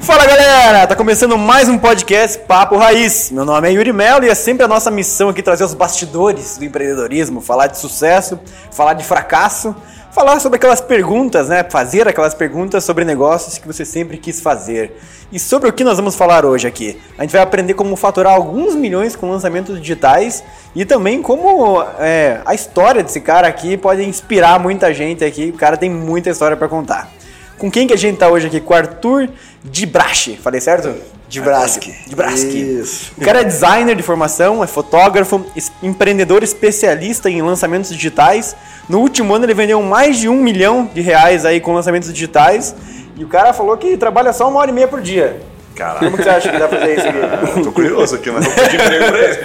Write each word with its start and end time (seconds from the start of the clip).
Fala 0.00 0.26
galera, 0.26 0.86
tá 0.86 0.96
começando 0.96 1.36
mais 1.36 1.68
um 1.68 1.78
podcast 1.78 2.38
Papo 2.40 2.76
Raiz. 2.76 3.30
Meu 3.30 3.44
nome 3.44 3.68
é 3.68 3.72
Yuri 3.72 3.92
Melo 3.92 4.24
e 4.24 4.30
é 4.30 4.34
sempre 4.34 4.64
a 4.64 4.68
nossa 4.68 4.90
missão 4.90 5.28
aqui 5.28 5.42
trazer 5.42 5.64
os 5.64 5.74
bastidores 5.74 6.56
do 6.56 6.64
empreendedorismo, 6.64 7.40
falar 7.40 7.66
de 7.66 7.78
sucesso, 7.78 8.40
falar 8.70 8.94
de 8.94 9.04
fracasso, 9.04 9.76
falar 10.12 10.38
sobre 10.40 10.56
aquelas 10.56 10.80
perguntas, 10.80 11.48
né? 11.48 11.64
Fazer 11.64 12.06
aquelas 12.06 12.34
perguntas 12.34 12.84
sobre 12.84 13.04
negócios 13.04 13.56
que 13.56 13.66
você 13.66 13.84
sempre 13.84 14.18
quis 14.18 14.40
fazer. 14.40 14.92
E 15.32 15.38
sobre 15.38 15.70
o 15.70 15.72
que 15.72 15.82
nós 15.82 15.96
vamos 15.96 16.14
falar 16.14 16.44
hoje 16.44 16.68
aqui? 16.68 17.00
A 17.16 17.22
gente 17.22 17.32
vai 17.32 17.40
aprender 17.40 17.72
como 17.72 17.96
faturar 17.96 18.34
alguns 18.34 18.74
milhões 18.74 19.16
com 19.16 19.30
lançamentos 19.30 19.80
digitais 19.80 20.44
e 20.74 20.84
também 20.84 21.22
como 21.22 21.82
é, 21.98 22.40
a 22.44 22.54
história 22.54 23.02
desse 23.02 23.20
cara 23.20 23.48
aqui 23.48 23.78
pode 23.78 24.02
inspirar 24.02 24.60
muita 24.60 24.92
gente 24.92 25.24
aqui. 25.24 25.48
O 25.48 25.58
cara 25.58 25.76
tem 25.78 25.88
muita 25.88 26.28
história 26.28 26.56
para 26.56 26.68
contar. 26.68 27.10
Com 27.56 27.70
quem 27.70 27.86
que 27.86 27.94
a 27.94 27.98
gente 27.98 28.18
tá 28.18 28.28
hoje 28.28 28.48
aqui? 28.48 28.60
Com 28.60 28.74
Arthur 28.74 29.30
Dibrache. 29.64 30.36
Falei 30.36 30.60
certo? 30.60 30.94
Dibraski. 31.32 31.94
Dibraski. 32.06 32.60
Isso. 32.80 33.12
O 33.16 33.24
cara 33.24 33.40
é 33.40 33.44
designer 33.44 33.96
de 33.96 34.02
formação, 34.02 34.62
é 34.62 34.66
fotógrafo, 34.66 35.42
empreendedor 35.82 36.42
especialista 36.42 37.30
em 37.30 37.40
lançamentos 37.40 37.90
digitais. 37.90 38.54
No 38.86 39.00
último 39.00 39.34
ano 39.34 39.46
ele 39.46 39.54
vendeu 39.54 39.80
mais 39.80 40.18
de 40.18 40.28
um 40.28 40.36
milhão 40.36 40.90
de 40.92 41.00
reais 41.00 41.46
aí 41.46 41.58
com 41.58 41.72
lançamentos 41.72 42.12
digitais. 42.12 42.74
E 43.16 43.24
o 43.24 43.28
cara 43.28 43.54
falou 43.54 43.74
que 43.78 43.96
trabalha 43.96 44.30
só 44.34 44.46
uma 44.46 44.60
hora 44.60 44.70
e 44.70 44.74
meia 44.74 44.86
por 44.86 45.00
dia. 45.00 45.40
Caralho. 45.74 46.00
Como 46.00 46.18
que 46.18 46.22
você 46.22 46.28
acha 46.28 46.52
que 46.52 46.58
dá 46.58 46.68
pra 46.68 46.80
fazer 46.80 46.98
isso 46.98 47.08
aqui? 47.08 47.58
Eu 47.58 47.64
tô 47.64 47.72
curioso 47.72 48.16
aqui, 48.16 48.30
mas 48.30 48.46
não 48.46 48.52
pedi 48.52 48.76
emprego 48.76 49.04
pra 49.06 49.18
ele. 49.18 49.38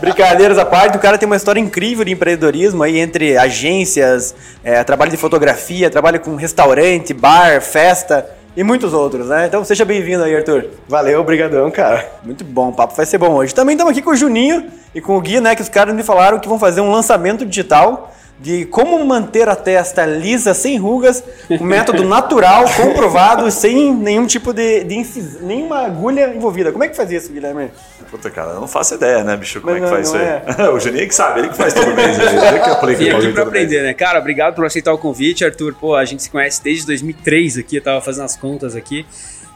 Brincadeiras 0.00 0.56
à 0.56 0.64
parte, 0.64 0.96
o 0.96 1.00
cara 1.00 1.18
tem 1.18 1.26
uma 1.26 1.36
história 1.36 1.60
incrível 1.60 2.02
de 2.02 2.12
empreendedorismo 2.12 2.82
aí 2.82 2.98
entre 2.98 3.36
agências, 3.36 4.34
é, 4.64 4.82
trabalho 4.82 5.10
de 5.10 5.18
fotografia, 5.18 5.90
trabalho 5.90 6.18
com 6.18 6.34
restaurante, 6.34 7.12
bar, 7.12 7.60
festa 7.60 8.26
e 8.56 8.62
muitos 8.62 8.92
outros, 8.92 9.28
né? 9.28 9.46
Então 9.46 9.64
seja 9.64 9.84
bem-vindo 9.84 10.22
aí, 10.22 10.36
Arthur. 10.36 10.66
Valeu, 10.88 11.20
obrigadão, 11.20 11.70
cara. 11.70 12.10
Muito 12.22 12.44
bom, 12.44 12.68
o 12.68 12.72
papo 12.72 12.94
vai 12.94 13.06
ser 13.06 13.18
bom 13.18 13.34
hoje. 13.34 13.54
Também 13.54 13.74
estamos 13.74 13.92
aqui 13.92 14.02
com 14.02 14.10
o 14.10 14.16
Juninho 14.16 14.66
e 14.94 15.00
com 15.00 15.16
o 15.16 15.20
Gui, 15.20 15.40
né? 15.40 15.54
Que 15.54 15.62
os 15.62 15.68
caras 15.68 15.94
me 15.94 16.02
falaram 16.02 16.38
que 16.38 16.48
vão 16.48 16.58
fazer 16.58 16.80
um 16.80 16.90
lançamento 16.90 17.46
digital 17.46 18.12
de 18.40 18.64
como 18.66 19.04
manter 19.04 19.48
a 19.48 19.54
testa 19.54 20.04
lisa, 20.04 20.52
sem 20.52 20.76
rugas, 20.78 21.22
um 21.48 21.62
método 21.64 22.02
natural, 22.04 22.64
comprovado, 22.76 23.48
sem 23.50 23.94
nenhum 23.94 24.26
tipo 24.26 24.52
de, 24.52 24.82
de 24.84 24.94
incis- 24.96 25.40
nenhuma 25.40 25.86
agulha 25.86 26.34
envolvida. 26.34 26.72
Como 26.72 26.82
é 26.82 26.88
que 26.88 26.96
faz 26.96 27.10
isso, 27.12 27.32
Guilherme? 27.32 27.70
Puta, 28.10 28.28
cara, 28.30 28.50
eu 28.50 28.60
não 28.60 28.68
faço 28.68 28.94
ideia, 28.96 29.22
né, 29.24 29.36
bicho, 29.36 29.60
como 29.60 29.72
Mas 29.72 29.82
é 29.82 29.84
que 29.86 29.90
não- 29.90 29.96
faz 29.96 30.12
não 30.12 30.20
isso 30.50 30.60
aí. 30.60 30.68
o 30.74 30.80
Juninho 30.80 31.08
que 31.08 31.14
sabe, 31.14 31.40
ele 31.40 31.48
que 31.50 31.56
faz 31.56 31.72
todo 31.72 31.94
mês. 31.94 32.18
Ele, 32.18 32.28
ele 32.46 32.58
que 32.60 32.68
aplica 32.70 33.02
aqui 33.02 33.10
pra 33.10 33.20
mês. 33.20 33.38
aprender, 33.38 33.82
né? 33.84 33.94
Cara, 33.94 34.18
obrigado 34.18 34.54
por 34.54 34.66
aceitar 34.66 34.92
o 34.92 34.98
convite, 34.98 35.44
Arthur. 35.44 35.74
Pô, 35.80 35.94
a 35.94 36.04
gente 36.04 36.22
se 36.22 36.28
conhece 36.28 36.62
desde 36.62 36.84
2003 36.86 37.58
aqui, 37.58 37.76
eu 37.76 37.82
tava 37.82 38.00
fazendo 38.00 38.24
as 38.24 38.36
contas 38.36 38.74
aqui. 38.76 39.06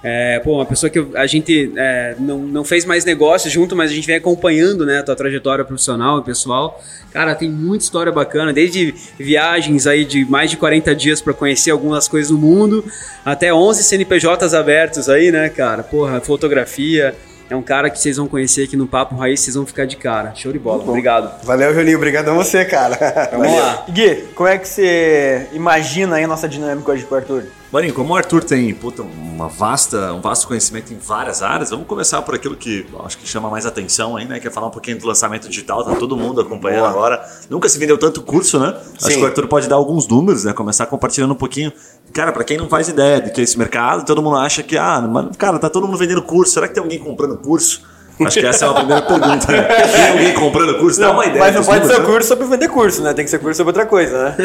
É, 0.09 0.39
pô, 0.39 0.55
uma 0.55 0.65
pessoa 0.65 0.89
que 0.89 1.05
a 1.17 1.27
gente 1.27 1.73
é, 1.77 2.15
não, 2.17 2.39
não 2.39 2.63
fez 2.63 2.85
mais 2.85 3.05
negócio 3.05 3.51
junto, 3.51 3.75
mas 3.75 3.91
a 3.91 3.95
gente 3.95 4.07
vem 4.07 4.15
acompanhando, 4.15 4.87
né, 4.87 5.01
a 5.01 5.03
tua 5.03 5.17
trajetória 5.17 5.65
profissional 5.65 6.21
e 6.21 6.23
pessoal. 6.23 6.81
Cara, 7.13 7.35
tem 7.35 7.51
muita 7.51 7.83
história 7.83 8.13
bacana, 8.13 8.53
desde 8.53 8.95
viagens 9.19 9.85
aí 9.85 10.05
de 10.05 10.25
mais 10.25 10.49
de 10.49 10.57
40 10.59 10.95
dias 10.95 11.21
pra 11.21 11.35
conhecer 11.35 11.73
algumas 11.73 12.07
coisas 12.07 12.31
do 12.31 12.39
mundo, 12.39 12.85
até 13.25 13.53
11 13.53 13.83
CNPJs 13.83 14.55
abertos 14.55 15.09
aí, 15.09 15.33
né, 15.33 15.49
cara? 15.49 15.83
Porra, 15.83 16.21
fotografia. 16.21 17.13
É 17.51 17.57
um 17.57 17.63
cara 17.63 17.91
que 17.91 17.99
vocês 17.99 18.17
vão 18.17 18.29
conhecer 18.29 18.63
aqui 18.63 18.77
no 18.77 18.87
Papo 18.87 19.17
Raiz, 19.17 19.41
vocês 19.41 19.57
vão 19.57 19.67
ficar 19.67 19.87
de 19.87 19.97
cara. 19.97 20.33
Show 20.37 20.53
de 20.53 20.59
bola. 20.59 20.85
Obrigado. 20.85 21.45
Valeu, 21.45 21.75
Juninho. 21.75 21.97
Obrigadão 21.97 22.37
você, 22.37 22.65
cara. 22.65 22.97
Vamos 23.33 23.57
lá. 23.57 23.87
Gui, 23.89 24.25
como 24.37 24.49
é 24.49 24.57
que 24.57 24.69
você 24.69 25.49
imagina 25.53 26.15
aí 26.17 26.25
a 26.25 26.29
nossa 26.29 26.49
dinâmica 26.49 26.93
hoje 26.93 27.05
com 27.05 27.15
o 27.15 27.19
Arthur? 27.19 27.45
Marinho, 27.73 27.93
como 27.93 28.15
o 28.15 28.17
Arthur 28.17 28.45
tem 28.45 28.73
puta, 28.73 29.03
uma 29.03 29.49
vasta, 29.49 30.13
um 30.13 30.21
vasto 30.21 30.47
conhecimento 30.47 30.93
em 30.93 30.99
várias 30.99 31.43
áreas, 31.43 31.71
vamos 31.71 31.87
começar 31.87 32.23
por 32.23 32.35
aquilo 32.35 32.55
que 32.55 32.87
acho 33.05 33.19
que 33.19 33.27
chama 33.27 33.51
mais 33.51 33.67
atenção 33.67 34.17
aí, 34.17 34.25
né? 34.25 34.39
Que 34.39 34.47
é 34.47 34.51
falar 34.51 34.69
um 34.69 34.71
pouquinho 34.71 34.99
do 34.99 35.07
lançamento 35.07 35.49
digital, 35.49 35.85
tá 35.85 35.97
todo 35.97 36.17
mundo 36.17 36.41
acompanhando 36.41 36.81
Boa. 36.81 36.91
agora. 36.91 37.29
Nunca 37.51 37.69
se 37.69 37.77
vendeu 37.79 37.99
tanto 37.99 38.23
curso, 38.23 38.61
né? 38.61 38.69
Acho 38.97 39.07
Sim. 39.07 39.17
que 39.17 39.23
o 39.23 39.27
Arthur 39.27 39.49
pode 39.49 39.69
dar 39.69 39.77
alguns 39.77 40.07
números, 40.07 40.45
né? 40.45 40.53
Começar 40.53 40.87
compartilhando 40.87 41.33
um 41.33 41.37
pouquinho. 41.37 41.73
Cara, 42.13 42.31
pra 42.33 42.45
quem 42.45 42.57
não 42.57 42.69
faz 42.69 42.89
ideia 42.89 43.21
do 43.21 43.33
que 43.33 43.41
é 43.41 43.45
esse 43.45 43.59
mercado, 43.59 44.07
todo 44.07 44.23
mundo 44.23 44.37
acha 44.37 44.63
que, 44.63 44.79
ah, 44.79 45.01
mas, 45.01 45.37
cara, 45.37 45.59
tá 45.59 45.69
todo 45.69 45.87
mundo 45.87 45.99
vendendo 45.99 46.23
curso, 46.23 46.53
será 46.53 46.69
que 46.69 46.75
tem 46.75 46.83
alguém 46.83 47.01
comprando 47.01 47.37
curso? 47.37 47.83
Acho 48.25 48.41
que 48.41 48.47
essa 48.47 48.65
é 48.65 48.69
a 48.69 48.75
primeira 48.75 49.03
pergunta. 49.03 49.53
Né? 49.53 49.63
Tem 49.63 50.09
alguém 50.11 50.35
comprando 50.35 50.79
curso? 50.79 50.99
Dá 51.01 51.11
uma 51.11 51.27
ideia. 51.27 51.45
Mas 51.45 51.55
não 51.55 51.65
pode 51.65 51.81
ser 51.81 51.93
números, 51.93 51.99
né? 51.99 52.13
curso 52.13 52.29
sobre 52.29 52.47
vender 52.47 52.69
curso, 52.69 53.03
né? 53.03 53.13
Tem 53.13 53.25
que 53.25 53.31
ser 53.31 53.39
curso 53.39 53.57
sobre 53.57 53.71
outra 53.71 53.85
coisa, 53.85 54.25
né? 54.25 54.37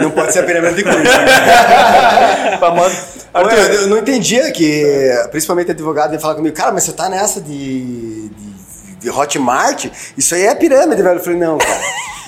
Não 0.00 0.10
pode 0.10 0.32
ser 0.32 0.40
a 0.40 0.42
pirâmide 0.42 0.74
de 0.76 0.82
curso. 0.84 0.98
Famoso. 2.60 2.96
Arthur, 3.32 3.58
Arthur, 3.58 3.74
eu 3.74 3.86
não 3.88 3.98
entendia 3.98 4.52
que, 4.52 5.10
principalmente 5.30 5.70
advogado, 5.70 6.12
ia 6.12 6.20
falar 6.20 6.34
comigo, 6.34 6.54
cara, 6.54 6.70
mas 6.70 6.84
você 6.84 6.92
tá 6.92 7.08
nessa 7.08 7.40
de, 7.40 8.28
de, 8.28 8.96
de 9.00 9.10
Hotmart? 9.10 9.86
Isso 10.16 10.34
aí 10.34 10.42
é 10.42 10.54
pirâmide, 10.54 11.02
velho. 11.02 11.18
Eu 11.18 11.24
falei, 11.24 11.38
não, 11.38 11.58
cara. 11.58 11.80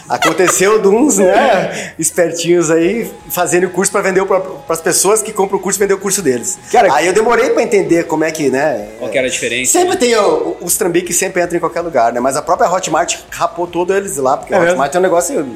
Aconteceu 0.08 0.80
de 0.80 0.88
uns, 0.88 1.18
né, 1.18 1.92
espertinhos 1.98 2.70
aí, 2.70 3.10
fazendo 3.28 3.68
curso 3.70 3.90
pra 3.90 4.00
vender 4.00 4.24
para 4.24 4.42
as 4.68 4.80
pessoas 4.80 5.22
que 5.22 5.32
compram 5.32 5.58
o 5.58 5.60
curso 5.62 5.78
e 5.78 5.80
vender 5.80 5.94
o 5.94 5.98
curso 5.98 6.22
deles. 6.22 6.58
Cara, 6.70 6.92
aí 6.94 7.06
eu 7.06 7.12
demorei 7.12 7.50
pra 7.50 7.62
entender 7.62 8.04
como 8.04 8.24
é 8.24 8.30
que, 8.30 8.48
né? 8.50 8.88
Qual 8.98 9.10
que 9.10 9.18
era 9.18 9.26
a 9.26 9.30
diferença? 9.30 9.72
Sempre 9.72 9.96
tem 9.96 10.14
o- 10.16 10.56
os 10.60 10.76
trambiques 10.76 11.08
que 11.08 11.14
sempre 11.14 11.42
entram 11.42 11.56
em 11.56 11.60
qualquer 11.60 11.80
lugar, 11.80 12.12
né? 12.12 12.20
Mas 12.20 12.36
a 12.36 12.42
própria 12.42 12.70
Hotmart 12.70 13.16
rapou 13.30 13.66
todos 13.66 13.94
eles 13.96 14.16
lá, 14.16 14.36
porque 14.36 14.52
É 14.54 14.56
a 14.56 14.60
mesmo? 14.60 14.72
Hotmart 14.74 14.94
é 14.94 14.98
um 14.98 15.02
negócio 15.02 15.46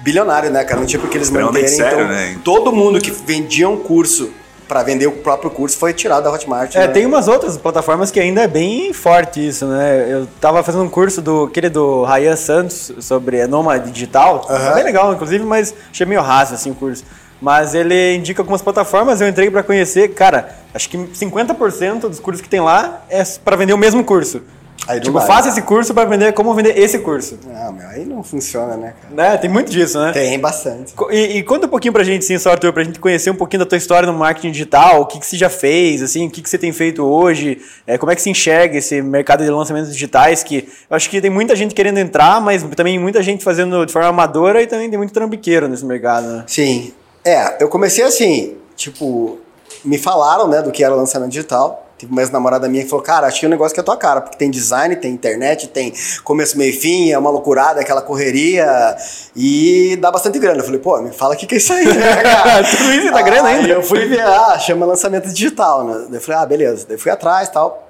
bilionário, 0.00 0.50
né, 0.50 0.64
cara? 0.64 0.80
Não 0.80 0.86
tinha 0.86 1.00
porque 1.00 1.16
eles 1.16 1.28
Extremamente 1.28 1.62
manterem. 1.70 1.76
sério, 1.90 2.04
então, 2.04 2.08
né? 2.16 2.36
todo 2.44 2.72
mundo 2.72 3.00
que 3.00 3.10
vendia 3.10 3.68
um 3.68 3.76
curso 3.76 4.30
pra 4.72 4.82
vender 4.82 5.06
o 5.06 5.12
próprio 5.12 5.50
curso 5.50 5.76
foi 5.76 5.92
tirado 5.92 6.24
da 6.24 6.32
Hotmart. 6.32 6.74
É, 6.74 6.86
né? 6.86 6.88
tem 6.88 7.04
umas 7.04 7.28
outras 7.28 7.58
plataformas 7.58 8.10
que 8.10 8.18
ainda 8.18 8.40
é 8.40 8.48
bem 8.48 8.90
forte 8.94 9.46
isso, 9.46 9.66
né? 9.66 10.06
Eu 10.10 10.26
tava 10.40 10.62
fazendo 10.62 10.82
um 10.82 10.88
curso 10.88 11.20
do 11.20 11.44
aquele 11.44 11.68
do 11.68 12.04
Rayan 12.04 12.36
Santos 12.36 12.90
sobre 13.00 13.46
nômade 13.46 13.90
digital. 13.90 14.46
É 14.48 14.74
bem 14.74 14.84
legal, 14.84 15.12
inclusive, 15.12 15.44
mas 15.44 15.74
achei 15.90 16.06
meio 16.06 16.22
raso 16.22 16.54
assim 16.54 16.70
o 16.70 16.74
curso. 16.74 17.04
Mas 17.38 17.74
ele 17.74 18.14
indica 18.14 18.40
algumas 18.40 18.62
plataformas, 18.62 19.20
eu 19.20 19.28
entrei 19.28 19.50
pra 19.50 19.62
conhecer, 19.62 20.14
cara, 20.14 20.56
acho 20.72 20.88
que 20.88 20.96
50% 20.96 22.08
dos 22.08 22.18
cursos 22.18 22.40
que 22.40 22.48
tem 22.48 22.60
lá 22.60 23.02
é 23.10 23.22
pra 23.44 23.56
vender 23.56 23.74
o 23.74 23.78
mesmo 23.78 24.02
curso. 24.02 24.40
Aí 24.88 25.00
tipo, 25.00 25.12
vai. 25.12 25.26
faça 25.26 25.48
esse 25.48 25.62
curso 25.62 25.94
pra 25.94 26.04
vender 26.04 26.32
como 26.32 26.52
vender 26.54 26.76
esse 26.76 26.98
curso. 26.98 27.38
Ah, 27.54 27.70
meu, 27.70 27.86
aí 27.88 28.04
não 28.04 28.22
funciona, 28.22 28.76
né, 28.76 28.94
cara? 29.00 29.14
Né? 29.14 29.38
Tem 29.38 29.48
muito 29.48 29.70
disso, 29.70 29.98
né? 29.98 30.12
Tem 30.12 30.38
bastante. 30.38 30.92
E, 31.10 31.38
e 31.38 31.42
conta 31.44 31.66
um 31.66 31.70
pouquinho 31.70 31.92
pra 31.92 32.02
gente, 32.02 32.24
sim, 32.24 32.36
só, 32.38 32.50
Arthur, 32.50 32.72
pra 32.72 32.82
gente 32.82 32.98
conhecer 32.98 33.30
um 33.30 33.34
pouquinho 33.34 33.60
da 33.60 33.66
tua 33.66 33.78
história 33.78 34.10
no 34.10 34.12
marketing 34.16 34.50
digital, 34.50 35.02
o 35.02 35.06
que, 35.06 35.20
que 35.20 35.26
você 35.26 35.36
já 35.36 35.48
fez, 35.48 36.02
assim, 36.02 36.26
o 36.26 36.30
que, 36.30 36.42
que 36.42 36.50
você 36.50 36.58
tem 36.58 36.72
feito 36.72 37.04
hoje, 37.04 37.60
é, 37.86 37.96
como 37.96 38.10
é 38.10 38.16
que 38.16 38.22
se 38.22 38.30
enxerga 38.30 38.76
esse 38.76 39.00
mercado 39.00 39.44
de 39.44 39.50
lançamentos 39.50 39.92
digitais, 39.92 40.42
que 40.42 40.68
eu 40.90 40.96
acho 40.96 41.08
que 41.08 41.20
tem 41.20 41.30
muita 41.30 41.54
gente 41.54 41.74
querendo 41.74 41.98
entrar, 41.98 42.40
mas 42.40 42.64
também 42.74 42.98
muita 42.98 43.22
gente 43.22 43.44
fazendo 43.44 43.86
de 43.86 43.92
forma 43.92 44.08
amadora 44.08 44.62
e 44.62 44.66
também 44.66 44.90
tem 44.90 44.98
muito 44.98 45.12
trambiqueiro 45.12 45.68
nesse 45.68 45.84
mercado, 45.84 46.26
né? 46.26 46.44
Sim. 46.46 46.92
É, 47.24 47.62
eu 47.62 47.68
comecei 47.68 48.02
assim, 48.02 48.56
tipo, 48.74 49.38
me 49.84 49.96
falaram, 49.96 50.48
né, 50.48 50.60
do 50.60 50.72
que 50.72 50.82
era 50.82 50.94
lançamento 50.94 51.30
digital. 51.30 51.88
Teve 52.02 52.12
uma 52.12 52.20
ex-namorada 52.20 52.68
minha 52.68 52.82
que 52.82 52.90
falou, 52.90 53.04
cara, 53.04 53.28
achei 53.28 53.46
um 53.46 53.50
negócio 53.50 53.72
que 53.72 53.78
é 53.78 53.82
a 53.82 53.84
tua 53.84 53.96
cara, 53.96 54.20
porque 54.20 54.36
tem 54.36 54.50
design, 54.50 54.96
tem 54.96 55.12
internet, 55.12 55.68
tem 55.68 55.94
começo, 56.24 56.58
meio 56.58 56.70
e 56.70 56.72
fim, 56.72 57.12
é 57.12 57.16
uma 57.16 57.30
loucurada, 57.30 57.80
aquela 57.80 58.02
correria 58.02 58.96
e 59.36 59.96
dá 60.00 60.10
bastante 60.10 60.36
grana. 60.40 60.58
Eu 60.58 60.64
falei, 60.64 60.80
pô, 60.80 61.00
me 61.00 61.12
fala 61.12 61.34
o 61.34 61.36
que, 61.36 61.46
que 61.46 61.54
é 61.54 61.58
isso 61.58 61.72
aí, 61.72 61.86
né, 61.86 62.22
cara? 62.24 62.64
Tudo 62.68 62.92
isso 62.92 63.12
dá 63.12 63.22
grana 63.22 63.48
Aí 63.48 63.54
ainda? 63.54 63.68
eu 63.68 63.84
fui 63.84 64.04
ver, 64.08 64.20
ah, 64.20 64.58
chama 64.58 64.84
lançamento 64.84 65.28
digital, 65.28 65.84
né? 65.84 66.06
Daí 66.08 66.16
eu 66.16 66.20
falei, 66.20 66.40
ah, 66.40 66.46
beleza. 66.46 66.86
Daí 66.88 66.98
fui 66.98 67.12
atrás 67.12 67.46
e 67.46 67.52
tal. 67.52 67.88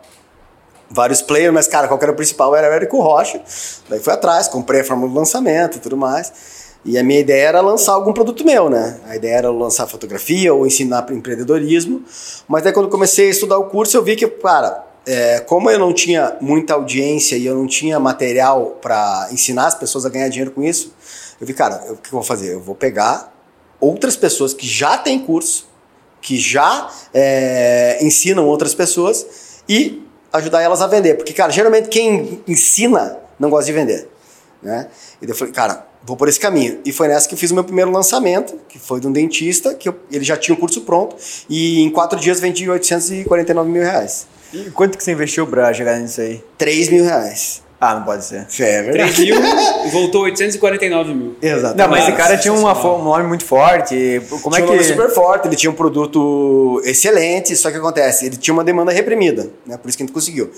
Vários 0.91 1.23
players, 1.23 1.55
mas, 1.55 1.67
cara, 1.67 1.88
qual 1.88 1.99
que 1.99 2.05
era 2.05 2.12
o 2.12 2.15
principal? 2.15 2.55
Era 2.55 2.69
o 2.69 2.73
Érico 2.75 3.00
Rocha. 3.00 3.41
Daí 3.88 3.99
fui 3.99 4.12
atrás, 4.12 4.47
comprei 4.47 4.82
a 4.82 4.85
fórmula 4.85 5.11
do 5.11 5.19
lançamento 5.19 5.79
e 5.79 5.81
tudo 5.81 5.97
mais. 5.97 6.31
E 6.84 6.99
a 6.99 7.05
minha 7.05 7.20
ideia 7.20 7.49
era 7.49 7.61
lançar 7.61 7.93
algum 7.93 8.12
produto 8.12 8.44
meu, 8.44 8.69
né? 8.69 9.00
A 9.06 9.14
ideia 9.14 9.37
era 9.37 9.50
lançar 9.50 9.87
fotografia 9.87 10.52
ou 10.52 10.67
ensinar 10.67 11.06
empreendedorismo. 11.12 12.02
Mas 12.49 12.64
daí 12.64 12.73
quando 12.73 12.88
comecei 12.88 13.29
a 13.29 13.31
estudar 13.31 13.58
o 13.58 13.67
curso, 13.67 13.96
eu 13.96 14.02
vi 14.02 14.17
que, 14.17 14.26
cara, 14.26 14.84
é, 15.06 15.40
como 15.40 15.70
eu 15.70 15.79
não 15.79 15.93
tinha 15.93 16.37
muita 16.40 16.75
audiência 16.75 17.37
e 17.37 17.46
eu 17.46 17.55
não 17.55 17.67
tinha 17.67 18.00
material 18.00 18.79
para 18.81 19.29
ensinar 19.31 19.67
as 19.67 19.75
pessoas 19.76 20.05
a 20.05 20.08
ganhar 20.08 20.29
dinheiro 20.29 20.50
com 20.50 20.62
isso, 20.62 20.93
eu 21.40 21.46
vi, 21.46 21.55
cara, 21.55 21.76
o 21.93 21.96
que 21.96 22.08
eu 22.08 22.12
vou 22.12 22.23
fazer? 22.23 22.52
Eu 22.52 22.61
vou 22.61 22.75
pegar 22.75 23.32
outras 23.81 24.17
pessoas 24.17 24.52
que 24.52 24.67
já 24.67 24.96
têm 24.96 25.20
curso, 25.20 25.69
que 26.20 26.37
já 26.37 26.90
é, 27.14 27.99
ensinam 28.00 28.46
outras 28.46 28.75
pessoas 28.75 29.61
e 29.69 30.05
ajudar 30.32 30.62
elas 30.62 30.81
a 30.82 30.87
vender. 30.87 31.14
Porque, 31.14 31.32
cara, 31.32 31.52
geralmente 31.52 31.88
quem 31.88 32.43
ensina 32.46 33.19
não 33.38 33.50
gosta 33.50 33.67
de 33.67 33.73
vender. 33.73 34.08
Né? 34.62 34.88
E 35.20 35.26
daí 35.26 35.32
eu 35.32 35.37
falei, 35.37 35.52
cara, 35.52 35.92
vou 36.04 36.16
por 36.16 36.28
esse 36.28 36.38
caminho. 36.40 36.81
E 36.84 36.93
foi 36.93 37.08
nessa 37.08 37.28
que 37.28 37.34
eu 37.34 37.38
fiz 37.38 37.50
o 37.50 37.54
meu 37.54 37.64
primeiro 37.64 37.90
lançamento, 37.90 38.58
que 38.69 38.78
foi 38.78 39.00
de 39.00 39.06
um 39.06 39.12
dentista, 39.12 39.75
que 39.75 39.88
eu- 39.88 39.96
ele 40.10 40.25
já 40.25 40.37
tinha 40.37 40.54
o 40.54 40.58
curso 40.58 40.81
pronto, 40.82 41.16
e 41.49 41.81
em 41.81 41.90
quatro 41.90 42.19
dias 42.19 42.40
vendi 42.40 42.69
849 42.69 43.70
mil 43.70 43.82
reais. 43.82 44.26
E 44.52 44.70
quanto 44.70 44.99
que 44.99 45.04
você 45.04 45.12
investiu 45.12 45.46
pra 45.46 45.72
chegar 45.72 45.99
nisso 45.99 46.20
aí? 46.20 46.43
3 46.58 46.88
mil 46.88 47.04
reais. 47.04 47.62
Ah, 47.84 47.96
não 47.96 48.05
pode 48.05 48.25
ser. 48.25 48.46
É 48.61 48.82
3 48.84 48.87
verdade. 48.87 49.23
mil 49.25 49.34
e 49.87 49.90
voltou 49.90 50.23
849 50.23 51.14
mil. 51.14 51.37
Exato. 51.43 51.76
Não, 51.76 51.88
mas 51.88 52.05
esse 52.05 52.17
cara 52.17 52.37
tinha 52.38 52.55
uma, 52.55 52.73
um 52.96 53.02
nome 53.02 53.25
muito 53.25 53.44
forte. 53.44 54.23
Como 54.40 54.55
tinha 54.55 54.61
é 54.61 54.62
um 54.62 54.67
nome 54.69 54.79
que. 54.79 54.84
super 54.84 55.11
forte, 55.11 55.49
ele 55.49 55.56
tinha 55.56 55.69
um 55.69 55.75
produto 55.75 56.81
excelente, 56.84 57.56
só 57.56 57.73
que 57.73 57.76
acontece, 57.79 58.26
ele 58.26 58.37
tinha 58.37 58.55
uma 58.55 58.62
demanda 58.62 58.93
reprimida, 58.93 59.50
né? 59.67 59.76
Por 59.76 59.88
isso 59.88 59.99
que 59.99 60.05
a 60.05 60.06
gente 60.06 60.14
conseguiu. 60.14 60.49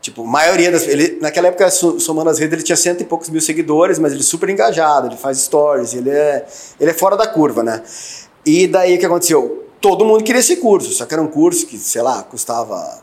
Tipo, 0.00 0.22
a 0.24 0.26
maioria 0.26 0.72
das. 0.72 0.88
Ele, 0.88 1.18
naquela 1.20 1.48
época, 1.48 1.70
so- 1.70 2.00
somando 2.00 2.30
as 2.30 2.38
redes, 2.38 2.54
ele 2.54 2.62
tinha 2.62 2.74
cento 2.74 3.02
e 3.02 3.04
poucos 3.04 3.28
mil 3.28 3.42
seguidores, 3.42 3.98
mas 3.98 4.12
ele 4.12 4.22
é 4.22 4.24
super 4.24 4.48
engajado, 4.48 5.08
ele 5.08 5.16
faz 5.18 5.38
stories, 5.42 5.92
ele 5.92 6.08
é, 6.08 6.46
ele 6.80 6.90
é 6.90 6.94
fora 6.94 7.18
da 7.18 7.26
curva, 7.26 7.62
né? 7.62 7.82
E 8.46 8.66
daí 8.66 8.96
o 8.96 8.98
que 8.98 9.04
aconteceu? 9.06 9.66
Todo 9.78 10.04
mundo 10.06 10.24
queria 10.24 10.40
esse 10.40 10.56
curso, 10.56 10.90
só 10.92 11.04
que 11.04 11.12
era 11.12 11.22
um 11.22 11.26
curso 11.28 11.66
que, 11.66 11.76
sei 11.76 12.00
lá, 12.00 12.22
custava 12.22 13.02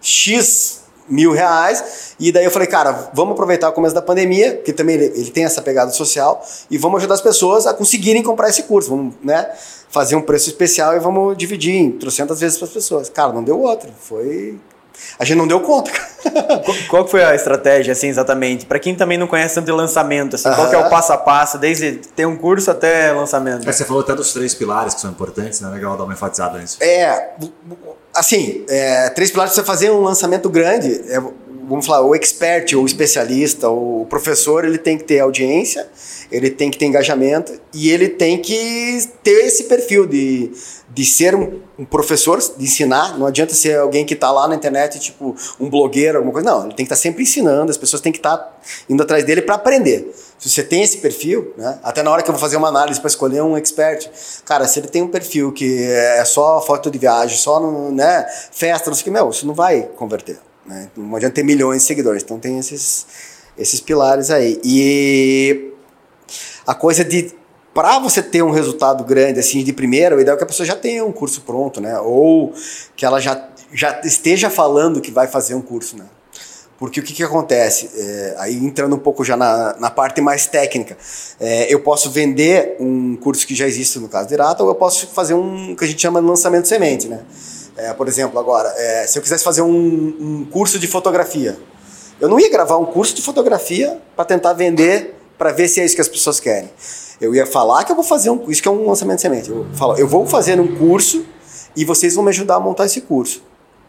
X 0.00 0.82
mil 1.08 1.32
reais. 1.32 2.14
E 2.18 2.32
daí 2.32 2.44
eu 2.44 2.50
falei, 2.50 2.68
cara, 2.68 3.10
vamos 3.12 3.32
aproveitar 3.32 3.68
o 3.68 3.72
começo 3.72 3.94
da 3.94 4.02
pandemia, 4.02 4.56
que 4.58 4.72
também 4.72 4.96
ele, 4.96 5.04
ele 5.18 5.30
tem 5.30 5.44
essa 5.44 5.60
pegada 5.62 5.90
social, 5.92 6.44
e 6.70 6.78
vamos 6.78 6.98
ajudar 6.98 7.14
as 7.14 7.20
pessoas 7.20 7.66
a 7.66 7.74
conseguirem 7.74 8.22
comprar 8.22 8.48
esse 8.48 8.62
curso. 8.64 8.90
Vamos, 8.90 9.14
né? 9.22 9.48
Fazer 9.90 10.16
um 10.16 10.22
preço 10.22 10.48
especial 10.48 10.96
e 10.96 10.98
vamos 10.98 11.36
dividir 11.36 11.74
em 11.76 11.90
trocentas 11.92 12.40
vezes 12.40 12.58
para 12.58 12.66
as 12.66 12.72
pessoas. 12.74 13.08
Cara, 13.08 13.32
não 13.32 13.44
deu 13.44 13.60
outra. 13.60 13.90
Foi. 14.00 14.58
A 15.18 15.24
gente 15.24 15.36
não 15.36 15.46
deu 15.46 15.60
conta. 15.60 15.90
Qual- 16.64 16.76
Qual 16.88 17.04
que 17.04 17.10
foi 17.10 17.22
a 17.24 17.34
estratégia, 17.34 17.92
assim, 17.92 18.08
exatamente? 18.08 18.64
Pra 18.64 18.78
quem 18.78 18.94
também 18.94 19.18
não 19.18 19.26
conhece 19.26 19.54
tanto 19.56 19.66
de 19.66 19.72
lançamento, 19.72 20.36
assim, 20.36 20.48
qual 20.54 20.68
que 20.70 20.74
é 20.74 20.78
o 20.78 20.88
passo 20.88 21.12
a 21.12 21.18
passo, 21.18 21.58
desde 21.58 21.92
ter 22.14 22.26
um 22.26 22.36
curso 22.36 22.70
até 22.70 23.12
lançamento? 23.12 23.68
É, 23.68 23.72
você 23.72 23.84
falou 23.84 24.02
até 24.02 24.14
dos 24.14 24.32
três 24.32 24.54
pilares 24.54 24.94
que 24.94 25.00
são 25.00 25.10
importantes, 25.10 25.60
né? 25.60 25.68
Legal 25.68 25.96
dar 25.96 26.04
uma 26.04 26.12
enfatizada 26.12 26.58
nisso. 26.58 26.78
É, 26.80 27.32
assim, 28.14 28.64
é, 28.68 29.10
três 29.10 29.30
pilares 29.30 29.54
para 29.54 29.62
você 29.62 29.66
fazer 29.66 29.90
um 29.90 30.00
lançamento 30.00 30.48
grande, 30.48 31.02
é, 31.08 31.20
vamos 31.68 31.86
falar, 31.86 32.04
o 32.04 32.14
expert, 32.14 32.74
o 32.74 32.86
especialista, 32.86 33.68
o 33.68 34.06
professor, 34.08 34.64
ele 34.64 34.78
tem 34.78 34.96
que 34.96 35.04
ter 35.04 35.20
audiência, 35.20 35.88
ele 36.30 36.50
tem 36.50 36.70
que 36.70 36.78
ter 36.78 36.86
engajamento 36.86 37.52
e 37.72 37.90
ele 37.90 38.08
tem 38.08 38.40
que 38.40 39.08
ter 39.22 39.46
esse 39.46 39.64
perfil 39.64 40.06
de, 40.06 40.52
de 40.88 41.04
ser 41.04 41.34
um, 41.34 41.84
professor, 41.84 42.38
de 42.38 42.64
ensinar. 42.64 43.18
Não 43.18 43.26
adianta 43.26 43.54
ser 43.54 43.78
alguém 43.78 44.04
que 44.04 44.14
está 44.14 44.30
lá 44.30 44.46
na 44.46 44.54
internet, 44.54 44.98
tipo 44.98 45.34
um 45.58 45.68
blogueiro, 45.68 46.18
alguma 46.18 46.32
coisa. 46.32 46.48
Não, 46.48 46.66
ele 46.66 46.74
tem 46.74 46.84
que 46.86 46.92
estar 46.92 46.96
sempre 46.96 47.22
ensinando, 47.22 47.70
as 47.70 47.76
pessoas 47.76 48.00
têm 48.00 48.12
que 48.12 48.18
estar 48.18 48.60
indo 48.88 49.02
atrás 49.02 49.24
dele 49.24 49.42
para 49.42 49.54
aprender. 49.54 50.14
Se 50.38 50.50
você 50.50 50.62
tem 50.62 50.82
esse 50.82 50.98
perfil, 50.98 51.54
né? 51.56 51.78
Até 51.82 52.02
na 52.02 52.10
hora 52.10 52.22
que 52.22 52.28
eu 52.28 52.34
vou 52.34 52.40
fazer 52.40 52.56
uma 52.56 52.68
análise 52.68 53.00
para 53.00 53.08
escolher 53.08 53.42
um 53.42 53.56
expert, 53.56 54.10
cara, 54.44 54.66
se 54.66 54.78
ele 54.78 54.88
tem 54.88 55.02
um 55.02 55.08
perfil 55.08 55.52
que 55.52 55.82
é 55.82 56.24
só 56.24 56.60
foto 56.60 56.90
de 56.90 56.98
viagem, 56.98 57.36
só 57.36 57.58
no, 57.58 57.90
né, 57.90 58.26
festa, 58.52 58.90
não 58.90 58.94
sei 58.94 59.02
o 59.02 59.04
que, 59.04 59.10
meu, 59.10 59.30
isso 59.30 59.46
não 59.46 59.54
vai 59.54 59.82
converter. 59.96 60.38
Né? 60.66 60.88
Não 60.96 61.14
adianta 61.16 61.34
ter 61.34 61.42
milhões 61.42 61.82
de 61.82 61.88
seguidores. 61.88 62.22
Então 62.22 62.38
tem 62.38 62.58
esses, 62.58 63.06
esses 63.56 63.80
pilares 63.80 64.30
aí. 64.30 64.60
E 64.64 65.72
a 66.66 66.74
coisa 66.74 67.04
de 67.04 67.34
para 67.74 67.98
você 67.98 68.22
ter 68.22 68.42
um 68.42 68.52
resultado 68.52 69.02
grande 69.02 69.40
assim 69.40 69.64
de 69.64 69.72
primeira, 69.72 70.16
o 70.16 70.20
ideal 70.20 70.36
é 70.36 70.38
que 70.38 70.44
a 70.44 70.46
pessoa 70.46 70.64
já 70.64 70.76
tenha 70.76 71.04
um 71.04 71.10
curso 71.10 71.40
pronto, 71.40 71.80
né? 71.80 71.98
Ou 71.98 72.54
que 72.94 73.04
ela 73.04 73.20
já, 73.20 73.48
já 73.72 74.00
esteja 74.04 74.48
falando 74.48 75.00
que 75.00 75.10
vai 75.10 75.26
fazer 75.26 75.56
um 75.56 75.60
curso, 75.60 75.96
né? 75.96 76.04
Porque 76.78 77.00
o 77.00 77.02
que, 77.02 77.12
que 77.12 77.22
acontece? 77.22 77.90
É, 77.96 78.34
aí 78.38 78.56
entrando 78.56 78.94
um 78.94 78.98
pouco 78.98 79.24
já 79.24 79.36
na, 79.36 79.76
na 79.78 79.90
parte 79.90 80.20
mais 80.20 80.46
técnica, 80.46 80.96
é, 81.40 81.72
eu 81.72 81.80
posso 81.80 82.10
vender 82.10 82.76
um 82.78 83.16
curso 83.16 83.46
que 83.46 83.54
já 83.54 83.66
existe 83.66 83.98
no 83.98 84.08
caso 84.08 84.28
de 84.28 84.34
Irata, 84.34 84.62
ou 84.62 84.68
eu 84.68 84.74
posso 84.74 85.06
fazer 85.08 85.34
um 85.34 85.74
que 85.74 85.84
a 85.84 85.88
gente 85.88 86.00
chama 86.00 86.20
de 86.20 86.26
lançamento 86.26 86.68
semente, 86.68 87.08
né? 87.08 87.22
É, 87.76 87.92
por 87.92 88.06
exemplo, 88.06 88.38
agora, 88.38 88.72
é, 88.76 89.06
se 89.06 89.18
eu 89.18 89.22
quisesse 89.22 89.42
fazer 89.42 89.62
um, 89.62 89.68
um 89.68 90.46
curso 90.50 90.78
de 90.78 90.86
fotografia, 90.86 91.58
eu 92.20 92.28
não 92.28 92.38
ia 92.38 92.48
gravar 92.48 92.76
um 92.76 92.84
curso 92.84 93.14
de 93.14 93.22
fotografia 93.22 94.00
para 94.14 94.24
tentar 94.24 94.52
vender, 94.52 95.16
para 95.36 95.50
ver 95.50 95.66
se 95.68 95.80
é 95.80 95.84
isso 95.84 95.94
que 95.94 96.00
as 96.00 96.08
pessoas 96.08 96.38
querem. 96.38 96.70
Eu 97.20 97.34
ia 97.34 97.46
falar 97.46 97.84
que 97.84 97.90
eu 97.90 97.96
vou 97.96 98.04
fazer 98.04 98.30
um 98.30 98.48
isso 98.50 98.62
que 98.62 98.68
é 98.68 98.70
um 98.70 98.86
lançamento 98.86 99.16
de 99.16 99.22
semente. 99.22 99.50
Eu 99.50 99.66
falo, 99.74 99.96
eu 99.96 100.06
vou 100.06 100.26
fazer 100.26 100.60
um 100.60 100.76
curso 100.76 101.24
e 101.76 101.84
vocês 101.84 102.14
vão 102.14 102.24
me 102.24 102.30
ajudar 102.30 102.56
a 102.56 102.60
montar 102.60 102.86
esse 102.86 103.00
curso. 103.00 103.42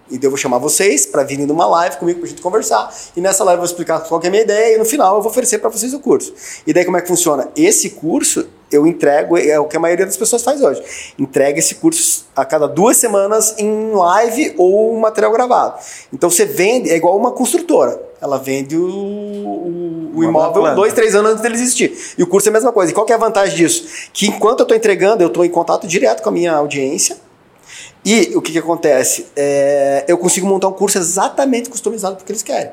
E 0.09 0.19
eu 0.21 0.29
vou 0.29 0.37
chamar 0.37 0.59
vocês 0.59 1.05
para 1.05 1.23
virem 1.23 1.45
numa 1.45 1.65
live 1.65 1.97
comigo 1.97 2.19
pra 2.19 2.29
gente 2.29 2.41
conversar. 2.41 2.93
E 3.15 3.21
nessa 3.21 3.43
live 3.43 3.57
eu 3.57 3.61
vou 3.61 3.71
explicar 3.71 3.99
qual 4.01 4.21
é 4.23 4.27
a 4.27 4.29
minha 4.29 4.43
ideia 4.43 4.75
e 4.75 4.77
no 4.77 4.85
final 4.85 5.15
eu 5.15 5.21
vou 5.21 5.31
oferecer 5.31 5.59
para 5.59 5.69
vocês 5.69 5.93
o 5.93 5.99
curso. 5.99 6.33
E 6.65 6.73
daí 6.73 6.85
como 6.85 6.97
é 6.97 7.01
que 7.01 7.07
funciona? 7.07 7.49
Esse 7.55 7.91
curso 7.91 8.47
eu 8.71 8.87
entrego, 8.87 9.37
é 9.37 9.59
o 9.59 9.65
que 9.65 9.77
a 9.77 9.79
maioria 9.79 10.05
das 10.05 10.17
pessoas 10.17 10.43
faz 10.43 10.61
hoje. 10.61 10.81
Entrega 11.17 11.59
esse 11.59 11.75
curso 11.75 12.25
a 12.35 12.43
cada 12.43 12.67
duas 12.67 12.97
semanas 12.97 13.55
em 13.57 13.91
live 13.91 14.53
ou 14.57 14.97
material 14.97 15.31
gravado. 15.31 15.79
Então 16.11 16.29
você 16.29 16.45
vende, 16.45 16.89
é 16.89 16.95
igual 16.95 17.17
uma 17.17 17.31
construtora. 17.31 18.01
Ela 18.21 18.37
vende 18.37 18.75
o, 18.75 18.87
o, 18.87 20.11
o 20.15 20.23
imóvel 20.23 20.61
planta. 20.61 20.75
dois, 20.75 20.93
três 20.93 21.13
anos 21.13 21.31
antes 21.31 21.43
dele 21.43 21.55
existir. 21.55 21.95
E 22.17 22.23
o 22.23 22.27
curso 22.27 22.47
é 22.47 22.51
a 22.51 22.53
mesma 22.53 22.71
coisa. 22.71 22.91
E 22.91 22.95
qual 22.95 23.05
que 23.05 23.11
é 23.11 23.15
a 23.15 23.19
vantagem 23.19 23.55
disso? 23.55 24.09
Que 24.11 24.27
enquanto 24.27 24.61
eu 24.61 24.63
estou 24.63 24.75
entregando, 24.75 25.23
eu 25.23 25.27
estou 25.27 25.45
em 25.45 25.49
contato 25.49 25.85
direto 25.87 26.23
com 26.23 26.29
a 26.29 26.31
minha 26.31 26.53
audiência. 26.53 27.17
E 28.03 28.35
o 28.35 28.41
que, 28.41 28.51
que 28.51 28.59
acontece? 28.59 29.27
É, 29.35 30.05
eu 30.07 30.17
consigo 30.17 30.47
montar 30.47 30.67
um 30.67 30.73
curso 30.73 30.97
exatamente 30.97 31.69
customizado 31.69 32.15
porque 32.15 32.31
eles 32.31 32.43
querem. 32.43 32.71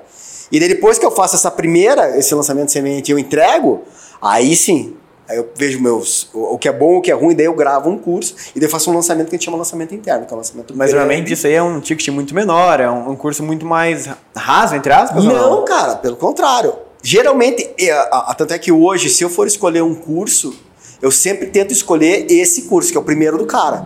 E 0.50 0.60
depois 0.60 0.98
que 0.98 1.06
eu 1.06 1.10
faço 1.10 1.36
essa 1.36 1.50
primeira, 1.50 2.18
esse 2.18 2.34
lançamento 2.34 2.66
de 2.66 2.72
semente 2.72 3.10
eu 3.10 3.18
entrego, 3.18 3.82
aí 4.20 4.54
sim, 4.54 4.94
aí 5.28 5.36
eu 5.36 5.48
vejo 5.54 5.80
meus, 5.80 6.28
o, 6.32 6.54
o 6.54 6.58
que 6.58 6.68
é 6.68 6.72
bom, 6.72 6.98
o 6.98 7.00
que 7.00 7.10
é 7.10 7.14
ruim, 7.14 7.34
daí 7.34 7.46
eu 7.46 7.54
gravo 7.54 7.90
um 7.90 7.98
curso 7.98 8.34
e 8.54 8.60
daí 8.60 8.66
eu 8.66 8.70
faço 8.70 8.90
um 8.90 8.94
lançamento 8.94 9.28
que 9.28 9.36
a 9.36 9.38
gente 9.38 9.44
chama 9.44 9.56
lançamento 9.56 9.94
interno, 9.94 10.26
que 10.26 10.32
é 10.32 10.34
um 10.34 10.38
lançamento 10.38 10.76
Mas 10.76 10.92
realmente 10.92 11.32
isso 11.32 11.46
aí 11.46 11.54
é 11.54 11.62
um 11.62 11.80
ticket 11.80 12.08
muito 12.08 12.34
menor, 12.34 12.80
é 12.80 12.90
um, 12.90 13.10
um 13.10 13.16
curso 13.16 13.42
muito 13.42 13.64
mais 13.66 14.08
raso, 14.36 14.74
entre 14.74 14.92
aspas? 14.92 15.24
ou 15.24 15.32
Não, 15.32 15.64
cara, 15.64 15.96
pelo 15.96 16.16
contrário. 16.16 16.74
Geralmente, 17.02 17.68
é, 17.78 17.92
tanto 18.36 18.54
é 18.54 18.58
que 18.58 18.70
hoje, 18.70 19.10
se 19.10 19.24
eu 19.24 19.28
for 19.28 19.46
escolher 19.46 19.82
um 19.82 19.94
curso, 19.94 20.54
eu 21.00 21.10
sempre 21.10 21.46
tento 21.46 21.72
escolher 21.72 22.26
esse 22.30 22.62
curso, 22.62 22.92
que 22.92 22.96
é 22.96 23.00
o 23.00 23.04
primeiro 23.04 23.36
do 23.36 23.44
cara. 23.44 23.84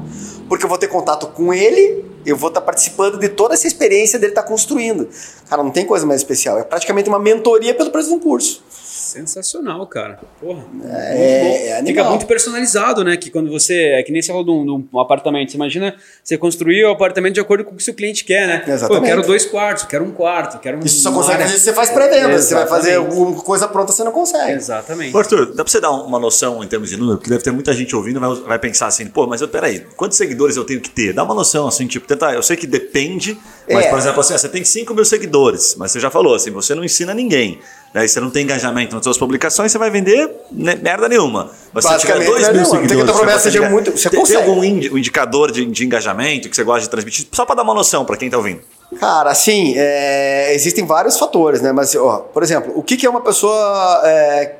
Porque 0.48 0.64
eu 0.64 0.68
vou 0.68 0.76
ter 0.76 0.86
contato 0.88 1.26
com 1.28 1.52
ele, 1.52 2.04
eu 2.26 2.36
vou 2.36 2.48
estar 2.48 2.60
participando 2.60 3.18
de 3.18 3.30
toda 3.30 3.54
essa 3.54 3.66
experiência 3.66 4.18
dele 4.18 4.32
estar 4.32 4.42
construindo. 4.42 5.08
Cara, 5.48 5.62
não 5.62 5.70
tem 5.70 5.86
coisa 5.86 6.04
mais 6.04 6.20
especial. 6.20 6.58
É 6.58 6.62
praticamente 6.62 7.08
uma 7.08 7.18
mentoria 7.18 7.74
pelo 7.74 7.90
preço 7.90 8.10
de 8.10 8.14
um 8.14 8.20
curso. 8.20 8.62
Sensacional, 9.06 9.86
cara. 9.86 10.18
Porra. 10.40 10.64
É, 10.84 10.84
muito 10.84 10.84
bom. 10.84 11.82
é 11.82 11.82
Fica 11.86 12.04
muito 12.04 12.26
personalizado, 12.26 13.04
né? 13.04 13.16
Que 13.16 13.30
quando 13.30 13.50
você. 13.50 13.74
É 13.98 14.02
que 14.02 14.10
nem 14.12 14.20
você 14.20 14.28
falou 14.28 14.44
de 14.44 14.50
um, 14.50 14.64
de 14.64 14.88
um 14.92 15.00
apartamento. 15.00 15.50
Você 15.52 15.56
imagina 15.56 15.94
você 16.22 16.36
construir 16.36 16.84
o 16.84 16.90
apartamento 16.90 17.34
de 17.34 17.40
acordo 17.40 17.64
com 17.64 17.70
o 17.72 17.76
que 17.76 17.82
o 17.82 17.84
seu 17.84 17.94
cliente 17.94 18.24
quer, 18.24 18.46
né? 18.46 18.58
Pô, 18.58 18.70
eu 18.70 18.74
Exatamente. 18.74 19.04
quero 19.06 19.22
dois 19.22 19.44
quartos, 19.46 19.84
quero 19.84 20.04
um 20.04 20.10
quarto, 20.10 20.58
quero 20.58 20.78
um. 20.78 20.80
Isso 20.84 21.00
só 21.00 21.12
consegue 21.12 21.42
fazer 21.42 21.58
se 21.58 21.64
você 21.64 21.72
faz 21.72 21.90
pré-venda. 21.90 22.38
Se 22.38 22.48
você 22.48 22.54
vai 22.54 22.66
fazer 22.66 22.90
Exatamente. 22.92 23.18
alguma 23.18 23.42
coisa 23.42 23.68
pronta, 23.68 23.92
você 23.92 24.04
não 24.04 24.12
consegue. 24.12 24.52
Exatamente. 24.52 25.14
Ô, 25.14 25.18
Arthur, 25.18 25.46
dá 25.54 25.64
pra 25.64 25.70
você 25.70 25.80
dar 25.80 25.90
uma 25.92 26.18
noção 26.18 26.62
em 26.64 26.68
termos 26.68 26.90
de 26.90 26.96
número? 26.96 27.18
Porque 27.18 27.30
deve 27.30 27.42
ter 27.42 27.52
muita 27.52 27.72
gente 27.72 27.94
ouvindo 27.94 28.16
e 28.16 28.20
vai, 28.20 28.34
vai 28.34 28.58
pensar 28.58 28.86
assim, 28.86 29.06
pô, 29.06 29.26
mas 29.26 29.40
eu, 29.40 29.48
peraí, 29.48 29.86
quantos 29.96 30.18
seguidores 30.18 30.56
eu 30.56 30.64
tenho 30.64 30.80
que 30.80 30.90
ter? 30.90 31.12
Dá 31.12 31.22
uma 31.22 31.34
noção, 31.34 31.66
assim, 31.68 31.86
tipo, 31.86 32.06
tentar. 32.06 32.34
Eu 32.34 32.42
sei 32.42 32.56
que 32.56 32.66
depende, 32.66 33.38
mas, 33.70 33.86
É. 33.86 33.90
por 33.90 33.98
exemplo, 33.98 34.20
assim, 34.20 34.34
ah, 34.34 34.38
você 34.38 34.48
tem 34.48 34.64
5 34.64 34.92
mil 34.94 35.04
seguidores, 35.04 35.74
mas 35.76 35.92
você 35.92 36.00
já 36.00 36.10
falou, 36.10 36.34
assim, 36.34 36.50
você 36.50 36.74
não 36.74 36.84
ensina 36.84 37.14
ninguém. 37.14 37.58
Daí 37.96 38.06
você 38.06 38.20
não 38.20 38.28
tem 38.30 38.42
engajamento 38.44 38.94
nas 38.94 39.02
suas 39.02 39.16
publicações, 39.16 39.72
você 39.72 39.78
vai 39.78 39.90
vender 39.90 40.30
né, 40.52 40.74
merda 40.74 41.08
nenhuma. 41.08 41.50
Você 41.72 41.88
tiver 41.96 42.18
Basicamente, 42.18 42.26
2 42.26 42.40
merda 42.42 42.52
mil 42.52 42.60
nenhuma. 42.62 42.76
Tem 42.76 42.82
que 42.82 42.88
seguidores. 42.88 43.16
promessa 43.16 43.50
você 43.50 43.60
muito- 43.70 43.90
você 43.92 44.10
tem, 44.10 44.20
consegue. 44.20 44.42
algum 44.42 44.62
indi- 44.62 44.92
um 44.92 44.98
indicador 44.98 45.50
de, 45.50 45.64
de 45.64 45.84
engajamento 45.86 46.50
que 46.50 46.54
você 46.54 46.62
gosta 46.62 46.82
de 46.82 46.90
transmitir? 46.90 47.26
Só 47.32 47.46
pra 47.46 47.54
dar 47.54 47.62
uma 47.62 47.72
noção 47.72 48.04
pra 48.04 48.18
quem 48.18 48.28
tá 48.28 48.36
ouvindo. 48.36 48.60
Cara, 49.00 49.30
assim, 49.30 49.72
é, 49.78 50.52
existem 50.54 50.84
vários 50.84 51.18
fatores, 51.18 51.62
né? 51.62 51.72
Mas, 51.72 51.94
ó, 51.96 52.18
por 52.18 52.42
exemplo, 52.42 52.70
o 52.76 52.82
que, 52.82 52.98
que 52.98 53.06
é 53.06 53.08
uma 53.10 53.22
pessoa 53.22 54.02
é, 54.04 54.56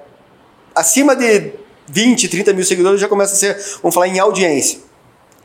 acima 0.75 1.15
de 1.15 1.53
20, 1.89 2.29
30 2.29 2.55
mil 2.55 2.65
seguidores 2.65 2.99
já 2.99 3.07
começa 3.07 3.35
a 3.35 3.37
ser, 3.37 3.55
vamos 3.83 3.95
falar 3.95 4.09
em 4.09 4.19
audiência. 4.19 4.79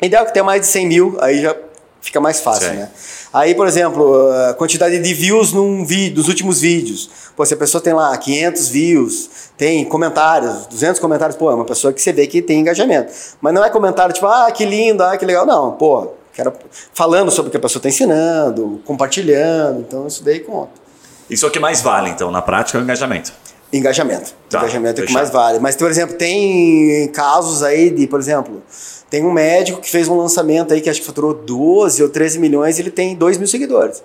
Ideal 0.01 0.23
é 0.23 0.27
que 0.27 0.33
tenha 0.33 0.45
mais 0.45 0.61
de 0.61 0.67
100 0.67 0.87
mil, 0.87 1.17
aí 1.19 1.41
já 1.41 1.53
fica 2.01 2.19
mais 2.19 2.41
fácil, 2.41 2.69
Sim. 2.69 2.75
né? 2.77 2.89
Aí, 3.33 3.55
por 3.55 3.65
exemplo, 3.67 4.29
a 4.49 4.53
quantidade 4.53 4.99
de 4.99 5.13
views 5.13 5.53
num 5.53 5.85
vídeo, 5.85 6.15
dos 6.15 6.27
últimos 6.27 6.59
vídeos. 6.59 7.09
Pô, 7.35 7.45
se 7.45 7.53
a 7.53 7.57
pessoa 7.57 7.81
tem 7.81 7.93
lá 7.93 8.15
500 8.17 8.67
views, 8.67 9.29
tem 9.57 9.85
comentários, 9.85 10.65
200 10.67 10.99
comentários, 10.99 11.37
pô, 11.37 11.49
é 11.49 11.55
uma 11.55 11.63
pessoa 11.63 11.93
que 11.93 12.01
você 12.01 12.11
vê 12.11 12.27
que 12.27 12.41
tem 12.41 12.59
engajamento. 12.59 13.13
Mas 13.39 13.53
não 13.53 13.63
é 13.63 13.69
comentário 13.69 14.13
tipo, 14.13 14.27
ah, 14.27 14.51
que 14.51 14.65
lindo, 14.65 15.01
ah, 15.03 15.15
que 15.15 15.25
legal. 15.25 15.45
Não, 15.45 15.71
pô, 15.73 16.09
quero 16.33 16.51
falando 16.93 17.31
sobre 17.31 17.47
o 17.49 17.51
que 17.51 17.57
a 17.57 17.61
pessoa 17.61 17.79
está 17.79 17.87
ensinando, 17.87 18.81
compartilhando, 18.85 19.79
então 19.79 20.07
isso 20.07 20.23
daí 20.23 20.39
conta. 20.41 20.81
Isso 21.29 21.45
é 21.45 21.47
o 21.47 21.51
que 21.51 21.59
mais 21.59 21.81
vale, 21.81 22.09
então, 22.09 22.29
na 22.29 22.41
prática, 22.41 22.77
é 22.77 22.81
o 22.81 22.83
engajamento. 22.83 23.31
Engajamento. 23.71 24.33
Tá, 24.49 24.59
Engajamento 24.59 24.99
é 24.99 25.03
o 25.05 25.07
que 25.07 25.13
mais 25.13 25.29
vale. 25.29 25.59
Mas, 25.59 25.77
por 25.77 25.89
exemplo, 25.89 26.17
tem 26.17 27.07
casos 27.13 27.63
aí 27.63 27.89
de, 27.89 28.05
por 28.05 28.19
exemplo, 28.19 28.61
tem 29.11 29.25
um 29.25 29.31
médico 29.31 29.81
que 29.81 29.89
fez 29.89 30.07
um 30.07 30.15
lançamento 30.15 30.73
aí 30.73 30.79
que 30.79 30.89
acho 30.89 31.01
que 31.01 31.05
faturou 31.05 31.33
12 31.33 32.01
ou 32.01 32.07
13 32.07 32.39
milhões 32.39 32.79
e 32.79 32.81
ele 32.81 32.89
tem 32.89 33.13
2 33.13 33.37
mil 33.37 33.47
seguidores. 33.47 34.01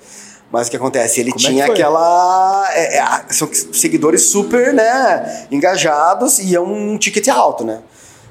Mas 0.51 0.67
o 0.67 0.71
que 0.71 0.77
acontece? 0.77 1.21
Ele 1.21 1.31
Como 1.31 1.47
é 1.47 1.49
tinha 1.49 1.67
foi? 1.67 1.75
aquela. 1.75 2.69
é, 2.73 2.99
é, 2.99 3.03
são 3.31 3.49
seguidores 3.73 4.23
super, 4.23 4.75
né? 4.75 5.47
Engajados 5.51 6.41
e 6.41 6.57
é 6.57 6.61
um 6.61 6.99
ticket 6.99 7.29
alto, 7.29 7.65
né? 7.65 7.81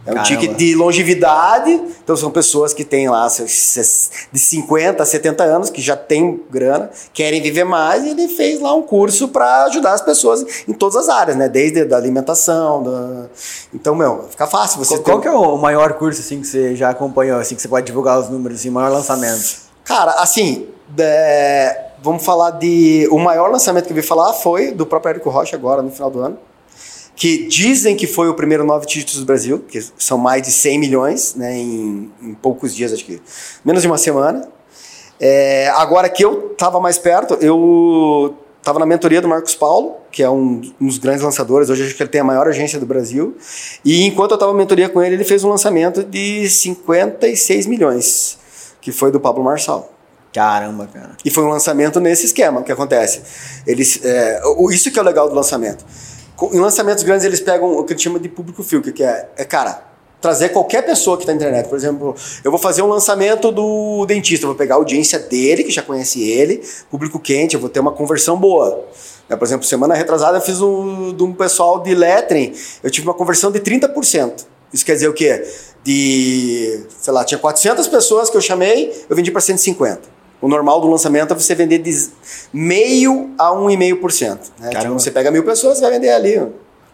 É 0.06 0.12
um 0.12 0.14
Caramba. 0.14 0.24
ticket 0.40 0.56
de 0.56 0.76
longevidade, 0.76 1.72
então 2.04 2.16
são 2.16 2.30
pessoas 2.30 2.74
que 2.74 2.84
têm 2.84 3.10
lá 3.10 3.28
seus- 3.28 4.12
de 4.32 4.38
50 4.38 5.02
a 5.02 5.06
70 5.06 5.44
anos, 5.44 5.72
que 5.72 5.82
já 5.82 5.98
têm 5.98 6.44
grana, 6.52 6.92
querem 7.12 7.42
viver 7.42 7.64
mais, 7.64 8.04
e 8.04 8.10
ele 8.10 8.28
fez 8.28 8.62
lá 8.62 8.74
um 8.76 8.84
curso 8.84 9.30
para 9.30 9.64
ajudar 9.66 9.94
as 9.94 10.02
pessoas 10.02 10.46
em 10.68 10.74
todas 10.74 10.96
as 10.96 11.10
áreas, 11.10 11.36
né? 11.36 11.50
Desde 11.50 11.86
da 11.86 11.98
alimentação, 11.98 12.84
da... 12.84 13.26
então, 13.74 13.96
meu, 13.96 14.28
fica 14.30 14.46
fácil 14.46 14.78
você 14.78 14.96
Qual, 15.00 15.04
qual 15.04 15.22
que 15.22 15.28
é 15.28 15.32
o 15.32 15.58
maior 15.58 15.94
curso 15.94 16.22
assim 16.22 16.40
que 16.40 16.46
você 16.48 16.76
já 16.76 16.92
acompanhou, 16.92 17.40
assim 17.40 17.56
que 17.56 17.62
você 17.62 17.68
pode 17.68 17.88
divulgar 17.88 18.20
os 18.20 18.30
números, 18.30 18.60
assim, 18.60 18.70
maior 18.70 18.92
lançamento? 18.92 19.66
Cara, 19.84 20.12
assim, 20.20 20.68
é, 21.00 21.82
vamos 22.02 22.24
falar 22.24 22.52
de. 22.52 23.08
O 23.12 23.18
maior 23.18 23.50
lançamento 23.52 23.86
que 23.86 23.92
eu 23.92 23.96
vi 23.96 24.02
falar 24.04 24.34
foi 24.34 24.72
do 24.72 24.86
próprio 24.86 25.10
Érico 25.12 25.30
Rocha 25.30 25.56
agora, 25.56 25.82
no 25.82 25.90
final 25.92 26.12
do 26.12 26.20
ano. 26.22 26.38
Que 27.16 27.48
dizem 27.48 27.96
que 27.96 28.08
foi 28.08 28.28
o 28.28 28.34
primeiro 28.34 28.66
nove 28.66 28.86
títulos 28.86 29.20
do 29.20 29.26
Brasil, 29.26 29.64
que 29.68 29.82
são 29.98 30.18
mais 30.18 30.42
de 30.42 30.52
100 30.52 30.80
milhões, 30.80 31.36
né, 31.36 31.58
em, 31.58 32.12
em 32.22 32.34
poucos 32.34 32.76
dias, 32.76 32.92
acho 32.92 33.06
que 33.06 33.22
menos 33.64 33.82
de 33.82 33.88
uma 33.88 33.98
semana. 33.98 34.48
É, 35.20 35.70
agora 35.70 36.10
que 36.10 36.24
eu 36.26 36.52
estava 36.52 36.80
mais 36.80 36.98
perto, 36.98 37.36
eu 37.36 38.36
estava 38.60 38.80
na 38.80 38.86
mentoria 38.86 39.22
do 39.22 39.28
Marcos 39.28 39.56
Paulo, 39.56 39.96
que 40.12 40.24
é 40.24 40.30
um, 40.30 40.60
um 40.82 40.88
dos 40.88 40.98
grandes 40.98 41.22
lançadores, 41.22 41.70
hoje 41.70 41.84
acho 41.84 41.96
que 41.96 42.02
ele 42.02 42.10
tem 42.10 42.22
a 42.22 42.24
maior 42.24 42.48
agência 42.48 42.80
do 42.80 42.86
Brasil. 42.86 43.38
E 43.84 44.04
enquanto 44.04 44.32
eu 44.32 44.36
estava 44.36 44.52
na 44.52 44.58
mentoria 44.58 44.90
com 44.90 45.02
ele, 45.02 45.16
ele 45.16 45.24
fez 45.24 45.44
um 45.44 45.50
lançamento 45.50 46.04
de 46.04 46.50
56 46.50 47.68
milhões, 47.68 48.38
que 48.82 48.92
foi 48.92 49.12
do 49.12 49.20
Pablo 49.20 49.44
Marçal. 49.44 49.94
Caramba, 50.34 50.90
cara. 50.92 51.12
E 51.24 51.30
foi 51.30 51.46
um 51.46 51.50
lançamento 51.50 52.00
nesse 52.00 52.26
esquema. 52.26 52.60
O 52.60 52.64
que 52.64 52.72
acontece? 52.72 53.22
Eles, 53.66 54.04
é, 54.04 54.42
isso 54.72 54.92
que 54.92 55.00
é 55.00 55.02
o 55.02 55.06
legal 55.06 55.30
do 55.30 55.36
lançamento. 55.36 55.86
Em 56.52 56.60
lançamentos 56.60 57.04
grandes, 57.04 57.26
eles 57.26 57.40
pegam 57.40 57.78
o 57.78 57.84
que 57.84 57.94
a 57.94 57.96
gente 57.96 58.04
chama 58.04 58.20
de 58.20 58.28
público 58.28 58.62
filter, 58.62 58.94
que 58.94 59.04
é, 59.04 59.30
é, 59.38 59.46
cara, 59.46 59.82
trazer 60.20 60.50
qualquer 60.50 60.86
pessoa 60.86 61.18
que 61.18 61.24
está 61.24 61.32
na 61.32 61.38
internet. 61.38 61.70
Por 61.70 61.78
exemplo, 61.78 62.16
eu 62.44 62.52
vou 62.52 62.60
fazer 62.60 62.82
um 62.82 62.88
lançamento 62.88 63.52
do 63.52 64.06
dentista, 64.06 64.46
vou 64.46 64.56
pegar 64.56 64.76
a 64.76 64.78
audiência 64.78 65.20
dele, 65.20 65.64
que 65.64 65.72
já 65.72 65.82
conhece 65.82 66.22
ele, 66.22 66.62
público 66.90 67.20
quente, 67.20 67.56
eu 67.56 67.62
vou 67.62 67.70
ter 67.70 67.80
uma 67.80 67.92
conversão 67.92 68.38
boa. 68.38 68.86
Né, 69.30 69.36
Por 69.36 69.46
exemplo, 69.46 69.66
semana 69.66 69.94
retrasada 69.94 70.38
eu 70.38 70.42
fiz 70.42 70.62
um, 70.62 71.14
de 71.14 71.24
um 71.24 71.34
pessoal 71.34 71.82
de 71.82 71.96
lettering, 71.96 72.54
eu 72.84 72.92
tive 72.92 73.08
uma 73.08 73.14
conversão 73.14 73.52
de 73.52 73.60
30%. 73.60 74.46
Isso 74.74 74.86
quer 74.86 74.94
dizer 74.94 75.08
o 75.08 75.14
quê? 75.14 75.42
De, 75.84 76.82
sei 77.00 77.14
lá, 77.14 77.24
tinha 77.24 77.38
400 77.38 77.88
pessoas 77.88 78.30
que 78.30 78.36
eu 78.36 78.42
chamei, 78.42 79.06
eu 79.10 79.16
vendi 79.16 79.32
para 79.32 79.40
150. 79.40 80.15
O 80.46 80.48
normal 80.48 80.80
do 80.80 80.88
lançamento 80.88 81.34
é 81.34 81.36
você 81.36 81.56
vender 81.56 81.80
de 81.80 82.08
meio 82.54 83.32
a 83.36 83.50
1,5%. 83.50 84.38
Né? 84.60 84.70
Tipo, 84.70 84.94
você 84.94 85.10
pega 85.10 85.32
mil 85.32 85.44
pessoas, 85.44 85.80
você 85.80 85.82
vai 85.82 85.94
vender 85.94 86.12
ali 86.12 86.38
ó, 86.38 86.50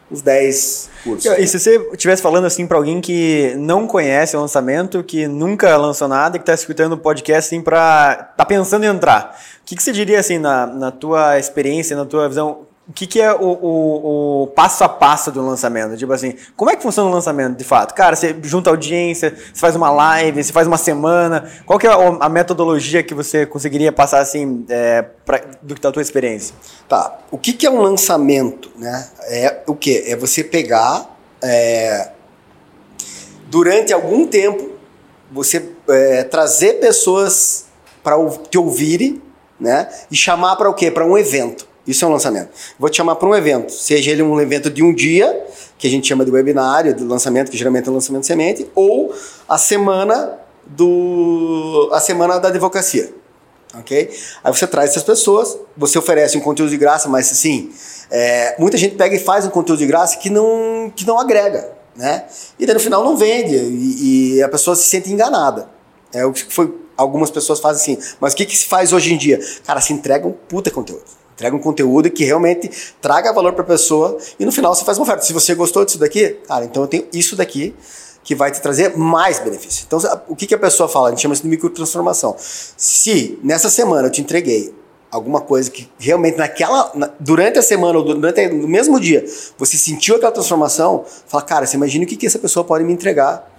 uns 0.10 0.22
10 0.22 0.89
cursos. 1.03 1.25
E 1.38 1.46
se 1.46 1.60
você 1.60 1.75
estivesse 1.91 2.22
falando 2.22 2.46
assim 2.46 2.65
pra 2.65 2.77
alguém 2.77 3.01
que 3.01 3.53
não 3.58 3.88
conhece 3.88 4.38
o 4.38 4.39
lançamento, 4.39 5.03
que 5.03 5.27
nunca 5.27 5.75
lançou 5.75 6.08
nada 6.08 6.38
e 6.38 6.39
que 6.39 6.46
tá 6.46 6.53
escutando 6.53 6.93
o 6.93 6.98
podcast 6.98 7.53
assim 7.53 7.62
pra. 7.62 8.31
tá 8.38 8.46
pensando 8.46 8.86
em 8.86 8.88
entrar, 8.88 9.38
o 9.62 9.65
que, 9.65 9.75
que 9.75 9.84
você 9.84 9.91
diria 9.91 10.22
assim 10.22 10.38
na, 10.38 10.65
na 10.65 10.89
tua 10.89 11.38
experiência, 11.38 11.93
na 11.93 12.05
tua 12.05 12.29
visão? 12.29 12.70
O 12.88 12.93
que, 12.93 13.05
que 13.05 13.21
é 13.21 13.31
o, 13.31 13.38
o, 13.39 14.43
o 14.43 14.47
passo 14.47 14.83
a 14.83 14.89
passo 14.89 15.31
do 15.31 15.41
lançamento? 15.45 15.95
Tipo 15.95 16.11
assim, 16.11 16.35
como 16.57 16.71
é 16.71 16.75
que 16.75 16.81
funciona 16.81 17.09
o 17.09 17.13
lançamento 17.13 17.55
de 17.55 17.63
fato? 17.63 17.93
Cara, 17.93 18.15
você 18.15 18.35
junta 18.41 18.69
audiência, 18.69 19.29
você 19.29 19.59
faz 19.59 19.75
uma 19.75 19.91
live, 19.91 20.43
você 20.43 20.51
faz 20.51 20.67
uma 20.67 20.77
semana. 20.77 21.50
Qual 21.65 21.77
que 21.77 21.88
é 21.88 21.91
a, 21.91 21.95
a 22.19 22.27
metodologia 22.27 23.03
que 23.03 23.13
você 23.13 23.45
conseguiria 23.45 23.91
passar 23.91 24.19
assim 24.19 24.65
é, 24.67 25.03
pra, 25.25 25.41
do, 25.61 25.75
da 25.75 25.91
tua 25.91 26.01
experiência? 26.01 26.55
Tá. 26.89 27.19
O 27.29 27.38
que, 27.38 27.53
que 27.53 27.65
é 27.65 27.69
um 27.69 27.81
lançamento? 27.81 28.71
Né? 28.75 29.07
É 29.27 29.59
o 29.67 29.75
que? 29.75 30.03
É 30.07 30.15
você 30.15 30.43
pegar 30.43 31.15
é, 31.41 32.09
durante 33.47 33.93
algum 33.93 34.25
tempo 34.25 34.71
você 35.31 35.69
é, 35.88 36.23
trazer 36.23 36.79
pessoas 36.79 37.65
para 38.03 38.15
te 38.50 38.57
ouvirem, 38.57 39.21
né? 39.59 39.88
E 40.09 40.15
chamar 40.15 40.55
para 40.57 40.69
o 40.69 40.73
quê? 40.73 40.91
Para 40.91 41.05
um 41.05 41.17
evento. 41.17 41.70
Isso 41.85 42.05
é 42.05 42.07
um 42.07 42.11
lançamento. 42.11 42.50
Vou 42.77 42.89
te 42.89 42.97
chamar 42.97 43.15
para 43.15 43.27
um 43.27 43.35
evento, 43.35 43.71
seja 43.71 44.11
ele 44.11 44.21
um 44.21 44.39
evento 44.39 44.69
de 44.69 44.83
um 44.83 44.93
dia, 44.93 45.45
que 45.77 45.88
a 45.88 45.89
gente 45.89 46.07
chama 46.07 46.23
de 46.23 46.31
webinário, 46.31 46.93
de 46.93 47.03
lançamento, 47.03 47.50
que 47.50 47.57
geralmente 47.57 47.88
é 47.88 47.91
um 47.91 47.95
lançamento 47.95 48.25
semente, 48.25 48.69
ou 48.75 49.13
a 49.50 49.57
semana 49.57 50.38
do 50.65 51.89
a 51.91 52.00
semana 52.00 52.39
da 52.39 52.50
advocacia 52.50 53.21
ok? 53.77 54.09
Aí 54.43 54.53
você 54.53 54.67
traz 54.67 54.91
essas 54.91 55.03
pessoas, 55.03 55.57
você 55.75 55.97
oferece 55.97 56.38
um 56.38 56.41
conteúdo 56.41 56.69
de 56.69 56.77
graça, 56.77 57.07
mas 57.07 57.31
assim, 57.31 57.71
é, 58.09 58.55
muita 58.59 58.77
gente 58.77 58.95
pega 58.95 59.15
e 59.15 59.19
faz 59.19 59.45
um 59.45 59.50
conteúdo 59.50 59.79
de 59.79 59.85
graça 59.85 60.17
que 60.17 60.29
não, 60.29 60.91
que 60.95 61.05
não 61.05 61.19
agrega, 61.19 61.71
né? 61.95 62.25
E 62.59 62.65
daí 62.65 62.73
no 62.73 62.79
final 62.79 63.03
não 63.03 63.15
vende 63.15 63.55
e, 63.55 64.35
e 64.35 64.43
a 64.43 64.50
pessoa 64.50 64.75
se 64.75 64.83
sente 64.83 65.11
enganada. 65.11 65.69
É 66.13 66.25
o 66.25 66.33
que 66.33 66.53
foi, 66.53 66.73
algumas 66.97 67.31
pessoas 67.31 67.59
fazem 67.59 67.95
assim, 67.95 68.15
mas 68.19 68.33
o 68.33 68.35
que, 68.35 68.45
que 68.45 68.57
se 68.57 68.65
faz 68.65 68.91
hoje 68.91 69.13
em 69.13 69.17
dia? 69.17 69.39
Cara, 69.65 69.79
se 69.79 69.93
entrega 69.93 70.27
um 70.27 70.33
puta 70.33 70.69
conteúdo. 70.69 71.20
Entrega 71.41 71.55
um 71.55 71.60
conteúdo 71.60 72.07
que 72.12 72.24
realmente 72.24 72.69
traga 73.01 73.33
valor 73.33 73.53
para 73.53 73.63
a 73.63 73.65
pessoa 73.65 74.15
e 74.39 74.45
no 74.45 74.51
final 74.51 74.75
você 74.75 74.86
faz 74.86 75.00
uma 75.00 75.05
oferta. 75.05 75.24
Se 75.24 75.33
você 75.33 75.55
gostou 75.55 75.83
disso 75.83 75.98
daqui, 75.98 76.38
cara, 76.48 76.65
então 76.65 76.83
eu 76.83 76.88
tenho 76.88 77.07
isso 77.12 77.36
daqui 77.36 77.74
que 78.24 78.36
vai 78.36 78.51
te 78.51 78.62
trazer 78.62 78.95
mais 78.95 79.39
benefício. 79.39 79.83
Então, 79.88 80.00
o 80.27 80.36
que, 80.36 80.45
que 80.45 80.53
a 80.53 80.60
pessoa 80.60 80.88
fala? 80.88 81.07
A 81.07 81.10
gente 81.10 81.24
chama 81.24 81.33
isso 81.33 81.41
de 81.41 81.50
microtransformação. 81.50 82.36
Se 82.38 83.39
nessa 83.43 83.71
semana 83.71 84.07
eu 84.07 84.12
te 84.12 84.21
entreguei 84.21 84.71
alguma 85.10 85.41
coisa 85.41 85.71
que 85.71 85.89
realmente 85.98 86.38
naquela 86.38 86.91
na- 86.93 87.10
durante 87.19 87.57
a 87.57 87.63
semana 87.63 87.98
ou 87.98 88.05
durante 88.05 88.48
no 88.50 88.67
mesmo 88.67 89.00
dia 89.00 89.25
você 89.57 89.77
sentiu 89.77 90.17
aquela 90.17 90.31
transformação, 90.31 91.03
fala, 91.25 91.41
cara, 91.43 91.65
você 91.65 91.75
imagina 91.75 92.05
o 92.05 92.07
que, 92.07 92.15
que 92.15 92.27
essa 92.27 92.38
pessoa 92.38 92.63
pode 92.63 92.83
me 92.83 92.93
entregar, 92.93 93.51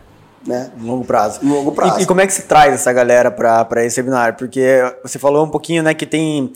né? 0.47 0.71
No 0.79 0.87
longo 0.87 1.05
prazo. 1.05 1.41
No 1.43 1.57
longo 1.57 1.73
prazo. 1.73 1.99
E, 1.99 2.05
e 2.05 2.07
como 2.07 2.21
é 2.21 2.29
que 2.29 2.33
se 2.33 2.43
traz 2.43 2.73
essa 2.75 2.93
galera 2.93 3.29
para 3.29 3.85
esse 3.85 3.99
webinar? 4.01 4.37
Porque 4.37 4.81
você 5.03 5.19
falou 5.19 5.45
um 5.45 5.51
pouquinho, 5.51 5.83
né, 5.83 5.93
que 5.95 6.07
tem 6.07 6.53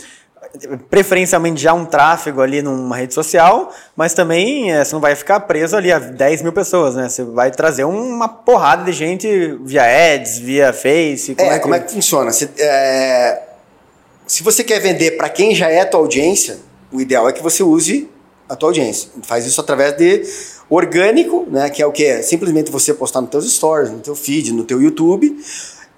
preferencialmente 0.91 1.61
já 1.61 1.73
um 1.73 1.85
tráfego 1.85 2.41
ali 2.41 2.63
numa 2.63 2.97
rede 2.97 3.15
social, 3.15 3.73
mas 3.95 4.15
também 4.15 4.73
eh, 4.73 4.85
você 4.85 4.93
não 4.95 5.01
vai 5.01 5.15
ficar 5.15 5.41
preso 5.41 5.77
ali 5.77 5.93
a 5.93 5.99
10 5.99 6.43
mil 6.43 6.53
pessoas, 6.53 6.95
né? 6.95 7.09
Você 7.09 7.25
vai 7.25 7.51
trazer 7.51 7.85
uma 7.85 8.29
porrada 8.29 8.85
de 8.85 8.93
gente 8.93 9.59
via 9.63 9.83
ads, 10.15 10.39
via 10.39 10.73
Face. 10.73 11.35
Como 11.35 11.51
é, 11.51 11.55
é, 11.55 11.59
como 11.59 11.75
é 11.75 11.81
que 11.81 11.93
funciona? 11.93 12.31
Se, 12.33 12.51
é, 12.59 13.43
se 14.27 14.43
você 14.43 14.65
quer 14.65 14.81
vender 14.81 15.13
para 15.13 15.29
quem 15.29 15.55
já 15.55 15.69
é 15.69 15.85
tua 15.85 16.01
audiência, 16.01 16.59
o 16.93 17.01
ideal 17.01 17.29
é 17.29 17.33
que 17.33 17.43
você 17.43 17.63
use 17.63 18.09
a 18.49 18.57
tua 18.57 18.71
audiência. 18.71 19.11
Faz 19.23 19.47
isso 19.47 19.61
através 19.61 19.97
de 19.97 20.23
orgânico, 20.69 21.47
né, 21.51 21.71
que 21.71 21.81
é 21.83 21.87
o 21.87 21.93
que 21.93 22.23
simplesmente 22.23 22.71
você 22.71 22.93
postar 22.93 23.21
nos 23.21 23.31
teus 23.31 23.53
stories, 23.53 23.91
no 23.91 24.01
teu 24.01 24.15
feed, 24.17 24.53
no 24.53 24.65
teu 24.65 24.83
YouTube, 24.83 25.37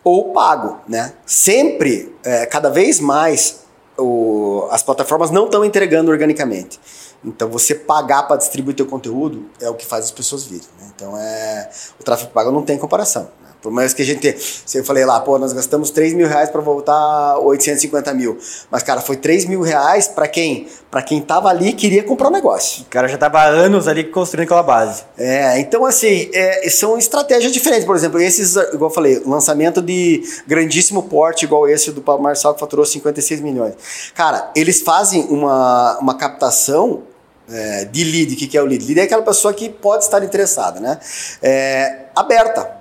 ou 0.04 0.32
pago, 0.32 0.78
né? 0.88 1.12
Sempre, 1.26 2.14
é, 2.24 2.46
cada 2.46 2.70
vez 2.70 3.00
mais, 3.00 3.60
o- 3.98 4.68
as 4.70 4.82
plataformas 4.82 5.30
não 5.30 5.46
estão 5.46 5.64
entregando 5.64 6.10
organicamente. 6.10 6.78
Então, 7.24 7.48
você 7.48 7.74
pagar 7.74 8.22
para 8.28 8.36
distribuir 8.36 8.76
teu 8.76 8.86
conteúdo 8.86 9.46
é 9.60 9.68
o 9.68 9.74
que 9.74 9.84
faz 9.84 10.04
as 10.06 10.10
pessoas 10.10 10.44
virem. 10.44 10.66
Né? 10.80 10.92
Então, 10.94 11.18
é, 11.18 11.68
o 12.00 12.04
tráfego 12.04 12.30
pago 12.30 12.50
não 12.52 12.62
tem 12.62 12.78
comparação. 12.78 13.24
Né? 13.42 13.47
Por 13.60 13.72
mais 13.72 13.92
que 13.92 14.02
a 14.02 14.04
gente. 14.04 14.36
Se 14.38 14.78
eu 14.78 14.84
falei 14.84 15.04
lá, 15.04 15.18
pô, 15.20 15.38
nós 15.38 15.52
gastamos 15.52 15.90
3 15.90 16.14
mil 16.14 16.28
reais 16.28 16.48
para 16.48 16.60
voltar 16.60 17.38
850 17.38 18.14
mil. 18.14 18.38
Mas, 18.70 18.82
cara, 18.82 19.00
foi 19.00 19.16
3 19.16 19.46
mil 19.46 19.60
reais 19.62 20.06
para 20.06 20.28
quem? 20.28 20.68
Para 20.90 21.02
quem 21.02 21.20
tava 21.20 21.48
ali 21.48 21.70
e 21.70 21.72
queria 21.72 22.04
comprar 22.04 22.28
um 22.28 22.32
negócio. 22.32 22.82
O 22.82 22.86
cara 22.86 23.08
já 23.08 23.18
tava 23.18 23.40
há 23.40 23.46
anos 23.46 23.88
ali 23.88 24.04
construindo 24.04 24.44
aquela 24.44 24.62
base. 24.62 25.02
É, 25.16 25.58
então 25.58 25.84
assim, 25.84 26.30
é, 26.32 26.68
são 26.70 26.96
estratégias 26.96 27.52
diferentes. 27.52 27.84
Por 27.84 27.96
exemplo, 27.96 28.20
esses, 28.20 28.54
igual 28.56 28.90
eu 28.90 28.94
falei, 28.94 29.22
lançamento 29.26 29.82
de 29.82 30.22
grandíssimo 30.46 31.02
porte, 31.02 31.44
igual 31.44 31.68
esse 31.68 31.90
do 31.90 32.00
Pablo 32.00 32.22
Marçal, 32.22 32.54
que 32.54 32.60
faturou 32.60 32.86
56 32.86 33.40
milhões. 33.40 33.74
Cara, 34.14 34.50
eles 34.54 34.80
fazem 34.82 35.24
uma, 35.24 35.98
uma 35.98 36.14
captação 36.14 37.02
é, 37.50 37.84
de 37.86 38.04
lead. 38.04 38.34
O 38.34 38.36
que, 38.36 38.46
que 38.46 38.56
é 38.56 38.62
o 38.62 38.66
lead? 38.66 38.84
Lead 38.84 39.00
é 39.00 39.02
aquela 39.02 39.22
pessoa 39.22 39.52
que 39.52 39.68
pode 39.68 40.04
estar 40.04 40.22
interessada, 40.22 40.80
né? 40.80 40.98
É, 41.42 42.06
aberta. 42.14 42.77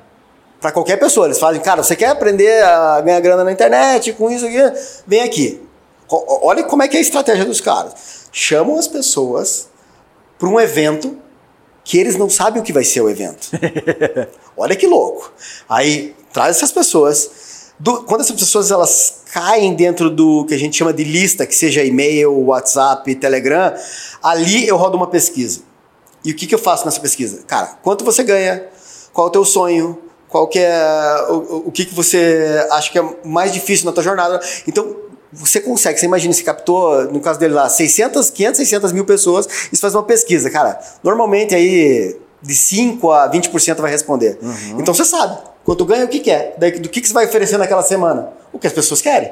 Para 0.59 0.71
qualquer 0.71 0.97
pessoa. 0.97 1.27
Eles 1.27 1.39
fazem, 1.39 1.61
cara, 1.61 1.83
você 1.83 1.95
quer 1.95 2.07
aprender 2.09 2.63
a 2.63 3.01
ganhar 3.01 3.19
grana 3.19 3.43
na 3.43 3.51
internet 3.51 4.13
com 4.13 4.29
isso 4.31 4.45
aqui? 4.45 4.57
Vem 5.05 5.21
aqui. 5.21 5.61
Olha 6.09 6.63
como 6.63 6.83
é 6.83 6.87
que 6.87 6.95
é 6.95 6.99
a 6.99 7.01
estratégia 7.01 7.45
dos 7.45 7.59
caras. 7.61 7.93
Chamam 8.31 8.77
as 8.79 8.87
pessoas 8.87 9.67
para 10.39 10.47
um 10.47 10.59
evento 10.59 11.17
que 11.83 11.97
eles 11.97 12.15
não 12.17 12.29
sabem 12.29 12.61
o 12.61 12.65
que 12.65 12.73
vai 12.73 12.83
ser 12.83 13.01
o 13.01 13.09
evento. 13.09 13.49
Olha 14.57 14.75
que 14.75 14.87
louco. 14.87 15.31
Aí 15.69 16.15
traz 16.33 16.57
essas 16.57 16.71
pessoas. 16.71 17.29
Do- 17.79 18.03
quando 18.03 18.21
essas 18.21 18.35
pessoas 18.35 18.71
elas 18.71 19.21
caem 19.31 19.75
dentro 19.75 20.09
do 20.09 20.45
que 20.45 20.53
a 20.53 20.57
gente 20.57 20.75
chama 20.75 20.91
de 20.93 21.03
lista, 21.03 21.45
que 21.45 21.55
seja 21.55 21.83
e-mail, 21.83 22.33
WhatsApp, 22.45 23.13
Telegram, 23.15 23.73
ali 24.23 24.67
eu 24.67 24.75
rodo 24.77 24.97
uma 24.97 25.07
pesquisa. 25.07 25.61
E 26.25 26.31
o 26.31 26.35
que, 26.35 26.47
que 26.47 26.55
eu 26.55 26.59
faço 26.59 26.85
nessa 26.85 26.99
pesquisa? 26.99 27.43
Cara, 27.47 27.77
quanto 27.83 28.03
você 28.03 28.23
ganha? 28.23 28.65
Qual 29.13 29.27
é 29.27 29.29
o 29.29 29.31
teu 29.31 29.45
sonho? 29.45 29.97
Qual 30.29 30.47
que 30.47 30.59
é 30.59 31.25
o, 31.29 31.67
o- 31.67 31.71
que, 31.71 31.85
que 31.85 31.95
você 31.95 32.65
acha 32.71 32.91
que 32.91 32.99
é 32.99 33.03
mais 33.23 33.53
difícil 33.53 33.85
na 33.85 33.91
tua 33.91 34.03
jornada? 34.03 34.39
Então, 34.67 34.95
você 35.31 35.59
consegue, 35.59 35.99
você 35.99 36.05
imagina, 36.05 36.33
você 36.33 36.43
captou, 36.43 37.03
no 37.05 37.19
caso 37.19 37.39
dele 37.39 37.53
lá, 37.53 37.67
600, 37.69 38.29
500, 38.29 38.57
600 38.57 38.91
mil 38.91 39.05
pessoas, 39.05 39.45
e 39.71 39.75
você 39.75 39.81
faz 39.81 39.93
uma 39.95 40.03
pesquisa. 40.03 40.49
Cara, 40.49 40.79
normalmente 41.03 41.53
aí 41.55 42.17
de 42.41 42.55
5 42.55 43.11
a 43.11 43.29
20% 43.29 43.77
vai 43.77 43.91
responder. 43.91 44.37
Então 44.77 44.93
você 44.93 45.03
sabe 45.05 45.37
quanto 45.65 45.83
ganha, 45.85 46.05
o 46.05 46.07
que 46.07 46.19
quer. 46.19 46.55
Daí, 46.57 46.71
do 46.79 46.87
que, 46.89 47.01
que 47.01 47.07
você 47.07 47.13
vai 47.13 47.25
oferecer 47.25 47.57
naquela 47.57 47.81
semana? 47.83 48.29
O 48.53 48.59
que 48.59 48.67
as 48.67 48.73
pessoas 48.73 49.01
querem. 49.01 49.31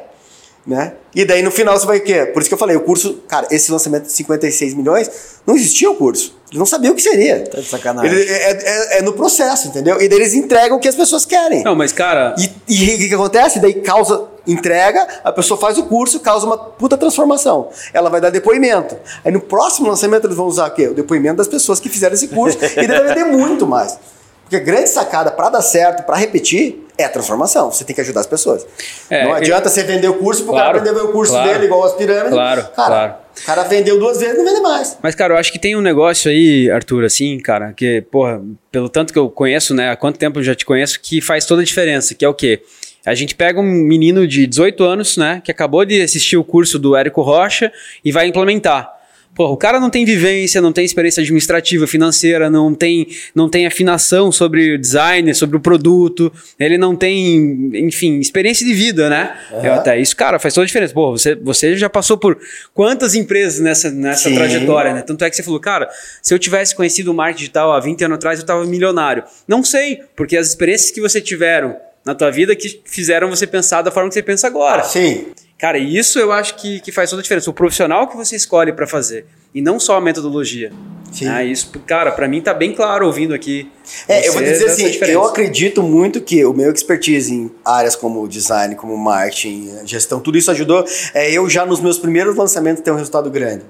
Né? 0.65 0.93
E 1.13 1.23
daí 1.23 1.43
no 1.43 1.51
final 1.51 1.77
você 1.77 1.85
vai 1.85 1.99
o 1.99 2.03
quê? 2.03 2.25
Por 2.25 2.41
isso 2.41 2.49
que 2.49 2.53
eu 2.55 2.57
falei, 2.57 2.75
o 2.75 2.81
curso, 2.81 3.21
cara, 3.27 3.45
esse 3.51 3.71
lançamento 3.71 4.05
de 4.05 4.11
56 4.11 4.73
milhões, 4.73 5.09
não 5.45 5.55
existia 5.55 5.87
o 5.91 5.95
curso. 5.95 6.35
Eles 6.49 6.57
não 6.57 6.65
sabiam 6.65 6.93
o 6.93 6.95
que 6.95 7.03
seria. 7.03 7.43
Tá 7.47 7.59
de 7.59 7.67
sacanagem. 7.67 8.11
Ele- 8.11 8.27
é, 8.31 8.51
é- 8.51 8.97
é 8.97 9.01
no 9.03 9.13
processo, 9.13 9.67
entendeu? 9.67 10.01
E 10.01 10.07
daí 10.09 10.17
eles 10.17 10.33
entregam 10.33 10.77
o 10.77 10.79
que 10.79 10.87
as 10.87 10.95
pessoas 10.95 11.23
querem. 11.23 11.63
Não, 11.63 11.75
mas 11.75 11.91
cara, 11.91 12.35
E 12.39 12.49
e 12.67 12.95
o 12.95 12.97
que, 12.97 13.07
que 13.09 13.13
acontece? 13.13 13.59
Daí 13.59 13.75
causa, 13.75 14.23
entrega, 14.47 15.07
a 15.23 15.31
pessoa 15.31 15.55
faz 15.59 15.77
o 15.77 15.83
curso, 15.83 16.19
causa 16.19 16.47
uma 16.47 16.57
puta 16.57 16.97
transformação. 16.97 17.69
Ela 17.93 18.09
vai 18.09 18.19
dar 18.19 18.31
depoimento. 18.31 18.97
Aí 19.23 19.31
no 19.31 19.41
próximo 19.41 19.87
lançamento 19.87 20.25
eles 20.25 20.35
vão 20.35 20.47
usar 20.47 20.67
o 20.69 20.71
quê? 20.71 20.87
O 20.87 20.95
depoimento 20.95 21.37
das 21.37 21.47
pessoas 21.47 21.79
que 21.79 21.89
fizeram 21.89 22.15
esse 22.15 22.27
curso. 22.29 22.57
e 22.57 22.87
daí 22.87 23.03
vai 23.03 23.07
vender 23.13 23.25
muito 23.25 23.67
mais. 23.67 23.99
Porque 24.45 24.55
a 24.57 24.59
grande 24.59 24.89
sacada 24.89 25.31
para 25.31 25.49
dar 25.49 25.61
certo, 25.61 26.03
para 26.03 26.15
repetir, 26.15 26.85
é 26.97 27.03
a 27.03 27.09
transformação. 27.09 27.71
Você 27.71 27.83
tem 27.83 27.93
que 27.95 28.01
ajudar 28.01 28.21
as 28.21 28.27
pessoas. 28.27 28.65
É, 29.09 29.23
não 29.23 29.31
eu- 29.31 29.35
adianta 29.37 29.69
você 29.69 29.83
vender 29.83 30.07
o 30.07 30.13
curso 30.13 30.43
pro 30.43 30.53
Claro, 30.53 30.79
cara 30.79 30.91
vender 30.93 31.03
o 31.03 31.11
curso 31.11 31.33
claro, 31.33 31.49
dele 31.51 31.65
igual 31.65 31.83
as 31.83 31.93
pirâmides. 31.93 32.29
claro, 32.31 32.61
cara, 32.61 32.71
claro. 32.87 33.13
o 33.41 33.45
cara 33.45 33.63
vendeu 33.63 33.99
duas 33.99 34.19
vezes, 34.19 34.37
não 34.37 34.45
vende 34.45 34.61
mais. 34.61 34.97
Mas, 35.01 35.15
cara, 35.15 35.33
eu 35.33 35.37
acho 35.37 35.51
que 35.51 35.57
tem 35.59 35.75
um 35.75 35.81
negócio 35.81 36.29
aí, 36.29 36.69
Arthur, 36.69 37.03
assim, 37.05 37.39
cara, 37.39 37.73
que, 37.73 38.01
porra, 38.11 38.39
pelo 38.71 38.87
tanto 38.87 39.11
que 39.11 39.17
eu 39.19 39.29
conheço, 39.29 39.73
né, 39.73 39.89
há 39.89 39.95
quanto 39.95 40.19
tempo 40.19 40.39
eu 40.39 40.43
já 40.43 40.53
te 40.55 40.63
conheço, 40.63 40.99
que 41.01 41.19
faz 41.21 41.45
toda 41.45 41.61
a 41.63 41.65
diferença, 41.65 42.13
que 42.13 42.23
é 42.23 42.29
o 42.29 42.33
quê? 42.33 42.61
A 43.05 43.13
gente 43.13 43.35
pega 43.35 43.59
um 43.59 43.63
menino 43.63 44.27
de 44.27 44.47
18 44.47 44.83
anos, 44.83 45.17
né, 45.17 45.41
que 45.43 45.51
acabou 45.51 45.85
de 45.85 46.01
assistir 46.01 46.37
o 46.37 46.43
curso 46.43 46.79
do 46.79 46.95
Érico 46.95 47.21
Rocha 47.21 47.71
e 48.03 48.11
vai 48.11 48.27
implementar. 48.27 48.94
Porra, 49.35 49.51
o 49.51 49.57
cara 49.57 49.81
não 49.81 49.89
tem 49.89 50.05
vivência, 50.05 50.61
não 50.61 50.71
tem 50.71 50.85
experiência 50.85 51.21
administrativa, 51.21 51.85
financeira, 51.85 52.49
não 52.49 52.73
tem, 52.73 53.05
não 53.35 53.49
tem 53.49 53.67
afinação 53.67 54.31
sobre 54.31 54.75
o 54.75 54.79
design, 54.79 55.35
sobre 55.35 55.57
o 55.57 55.59
produto, 55.59 56.31
ele 56.57 56.77
não 56.77 56.95
tem, 56.95 57.69
enfim, 57.73 58.17
experiência 58.19 58.65
de 58.65 58.73
vida, 58.73 59.09
né? 59.09 59.37
Eu 59.61 59.73
até 59.73 59.99
isso, 59.99 60.15
cara, 60.15 60.39
faz 60.39 60.53
toda 60.53 60.63
a 60.63 60.67
diferença. 60.67 60.93
Pô, 60.93 61.11
você, 61.11 61.35
você 61.35 61.75
já 61.75 61.89
passou 61.89 62.17
por 62.17 62.39
quantas 62.73 63.13
empresas 63.13 63.59
nessa, 63.59 63.91
nessa 63.91 64.29
Sim. 64.29 64.35
trajetória, 64.35 64.93
né? 64.93 65.01
Tanto 65.01 65.25
é 65.25 65.29
que 65.29 65.35
você 65.35 65.43
falou, 65.43 65.59
cara, 65.59 65.89
se 66.21 66.33
eu 66.33 66.39
tivesse 66.39 66.73
conhecido 66.73 67.11
o 67.11 67.13
marketing 67.13 67.39
digital 67.39 67.73
há 67.73 67.79
20 67.81 68.05
anos 68.05 68.15
atrás, 68.15 68.39
eu 68.39 68.45
tava 68.45 68.63
milionário. 68.65 69.25
Não 69.45 69.65
sei, 69.65 69.99
porque 70.15 70.37
as 70.37 70.47
experiências 70.47 70.91
que 70.91 71.01
você 71.01 71.19
tiveram 71.19 71.75
na 72.05 72.15
tua 72.15 72.31
vida 72.31 72.55
que 72.55 72.81
fizeram 72.85 73.29
você 73.29 73.45
pensar 73.45 73.81
da 73.81 73.91
forma 73.91 74.07
que 74.07 74.13
você 74.13 74.23
pensa 74.23 74.47
agora. 74.47 74.83
Sim. 74.83 75.25
Cara, 75.57 75.77
e 75.77 75.97
isso 75.97 76.19
eu 76.19 76.31
acho 76.31 76.55
que, 76.55 76.79
que 76.81 76.91
faz 76.91 77.09
toda 77.09 77.21
a 77.21 77.23
diferença. 77.23 77.49
O 77.49 77.53
profissional 77.53 78.07
que 78.07 78.17
você 78.17 78.35
escolhe 78.35 78.73
pra 78.73 78.85
fazer. 78.85 79.25
E 79.53 79.61
não 79.61 79.79
só 79.79 79.95
a 79.95 80.01
metodologia. 80.01 80.71
Sim. 81.11 81.27
Ah, 81.29 81.43
isso, 81.43 81.71
cara, 81.87 82.11
pra 82.11 82.27
mim 82.27 82.41
tá 82.41 82.53
bem 82.53 82.73
claro 82.73 83.05
ouvindo 83.05 83.33
aqui. 83.33 83.71
É, 84.05 84.27
eu 84.27 84.33
vou 84.33 84.43
dizer 84.43 84.65
assim, 84.65 84.89
diferença. 84.89 85.13
eu 85.13 85.23
acredito 85.23 85.81
muito 85.81 86.19
que 86.19 86.43
o 86.43 86.53
meu 86.53 86.73
expertise 86.73 87.33
em 87.33 87.49
áreas 87.63 87.95
como 87.95 88.27
design, 88.27 88.75
como 88.75 88.97
marketing, 88.97 89.85
gestão, 89.85 90.19
tudo 90.19 90.37
isso 90.37 90.51
ajudou. 90.51 90.83
É, 91.13 91.31
eu 91.31 91.49
já 91.49 91.65
nos 91.65 91.79
meus 91.79 91.97
primeiros 91.97 92.35
lançamentos 92.35 92.83
ter 92.83 92.91
um 92.91 92.97
resultado 92.97 93.29
grande. 93.29 93.63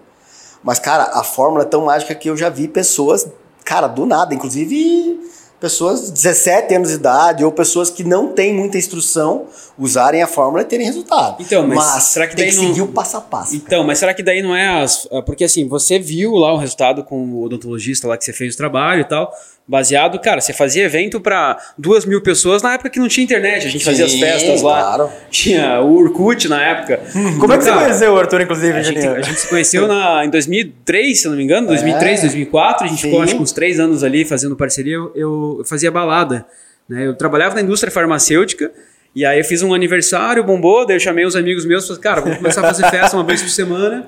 Mas, 0.64 0.80
cara, 0.80 1.12
a 1.14 1.24
fórmula 1.24 1.62
é 1.62 1.68
tão 1.68 1.86
mágica 1.86 2.16
que 2.16 2.28
eu 2.28 2.36
já 2.36 2.50
vi 2.50 2.68
pessoas, 2.68 3.28
cara, 3.64 3.88
do 3.88 4.08
nada, 4.08 4.34
inclusive 4.34 5.20
pessoas 5.60 6.06
de 6.08 6.12
17 6.12 6.76
anos 6.76 6.90
de 6.90 6.96
idade 6.96 7.44
ou 7.44 7.52
pessoas 7.52 7.90
que 7.90 8.04
não 8.04 8.34
têm 8.34 8.54
muita 8.54 8.78
instrução 8.78 9.46
usarem 9.78 10.22
a 10.22 10.28
fórmula 10.28 10.62
e 10.62 10.66
terem 10.66 10.86
resultado. 10.86 11.42
Então, 11.42 11.66
mas 11.68 12.04
será 12.04 12.28
que 12.28 12.36
tem 12.36 12.50
que 12.50 12.56
não- 12.56 12.64
seguir 12.68 12.82
o 12.82 12.88
passo 12.88 13.18
a 13.18 13.22
passo. 13.22 13.56
Então, 13.56 13.84
mas 13.84 14.00
será 14.00 14.14
que 14.14 14.22
daí 14.24 14.42
não 14.42 14.56
é 14.56 14.82
as. 14.84 15.08
ah, 15.12 15.22
Porque 15.22 15.44
assim, 15.44 15.68
você 15.68 15.98
viu 16.00 16.34
lá 16.36 16.54
o 16.54 16.58
resultado 16.58 17.04
com 17.04 17.20
o 17.34 17.44
odontologista 17.44 18.08
lá 18.08 18.18
que 18.18 18.24
você 18.26 18.34
fez 18.34 18.54
o 18.54 18.58
trabalho 18.58 19.02
e 19.02 19.06
tal. 19.06 19.32
Baseado, 19.68 20.20
cara, 20.20 20.40
você 20.42 20.54
fazia 20.54 20.84
evento 20.86 21.20
pra 21.20 21.58
duas 21.76 22.06
mil 22.06 22.22
pessoas 22.22 22.62
na 22.62 22.74
época 22.74 22.88
que 22.92 23.00
não 23.00 23.08
tinha 23.08 23.24
internet. 23.24 23.66
A 23.66 23.70
gente 23.70 23.84
fazia 23.84 24.06
as 24.06 24.12
Sim, 24.12 24.20
festas 24.20 24.62
lá. 24.62 24.80
claro. 24.82 25.10
Tinha 25.32 25.82
o 25.82 25.92
Urkut 25.92 26.48
na 26.48 26.62
época. 26.62 27.00
Como 27.40 27.52
é 27.52 27.58
que 27.58 27.64
você 27.64 27.72
conheceu 27.72 28.14
o 28.14 28.18
Arthur, 28.20 28.42
inclusive, 28.42 28.78
A 28.78 28.84
gente, 28.84 29.00
a 29.08 29.22
gente 29.24 29.40
se 29.40 29.48
conheceu 29.48 29.88
na, 29.88 30.24
em 30.24 30.30
2003, 30.30 31.20
se 31.20 31.28
não 31.28 31.36
me 31.36 31.44
engano, 31.44 31.66
2003, 31.68 32.20
É. 32.20 32.22
2004. 32.22 32.86
A 32.86 32.88
gente 32.88 33.02
ficou 33.02 33.18
Sim. 33.20 33.24
acho 33.24 33.36
que 33.38 33.42
uns 33.42 33.52
três 33.52 33.80
anos 33.80 34.04
ali 34.04 34.24
fazendo 34.24 34.56
parceria. 34.56 34.94
Eu, 34.94 35.12
eu 35.16 35.62
fazia 35.68 35.90
balada. 35.90 36.46
Né? 36.88 37.08
Eu 37.08 37.16
trabalhava 37.16 37.56
na 37.56 37.62
indústria 37.62 37.92
farmacêutica. 37.92 38.72
E 39.16 39.26
aí 39.26 39.40
eu 39.40 39.46
fiz 39.46 39.64
um 39.64 39.74
aniversário, 39.74 40.44
bombou. 40.44 40.86
Daí 40.86 40.98
eu 40.98 41.00
chamei 41.00 41.26
os 41.26 41.36
amigos 41.36 41.66
meus. 41.66 41.88
Falei, 41.88 42.02
cara, 42.04 42.22
vamos 42.22 42.38
começar 42.38 42.62
a 42.62 42.66
fazer 42.68 42.88
festa 42.92 43.18
uma 43.18 43.24
vez 43.24 43.42
por 43.42 43.50
semana. 43.50 44.06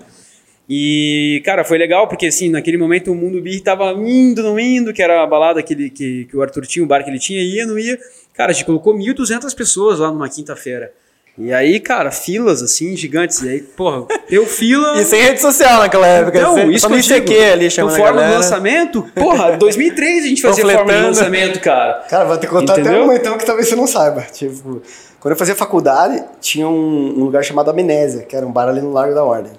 E, 0.69 1.41
cara, 1.45 1.63
foi 1.63 1.77
legal 1.77 2.07
porque, 2.07 2.25
assim, 2.27 2.49
naquele 2.49 2.77
momento 2.77 3.11
o 3.11 3.15
Mundo 3.15 3.41
Beer 3.41 3.61
tava 3.61 3.91
indo, 3.93 4.43
não 4.43 4.59
indo, 4.59 4.91
que 4.93 5.01
era 5.01 5.23
a 5.23 5.27
balada 5.27 5.63
que, 5.63 5.73
ele, 5.73 5.89
que, 5.89 6.25
que 6.25 6.35
o 6.35 6.41
Arthur 6.41 6.65
tinha, 6.65 6.83
o 6.83 6.87
bar 6.87 7.03
que 7.03 7.09
ele 7.09 7.19
tinha, 7.19 7.41
ia, 7.41 7.65
não 7.65 7.79
ia. 7.79 7.97
Cara, 8.33 8.51
a 8.51 8.53
gente 8.53 8.65
colocou 8.65 8.93
1.200 8.93 9.55
pessoas 9.55 9.99
lá 9.99 10.11
numa 10.11 10.27
quinta-feira. 10.27 10.91
E 11.39 11.53
aí, 11.53 11.79
cara, 11.79 12.11
filas, 12.11 12.61
assim, 12.63 12.97
gigantes. 12.97 13.41
E 13.43 13.49
aí, 13.49 13.61
porra, 13.61 14.07
deu 14.29 14.45
fila... 14.45 14.97
E 14.99 15.05
sem 15.05 15.21
rede 15.21 15.39
social 15.39 15.79
naquela 15.79 16.05
época. 16.07 16.41
Não, 16.41 16.55
Você- 16.55 16.65
isso 16.65 16.79
só 16.81 16.87
que 16.89 16.95
eu 16.95 16.99
digo. 16.99 17.15
ICQ 17.15 17.43
ali, 17.53 17.69
chamando 17.71 17.91
no 17.91 17.95
a 17.95 17.99
fórum 17.99 18.15
do 18.15 18.19
galera. 18.21 18.37
lançamento, 18.39 19.03
porra, 19.15 19.51
2003 19.57 20.23
a 20.25 20.27
gente 20.27 20.41
fazia 20.41 20.63
fórum 20.63 20.77
de 20.77 20.83
Panfletando. 20.83 21.07
lançamento, 21.07 21.59
cara. 21.61 21.93
Cara, 22.09 22.25
vou 22.25 22.37
te 22.39 22.47
contar 22.47 22.73
até 22.73 22.81
Entendeu? 22.81 23.03
uma 23.03 23.15
então 23.15 23.37
que 23.37 23.45
talvez 23.45 23.69
você 23.69 23.75
não 23.75 23.85
saiba. 23.87 24.21
Tipo, 24.33 24.81
quando 25.19 25.31
eu 25.31 25.37
fazia 25.37 25.55
faculdade, 25.55 26.21
tinha 26.41 26.67
um, 26.67 27.19
um 27.19 27.23
lugar 27.23 27.43
chamado 27.43 27.69
Amnésia, 27.69 28.23
que 28.23 28.35
era 28.35 28.45
um 28.45 28.51
bar 28.51 28.67
ali 28.67 28.81
no 28.81 28.91
Largo 28.91 29.13
da 29.15 29.23
Ordem. 29.23 29.53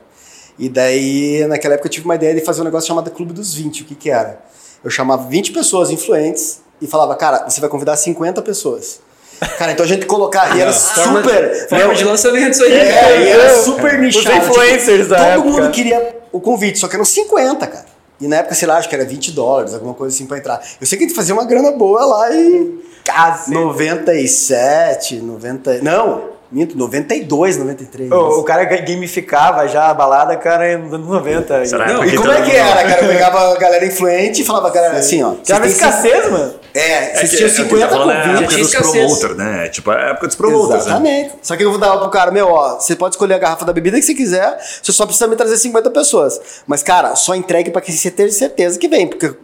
E 0.59 0.69
daí, 0.69 1.47
naquela 1.47 1.75
época, 1.75 1.87
eu 1.89 1.93
tive 1.93 2.05
uma 2.05 2.15
ideia 2.17 2.35
de 2.35 2.41
fazer 2.41 2.61
um 2.63 2.65
negócio 2.65 2.89
chamado 2.89 3.11
Clube 3.11 3.33
dos 3.33 3.55
20. 3.55 3.83
O 3.83 3.85
que 3.85 3.95
que 3.95 4.11
era? 4.11 4.41
Eu 4.83 4.91
chamava 4.91 5.29
20 5.29 5.53
pessoas 5.53 5.91
influentes 5.91 6.61
e 6.81 6.87
falava, 6.87 7.15
cara, 7.15 7.49
você 7.49 7.61
vai 7.61 7.69
convidar 7.71 7.97
50 7.97 8.43
pessoas. 8.43 9.01
Cara, 9.57 9.71
então 9.73 9.85
a 9.85 9.89
gente 9.89 10.05
colocar. 10.07 10.57
E 10.57 10.61
era 10.61 10.73
Forma- 10.75 11.23
super. 11.23 11.69
Forma 11.69 11.85
Não, 11.87 11.95
de 11.95 12.05
lançamento 12.05 12.53
isso 12.55 12.65
aí. 12.65 12.73
é, 12.73 13.23
e 13.23 13.29
era 13.29 13.57
super 13.63 13.99
nichado. 14.01 14.37
influencers 14.37 14.99
tipo, 15.03 15.09
da 15.11 15.17
todo 15.17 15.27
época. 15.27 15.49
mundo 15.63 15.71
queria 15.71 16.17
o 16.33 16.41
convite, 16.41 16.79
só 16.79 16.89
que 16.89 16.97
eram 16.97 17.05
50, 17.05 17.67
cara. 17.67 17.87
E 18.21 18.27
na 18.27 18.37
época, 18.39 18.55
sei 18.57 18.67
lá, 18.67 18.79
acho 18.79 18.89
que 18.89 18.95
era 18.97 19.05
20 19.05 19.31
dólares, 19.31 19.75
alguma 19.75 19.95
coisa 19.95 20.13
assim 20.13 20.27
pra 20.27 20.39
entrar. 20.39 20.61
Eu 20.81 20.87
sei 20.89 20.99
que 20.99 21.05
a 21.05 21.07
gente 21.07 21.15
fazia 21.17 21.33
uma 21.33 21.45
grana 21.45 21.71
boa 21.71 22.05
lá 22.05 22.35
em 22.35 22.81
Cacete. 23.05 23.53
97, 23.53 25.17
90. 25.21 25.79
Não, 25.83 26.31
minto, 26.51 26.77
92, 26.79 27.57
93. 27.59 28.11
O, 28.11 28.41
o 28.41 28.45
cara 28.45 28.65
gamificava 28.65 29.67
já 29.69 29.89
a 29.91 29.95
balada, 29.95 30.37
cara, 30.37 30.79
nos 30.79 30.93
anos 30.93 31.07
90. 31.07 31.67
Será? 31.67 31.93
Não, 31.93 32.05
E 32.05 32.17
como 32.17 32.31
é 32.33 32.43
que 32.43 32.51
era, 32.57 32.83
cara? 32.89 33.03
Eu 33.05 33.09
pegava 33.09 33.53
a 33.55 33.57
galera 33.59 33.85
influente 33.87 34.43
e 34.43 34.45
falava, 34.45 34.71
cara, 34.71 34.97
assim, 34.99 35.23
ó. 35.23 35.33
Têm 35.45 35.65
escassez, 35.67 36.31
mano. 36.31 36.51
cin- 36.51 36.59
É, 36.75 36.81
É 36.81 37.15
vocês 37.17 37.31
que, 37.31 37.37
tinham 37.37 37.49
é 37.49 37.51
que 37.51 37.57
50 37.57 37.87
tá 37.87 37.93
falando 37.93 38.11
é 38.13 38.15
a 38.15 38.23
convites. 38.25 38.57
época 38.75 38.81
dos 38.83 38.93
promoters, 38.93 39.37
né? 39.37 39.69
Tipo, 39.69 39.91
a 39.91 39.95
época 40.01 40.27
dos 40.27 40.37
promoters, 40.37 40.71
né? 40.71 40.79
Exatamente. 40.91 41.33
Só 41.43 41.57
que 41.57 41.65
eu 41.65 41.71
vou 41.71 41.79
dar 41.79 41.97
pro 41.99 42.09
cara, 42.11 42.31
meu, 42.31 42.49
ó, 42.49 42.79
você 42.81 42.95
pode 42.97 43.15
escolher 43.15 43.35
a 43.35 43.39
garrafa 43.39 43.65
da 43.65 43.73
bebida 43.73 43.97
que 43.99 44.03
você 44.05 44.15
quiser, 44.15 44.59
você 44.83 44.93
só 44.93 45.05
precisa 45.05 45.27
me 45.27 45.37
trazer 45.37 45.57
50 45.57 45.91
pessoas. 45.91 46.41
Mas, 46.67 46.83
cara, 46.83 47.15
só 47.17 47.35
entregue 47.35 47.71
pra 47.71 47.81
quem 47.83 47.95
você 47.95 48.11
ter 48.11 48.31
certeza 48.31 48.79
que 48.79 48.89
vem, 48.89 49.07
porque 49.07 49.35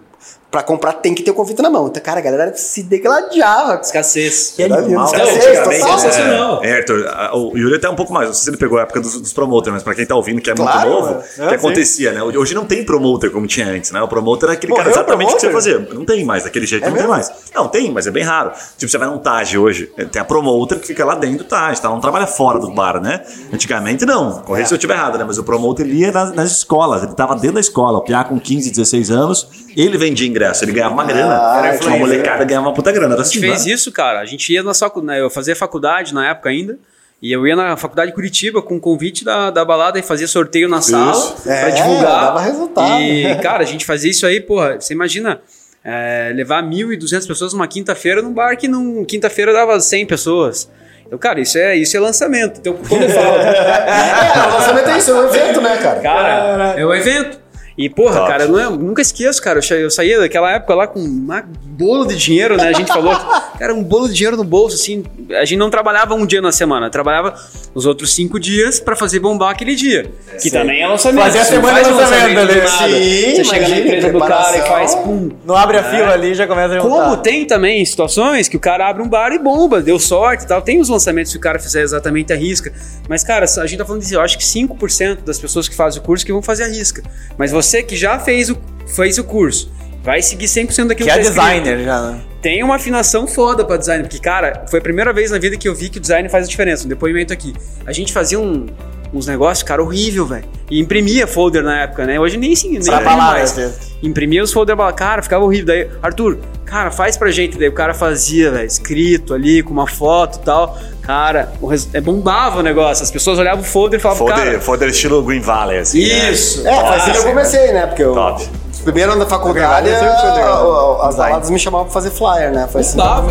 pra 0.54 0.62
comprar 0.62 0.92
tem 0.92 1.12
que 1.12 1.24
ter 1.24 1.32
o 1.32 1.34
convite 1.34 1.60
na 1.60 1.68
mão. 1.68 1.88
Então, 1.88 2.00
cara, 2.00 2.20
a 2.20 2.22
galera 2.22 2.54
se 2.54 2.84
degladiava. 2.84 3.80
Escassez. 3.82 4.52
Que 4.54 4.62
animal. 4.62 5.04
Escassez, 5.06 5.58
total. 5.58 5.98
sensacional. 5.98 6.64
É, 6.64 6.76
Arthur, 6.76 7.08
a- 7.08 7.36
o 7.36 7.58
Yuri 7.58 7.74
até 7.74 7.88
um 7.90 7.96
pouco 7.96 8.12
mais. 8.12 8.28
Não 8.28 8.34
sei 8.34 8.44
se 8.44 8.50
ele 8.50 8.56
pegou 8.56 8.78
a 8.78 8.82
época 8.82 9.00
dos, 9.00 9.20
dos 9.20 9.32
promoters, 9.32 9.74
mas 9.74 9.82
pra 9.82 9.96
quem 9.96 10.06
tá 10.06 10.14
ouvindo 10.14 10.40
que 10.40 10.48
é 10.48 10.54
Claro, 10.54 10.88
muito 10.90 11.02
novo, 11.06 11.14
o 11.38 11.42
É, 11.42 11.48
que 11.48 11.54
acontecia, 11.56 12.12
né? 12.12 12.22
Hoje 12.22 12.54
não 12.54 12.64
tem 12.64 12.84
promoter 12.84 13.30
como 13.32 13.48
tinha 13.48 13.66
antes, 13.66 13.90
né? 13.90 14.00
O 14.00 14.06
promoter 14.06 14.48
é 14.48 14.52
aquele 14.52 14.70
Morreu 14.70 14.84
cara 14.92 14.96
exatamente 14.96 15.32
o 15.32 15.34
que 15.34 15.40
você 15.40 15.50
fazia. 15.50 15.78
Não 15.92 16.04
tem 16.04 16.24
mais, 16.24 16.44
daquele 16.44 16.66
jeito 16.66 16.84
É 16.84 16.86
não 16.88 16.94
tem 16.96 17.02
mesmo? 17.02 17.12
mais. 17.16 17.32
Não, 17.52 17.66
tem, 17.66 17.90
mas 17.90 18.06
é 18.06 18.12
bem 18.12 18.22
raro. 18.22 18.52
Tipo, 18.78 18.88
você 18.92 18.96
vai 18.96 19.08
num 19.08 19.18
Taj 19.18 19.58
hoje, 19.58 19.86
tem 20.12 20.22
a 20.22 20.24
promoter 20.24 20.78
que 20.78 20.86
fica 20.86 21.04
lá 21.04 21.16
dentro 21.16 21.38
do 21.38 21.44
Taj, 21.44 21.80
tá? 21.82 21.88
Não 21.88 21.98
trabalha 21.98 22.28
fora 22.28 22.60
do 22.60 22.70
bar, 22.70 23.00
né? 23.02 23.22
Antigamente 23.52 24.06
não. 24.06 24.38
Corrija 24.42 24.68
se 24.68 24.74
eu 24.74 24.76
estiver 24.76 24.94
errado, 24.94 25.18
né? 25.18 25.24
Mas 25.26 25.36
o 25.36 25.42
promoter 25.42 25.82
ele 25.84 25.96
ia 25.96 26.12
nas, 26.12 26.32
nas 26.32 26.52
escolas, 26.52 27.02
ele 27.02 27.12
tava 27.14 27.34
dentro 27.34 27.54
da 27.54 27.60
escola. 27.60 27.98
O 27.98 28.02
Piá 28.02 28.22
com 28.22 28.38
15, 28.38 28.70
16 28.70 29.10
anos, 29.10 29.48
ele 29.76 29.96
vendia 29.98 30.28
ingresso, 30.28 30.43
ele 30.62 30.72
ganhava 30.72 30.94
uma 30.94 31.04
grana. 31.04 31.37
Ah, 31.40 31.62
Era 31.66 31.87
uma 31.87 31.96
molecada 31.98 32.44
ganhava 32.44 32.66
uma 32.68 32.74
puta 32.74 32.90
grana. 32.92 33.14
Era 33.14 33.22
A 33.22 33.24
gente 33.24 33.38
assim, 33.38 33.46
fez 33.48 33.66
né? 33.66 33.72
isso, 33.72 33.90
cara. 33.92 34.20
A 34.20 34.24
gente 34.24 34.52
ia 34.52 34.62
na 34.62 34.74
sua, 34.74 34.92
né, 35.02 35.20
eu 35.20 35.30
fazia 35.30 35.54
faculdade 35.57 36.12
na 36.14 36.28
época 36.30 36.48
ainda. 36.50 36.78
E 37.22 37.33
eu 37.33 37.46
ia 37.46 37.57
na 37.57 37.76
faculdade 37.76 38.11
de 38.11 38.14
Curitiba 38.14 38.61
com 38.61 38.78
convite 38.78 39.24
da, 39.24 39.50
da 39.50 39.64
balada 39.64 39.98
e 39.98 40.02
fazia 40.02 40.28
sorteio 40.28 40.68
na 40.68 40.83
sala 40.83 41.12
pra 41.42 41.52
É, 41.52 41.70
divulgar. 41.70 42.20
dava 42.26 42.40
resultado. 42.40 43.00
E, 43.00 43.35
cara, 43.40 43.62
a 43.62 43.66
gente 43.66 43.87
fazia 43.87 44.11
isso 44.11 44.26
aí, 44.26 44.40
porra. 44.40 44.78
Você 44.78 44.92
imagina 44.92 45.40
é, 45.83 46.33
levar 46.35 46.62
1.200 46.62 47.26
pessoas 47.26 47.52
numa 47.54 47.66
quinta-feira 47.66 48.20
num 48.20 48.33
bar 48.33 48.57
que 48.59 48.68
num 48.68 49.04
quinta-feira 49.07 49.52
dava 49.54 49.80
100 49.80 50.04
pessoas. 50.07 50.68
Então, 51.07 51.18
cara, 51.18 51.40
isso 51.40 51.57
é, 51.57 51.76
isso 51.76 51.96
é 51.96 52.00
lançamento. 52.00 52.59
Então, 52.61 52.74
quando 52.88 53.02
eu 53.02 53.11
falo. 53.11 53.37
É, 53.40 54.48
o 54.48 54.52
lançamento 54.54 54.88
é 54.90 54.98
isso, 54.98 55.11
é 55.11 55.14
um 55.14 55.24
evento, 55.28 55.61
né, 55.62 55.76
cara? 55.78 56.00
Cara, 56.00 56.74
é 56.80 56.85
o 56.85 56.92
evento. 56.94 57.38
E, 57.76 57.88
porra, 57.90 58.16
Top. 58.18 58.28
cara, 58.30 58.44
eu, 58.44 58.48
não- 58.50 58.58
eu 58.60 58.70
nunca 58.70 59.02
esqueço, 59.02 59.42
cara. 59.42 59.58
Eu, 59.58 59.62
sa- 59.62 59.74
eu 59.74 59.90
saía 59.90 60.18
daquela 60.20 60.50
época 60.52 60.74
lá 60.74 60.87
com 60.87 61.00
um 61.00 61.26
bolo 61.64 62.06
de 62.06 62.16
dinheiro, 62.16 62.56
né? 62.56 62.68
A 62.68 62.72
gente 62.72 62.87
falou, 62.87 63.12
cara, 63.58 63.74
um 63.74 63.82
bolo 63.82 64.06
de 64.08 64.14
dinheiro 64.14 64.37
no 64.37 64.44
bolso, 64.44 64.76
assim. 64.76 65.02
A 65.32 65.44
gente 65.44 65.58
não 65.58 65.70
trabalhava 65.70 66.14
um 66.14 66.24
dia 66.24 66.40
na 66.40 66.52
semana, 66.52 66.88
trabalhava 66.88 67.34
os 67.74 67.84
outros 67.87 68.14
cinco 68.14 68.38
dias 68.38 68.78
pra 68.78 68.94
fazer 68.94 69.18
bombar 69.18 69.50
aquele 69.50 69.74
dia. 69.74 70.08
Que 70.40 70.50
também 70.52 70.82
é 70.82 70.87
lançamento. 70.87 71.24
Fazer 71.24 71.38
a 71.40 71.44
semana 71.44 71.82
de 71.82 71.90
lançamento 71.90 72.38
ali. 72.38 72.52
Sim, 72.60 73.34
Você 73.34 73.44
chega 73.44 73.60
na 73.62 73.66
imagina, 73.68 73.80
empresa 73.80 74.12
do 74.12 74.18
cara 74.20 74.56
e 74.56 74.62
faz, 74.68 74.94
pum, 74.94 75.30
Não 75.44 75.56
abre 75.56 75.76
a 75.78 75.82
fila 75.82 76.12
ali 76.12 76.30
e 76.30 76.34
já 76.34 76.46
começa 76.46 76.74
a 76.74 76.78
juntar. 76.80 76.88
como 76.88 77.16
tem 77.16 77.44
também 77.44 77.84
situações 77.84 78.46
que 78.46 78.56
o 78.56 78.60
cara 78.60 78.88
abre 78.88 79.02
um 79.02 79.08
bar 79.08 79.32
e 79.32 79.38
bomba, 79.40 79.82
deu 79.82 79.98
sorte 79.98 80.44
e 80.44 80.46
tal. 80.46 80.62
Tem 80.62 80.80
os 80.80 80.88
lançamentos 80.88 81.32
que 81.32 81.38
o 81.38 81.40
cara 81.40 81.58
fizer 81.58 81.82
exatamente 81.82 82.32
a 82.32 82.37
risca. 82.37 82.72
Mas, 83.08 83.24
cara, 83.24 83.46
a 83.46 83.66
gente 83.66 83.78
tá 83.78 83.84
falando 83.84 84.02
de, 84.04 84.14
eu 84.14 84.20
acho 84.20 84.38
que 84.38 84.44
5% 84.44 85.24
das 85.24 85.40
pessoas 85.40 85.68
que 85.68 85.74
fazem 85.74 86.00
o 86.00 86.04
curso 86.04 86.24
que 86.24 86.32
vão 86.32 86.40
fazer 86.42 86.62
a 86.64 86.68
risca. 86.68 87.02
Mas 87.37 87.50
você 87.50 87.63
que 87.83 87.96
já 87.96 88.18
fez 88.18 88.50
o, 88.50 88.57
fez 88.94 89.18
o 89.18 89.24
curso, 89.24 89.72
vai 90.03 90.20
seguir 90.22 90.46
100% 90.46 90.87
daquilo 90.88 91.09
Que 91.09 91.12
é 91.12 91.14
tá 91.16 91.20
escrito. 91.20 91.40
designer 91.44 91.85
já, 91.85 92.00
né? 92.11 92.20
Tem 92.42 92.62
uma 92.62 92.77
afinação 92.77 93.27
foda 93.27 93.64
pra 93.64 93.77
design, 93.79 94.05
porque, 94.05 94.18
cara, 94.18 94.66
foi 94.70 94.79
a 94.79 94.83
primeira 94.83 95.12
vez 95.12 95.31
na 95.31 95.38
vida 95.38 95.57
que 95.57 95.66
eu 95.66 95.74
vi 95.74 95.88
que 95.88 95.96
o 95.98 96.00
design 96.00 96.29
faz 96.29 96.44
a 96.46 96.48
diferença. 96.48 96.85
Um 96.85 96.88
depoimento 96.88 97.33
aqui. 97.33 97.55
A 97.87 97.92
gente 97.92 98.12
fazia 98.12 98.38
um- 98.38 98.66
uns 99.14 99.27
negócios, 99.27 99.62
cara, 99.62 99.83
horrível, 99.83 100.27
velho. 100.27 100.44
E 100.70 100.79
imprimia 100.81 101.27
folder 101.27 101.62
na 101.62 101.83
época, 101.85 102.05
né? 102.05 102.20
Hoje 102.20 102.37
nem 102.37 102.55
sim, 102.55 102.72
nem 102.72 102.83
Pra 102.83 103.00
falar, 103.00 103.33
mais. 103.35 103.57
né? 103.57 103.72
Imprimia 104.03 104.42
os 104.42 104.53
folder, 104.53 104.77
cara, 104.94 105.22
ficava 105.22 105.42
horrível. 105.44 105.66
Daí, 105.66 105.88
Arthur, 106.03 106.38
cara, 106.66 106.90
faz 106.90 107.16
pra 107.16 107.31
gente. 107.31 107.57
Daí 107.57 107.68
o 107.68 107.72
cara 107.72 107.94
fazia, 107.94 108.50
velho, 108.50 108.66
escrito 108.66 109.33
ali, 109.33 109.62
com 109.62 109.72
uma 109.72 109.87
foto 109.87 110.38
e 110.40 110.44
tal. 110.44 110.79
Cara, 111.06 111.52
é, 111.92 112.00
bombava 112.00 112.60
o 112.60 112.62
negócio. 112.62 113.02
As 113.04 113.10
pessoas 113.10 113.38
olhavam 113.38 113.60
o 113.60 113.64
folder 113.64 113.98
e 113.98 114.02
falavam, 114.02 114.26
Folder, 114.26 114.44
cara, 114.44 114.60
folder 114.60 114.88
estilo 114.88 115.22
Green 115.22 115.40
Valley, 115.40 115.78
assim. 115.78 116.00
né? 116.08 116.30
isso. 116.32 116.66
É, 116.66 116.74
foi 116.74 116.96
assim 116.96 117.12
que 117.12 117.18
eu 117.18 117.24
comecei, 117.24 117.72
né? 117.72 117.86
Porque 117.86 118.02
eu. 118.02 118.14
Top. 118.14 118.48
Primeiro 118.84 119.12
ano 119.12 119.20
da 119.20 119.26
faculdade, 119.26 119.88
a- 119.90 119.96
a- 119.98 121.08
as 121.08 121.16
baladas 121.16 121.50
me 121.50 121.58
chamavam 121.58 121.86
pra 121.86 121.92
fazer 121.94 122.10
flyer, 122.10 122.52
né? 122.52 122.68
Foi 122.70 122.80
assim. 122.82 122.96
Bombava. 122.96 123.28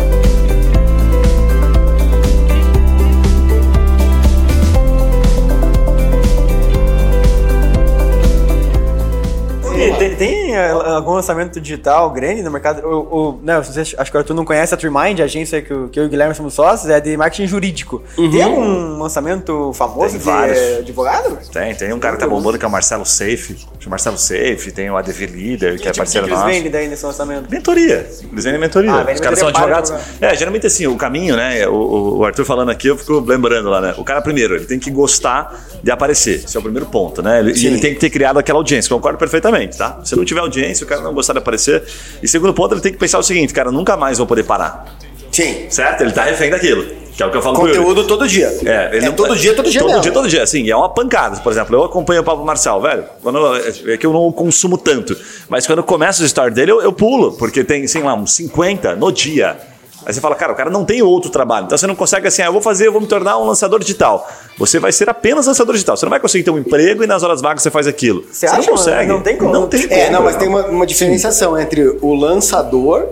Tem, 10.54 10.92
algum 10.92 11.12
lançamento 11.12 11.60
digital 11.60 12.10
grande 12.10 12.42
no 12.42 12.50
mercado? 12.50 12.86
O, 12.86 13.00
o, 13.30 13.40
não, 13.42 13.62
você, 13.62 13.80
acho 13.80 14.10
que 14.10 14.16
o 14.16 14.18
Arthur 14.20 14.34
não 14.34 14.44
conhece 14.44 14.72
a 14.74 14.76
Trimind, 14.76 15.20
a 15.20 15.24
agência 15.24 15.60
que, 15.62 15.72
o- 15.72 15.88
que 15.88 15.98
eu 15.98 16.04
e 16.04 16.06
o 16.06 16.08
Guilherme 16.10 16.34
somos 16.34 16.54
sócios, 16.54 16.90
é 16.90 17.00
de 17.00 17.16
marketing 17.16 17.46
jurídico. 17.46 18.02
Tem 18.16 18.42
algum 18.42 18.98
lançamento 18.98 19.72
famoso 19.74 20.10
Tem 20.10 20.18
de 20.18 20.24
vários. 20.24 20.78
advogado? 20.78 21.38
Tem, 21.52 21.74
tem 21.74 21.92
um 21.92 21.98
cara 21.98 22.16
que 22.16 22.20
tá 22.22 22.28
bombando 22.28 22.58
que 22.58 22.64
é 22.64 22.68
o 22.68 22.70
Marcelo 22.70 23.04
Safe. 23.04 23.56
O 23.86 23.90
Marcelo 23.90 24.16
Safe, 24.16 24.72
tem 24.72 24.90
o 24.90 24.96
ADV 24.96 25.26
Leader, 25.26 25.78
que 25.78 25.86
é 25.88 25.90
tipo 25.92 25.98
parceiro 25.98 26.26
que 26.26 26.32
eles 26.32 26.40
nosso. 26.42 26.52
vendem 26.54 26.70
daí 26.70 26.88
nesse 26.88 27.04
lançamento? 27.04 27.50
Mentoria. 27.50 28.06
Design 28.32 28.56
é 28.56 28.60
mentoria. 28.60 28.92
Ah, 28.92 29.02
vende 29.02 29.14
Os 29.16 29.20
caras 29.20 29.38
são 29.38 29.48
advogados. 29.48 29.90
advogado. 29.90 30.16
É, 30.22 30.34
geralmente 30.34 30.66
assim, 30.66 30.86
o 30.86 30.96
caminho, 30.96 31.36
né? 31.36 31.66
O, 31.68 32.18
o- 32.18 32.24
Arthur 32.24 32.44
falando 32.46 32.70
aqui, 32.70 32.88
eu 32.88 32.96
fico 32.96 33.20
lembrando 33.20 33.68
lá, 33.68 33.80
né? 33.80 33.94
O 33.98 34.04
cara, 34.04 34.22
primeiro, 34.22 34.54
ele 34.56 34.64
tem 34.64 34.78
que 34.78 34.90
gostar 34.90 35.54
de 35.82 35.90
aparecer. 35.90 36.36
Esse 36.44 36.56
é 36.56 36.60
o 36.60 36.62
primeiro 36.62 36.86
ponto, 36.86 37.22
né? 37.22 37.40
Ele, 37.40 37.52
e 37.52 37.66
ele 37.66 37.78
tem 37.78 37.92
que 37.92 38.00
ter 38.00 38.08
criado 38.10 38.38
aquela 38.38 38.58
audiência. 38.58 38.88
Concordo 38.94 39.18
perfeitamente, 39.18 39.76
tá? 39.76 40.00
Se 40.02 40.16
não 40.16 40.24
tiver 40.24 40.40
audiência, 40.44 40.84
o 40.84 40.88
cara 40.88 41.00
não 41.02 41.12
gostar 41.12 41.32
de 41.32 41.40
aparecer. 41.40 41.82
E 42.22 42.28
segundo 42.28 42.54
ponto, 42.54 42.74
ele 42.74 42.80
tem 42.80 42.92
que 42.92 42.98
pensar 42.98 43.18
o 43.18 43.22
seguinte, 43.22 43.52
cara, 43.52 43.70
nunca 43.72 43.96
mais 43.96 44.18
vou 44.18 44.26
poder 44.26 44.44
parar. 44.44 44.96
Sim. 45.32 45.66
Certo? 45.68 46.02
Ele 46.02 46.12
tá 46.12 46.22
refém 46.22 46.48
daquilo. 46.50 46.84
Que 47.16 47.22
é 47.22 47.26
o 47.26 47.30
que 47.30 47.36
eu 47.36 47.42
falo. 47.42 47.56
Conteúdo 47.56 48.04
todo 48.06 48.26
dia. 48.26 48.46
É, 48.64 48.90
ele 48.96 49.06
é 49.06 49.08
não- 49.08 49.12
todo 49.14 49.36
dia, 49.36 49.54
todo 49.54 49.70
dia 49.70 49.80
Todo 49.80 49.88
mesmo. 49.88 50.02
dia, 50.02 50.12
todo 50.12 50.28
dia, 50.28 50.42
assim, 50.42 50.68
é 50.68 50.74
uma 50.76 50.88
pancada. 50.88 51.36
Por 51.40 51.52
exemplo, 51.52 51.76
eu 51.76 51.84
acompanho 51.84 52.20
o 52.20 52.24
Pablo 52.24 52.44
Marçal, 52.44 52.80
velho. 52.82 53.04
Quando 53.22 53.38
eu- 53.38 53.92
é 53.92 53.96
que 53.96 54.04
eu 54.06 54.12
não 54.12 54.32
consumo 54.32 54.76
tanto. 54.76 55.16
Mas 55.48 55.64
quando 55.66 55.82
começo 55.84 56.22
o 56.22 56.26
story 56.26 56.52
dele, 56.52 56.72
eu, 56.72 56.82
eu 56.82 56.92
pulo, 56.92 57.32
porque 57.32 57.62
tem, 57.62 57.86
sei 57.86 58.02
lá, 58.02 58.14
uns 58.14 58.32
50 58.34 58.96
no 58.96 59.12
dia. 59.12 59.56
Aí 60.06 60.12
você 60.12 60.20
fala, 60.20 60.34
cara, 60.34 60.52
o 60.52 60.54
cara 60.54 60.70
não 60.70 60.84
tem 60.84 61.02
outro 61.02 61.30
trabalho. 61.30 61.66
Então 61.66 61.76
você 61.78 61.86
não 61.86 61.94
consegue 61.96 62.26
assim, 62.28 62.42
ah, 62.42 62.46
eu 62.46 62.52
vou 62.52 62.60
fazer, 62.62 62.86
eu 62.86 62.92
vou 62.92 63.00
me 63.00 63.06
tornar 63.06 63.38
um 63.38 63.46
lançador 63.46 63.78
digital. 63.80 64.28
Você 64.58 64.78
vai 64.78 64.92
ser 64.92 65.08
apenas 65.08 65.46
lançador 65.46 65.74
digital. 65.74 65.96
Você 65.96 66.04
não 66.04 66.10
vai 66.10 66.20
conseguir 66.20 66.44
ter 66.44 66.50
um 66.50 66.58
emprego 66.58 67.02
e 67.02 67.06
nas 67.06 67.22
horas 67.22 67.40
vagas 67.40 67.62
você 67.62 67.70
faz 67.70 67.86
aquilo. 67.86 68.24
Você 68.30 68.46
não 68.46 68.52
acha, 68.52 68.62
mano? 68.62 68.76
consegue. 68.76 69.08
Não 69.08 69.20
tem 69.20 69.36
como. 69.36 69.52
Não 69.52 69.66
tem 69.68 69.84
É, 69.90 70.04
como, 70.06 70.12
não, 70.12 70.22
mas 70.24 70.32
não. 70.34 70.40
tem 70.40 70.48
uma, 70.48 70.66
uma 70.66 70.86
diferenciação 70.86 71.58
entre 71.58 71.98
o 72.00 72.14
lançador 72.14 73.06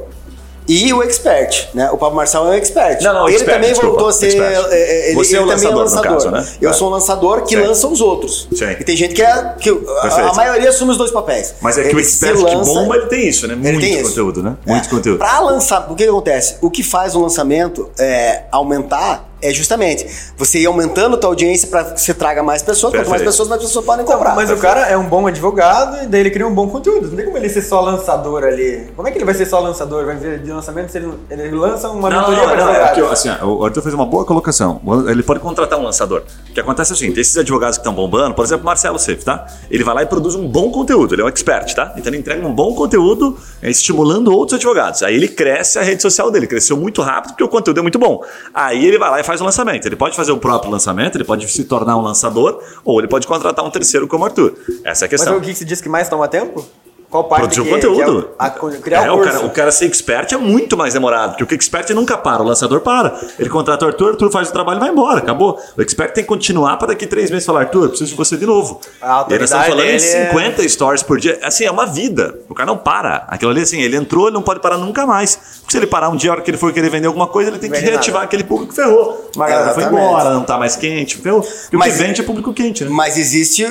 e 0.69 0.93
o 0.93 1.03
expert, 1.03 1.69
né? 1.75 1.91
O 1.91 1.97
Pablo 1.99 2.17
Marçal 2.17 2.47
é 2.47 2.51
um 2.51 2.53
expert. 2.55 3.03
Não, 3.03 3.13
não, 3.15 3.27
ele 3.29 3.37
expert, 3.37 3.55
também 3.57 3.71
desculpa, 3.71 3.89
voltou 3.95 4.09
a 4.09 4.13
ser. 4.13 4.27
expert. 4.29 4.67
é, 4.71 4.77
é, 4.77 5.07
Ele, 5.09 5.15
Você 5.17 5.37
é 5.37 5.41
o 5.41 5.43
ele 5.43 5.51
também 5.53 5.67
lançador, 5.67 5.71
é 5.71 5.75
no 5.75 5.79
lançador. 5.81 6.13
caso, 6.13 6.31
né? 6.31 6.47
Eu 6.61 6.71
É. 6.71 6.73
sou 6.73 6.89
um 6.89 6.91
lançador 6.93 7.43
que 7.43 7.57
Sim. 7.57 7.63
lança 7.63 7.87
os 7.89 8.01
outros. 8.01 8.49
Sim. 8.55 8.71
E 8.71 8.85
tem 8.85 8.97
gente 8.97 9.15
que 9.15 9.23
é. 9.23 9.55
Que, 9.61 9.71
a, 9.71 10.29
a 10.31 10.35
maioria 10.35 10.69
assume 10.71 10.93
os 10.93 10.97
dois 10.97 11.11
papéis. 11.11 11.55
Mas 11.61 11.77
é 11.79 11.83
que 11.83 11.89
o 11.95 11.99
Ele 11.99 12.05
se 12.05 12.25
expert 12.25 12.37
que 12.37 12.55
lança- 12.57 12.71
bomba, 12.73 12.97
ele 12.97 13.07
tem 13.07 13.29
isso, 13.29 13.47
né? 13.47 13.55
Ele 13.55 13.73
Muito 13.79 13.85
isso. 13.85 14.09
conteúdo, 14.11 14.43
né? 14.43 14.57
Muito 14.67 14.87
É. 14.87 14.91
conteúdo. 14.91 15.19
Pra 15.19 15.41
lançar, 15.41 15.87
o 15.91 15.95
que, 15.95 16.05
que 16.05 16.09
acontece? 16.11 16.57
O 16.61 16.71
que 16.71 16.83
faz 16.83 17.15
o 17.15 17.21
lançamento 17.21 17.91
é, 17.99 18.43
aumentar 18.53 19.29
é 19.43 19.53
justamente 19.53 20.07
você 20.37 20.61
ir 20.61 20.67
aumentando 20.67 21.17
a 21.17 21.19
tua 21.19 21.31
audiência 21.31 21.69
para 21.69 21.85
que 21.85 22.01
você 22.01 22.15
traga 22.15 22.43
mais 22.43 22.63
pessoas. 22.63 22.93
Quanto 22.93 23.09
mais 23.09 23.23
Perfeito. 23.23 23.31
pessoas, 23.31 23.49
mais 23.49 23.63
pessoas 23.63 23.85
podem 23.85 24.07
comprar. 24.07 24.35
Mas 24.35 24.51
o 24.51 24.57
cara 24.57 24.87
é 24.87 24.97
um 24.97 25.09
bom 25.09 25.27
advogado 25.27 26.05
e 26.05 26.07
daí 26.07 26.21
ele 26.21 26.31
cria 26.31 26.47
um 26.47 26.55
bom 26.55 26.69
conteúdo. 26.69 27.09
Não 27.09 27.17
tem 27.17 27.25
como 27.25 27.37
ele 27.37 27.49
ser 27.49 27.63
só 27.63 27.81
lançador 27.81 28.45
ali. 28.45 28.87
Como 28.95 29.07
é 29.09 29.11
que 29.11 29.19
ele 29.19 29.25
vai 29.25 29.35
ser 29.35 29.47
só 29.47 29.59
lançador? 29.59 30.07
Vai 30.07 30.17
vir 30.17 30.39
de 30.39 30.53
lançamento 30.53 30.91
se 30.91 30.99
ele, 30.99 31.13
ele 31.31 31.51
lança 31.51 31.89
uma 31.91 32.09
Não, 32.09 32.21
mentoria 32.21 32.47
não, 32.47 32.51
para 32.51 32.99
é 32.99 33.13
assim, 33.13 33.29
o 33.43 33.65
Arthur 33.65 33.83
fez 33.83 33.95
uma 33.95 34.07
boa 34.07 34.25
colocação. 34.25 34.81
Ele 35.09 35.23
pode 35.23 35.41
contratar 35.41 35.79
um 35.79 35.83
lançador. 35.83 36.23
O 36.49 36.53
que 36.53 36.61
acontece 36.61 36.93
é 36.93 36.95
o 36.95 36.97
seguinte: 36.97 37.21
esses 37.21 37.37
advogados 37.37 37.79
que 37.79 37.83
estão 37.83 37.95
bombando, 37.95 38.35
por 38.35 38.45
exemplo, 38.45 38.65
Marcelo 38.65 38.99
Seif, 38.99 39.25
tá? 39.25 39.47
Ele 39.71 39.83
vai 39.83 39.95
lá 39.95 40.03
e 40.03 40.07
produz 40.07 40.35
um 40.35 40.47
bom 40.47 40.71
conteúdo. 40.71 41.15
Ele 41.15 41.23
é 41.23 41.25
um 41.25 41.29
expert, 41.29 41.75
tá? 41.75 41.93
Então 41.97 42.11
ele 42.11 42.19
entrega 42.19 42.47
um 42.47 42.55
bom 42.55 42.75
conteúdo, 42.75 43.37
é, 43.61 43.71
estimulando 43.71 44.33
outros 44.33 44.57
advogados. 44.57 45.03
Aí 45.03 45.15
ele 45.15 45.29
cresce 45.29 45.79
a 45.79 45.83
rede 45.83 46.03
social 46.03 46.31
dele. 46.31 46.47
Cresceu 46.47 46.77
muito 46.77 47.03
rápido 47.03 47.33
porque 47.33 47.45
o 47.45 47.49
conteúdo 47.49 47.79
é 47.79 47.83
muito 47.83 47.99
bom. 47.99 48.23
Aí 48.55 48.87
ele 48.87 48.99
vai 48.99 49.11
lá 49.11 49.21
e 49.21 49.25
faz 49.25 49.32
o 49.41 49.45
lançamento. 49.45 49.87
Ele 49.87 49.97
pode 49.97 50.15
fazer 50.17 50.33
o 50.33 50.39
próprio 50.39 50.71
lançamento, 50.71 51.17
ele 51.17 51.25
pode 51.25 51.49
se 51.49 51.65
tornar 51.65 51.97
um 51.97 52.03
lançador, 52.03 52.63
ou 52.85 52.99
ele 52.99 53.09
pode 53.09 53.27
contratar 53.27 53.65
um 53.65 53.71
terceiro 53.71 54.07
como 54.07 54.25
Arthur. 54.25 54.55
Essa 54.85 55.05
é 55.05 55.09
a 55.09 55.11
Mas 55.11 55.21
questão. 55.21 55.39
o 55.39 55.41
que 55.41 55.55
se 55.55 55.65
diz 55.65 55.81
que 55.81 55.89
mais 55.89 56.09
toma 56.09 56.29
tempo? 56.29 56.65
Qual 57.13 57.25
parte 57.25 57.41
Produzir 57.43 57.61
o 57.61 57.65
que, 57.65 57.71
conteúdo. 57.71 57.95
que 57.97 58.03
é 58.03 58.09
o- 58.09 58.29
a- 58.39 58.51
criar 58.81 59.05
é, 59.07 59.11
o 59.13 59.21
o, 59.21 59.23
cara, 59.23 59.41
o 59.45 59.51
cara 59.51 59.71
ser 59.71 59.85
expert 59.85 60.33
é 60.33 60.37
muito 60.39 60.79
mais 60.79 60.95
demorado, 60.95 61.37
porque 61.37 61.55
o 61.55 61.57
expert 61.57 61.91
nunca 61.91 62.17
para, 62.17 62.43
o 62.43 62.47
lançador 62.47 62.81
para. 62.81 63.15
Ele 63.39 63.51
contrata 63.51 63.85
o 63.85 63.89
Arthur, 63.89 64.07
o 64.07 64.11
Arthur 64.13 64.31
faz 64.31 64.49
o 64.49 64.53
trabalho 64.53 64.79
e 64.79 64.81
vai 64.81 64.89
embora, 64.89 65.19
acabou. 65.19 65.61
O 65.77 65.83
expert 65.83 66.15
tem 66.15 66.25
que 66.25 66.29
continuar 66.29 66.79
para 66.79 66.89
daqui 66.89 67.07
três 67.07 67.31
meses 67.31 67.45
falar, 67.45 67.61
Arthur, 67.61 67.91
preciso 67.91 68.11
de 68.13 68.17
você 68.17 68.35
de 68.39 68.47
novo. 68.47 68.81
A 69.03 69.27
e 69.29 69.33
nós 69.35 69.43
estamos 69.43 69.67
falando 69.67 69.85
em 69.85 69.87
dele 69.99 70.05
é- 70.07 70.27
50 70.31 70.67
stories 70.71 71.03
por 71.03 71.21
dia. 71.21 71.39
Assim, 71.43 71.65
é 71.67 71.71
uma 71.71 71.85
vida. 71.85 72.35
O 72.49 72.55
cara 72.55 72.67
não 72.67 72.79
para. 72.79 73.27
Aquilo 73.29 73.51
ali, 73.51 73.61
assim, 73.61 73.83
ele 73.83 73.95
entrou, 73.97 74.29
ele 74.29 74.35
não 74.35 74.43
pode 74.43 74.61
parar 74.61 74.79
nunca 74.79 75.05
mais. 75.07 75.37
Porque 75.61 75.73
se 75.73 75.77
ele 75.77 75.87
parar 75.87 76.09
um 76.09 76.17
dia, 76.17 76.31
a 76.31 76.33
hora 76.33 76.41
que 76.43 76.51
ele 76.51 76.57
for 76.57 76.73
querer 76.73 76.89
vender 76.89 77.09
alguma 77.09 77.27
coisa, 77.27 77.51
ele 77.51 77.59
tem 77.59 77.71
que 77.71 77.79
reativar 77.79 78.21
nada. 78.21 78.25
aquele 78.25 78.45
público 78.45 78.71
que 78.73 78.77
ferrou. 78.81 79.31
Uma 79.37 79.49
galera 79.49 79.75
foi 79.75 79.85
embora, 79.85 80.31
não 80.31 80.45
tá 80.45 80.57
mais 80.57 80.77
quente, 80.77 81.19
ferrou. 81.19 81.47
E 81.71 81.77
o 81.77 81.79
Mas- 81.79 81.93
que 81.93 81.99
vende 82.03 82.23
é 82.23 82.25
público 82.25 82.55
quente, 82.55 82.85
né? 82.85 82.91
Mas 82.91 83.19
existe, 83.19 83.67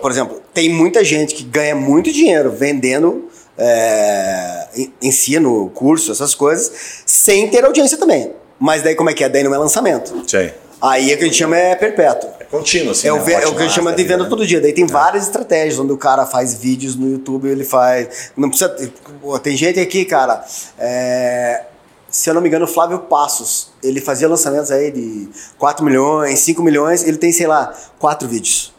por 0.00 0.10
exemplo, 0.10 0.40
tem 0.52 0.68
muita 0.68 1.02
gente 1.02 1.34
que 1.34 1.42
ganha 1.42 1.74
muito 1.74 2.12
dinheiro 2.12 2.50
vendendo 2.52 3.28
é, 3.56 4.68
en- 4.76 4.92
ensino, 5.02 5.70
curso, 5.74 6.12
essas 6.12 6.34
coisas, 6.34 6.70
sem 7.06 7.48
ter 7.48 7.64
audiência 7.64 7.96
também. 7.98 8.32
Mas 8.58 8.82
daí 8.82 8.94
como 8.94 9.10
é 9.10 9.14
que 9.14 9.24
é? 9.24 9.28
Daí 9.28 9.42
não 9.42 9.54
é 9.54 9.58
lançamento. 9.58 10.22
Sei. 10.28 10.52
Aí 10.80 11.12
é 11.12 11.16
que 11.16 11.22
a 11.22 11.26
gente 11.26 11.36
chama 11.36 11.56
é 11.56 11.74
perpétuo. 11.74 12.28
É 12.40 12.44
contínuo, 12.44 12.90
assim. 12.90 13.06
É 13.08 13.12
o, 13.12 13.24
né? 13.24 13.32
é 13.34 13.46
o 13.46 13.52
que 13.54 13.58
a 13.62 13.62
gente 13.62 13.74
chama 13.74 13.92
de 13.92 14.02
venda 14.02 14.24
né? 14.24 14.28
todo 14.28 14.46
dia. 14.46 14.60
Daí 14.60 14.72
tem 14.72 14.86
várias 14.86 15.24
estratégias 15.24 15.78
onde 15.78 15.92
o 15.92 15.96
cara 15.96 16.26
faz 16.26 16.54
vídeos 16.54 16.96
no 16.96 17.08
YouTube, 17.10 17.48
ele 17.48 17.64
faz. 17.64 18.32
Não 18.36 18.48
precisa. 18.48 18.76
pô, 19.20 19.38
Tem 19.38 19.56
gente 19.56 19.78
aqui, 19.80 20.04
cara. 20.04 20.44
é, 20.78 21.62
se 22.10 22.28
eu 22.28 22.34
não 22.34 22.42
me 22.42 22.48
engano, 22.48 22.64
o 22.64 22.68
Flávio 22.68 22.98
Passos. 22.98 23.68
Ele 23.82 24.00
fazia 24.00 24.28
lançamentos 24.28 24.70
aí 24.70 24.90
de 24.90 25.28
4 25.56 25.84
milhões, 25.84 26.40
5 26.40 26.62
milhões, 26.62 27.04
ele 27.06 27.16
tem, 27.16 27.32
sei 27.32 27.46
lá, 27.46 27.72
4 27.98 28.28
vídeos. 28.28 28.72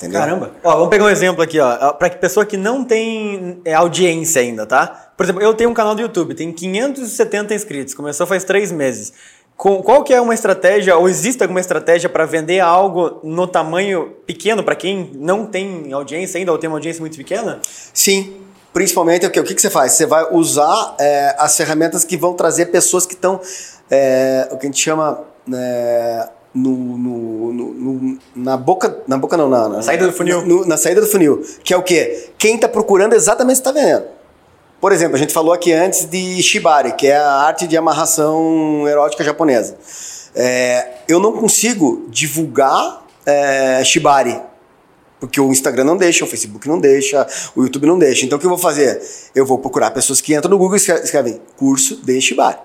Entendeu? 0.00 0.18
Caramba. 0.18 0.52
Ó, 0.64 0.72
vamos 0.76 0.88
pegar 0.88 1.04
um 1.04 1.10
exemplo 1.10 1.42
aqui, 1.42 1.60
ó. 1.60 1.92
Pra 1.92 2.08
pessoa 2.08 2.46
que 2.46 2.56
não 2.56 2.82
tem 2.82 3.60
é, 3.66 3.74
audiência 3.74 4.40
ainda, 4.40 4.64
tá? 4.64 5.12
Por 5.14 5.24
exemplo, 5.24 5.42
eu 5.42 5.52
tenho 5.52 5.68
um 5.68 5.74
canal 5.74 5.94
do 5.94 6.00
YouTube, 6.00 6.34
tem 6.34 6.50
570 6.50 7.52
inscritos, 7.52 7.92
começou 7.92 8.26
faz 8.26 8.42
três 8.42 8.72
meses. 8.72 9.12
Com, 9.58 9.82
qual 9.82 10.02
que 10.02 10.14
é 10.14 10.18
uma 10.18 10.32
estratégia, 10.32 10.96
ou 10.96 11.06
existe 11.06 11.42
alguma 11.42 11.60
estratégia 11.60 12.08
para 12.08 12.24
vender 12.24 12.60
algo 12.60 13.20
no 13.22 13.46
tamanho 13.46 14.14
pequeno 14.26 14.64
para 14.64 14.74
quem 14.74 15.10
não 15.14 15.44
tem 15.44 15.92
audiência 15.92 16.38
ainda, 16.38 16.50
ou 16.50 16.56
tem 16.56 16.68
uma 16.68 16.78
audiência 16.78 17.00
muito 17.00 17.18
pequena? 17.18 17.60
Sim. 17.92 18.40
Principalmente 18.72 19.26
o 19.26 19.30
que, 19.30 19.38
o 19.38 19.44
que, 19.44 19.54
que 19.54 19.60
você 19.60 19.68
faz? 19.68 19.92
Você 19.92 20.06
vai 20.06 20.28
usar 20.32 20.96
é, 20.98 21.34
as 21.38 21.54
ferramentas 21.58 22.04
que 22.04 22.16
vão 22.16 22.32
trazer 22.32 22.66
pessoas 22.66 23.04
que 23.04 23.12
estão. 23.12 23.38
é, 23.90 24.48
o 24.50 24.56
que 24.56 24.66
a 24.66 24.70
gente 24.70 24.80
chama. 24.80 25.24
No, 26.54 26.72
no- 26.98 27.52
no- 27.52 28.18
na 28.34 28.56
boca. 28.56 28.98
Na 29.06 29.16
boca 29.16 29.36
não, 29.36 29.48
na, 29.48 29.68
na 29.68 29.82
saída 29.82 30.06
do 30.06 30.12
funil. 30.12 30.44
no- 30.46 30.66
na 30.66 30.76
saída 30.76 31.00
do 31.00 31.06
funil. 31.06 31.42
Que 31.62 31.72
é 31.74 31.76
o 31.76 31.82
quê? 31.82 32.30
Quem 32.38 32.56
está 32.56 32.68
procurando 32.68 33.14
exatamente 33.14 33.60
o 33.60 33.62
que 33.62 33.68
está 33.68 33.80
vendendo. 33.80 34.04
Por 34.80 34.92
exemplo, 34.92 35.16
a 35.16 35.18
gente 35.18 35.32
falou 35.32 35.52
aqui 35.52 35.72
antes 35.72 36.06
de 36.06 36.42
Shibari, 36.42 36.92
que 36.92 37.06
é 37.06 37.16
a 37.16 37.30
arte 37.32 37.66
de 37.66 37.76
amarração 37.76 38.86
erótica 38.88 39.22
japonesa. 39.22 39.76
É, 40.34 40.88
eu 41.08 41.20
não 41.20 41.32
consigo 41.32 42.06
divulgar 42.08 43.04
é, 43.26 43.82
Shibari 43.84 44.40
Porque 45.18 45.38
o 45.40 45.50
Instagram 45.52 45.84
não 45.84 45.96
deixa, 45.98 46.24
o 46.24 46.26
Facebook 46.26 46.66
não 46.66 46.78
deixa, 46.80 47.26
o 47.54 47.62
YouTube 47.64 47.84
não 47.86 47.98
deixa. 47.98 48.24
Então 48.24 48.38
o 48.38 48.40
que 48.40 48.46
eu 48.46 48.50
vou 48.50 48.58
fazer? 48.58 49.02
Eu 49.34 49.44
vou 49.44 49.58
procurar 49.58 49.90
pessoas 49.90 50.20
que 50.22 50.34
entram 50.34 50.50
no 50.50 50.56
Google 50.56 50.76
e 50.76 50.78
escre- 50.78 51.00
escrevem 51.02 51.38
curso 51.58 51.96
de 51.96 52.18
Shibari. 52.20 52.56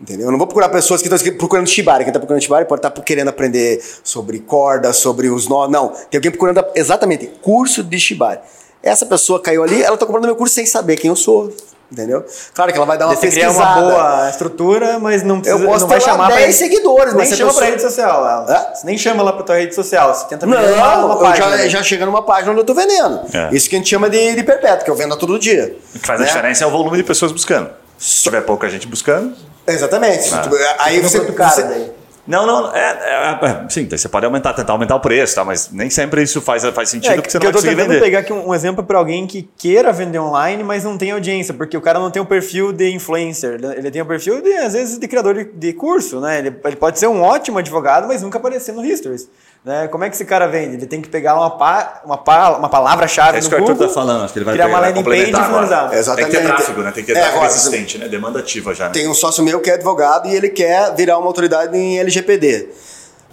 Entendeu? 0.00 0.26
Eu 0.26 0.30
não 0.32 0.38
vou 0.38 0.46
procurar 0.46 0.68
pessoas 0.68 1.00
que 1.00 1.08
estão 1.12 1.36
procurando 1.38 1.66
Shibari. 1.68 2.04
Quem 2.04 2.10
está 2.10 2.18
procurando 2.18 2.42
Shibari 2.42 2.64
pode 2.66 2.80
estar 2.80 2.90
querendo 3.02 3.28
aprender 3.28 3.82
sobre 4.02 4.40
corda, 4.40 4.92
sobre 4.92 5.28
os 5.28 5.48
nó. 5.48 5.68
Não. 5.68 5.88
Tem 6.10 6.18
alguém 6.18 6.30
procurando 6.30 6.64
exatamente 6.74 7.26
curso 7.40 7.82
de 7.82 7.98
Shibari. 7.98 8.40
Essa 8.82 9.06
pessoa 9.06 9.40
caiu 9.40 9.62
ali, 9.62 9.82
ela 9.82 9.94
está 9.94 10.04
comprando 10.04 10.26
meu 10.26 10.36
curso 10.36 10.54
sem 10.54 10.66
saber 10.66 10.96
quem 10.96 11.08
eu 11.08 11.16
sou. 11.16 11.50
Entendeu? 11.92 12.24
Claro 12.52 12.72
que 12.72 12.76
ela 12.76 12.86
vai 12.86 12.98
dar 12.98 13.06
uma 13.06 13.14
Você 13.14 13.20
pesquisada. 13.28 13.52
uma 13.52 13.74
boa 13.92 14.28
estrutura, 14.30 14.98
mas 14.98 15.22
não 15.22 15.40
precisa, 15.40 15.62
Eu 15.62 15.68
posso 15.68 15.82
não 15.82 15.88
vai 15.88 15.98
ter 16.00 16.06
lá 16.06 16.12
chamar 16.12 16.28
10 16.28 16.42
pra 16.44 16.52
seguidores, 16.66 17.14
nem 17.14 17.22
a 17.22 17.26
chama 17.26 17.36
pra 17.36 17.46
pessoa- 17.60 17.64
rede 17.70 17.82
social. 17.82 18.26
ela. 18.28 18.74
Você 18.74 18.86
nem 18.86 18.98
chama 18.98 19.22
lá 19.22 19.32
pra 19.32 19.42
tua 19.44 19.54
rede 19.56 19.74
social. 19.74 20.12
Você 20.12 20.26
tenta 20.26 20.44
vender 20.44 20.72
uma, 20.72 20.96
Não, 20.96 21.04
uma 21.06 21.14
eu 21.14 21.18
página. 21.20 21.50
já, 21.50 21.56
né? 21.56 21.68
já 21.68 21.82
chega 21.84 22.04
numa 22.04 22.22
página 22.22 22.50
onde 22.50 22.60
eu 22.62 22.64
tô 22.64 22.74
vendendo. 22.74 23.20
É. 23.32 23.54
Isso 23.54 23.70
que 23.70 23.76
a 23.76 23.78
gente 23.78 23.88
chama 23.88 24.10
de, 24.10 24.34
de 24.34 24.42
perpétuo, 24.42 24.84
que 24.84 24.90
eu 24.90 24.96
vendo 24.96 25.16
todo 25.16 25.38
dia. 25.38 25.76
O 25.94 25.98
que 26.00 26.04
faz 26.06 26.18
a 26.20 26.24
Né? 26.24 26.28
diferença 26.28 26.64
é 26.64 26.66
o 26.66 26.70
volume 26.70 26.96
de 26.96 27.04
pessoas 27.04 27.30
buscando. 27.30 27.70
Se 27.96 28.22
tiver 28.24 28.40
pouca 28.40 28.68
gente 28.68 28.88
buscando. 28.88 29.32
Exatamente. 29.66 30.32
Ah. 30.34 30.38
Tipo, 30.42 30.56
Aí 30.78 31.00
você, 31.00 31.20
caro 31.32 31.50
você- 31.54 31.62
daí. 31.62 31.92
Não, 32.26 32.46
não, 32.46 32.74
é, 32.74 32.80
é, 32.80 33.46
é, 33.46 33.68
sim, 33.68 33.86
você 33.86 34.08
pode 34.08 34.24
aumentar, 34.24 34.54
tentar 34.54 34.72
aumentar 34.72 34.96
o 34.96 35.00
preço, 35.00 35.34
tá? 35.34 35.44
Mas 35.44 35.68
nem 35.70 35.90
sempre 35.90 36.22
isso 36.22 36.40
faz, 36.40 36.64
faz 36.64 36.88
sentido 36.88 37.12
É, 37.12 37.14
porque 37.16 37.28
você 37.30 37.38
que 37.38 37.44
não 37.44 37.50
eu 37.50 37.52
vai 37.52 37.60
tô 37.60 37.66
conseguir 37.68 37.76
tentando 37.76 37.92
vender. 37.92 38.02
pegar 38.02 38.18
aqui 38.20 38.32
um, 38.32 38.48
um 38.48 38.54
exemplo 38.54 38.82
para 38.82 38.96
alguém 38.96 39.26
que 39.26 39.42
queira 39.58 39.92
vender 39.92 40.18
online, 40.18 40.64
mas 40.64 40.84
não 40.84 40.96
tem 40.96 41.10
audiência, 41.10 41.52
porque 41.52 41.76
o 41.76 41.82
cara 41.82 41.98
não 41.98 42.10
tem 42.10 42.22
o 42.22 42.24
perfil 42.24 42.72
de 42.72 42.90
influencer. 42.90 43.56
Ele, 43.62 43.66
ele 43.76 43.90
tem 43.90 44.00
o 44.00 44.06
perfil, 44.06 44.40
de, 44.40 44.54
às 44.54 44.72
vezes, 44.72 44.96
de 44.98 45.06
criador 45.06 45.34
de, 45.34 45.44
de 45.44 45.74
curso, 45.74 46.18
né? 46.18 46.38
Ele, 46.38 46.56
ele 46.64 46.76
pode 46.76 46.98
ser 46.98 47.08
um 47.08 47.20
ótimo 47.20 47.58
advogado, 47.58 48.08
mas 48.08 48.22
nunca 48.22 48.38
aparecer 48.38 48.72
no 48.72 48.82
Histories. 48.82 49.28
Né? 49.64 49.88
Como 49.88 50.04
é 50.04 50.10
que 50.10 50.14
esse 50.14 50.26
cara 50.26 50.46
vende? 50.46 50.76
Ele 50.76 50.86
tem 50.86 51.00
que 51.00 51.08
pegar 51.08 51.34
uma, 51.36 51.50
pa, 51.56 52.02
uma, 52.04 52.18
pa, 52.18 52.50
uma 52.58 52.68
palavra-chave 52.68 53.36
É 53.36 53.40
isso 53.40 53.48
no 53.48 53.56
que 53.56 53.62
o 53.62 53.64
Arthur 53.64 53.72
Google, 53.74 53.88
tá 53.88 53.94
falando, 53.94 54.24
acho 54.24 54.32
que 54.34 54.38
ele 54.38 54.44
vai 54.44 54.54
criar 54.54 54.66
uma 54.66 54.78
landing 54.78 55.02
page 55.02 55.22
e 55.22 55.26
finalizar. 55.26 55.94
Exatamente. 55.94 56.30
Tem 56.30 56.40
que 56.42 56.46
ter 56.46 56.54
tráfego, 56.54 56.82
né? 56.82 56.92
Tem 56.92 57.04
que 57.04 57.12
ter 57.12 57.18
É, 57.18 57.22
tráfego 57.22 57.38
agora, 57.38 57.54
existente, 57.54 57.98
né? 57.98 58.08
Demanda 58.08 58.40
ativa 58.40 58.74
já, 58.74 58.84
né? 58.86 58.90
Tem 58.92 59.08
um 59.08 59.14
sócio 59.14 59.42
meu 59.42 59.60
que 59.60 59.70
é 59.70 59.74
advogado 59.74 60.28
e 60.28 60.34
ele 60.36 60.50
quer 60.50 60.94
virar 60.94 61.16
uma 61.16 61.26
autoridade 61.26 61.74
em 61.74 61.98
LGPD. 61.98 62.68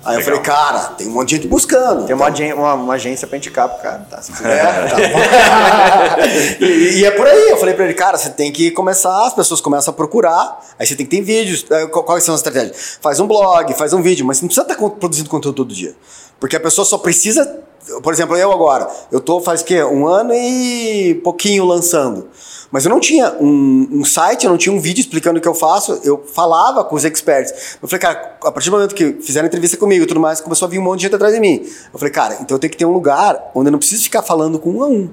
Aí 0.03 0.15
eu 0.15 0.19
Legal. 0.19 0.23
falei, 0.23 0.39
cara, 0.41 0.79
tem 0.97 1.07
um 1.07 1.11
monte 1.11 1.29
de 1.29 1.35
gente 1.35 1.47
buscando. 1.47 2.05
Tem 2.07 2.15
uma, 2.15 2.25
agen- 2.27 2.53
uma, 2.53 2.73
uma 2.73 2.93
agência 2.95 3.27
para 3.27 3.37
indicar 3.37 3.69
pro 3.69 3.81
cara. 3.83 4.05
Tá, 4.09 4.21
se 4.21 4.31
quiser. 4.31 4.57
É, 4.57 4.87
tá 4.87 4.95
bom. 4.95 6.65
e, 6.65 6.99
e 6.99 7.05
é 7.05 7.11
por 7.11 7.27
aí. 7.27 7.49
Eu 7.49 7.57
falei 7.57 7.75
pra 7.75 7.85
ele, 7.85 7.93
cara, 7.93 8.17
você 8.17 8.29
tem 8.31 8.51
que 8.51 8.71
começar, 8.71 9.27
as 9.27 9.33
pessoas 9.33 9.61
começam 9.61 9.91
a 9.93 9.95
procurar, 9.95 10.59
aí 10.79 10.87
você 10.87 10.95
tem 10.95 11.05
que 11.05 11.15
ter 11.17 11.21
vídeos. 11.21 11.65
eh, 11.69 11.85
qual- 11.87 12.03
Quais 12.03 12.23
são 12.23 12.33
as 12.33 12.39
estratégias? 12.41 12.97
Faz 13.01 13.19
um 13.19 13.27
blog, 13.27 13.73
faz 13.75 13.93
um 13.93 14.01
vídeo, 14.01 14.25
mas 14.25 14.37
você 14.37 14.43
não 14.43 14.47
precisa 14.49 14.67
estar 14.73 14.89
produzindo 14.89 15.29
conteúdo 15.29 15.55
todo 15.55 15.73
dia. 15.73 15.95
Porque 16.39 16.55
a 16.55 16.59
pessoa 16.59 16.83
só 16.83 16.97
precisa. 16.97 17.59
Por 18.03 18.13
exemplo, 18.13 18.35
eu 18.37 18.51
agora, 18.51 18.87
eu 19.11 19.19
tô 19.19 19.39
faz 19.41 19.61
o 19.61 19.65
quê? 19.65 19.83
Um 19.83 20.05
ano 20.07 20.33
e 20.33 21.15
pouquinho 21.23 21.65
lançando. 21.65 22.27
Mas 22.71 22.86
eu 22.86 22.89
não 22.89 22.99
tinha 22.99 23.34
um, 23.39 23.88
um 23.91 24.05
site, 24.05 24.45
eu 24.45 24.49
não 24.49 24.57
tinha 24.57 24.73
um 24.73 24.79
vídeo 24.79 25.01
explicando 25.01 25.39
o 25.39 25.41
que 25.41 25.47
eu 25.47 25.53
faço, 25.53 25.99
eu 26.03 26.23
falava 26.34 26.84
com 26.86 26.95
os 26.95 27.03
experts. 27.03 27.77
Eu 27.81 27.88
falei, 27.88 27.99
cara, 27.99 28.38
a 28.43 28.51
partir 28.51 28.69
do 28.69 28.77
momento 28.77 28.95
que 28.95 29.13
fizeram 29.21 29.45
entrevista 29.45 29.75
comigo 29.75 30.05
e 30.05 30.07
tudo 30.07 30.21
mais, 30.21 30.39
começou 30.39 30.67
a 30.67 30.69
vir 30.69 30.79
um 30.79 30.84
monte 30.84 30.99
de 30.99 31.03
gente 31.07 31.15
atrás 31.15 31.34
de 31.34 31.39
mim. 31.39 31.65
Eu 31.93 31.99
falei, 31.99 32.13
cara, 32.13 32.38
então 32.39 32.55
eu 32.55 32.60
tenho 32.60 32.71
que 32.71 32.77
ter 32.77 32.86
um 32.86 32.93
lugar 32.93 33.51
onde 33.53 33.67
eu 33.67 33.71
não 33.71 33.79
preciso 33.79 34.03
ficar 34.03 34.21
falando 34.21 34.57
com 34.57 34.71
um 34.71 34.84
a 34.84 34.88
um. 34.88 35.10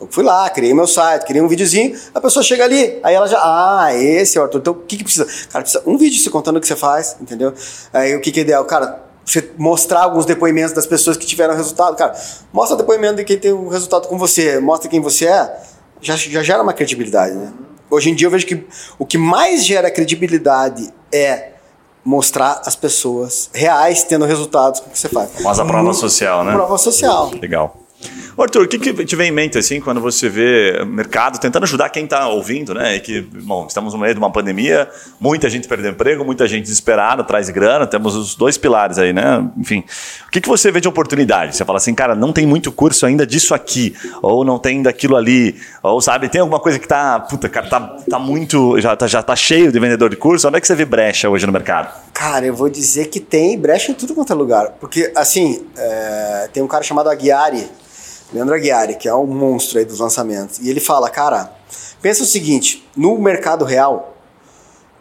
Eu 0.00 0.08
fui 0.10 0.24
lá, 0.24 0.48
criei 0.50 0.74
meu 0.74 0.86
site, 0.86 1.24
criei 1.26 1.40
um 1.40 1.46
videozinho, 1.46 1.96
a 2.12 2.20
pessoa 2.20 2.42
chega 2.42 2.64
ali, 2.64 2.98
aí 3.04 3.14
ela 3.14 3.28
já, 3.28 3.38
ah, 3.40 3.94
esse 3.94 4.36
é 4.36 4.40
o 4.40 4.44
Arthur, 4.44 4.58
então 4.58 4.72
o 4.72 4.76
que, 4.76 4.96
que 4.96 5.04
precisa? 5.04 5.26
Cara, 5.48 5.62
precisa 5.62 5.84
um 5.86 5.96
vídeo 5.96 6.20
se 6.20 6.28
contando 6.28 6.56
o 6.56 6.60
que 6.60 6.66
você 6.66 6.74
faz, 6.74 7.16
entendeu? 7.20 7.52
Aí 7.92 8.16
o 8.16 8.20
que, 8.20 8.32
que 8.32 8.40
é 8.40 8.42
ideal? 8.42 8.64
Cara, 8.64 9.00
você 9.24 9.50
mostrar 9.56 10.00
alguns 10.02 10.24
depoimentos 10.24 10.72
das 10.72 10.86
pessoas 10.86 11.16
que 11.16 11.24
tiveram 11.24 11.54
resultado, 11.54 11.94
cara, 11.94 12.14
mostra 12.52 12.76
depoimento 12.76 13.16
de 13.16 13.24
quem 13.24 13.38
tem 13.38 13.52
um 13.52 13.68
resultado 13.68 14.08
com 14.08 14.18
você, 14.18 14.58
mostra 14.58 14.90
quem 14.90 15.00
você 15.00 15.26
é, 15.26 15.56
já, 16.02 16.16
já 16.16 16.42
gera 16.42 16.62
uma 16.62 16.72
credibilidade, 16.74 17.34
né? 17.34 17.52
Hoje 17.88 18.10
em 18.10 18.14
dia 18.14 18.26
eu 18.26 18.30
vejo 18.30 18.46
que 18.46 18.66
o 18.98 19.06
que 19.06 19.16
mais 19.16 19.64
gera 19.64 19.90
credibilidade 19.90 20.92
é 21.12 21.52
mostrar 22.04 22.62
as 22.66 22.74
pessoas 22.74 23.48
reais 23.54 24.02
tendo 24.02 24.24
resultados 24.24 24.80
com 24.80 24.88
o 24.88 24.90
que 24.90 24.98
você 24.98 25.08
faz. 25.08 25.30
Mas 25.40 25.60
a 25.60 25.64
prova 25.64 25.92
social, 25.94 26.44
né? 26.44 26.52
Prova 26.52 26.76
social. 26.76 27.30
Legal. 27.40 27.81
Arthur, 28.42 28.62
o 28.62 28.68
que, 28.68 28.78
que 28.78 29.04
te 29.04 29.16
vem 29.16 29.28
em 29.28 29.32
mente 29.32 29.58
assim 29.58 29.80
quando 29.80 30.00
você 30.00 30.28
vê 30.28 30.84
mercado 30.84 31.38
tentando 31.38 31.64
ajudar 31.64 31.90
quem 31.90 32.04
está 32.04 32.28
ouvindo, 32.28 32.74
né? 32.74 32.96
E 32.96 33.00
que, 33.00 33.20
bom, 33.20 33.66
estamos 33.66 33.92
no 33.94 34.00
meio 34.00 34.14
de 34.14 34.18
uma 34.18 34.30
pandemia, 34.30 34.88
muita 35.20 35.48
gente 35.48 35.68
perdeu 35.68 35.90
emprego, 35.92 36.24
muita 36.24 36.46
gente 36.46 36.64
desesperada, 36.64 37.24
de 37.42 37.52
grana, 37.52 37.86
temos 37.86 38.14
os 38.14 38.34
dois 38.34 38.58
pilares 38.58 38.98
aí, 38.98 39.12
né? 39.12 39.48
Enfim, 39.56 39.84
o 40.26 40.30
que, 40.30 40.40
que 40.40 40.48
você 40.48 40.70
vê 40.70 40.80
de 40.80 40.88
oportunidade? 40.88 41.56
Você 41.56 41.64
fala 41.64 41.78
assim, 41.78 41.94
cara, 41.94 42.14
não 42.14 42.32
tem 42.32 42.46
muito 42.46 42.70
curso 42.70 43.06
ainda 43.06 43.26
disso 43.26 43.54
aqui, 43.54 43.94
ou 44.20 44.44
não 44.44 44.58
tem 44.58 44.82
daquilo 44.82 45.16
ali, 45.16 45.56
ou 45.82 46.00
sabe, 46.00 46.28
tem 46.28 46.40
alguma 46.40 46.60
coisa 46.60 46.78
que 46.78 46.86
tá, 46.86 47.20
puta, 47.20 47.48
cara, 47.48 47.68
tá, 47.68 47.80
tá 48.08 48.18
muito, 48.18 48.80
já 48.80 48.94
tá, 48.94 49.06
já 49.06 49.22
tá 49.22 49.34
cheio 49.34 49.72
de 49.72 49.78
vendedor 49.78 50.10
de 50.10 50.16
curso, 50.16 50.46
onde 50.48 50.58
é 50.58 50.60
que 50.60 50.66
você 50.66 50.74
vê 50.74 50.84
brecha 50.84 51.28
hoje 51.28 51.46
no 51.46 51.52
mercado? 51.52 51.92
Cara, 52.12 52.46
eu 52.46 52.54
vou 52.54 52.68
dizer 52.68 53.06
que 53.06 53.18
tem 53.18 53.58
brecha 53.58 53.90
em 53.90 53.94
tudo 53.94 54.14
quanto 54.14 54.32
é 54.32 54.36
lugar. 54.36 54.72
Porque, 54.80 55.10
assim, 55.14 55.66
é, 55.76 56.48
tem 56.52 56.62
um 56.62 56.68
cara 56.68 56.84
chamado 56.84 57.08
Aguiari, 57.08 57.68
Leandro 58.32 58.54
Aguiari, 58.54 58.96
que 58.96 59.08
é 59.08 59.14
um 59.14 59.26
monstro 59.26 59.78
aí 59.78 59.84
dos 59.84 59.98
lançamentos. 59.98 60.58
E 60.58 60.70
ele 60.70 60.80
fala, 60.80 61.10
cara, 61.10 61.52
pensa 62.00 62.22
o 62.22 62.26
seguinte, 62.26 62.88
no 62.96 63.18
mercado 63.18 63.64
real, 63.64 64.16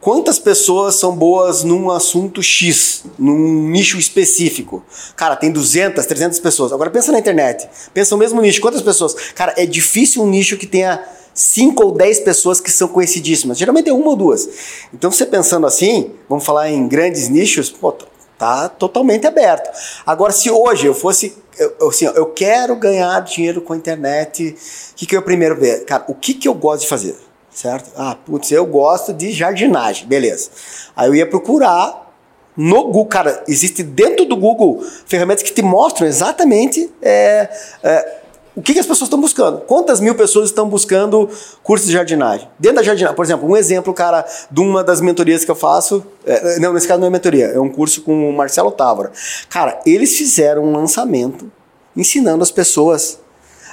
quantas 0.02 0.38
pessoas 0.38 0.96
são 0.96 1.15
boas 1.15 1.63
num 1.63 1.89
assunto 1.89 2.44
X, 2.44 3.06
num 3.17 3.70
nicho 3.70 3.98
específico? 3.98 4.84
Cara, 5.15 5.36
tem 5.36 5.52
200, 5.52 6.06
300 6.06 6.39
pessoas. 6.39 6.74
Agora 6.74 6.89
pensa 6.89 7.12
na 7.12 7.20
internet, 7.20 7.70
pensa 7.94 8.15
no 8.15 8.20
mesmo 8.20 8.41
nicho, 8.41 8.60
quantas 8.60 8.82
pessoas? 8.82 9.13
Cara, 9.34 9.54
é 9.56 9.65
difícil 9.65 10.22
um 10.24 10.28
nicho 10.28 10.58
que 10.58 10.67
tenha 10.67 11.02
5 11.34 11.84
ou 11.84 11.91
10 11.94 12.20
pessoas 12.22 12.60
que 12.60 12.70
são 12.70 12.88
conhecidíssimas. 12.88 13.58
Geralmente 13.58 13.89
é 13.89 13.94
uma 13.94 14.10
ou 14.10 14.15
duas. 14.15 14.50
Então, 14.94 15.12
você 15.12 15.26
pensando 15.26 15.65
assim, 15.65 16.12
vamos 16.28 16.44
falar 16.44 16.70
em 16.70 16.88
grandes 16.88 17.30
nichos, 17.30 17.70
pô, 17.70 17.96
tá 18.41 18.67
totalmente 18.67 19.27
aberto. 19.27 19.69
Agora, 20.04 20.34
se 20.34 20.49
hoje 20.49 20.88
eu 20.88 20.95
fosse, 20.95 21.38
eu, 21.60 21.89
assim, 21.89 22.06
eu 22.06 22.25
quero 22.25 22.75
ganhar 22.75 23.19
dinheiro 23.21 23.62
com 23.62 23.73
a 23.73 23.77
internet, 23.77 24.56
o 24.93 24.95
que, 24.95 25.06
que 25.06 25.15
eu 25.15 25.21
primeiro 25.21 25.56
ver? 25.56 25.86
Cara, 25.86 26.06
o 26.08 26.15
que, 26.15 26.34
que 26.34 26.47
eu 26.47 26.56
gosto 26.56 26.82
de 26.82 26.88
fazer? 26.88 27.15
Certo? 27.51 27.91
Ah, 27.95 28.17
putz, 28.25 28.51
eu 28.51 28.65
gosto 28.65 29.13
de 29.13 29.32
jardinagem, 29.32 30.08
beleza. 30.08 30.49
Aí 30.95 31.08
eu 31.08 31.13
ia 31.13 31.30
procurar 31.30 32.12
no 32.58 32.86
Google, 32.86 33.06
cara, 33.06 33.43
existe 33.47 33.84
dentro 33.84 34.25
do 34.25 34.36
Google 34.36 34.84
ferramentas 35.06 35.43
que 35.43 35.54
te 35.54 35.62
mostram 35.62 36.08
exatamente 36.08 36.91
é, 36.99 37.47
é, 37.84 38.20
o 38.56 38.62
que, 38.62 38.74
que 38.74 38.80
as 38.80 38.86
pessoas 38.86 39.08
estão 39.08 39.20
buscando. 39.22 39.60
Quantas 39.62 40.00
mil 40.00 40.14
pessoas 40.16 40.50
estão 40.50 40.68
buscando 40.68 41.30
curso 41.64 41.86
de 41.86 41.94
jardinagem? 41.94 42.50
Dentro 42.60 42.78
da 42.78 42.84
jardinagem, 42.84 43.16
por 43.16 43.24
exemplo, 43.24 43.50
um 43.50 43.56
exemplo, 43.56 43.94
cara, 43.94 44.26
de 44.50 44.60
uma 44.60 44.84
das 44.84 45.00
mentorias 45.00 45.46
que 45.46 45.52
eu 45.52 45.56
faço. 45.56 46.04
é, 46.26 46.60
não, 46.60 46.74
nesse 46.74 46.88
caso 46.88 47.00
não 47.00 47.08
é 47.08 47.10
mentoria, 47.10 47.46
é 47.48 47.60
um 47.60 47.70
curso 47.70 48.02
com 48.02 48.30
o 48.30 48.34
Marcelo 48.34 48.72
Távora. 48.72 49.12
Cara, 49.50 49.80
eles 49.86 50.18
fizeram 50.18 50.64
um 50.66 50.76
lançamento 50.76 51.50
ensinando 51.96 52.44
as 52.44 52.52
pessoas 52.52 53.20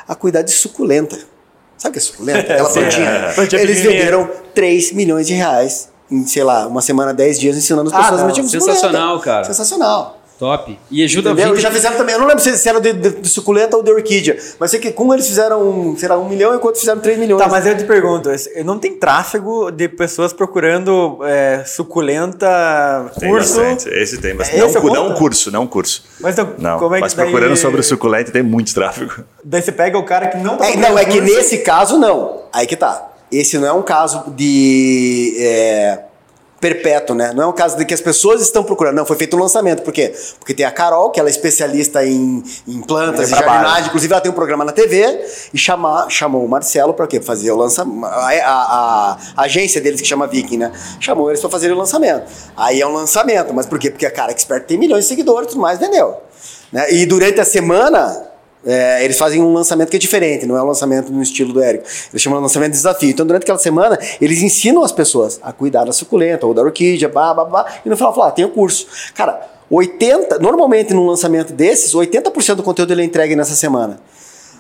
a 0.07 0.15
cuidar 0.15 0.43
de 0.43 0.53
suculenta. 0.53 1.19
Sabe 1.77 1.91
o 1.91 1.93
que 1.93 1.99
é 1.99 2.03
suculenta? 2.03 2.41
Aquela 2.53 2.69
plantinha. 2.73 3.09
é. 3.09 3.33
Plantinha 3.35 3.63
Eles 3.63 3.81
venderam 3.81 4.29
3 4.55 4.93
milhões 4.93 5.27
de 5.27 5.35
reais 5.35 5.89
em, 6.11 6.27
sei 6.27 6.43
lá, 6.43 6.67
uma 6.67 6.81
semana, 6.81 7.13
10 7.13 7.39
dias 7.39 7.57
ensinando 7.57 7.91
as 7.91 7.95
Ah, 7.95 7.99
pessoas 7.99 8.19
a 8.21 8.23
não. 8.23 8.27
mexer 8.29 8.43
com 8.43 8.49
suculenta. 8.49 8.75
Sensacional, 8.75 9.21
cara. 9.21 9.45
Sensacional. 9.45 10.18
Top. 10.39 10.79
E 10.91 11.03
ajuda 11.03 11.31
Entendeu? 11.31 11.49
20 11.53 11.59
E 11.59 11.63
já 11.63 11.71
fizeram 11.71 11.97
também, 11.97 12.15
eu 12.15 12.21
não 12.21 12.27
lembro 12.29 12.43
se 12.43 12.69
era 12.69 12.81
de, 12.81 12.93
de, 12.93 13.11
de 13.11 13.29
suculenta 13.29 13.77
ou 13.77 13.83
de 13.83 13.91
orquídea, 13.91 14.39
mas 14.61 14.71
sei 14.71 14.79
que 14.79 14.93
com 14.93 15.13
eles 15.13 15.27
fizeram, 15.27 15.97
sei 15.99 16.09
lá, 16.09 16.17
um 16.17 16.29
milhão 16.29 16.55
e 16.55 16.59
quanto 16.61 16.79
fizeram 16.79 17.01
3 17.01 17.19
milhões. 17.19 17.43
Tá, 17.43 17.49
mas 17.49 17.67
eu 17.67 17.77
te 17.77 17.83
pergunto, 17.85 18.31
não 18.65 18.79
tem 18.79 18.95
tráfego 18.95 19.71
de 19.73 19.89
pessoas 19.89 20.33
procurando 20.33 21.19
é, 21.25 21.65
suculenta 21.67 23.11
Tem 23.19 23.29
curso? 23.31 23.61
bastante, 23.61 23.89
esse 23.89 24.19
tem 24.19 24.37
bastante. 24.37 24.63
Esse 24.65 24.79
Não, 24.79 24.95
não 24.95 25.09
um 25.11 25.15
curso, 25.15 25.51
não 25.51 25.63
um 25.63 25.67
curso. 25.67 26.05
Mas 26.21 26.35
então, 26.39 26.55
Não, 26.59 26.79
como 26.79 26.95
é 26.95 26.99
que 26.99 27.03
mas 27.03 27.15
daí- 27.15 27.27
procurando 27.27 27.57
sobre 27.57 27.81
o 27.81 27.85
suculento 27.85 28.31
tem 28.31 28.43
muito 28.43 28.73
tráfego. 28.73 29.25
Daí 29.45 29.61
você 29.63 29.73
pega 29.73 29.99
o 29.99 30.05
cara 30.05 30.29
que 30.29 30.37
não 30.39 30.57
tá 30.57 30.67
É, 30.67 30.73
procurando 30.73 30.91
não, 30.93 30.99
é 30.99 31.05
que 31.05 31.19
curso, 31.21 31.35
nesse 31.35 31.59
caso 31.59 31.99
não. 31.99 32.43
Aí 32.53 32.67
que 32.67 32.77
tá. 32.77 33.07
Esse 33.31 33.59
não 33.59 33.67
é 33.67 33.73
um 33.73 33.83
caso 33.83 34.25
de 34.37 35.35
é, 35.39 35.99
perpétuo, 36.61 37.15
né? 37.15 37.33
Não 37.35 37.45
é 37.45 37.47
um 37.47 37.53
caso 37.53 37.77
de 37.77 37.85
que 37.85 37.95
as 37.95 38.01
pessoas 38.01 38.41
estão 38.43 38.65
procurando. 38.65 38.97
Não, 38.97 39.07
foi 39.07 39.17
feito 39.17 39.37
um 39.37 39.41
lançamento. 39.41 39.83
Por 39.83 39.93
quê? 39.93 40.13
Porque 40.39 40.53
tem 40.53 40.67
a 40.67 40.71
Carol, 40.73 41.11
que 41.11 41.21
ela 41.21 41.29
é 41.29 41.31
especialista 41.31 42.05
em, 42.05 42.43
em 42.67 42.81
plantas 42.83 43.31
É 43.33 43.37
e 43.37 43.39
jardinagem. 43.39 43.87
Inclusive, 43.87 44.13
ela 44.13 44.21
tem 44.21 44.31
um 44.31 44.35
programa 44.35 44.65
na 44.65 44.73
TV 44.73 45.25
e 45.55 45.59
chama, 45.59 46.07
chamou 46.09 46.45
o 46.45 46.49
Marcelo 46.49 46.93
para 46.95 47.07
quê? 47.07 47.21
Fazer 47.21 47.51
o 47.53 47.57
lançamento. 47.57 48.05
A, 48.05 48.29
a- 48.43 49.19
a 49.37 49.43
agência 49.43 49.81
deles, 49.81 50.01
que 50.01 50.07
chama 50.09 50.27
Viking, 50.27 50.57
né? 50.59 50.73
Chamou 51.01 51.29
eles 51.31 51.41
para 51.41 51.51
fazer 51.51 51.71
o 51.71 51.77
lançamento. 51.77 52.25
Aí 52.57 52.81
é 52.81 52.87
um 52.87 52.93
lançamento. 52.93 53.55
Mas 53.55 53.67
por 53.67 53.79
quê? 53.79 53.91
Porque 53.91 54.07
a 54.07 54.11
cara 54.11 54.33
expert 54.33 54.65
tem 54.67 54.77
milhões 54.77 55.05
de 55.05 55.09
seguidores 55.09 55.47
e 55.47 55.51
tudo 55.51 55.61
mais, 55.61 55.79
vendeu. 55.79 56.17
Né? 56.73 56.93
E 56.93 57.07
durante 57.07 57.41
a 57.41 57.45
semana, 57.45 58.25
é, 58.69 59.03
eles 59.03 59.17
fazem 59.17 59.43
um 59.43 59.53
lançamento 59.55 59.89
que 59.89 59.97
é 59.97 59.99
diferente, 59.99 60.45
não 60.45 60.55
é 60.55 60.63
um 60.63 60.67
lançamento 60.67 61.11
no 61.11 61.23
estilo 61.23 61.55
do 61.55 61.63
Érico. 61.63 61.85
Eles 62.13 62.21
chamam 62.21 62.39
de 62.39 62.43
lançamento 62.43 62.73
de 62.73 62.77
desafio. 62.77 63.09
Então, 63.09 63.27
durante 63.27 63.45
aquela 63.45 63.59
semana, 63.59 63.99
eles 64.21 64.43
ensinam 64.43 64.83
as 64.85 64.93
pessoas 64.93 65.41
a 65.43 65.53
cuidar 65.53 65.85
da 65.85 65.93
suculenta 65.93 66.47
ou 66.47 66.53
da 66.53 66.61
orquídea, 66.61 67.09
blá, 67.09 67.33
blá, 67.33 67.47
blá, 67.47 67.67
e 67.85 67.89
no 67.89 67.97
final 67.97 68.15
falam, 68.15 68.29
ah, 68.29 68.33
tem 68.33 68.45
o 68.45 68.51
curso. 68.51 68.87
Cara, 69.15 69.41
80, 69.71 70.39
normalmente 70.39 70.93
num 70.93 71.07
lançamento 71.07 71.53
desses, 71.53 71.95
80% 71.95 72.57
do 72.57 72.63
conteúdo 72.63 72.93
ele 72.93 73.01
é 73.01 73.05
entregue 73.07 73.35
nessa 73.35 73.55
semana. 73.55 74.01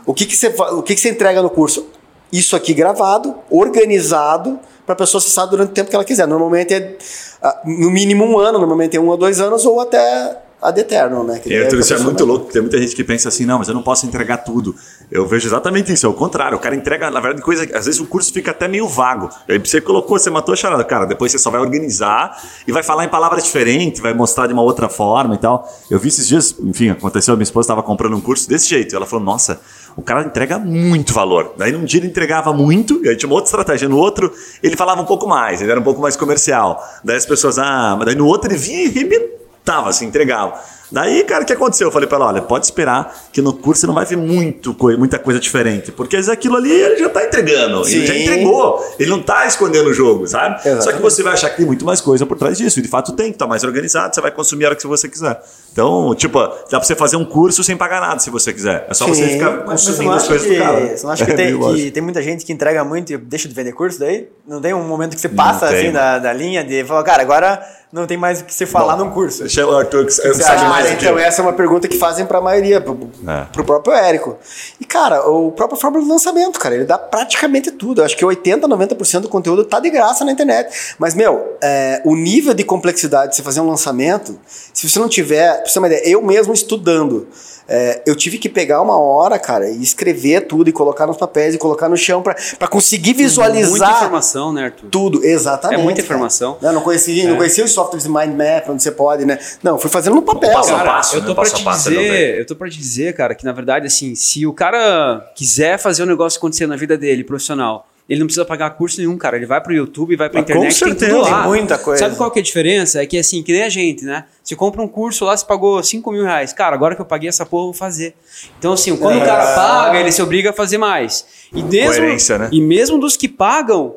O 0.06 0.14
que, 0.14 0.24
que, 0.24 0.34
você, 0.34 0.48
o 0.48 0.82
que, 0.82 0.94
que 0.94 1.00
você 1.00 1.10
entrega 1.10 1.42
no 1.42 1.50
curso? 1.50 1.86
Isso 2.32 2.56
aqui 2.56 2.72
gravado, 2.72 3.34
organizado, 3.50 4.58
para 4.86 4.94
a 4.94 4.96
pessoa 4.96 5.18
acessar 5.18 5.46
durante 5.46 5.70
o 5.70 5.74
tempo 5.74 5.90
que 5.90 5.96
ela 5.96 6.04
quiser. 6.04 6.26
Normalmente 6.26 6.72
é 6.72 6.96
ah, 7.42 7.60
no 7.66 7.90
mínimo 7.90 8.24
um 8.24 8.38
ano, 8.38 8.58
normalmente 8.58 8.96
é 8.96 9.00
um 9.00 9.12
a 9.12 9.16
dois 9.16 9.38
anos, 9.38 9.66
ou 9.66 9.80
até 9.80 10.47
ad 10.60 10.80
eterno, 10.80 11.22
né? 11.22 11.38
Que 11.38 11.50
E, 11.50 11.56
Arthur, 11.56 11.70
daí 11.70 11.78
a 11.78 11.80
isso 11.80 11.94
é 11.94 11.98
muito 11.98 12.24
louco. 12.24 12.52
Tem 12.52 12.60
muita 12.60 12.78
gente 12.78 12.94
que 12.94 13.04
pensa 13.04 13.28
assim, 13.28 13.46
não, 13.46 13.58
mas 13.58 13.68
eu 13.68 13.74
não 13.74 13.82
posso 13.82 14.06
entregar 14.06 14.38
tudo. 14.38 14.74
Eu 15.10 15.26
vejo 15.26 15.48
exatamente 15.48 15.92
isso, 15.92 16.04
é 16.04 16.08
o 16.08 16.14
contrário. 16.14 16.56
O 16.56 16.60
cara 16.60 16.74
entrega, 16.74 17.10
na 17.10 17.20
verdade, 17.20 17.42
coisa. 17.42 17.62
Às 17.76 17.86
vezes 17.86 18.00
o 18.00 18.06
curso 18.06 18.32
fica 18.32 18.50
até 18.50 18.66
meio 18.66 18.88
vago. 18.88 19.30
Aí 19.48 19.58
você 19.58 19.80
colocou, 19.80 20.18
você 20.18 20.30
matou 20.30 20.52
a 20.52 20.56
charada. 20.56 20.84
Cara, 20.84 21.06
depois 21.06 21.32
você 21.32 21.38
só 21.38 21.50
vai 21.50 21.60
organizar 21.60 22.36
e 22.66 22.72
vai 22.72 22.82
falar 22.82 23.04
em 23.04 23.08
palavras 23.08 23.44
diferentes, 23.44 24.00
vai 24.00 24.12
mostrar 24.12 24.46
de 24.46 24.52
uma 24.52 24.62
outra 24.62 24.88
forma 24.88 25.34
e 25.34 25.38
tal. 25.38 25.68
Eu 25.90 25.98
vi 25.98 26.08
esses 26.08 26.26
dias, 26.26 26.54
enfim, 26.60 26.90
aconteceu, 26.90 27.34
minha 27.36 27.44
esposa 27.44 27.66
estava 27.66 27.82
comprando 27.82 28.16
um 28.16 28.20
curso 28.20 28.48
desse 28.48 28.68
jeito. 28.68 28.94
Ela 28.96 29.06
falou, 29.06 29.24
nossa, 29.24 29.60
o 29.96 30.02
cara 30.02 30.22
entrega 30.22 30.58
muito 30.58 31.14
valor. 31.14 31.54
Daí 31.56 31.72
num 31.72 31.84
dia 31.84 32.00
ele 32.00 32.08
entregava 32.08 32.52
muito, 32.52 33.00
e 33.04 33.08
aí 33.08 33.16
tinha 33.16 33.28
uma 33.28 33.36
outra 33.36 33.48
estratégia. 33.48 33.88
No 33.88 33.96
outro, 33.96 34.32
ele 34.62 34.76
falava 34.76 35.00
um 35.00 35.06
pouco 35.06 35.26
mais, 35.28 35.62
ele 35.62 35.70
era 35.70 35.78
um 35.80 35.84
pouco 35.84 36.00
mais 36.00 36.16
comercial. 36.16 36.82
Daí 37.04 37.16
as 37.16 37.26
pessoas, 37.26 37.58
ah, 37.58 37.94
mas 37.96 38.06
daí 38.06 38.14
no 38.14 38.26
outro 38.26 38.50
ele 38.50 38.58
vinha 38.58 38.84
e 38.84 39.37
arrebentava, 39.68 39.90
assim, 39.90 40.06
entregava. 40.06 40.58
Daí, 40.90 41.22
cara, 41.24 41.42
o 41.42 41.46
que 41.46 41.52
aconteceu? 41.52 41.88
Eu 41.88 41.92
falei 41.92 42.08
pra 42.08 42.16
ela, 42.16 42.26
olha, 42.28 42.40
pode 42.40 42.64
esperar 42.64 43.14
que 43.30 43.42
no 43.42 43.52
curso 43.52 43.82
você 43.82 43.86
não 43.86 43.92
vai 43.92 44.06
ver 44.06 44.16
muito, 44.16 44.74
muita 44.98 45.18
coisa 45.18 45.38
diferente. 45.38 45.92
Porque 45.92 46.16
aquilo 46.16 46.56
ali 46.56 46.72
ele 46.72 46.96
já 46.96 47.10
tá 47.10 47.24
entregando. 47.24 47.86
Ele 47.86 48.06
já 48.06 48.14
Sim. 48.14 48.22
entregou. 48.22 48.82
Ele 48.98 49.10
não 49.10 49.22
tá 49.22 49.46
escondendo 49.46 49.90
o 49.90 49.92
jogo, 49.92 50.26
sabe? 50.26 50.56
Só 50.56 50.62
que 50.62 50.68
Exatamente. 50.68 51.02
você 51.02 51.22
vai 51.22 51.34
achar 51.34 51.50
que 51.50 51.58
tem 51.58 51.66
muito 51.66 51.84
mais 51.84 52.00
coisa 52.00 52.24
por 52.24 52.38
trás 52.38 52.56
disso. 52.56 52.78
E 52.78 52.82
de 52.82 52.88
fato 52.88 53.12
tem, 53.12 53.30
que 53.30 53.36
tá 53.36 53.46
mais 53.46 53.64
organizado, 53.64 54.14
você 54.14 54.20
vai 54.22 54.30
consumir 54.30 54.64
a 54.64 54.68
hora 54.68 54.76
que 54.76 54.86
você 54.86 55.10
quiser. 55.10 55.38
Então, 55.72 56.14
tipo, 56.14 56.38
dá 56.40 56.48
pra 56.78 56.80
você 56.82 56.96
fazer 56.96 57.16
um 57.16 57.24
curso 57.24 57.62
sem 57.62 57.76
pagar 57.76 58.00
nada 58.00 58.18
se 58.18 58.30
você 58.30 58.52
quiser. 58.52 58.86
É 58.88 58.94
só 58.94 59.06
você 59.06 59.24
Sim. 59.26 59.32
ficar 59.34 59.50
você 59.50 59.64
consumindo 59.64 60.04
não 60.04 60.12
as 60.14 60.26
coisas 60.26 60.46
que, 60.46 60.54
do 60.54 60.62
cara. 60.62 60.96
você 60.96 61.04
não 61.06 61.12
acha 61.12 61.24
que, 61.26 61.32
É 61.32 61.34
tem, 61.36 61.58
que 61.74 61.90
tem 61.90 62.02
muita 62.02 62.22
gente 62.22 62.44
que 62.44 62.52
entrega 62.52 62.82
muito 62.84 63.12
e 63.12 63.16
deixa 63.16 63.48
de 63.48 63.54
vender 63.54 63.72
curso 63.72 63.98
daí? 63.98 64.28
Não 64.46 64.60
tem 64.60 64.74
um 64.74 64.82
momento 64.82 65.14
que 65.14 65.20
você 65.20 65.28
passa 65.28 65.68
tem, 65.68 65.76
assim 65.78 65.92
da, 65.92 66.18
da 66.18 66.32
linha 66.32 66.64
de 66.64 66.84
falar, 66.84 67.02
cara, 67.04 67.22
agora 67.22 67.62
não 67.92 68.06
tem 68.06 68.18
mais 68.18 68.40
o 68.40 68.44
que 68.44 68.52
se 68.52 68.66
falar 68.66 68.96
Bom, 68.96 69.04
num 69.06 69.10
curso. 69.12 69.40
Deixa 69.40 69.64
o 69.66 69.74
Arthur 69.74 70.04
que 70.04 70.12
você 70.12 70.34
sabe 70.34 70.62
mais 70.68 70.86
Ah, 70.86 70.90
do 70.90 70.96
que 70.98 71.04
então 71.06 71.18
essa 71.18 71.40
é 71.40 71.42
uma 71.42 71.54
pergunta 71.54 71.88
que 71.88 71.96
fazem 71.96 72.26
pra 72.26 72.38
maioria, 72.40 72.80
pro, 72.82 72.98
É. 73.26 73.44
pro 73.52 73.64
próprio 73.64 73.94
Érico. 73.94 74.36
E, 74.78 74.84
cara, 74.84 75.26
o 75.26 75.52
próprio 75.52 75.78
fórmula 75.80 76.02
de 76.04 76.10
lançamento, 76.10 76.58
cara, 76.58 76.74
ele 76.74 76.84
dá 76.84 76.98
praticamente 76.98 77.70
tudo. 77.70 78.00
Eu 78.00 78.04
acho 78.04 78.14
que 78.16 78.24
80, 78.24 78.68
90% 78.68 79.20
do 79.20 79.28
conteúdo 79.28 79.64
tá 79.64 79.80
de 79.80 79.88
graça 79.88 80.22
na 80.24 80.32
internet. 80.32 80.94
Mas, 80.98 81.14
meu, 81.14 81.56
é, 81.62 82.02
o 82.04 82.14
nível 82.14 82.52
de 82.52 82.62
complexidade 82.62 83.30
de 83.30 83.36
você 83.36 83.42
fazer 83.42 83.60
um 83.60 83.66
lançamento, 83.68 84.38
se 84.74 84.86
você 84.88 84.98
não 84.98 85.08
tiver, 85.08 85.57
pra 85.58 85.66
você 85.66 85.74
ter 85.74 85.78
uma 85.78 85.86
ideia, 85.88 86.02
eu 86.08 86.22
mesmo 86.22 86.52
estudando, 86.52 87.26
é, 87.68 88.02
eu 88.06 88.16
tive 88.16 88.38
que 88.38 88.48
pegar 88.48 88.80
uma 88.80 88.98
hora, 88.98 89.38
cara, 89.38 89.68
e 89.68 89.82
escrever 89.82 90.46
tudo, 90.46 90.70
e 90.70 90.72
colocar 90.72 91.06
nos 91.06 91.16
papéis, 91.16 91.54
e 91.54 91.58
colocar 91.58 91.88
no 91.88 91.96
chão 91.96 92.22
pra, 92.22 92.34
pra 92.58 92.66
conseguir 92.66 93.12
visualizar 93.12 93.70
Muita 93.70 93.90
informação, 93.90 94.52
né, 94.52 94.64
Arthur? 94.64 94.88
tudo, 94.90 95.24
exatamente. 95.24 95.80
É 95.80 95.82
muita 95.82 96.00
cara. 96.00 96.06
informação. 96.14 96.56
Não, 96.62 96.72
não 96.72 96.80
conhecia, 96.80 97.28
não 97.28 97.36
conhecia 97.36 97.64
os 97.64 97.72
softwares 97.72 98.04
de 98.04 98.08
mind 98.08 98.34
map, 98.34 98.70
onde 98.70 98.82
você 98.82 98.90
pode, 98.90 99.26
né? 99.26 99.38
Não, 99.62 99.78
fui 99.78 99.90
fazendo 99.90 100.14
no 100.14 100.22
papel. 100.22 100.50
Passo 100.50 100.74
a 100.74 100.78
cara. 100.78 100.90
passo, 100.90 101.16
eu 101.16 101.20
né? 101.20 101.26
tô 101.26 101.34
pra 101.34 101.44
Passo 101.44 101.54
a 101.54 101.58
te 101.58 101.64
passo, 101.64 101.90
dizer, 101.90 102.38
eu 102.38 102.46
tô 102.46 102.56
para 102.56 102.70
te 102.70 102.78
dizer, 102.78 103.14
cara, 103.14 103.34
que 103.34 103.44
na 103.44 103.52
verdade 103.52 103.86
assim, 103.86 104.14
se 104.14 104.46
o 104.46 104.52
cara 104.52 105.30
quiser 105.34 105.78
fazer 105.78 106.02
o 106.02 106.06
negócio 106.06 106.38
acontecer 106.38 106.66
na 106.66 106.76
vida 106.76 106.96
dele, 106.96 107.22
profissional, 107.22 107.86
ele 108.08 108.20
não 108.20 108.26
precisa 108.26 108.44
pagar 108.44 108.70
curso 108.70 108.98
nenhum, 108.98 109.16
cara. 109.18 109.36
Ele 109.36 109.44
vai 109.46 109.60
pro 109.60 109.72
YouTube, 109.74 110.16
vai 110.16 110.30
pra 110.30 110.40
Ah, 110.40 110.42
com 110.44 110.50
internet, 110.50 110.78
tem 110.78 110.88
tudo 110.88 110.98
certeza. 111.00 111.18
lá. 111.18 111.40
Tem 111.42 111.48
muita 111.48 111.76
coisa. 111.78 112.04
Sabe 112.04 112.16
qual 112.16 112.30
que 112.30 112.38
é 112.38 112.42
a 112.42 112.44
diferença? 112.44 113.02
É 113.02 113.06
que 113.06 113.18
assim, 113.18 113.42
que 113.42 113.52
nem 113.52 113.62
a 113.64 113.68
gente, 113.68 114.04
né? 114.04 114.24
Você 114.42 114.56
compra 114.56 114.80
um 114.82 114.88
curso 114.88 115.24
lá, 115.26 115.36
você 115.36 115.44
pagou 115.44 115.82
5 115.82 116.10
mil 116.10 116.22
reais. 116.24 116.52
Cara, 116.52 116.74
agora 116.74 116.94
que 116.94 117.00
eu 117.02 117.04
paguei 117.06 117.28
essa 117.28 117.44
porra, 117.44 117.62
eu 117.64 117.66
vou 117.66 117.74
fazer. 117.74 118.14
Então, 118.58 118.72
assim, 118.72 118.96
quando 118.96 119.18
o 119.18 119.24
cara 119.24 119.54
paga, 119.54 120.00
ele 120.00 120.10
se 120.10 120.22
obriga 120.22 120.50
a 120.50 120.52
fazer 120.54 120.78
mais. 120.78 121.26
E 121.52 121.62
mesmo, 121.62 121.92
Coerência, 121.96 122.38
né? 122.38 122.48
E 122.50 122.60
mesmo 122.60 122.98
dos 122.98 123.16
que 123.16 123.28
pagam, 123.28 123.96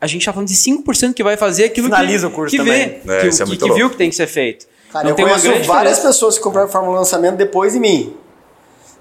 a 0.00 0.06
gente 0.08 0.26
tá 0.26 0.32
falando 0.32 0.48
de 0.48 0.54
5% 0.56 1.14
que 1.14 1.22
vai 1.22 1.36
fazer 1.36 1.64
aquilo 1.66 1.86
Finaliza 1.86 2.26
que, 2.26 2.32
o 2.32 2.36
curso 2.36 2.50
que 2.50 2.56
também. 2.58 3.00
vê, 3.04 3.14
É, 3.14 3.20
que, 3.30 3.42
é 3.42 3.46
que- 3.46 3.56
que 3.56 3.72
viu 3.72 3.88
que 3.88 3.96
tem 3.96 4.10
que 4.10 4.16
ser 4.16 4.26
feito. 4.26 4.66
Cara, 4.92 5.04
Não 5.04 5.10
eu 5.10 5.16
tem 5.16 5.24
conheço 5.24 5.46
várias 5.48 5.62
diferença. 5.66 6.02
pessoas 6.08 6.36
que 6.38 6.42
compraram 6.44 6.68
Fórmula 6.68 6.98
Lançamento 6.98 7.36
depois 7.36 7.72
de 7.72 7.78
mim. 7.80 8.14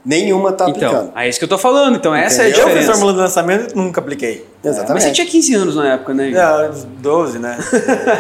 Nenhuma 0.06 0.52
tá 0.52 0.70
Então, 0.70 0.90
aplicando. 0.90 1.18
é 1.18 1.30
isso 1.30 1.40
que 1.40 1.46
eu 1.46 1.50
tô 1.50 1.58
falando. 1.58 1.96
Então, 1.96 2.14
essa 2.14 2.42
é 2.42 2.46
a 2.46 2.50
Entendeu? 2.50 2.68
Eu 2.68 2.70
fiz 2.72 2.80
diferença. 2.82 2.92
fórmula 2.94 3.14
de 3.14 3.20
lançamento 3.20 3.72
e 3.74 3.78
nunca 3.78 4.02
apliquei. 4.02 4.46
Exatamente. 4.64 4.94
Mas 4.94 5.04
você 5.04 5.12
tinha 5.12 5.28
15 5.28 5.56
anos 5.56 5.76
na 5.76 5.94
época, 5.94 6.14
né? 6.14 6.32
É, 6.32 6.70
uns 6.70 6.84
12, 6.84 7.40
né? 7.40 7.58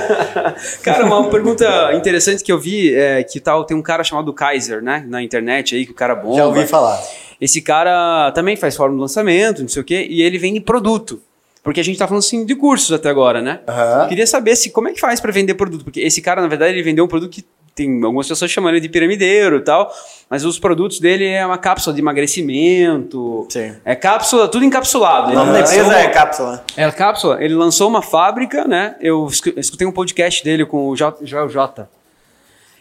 Cara, 0.81 1.05
uma 1.05 1.29
pergunta 1.29 1.93
interessante 1.93 2.43
que 2.43 2.51
eu 2.51 2.59
vi 2.59 2.93
é 2.93 3.23
que 3.23 3.39
tal 3.39 3.63
tem 3.65 3.75
um 3.75 3.81
cara 3.81 4.03
chamado 4.03 4.31
Kaiser, 4.33 4.81
né? 4.81 5.03
Na 5.07 5.21
internet 5.21 5.75
aí, 5.75 5.85
que 5.85 5.91
o 5.91 5.95
cara 5.95 6.15
bomba. 6.15 6.37
Já 6.37 6.45
ouvi 6.47 6.65
falar. 6.67 7.01
Esse 7.39 7.61
cara 7.61 8.31
também 8.31 8.55
faz 8.55 8.75
fórmula 8.75 8.99
de 8.99 9.01
lançamento, 9.01 9.61
não 9.61 9.69
sei 9.69 9.81
o 9.81 9.85
quê, 9.85 10.07
e 10.09 10.21
ele 10.21 10.37
vende 10.37 10.59
produto. 10.61 11.21
Porque 11.61 11.79
a 11.79 11.83
gente 11.83 11.97
tá 11.97 12.07
falando 12.07 12.19
assim 12.23 12.45
de 12.45 12.55
cursos 12.55 12.91
até 12.91 13.09
agora, 13.09 13.41
né? 13.41 13.59
Aham. 13.67 14.07
Queria 14.07 14.27
saber 14.27 14.55
se 14.55 14.69
como 14.69 14.89
é 14.89 14.91
que 14.93 14.99
faz 14.99 15.19
pra 15.19 15.31
vender 15.31 15.53
produto, 15.53 15.83
porque 15.83 16.01
esse 16.01 16.21
cara, 16.21 16.41
na 16.41 16.47
verdade, 16.47 16.73
ele 16.73 16.83
vendeu 16.83 17.05
um 17.05 17.07
produto 17.07 17.29
que 17.31 17.43
tem 17.75 18.03
algumas 18.03 18.27
pessoas 18.27 18.51
chamam 18.51 18.69
ele 18.69 18.79
de 18.79 18.87
piramideiro 18.89 19.57
e 19.57 19.61
tal, 19.61 19.91
mas 20.29 20.45
os 20.45 20.59
produtos 20.59 20.99
dele 20.99 21.25
é 21.27 21.45
uma 21.45 21.57
cápsula 21.57 21.93
de 21.93 22.01
emagrecimento. 22.01 23.47
Sim. 23.49 23.75
É 23.83 23.95
cápsula, 23.95 24.47
tudo 24.47 24.63
encapsulado. 24.65 25.31
O 25.31 25.35
nome 25.35 25.51
da 25.51 25.61
empresa 25.61 25.93
é 25.97 26.07
Cápsula. 26.09 26.63
é 26.77 26.91
cápsula. 26.91 27.43
Ele 27.43 27.55
lançou 27.55 27.87
uma 27.89 28.01
fábrica, 28.01 28.67
né? 28.67 28.95
Eu 29.01 29.25
escu- 29.27 29.53
escutei 29.57 29.87
um 29.87 29.91
podcast 29.91 30.43
dele 30.43 30.65
com 30.65 30.87
o 30.89 30.95
Jo- 30.95 31.15
Joel 31.21 31.49
J. 31.49 31.87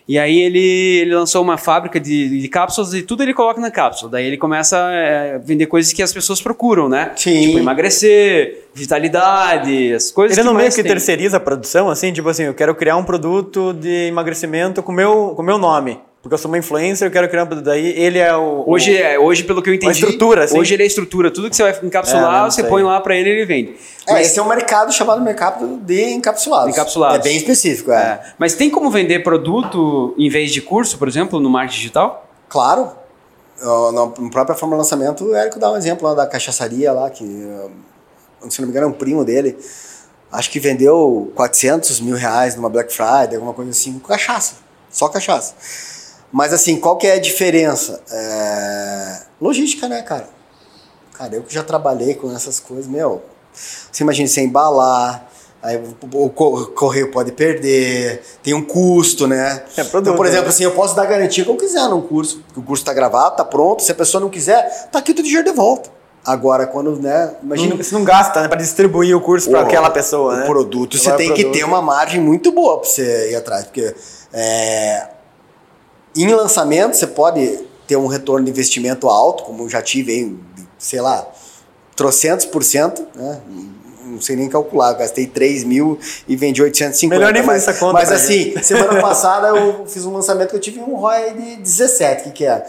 E 0.08 0.18
aí 0.18 0.40
ele, 0.40 0.58
ele 1.02 1.14
lançou 1.14 1.42
uma 1.42 1.56
fábrica 1.56 2.00
de, 2.00 2.40
de 2.40 2.48
cápsulas 2.48 2.92
e 2.94 3.02
tudo 3.02 3.22
ele 3.22 3.32
coloca 3.32 3.60
na 3.60 3.70
cápsula. 3.70 4.12
Daí 4.12 4.26
ele 4.26 4.36
começa 4.36 4.76
a 4.76 5.38
vender 5.38 5.66
coisas 5.66 5.92
que 5.92 6.02
as 6.02 6.12
pessoas 6.12 6.40
procuram, 6.40 6.88
né? 6.88 7.12
Sim. 7.16 7.46
Tipo, 7.46 7.58
emagrecer, 7.58 8.64
vitalidade, 8.74 9.92
as 9.92 10.10
coisas 10.10 10.36
Ele 10.36 10.46
não 10.46 10.54
meio 10.54 10.70
que 10.70 10.76
tem. 10.76 10.84
terceiriza 10.84 11.36
a 11.36 11.40
produção, 11.40 11.88
assim, 11.88 12.12
tipo 12.12 12.28
assim, 12.28 12.44
eu 12.44 12.54
quero 12.54 12.74
criar 12.74 12.96
um 12.96 13.04
produto 13.04 13.72
de 13.72 14.08
emagrecimento 14.08 14.82
com 14.82 14.92
meu, 14.92 15.34
com 15.36 15.42
meu 15.42 15.58
nome. 15.58 15.98
Porque 16.22 16.35
eu 16.35 16.38
sou 16.38 16.48
uma 16.48 16.56
influencer, 16.56 17.08
eu 17.08 17.11
quero 17.11 17.28
criar 17.28 17.42
um. 17.42 17.61
Daí 17.61 17.98
ele 17.98 18.16
é 18.16 18.35
o. 18.37 18.62
Hoje, 18.64 18.96
é, 18.96 19.18
hoje, 19.18 19.42
pelo 19.42 19.61
que 19.61 19.68
eu 19.68 19.74
entendi, 19.74 19.92
estrutura, 19.92 20.44
assim. 20.44 20.56
hoje 20.56 20.72
ele 20.72 20.85
é 20.85 20.87
estrutura. 20.87 21.32
Tudo 21.32 21.50
que 21.50 21.56
você 21.56 21.64
vai 21.64 21.76
encapsular, 21.82 22.46
É, 22.46 22.50
você 22.50 22.62
põe 22.62 22.85
lá 22.85 23.00
pra 23.00 23.16
ele 23.16 23.28
e 23.28 23.32
ele 23.32 23.44
vende. 23.44 23.74
É, 24.06 24.22
esse 24.22 24.38
é 24.38 24.42
um 24.42 24.48
mercado 24.48 24.92
chamado 24.92 25.20
mercado 25.20 25.78
de 25.78 26.11
encapsulados. 26.12 26.72
Encapsulados. 26.72 27.18
É 27.18 27.22
bem 27.28 27.37
específico, 27.37 27.90
é. 27.90 27.96
É. 27.96 28.20
Mas 28.38 28.54
tem 28.54 28.70
como 28.70 28.88
vender 28.88 29.24
produto 29.24 30.14
em 30.16 30.30
vez 30.30 30.52
de 30.52 30.62
curso, 30.62 30.96
por 30.96 31.08
exemplo, 31.08 31.40
no 31.40 31.50
marketing 31.50 31.78
digital? 31.78 32.30
Claro. 32.48 32.92
No, 33.61 34.30
próprio 34.30 34.56
Fórmula 34.56 34.78
Lançamento, 34.78 35.24
o 35.24 35.35
Érico 35.35 35.58
dá 35.58 35.72
um 35.72 35.76
exemplo 35.76 36.06
lá 36.06 36.14
da 36.14 36.26
cachaçaria 36.26 36.92
lá, 36.92 37.11
que, 37.11 37.24
se 38.48 38.61
não 38.61 38.66
me 38.66 38.72
engano, 38.72 38.87
é 38.87 38.88
um 38.88 38.92
primo 38.92 39.24
dele. 39.24 39.56
Acho 40.30 40.50
que 40.50 40.61
vendeu 40.61 41.32
400 41.35 42.00
mil 42.00 42.16
reais 42.16 42.54
numa 42.54 42.68
Black 42.68 42.92
Friday, 42.92 43.35
alguma 43.35 43.52
coisa 43.52 43.72
assim, 43.72 43.98
com 43.98 44.08
cachaça. 44.08 44.54
Só 44.90 45.08
cachaça. 45.08 45.54
Mas 46.32 46.52
assim, 46.52 46.76
qual 46.76 46.96
que 46.96 47.06
é 47.06 47.14
a 47.14 47.20
diferença? 47.20 48.00
É... 48.10 49.18
Logística, 49.40 49.86
né, 49.88 50.02
cara? 50.02 50.28
Cara, 51.14 51.34
eu 51.34 51.42
que 51.42 51.52
já 51.54 51.62
trabalhei 51.62 52.14
com 52.14 52.34
essas 52.34 52.58
coisas, 52.58 52.86
meu. 52.86 53.22
Você 53.52 54.02
imagina 54.02 54.26
você 54.26 54.40
embalar, 54.40 55.28
aí 55.62 55.76
o, 55.76 56.24
o 56.24 56.30
co- 56.30 56.66
correio 56.68 57.10
pode 57.10 57.32
perder, 57.32 58.22
tem 58.42 58.54
um 58.54 58.62
custo, 58.64 59.26
né? 59.26 59.62
É, 59.76 59.84
produto, 59.84 60.00
então, 60.08 60.16
por 60.16 60.24
exemplo, 60.24 60.44
né? 60.46 60.50
assim, 60.50 60.64
eu 60.64 60.70
posso 60.72 60.96
dar 60.96 61.04
garantia 61.04 61.44
que 61.44 61.50
eu 61.50 61.56
quiser 61.56 61.86
num 61.88 62.00
curso. 62.00 62.42
que 62.52 62.58
O 62.58 62.62
curso 62.62 62.82
tá 62.84 62.94
gravado, 62.94 63.36
tá 63.36 63.44
pronto. 63.44 63.82
Se 63.82 63.92
a 63.92 63.94
pessoa 63.94 64.20
não 64.22 64.30
quiser, 64.30 64.88
tá 64.90 65.00
aqui 65.00 65.12
o 65.12 65.14
teu 65.14 65.22
dinheiro 65.24 65.44
de 65.44 65.52
volta. 65.54 65.90
Agora, 66.24 66.66
quando, 66.66 66.96
né? 67.02 67.34
Imagina. 67.42 67.76
Você 67.76 67.92
não 67.94 68.04
gasta, 68.04 68.40
né? 68.40 68.48
Pra 68.48 68.56
distribuir 68.56 69.14
o 69.14 69.20
curso 69.20 69.50
pra 69.50 69.60
o- 69.60 69.62
aquela 69.64 69.90
pessoa, 69.90 70.32
o 70.34 70.36
né? 70.38 70.46
produto, 70.46 70.96
você 70.96 71.12
tem 71.12 71.34
que 71.34 71.42
produto. 71.42 71.58
ter 71.58 71.64
uma 71.64 71.82
margem 71.82 72.20
muito 72.20 72.52
boa 72.52 72.78
pra 72.80 72.88
você 72.88 73.32
ir 73.32 73.34
atrás. 73.36 73.64
Porque 73.64 73.94
é, 74.32 75.08
em 76.16 76.35
lançamento 76.35 76.94
você 76.94 77.07
pode 77.07 77.61
ter 77.87 77.96
um 77.96 78.07
retorno 78.07 78.44
de 78.44 78.51
investimento 78.51 79.09
alto, 79.09 79.44
como 79.44 79.64
eu 79.64 79.68
já 79.68 79.83
tive 79.83 80.12
aí, 80.12 80.37
sei 80.79 81.01
lá, 81.01 81.27
trocentos 81.96 82.46
por 82.46 82.62
cento, 82.62 83.07
né? 83.14 83.40
Não 84.05 84.20
sei 84.20 84.37
nem 84.37 84.48
calcular, 84.48 84.92
gastei 84.92 85.27
3 85.27 85.64
mil 85.64 85.98
e 86.29 86.37
vendi 86.37 86.62
850. 86.62 87.18
Melhor 87.18 87.33
nem 87.33 87.42
fazer 87.42 87.66
mas, 87.66 87.68
essa 87.68 87.81
conta 87.81 87.92
Mas 87.94 88.09
pra 88.09 88.16
assim, 88.16 88.55
semana 88.62 89.01
passada 89.01 89.48
eu 89.48 89.87
fiz 89.87 90.05
um 90.05 90.12
lançamento 90.12 90.51
que 90.51 90.57
eu 90.57 90.61
tive 90.61 90.81
um 90.81 90.96
ROI 90.96 91.33
de 91.33 91.57
17, 91.57 92.20
o 92.20 92.25
que, 92.25 92.31
que 92.31 92.44
é? 92.44 92.66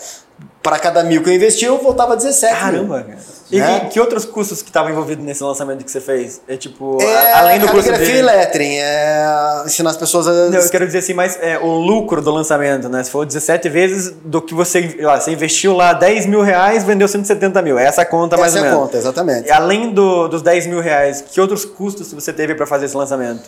Para 0.63 0.79
cada 0.79 1.03
mil 1.03 1.21
que 1.21 1.29
eu 1.29 1.33
investi, 1.33 1.65
eu 1.65 1.77
voltava 1.77 2.15
17 2.15 2.53
mil. 2.53 2.61
Caramba, 2.63 3.03
cara. 3.03 3.17
E 3.51 3.59
Né? 3.59 3.79
que, 3.81 3.87
que 3.89 3.99
outros 3.99 4.23
custos 4.23 4.61
que 4.61 4.69
estavam 4.69 4.89
envolvidos 4.89 5.23
nesse 5.23 5.43
lançamento 5.43 5.83
que 5.83 5.91
você 5.91 5.99
fez? 5.99 6.41
É 6.47 6.55
tipo, 6.55 6.97
É, 7.01 7.33
a- 7.33 7.39
além 7.39 7.59
do 7.59 7.67
curso 7.67 7.91
dele. 7.91 8.19
e 8.19 8.21
lettering, 8.21 8.77
é 8.77 9.63
ensinar 9.65 9.89
as 9.91 9.97
pessoas 9.97 10.25
a... 10.27 10.31
Não, 10.31 10.57
eu 10.57 10.69
quero 10.69 10.85
dizer 10.85 10.99
assim, 10.99 11.13
mas 11.13 11.37
é, 11.41 11.59
o 11.59 11.67
lucro 11.67 12.21
do 12.21 12.31
lançamento, 12.31 12.87
né? 12.87 13.03
Se 13.03 13.11
for 13.11 13.25
17 13.25 13.67
vezes 13.67 14.13
do 14.23 14.41
que 14.41 14.53
você, 14.55 14.95
lá, 15.01 15.19
você 15.19 15.31
investiu 15.31 15.75
lá 15.75 15.91
10 15.93 16.25
mil 16.25 16.41
reais, 16.41 16.83
vendeu 16.85 17.07
170 17.09 17.61
mil. 17.61 17.77
É 17.77 17.85
essa 17.85 18.03
a 18.03 18.05
conta 18.05 18.37
mais 18.37 18.53
Essa 18.55 18.61
ou 18.61 18.65
é 18.65 18.67
a 18.69 18.71
menos. 18.71 18.85
conta, 18.87 18.97
exatamente. 18.97 19.49
E 19.49 19.51
além 19.51 19.91
do- 19.93 20.29
dos 20.29 20.41
10 20.41 20.65
mil 20.65 20.79
reais, 20.79 21.21
que 21.21 21.41
outros 21.41 21.65
custos 21.65 22.11
você 22.13 22.31
teve 22.31 22.55
para 22.55 22.65
fazer 22.65 22.85
esse 22.85 22.95
lançamento? 22.95 23.43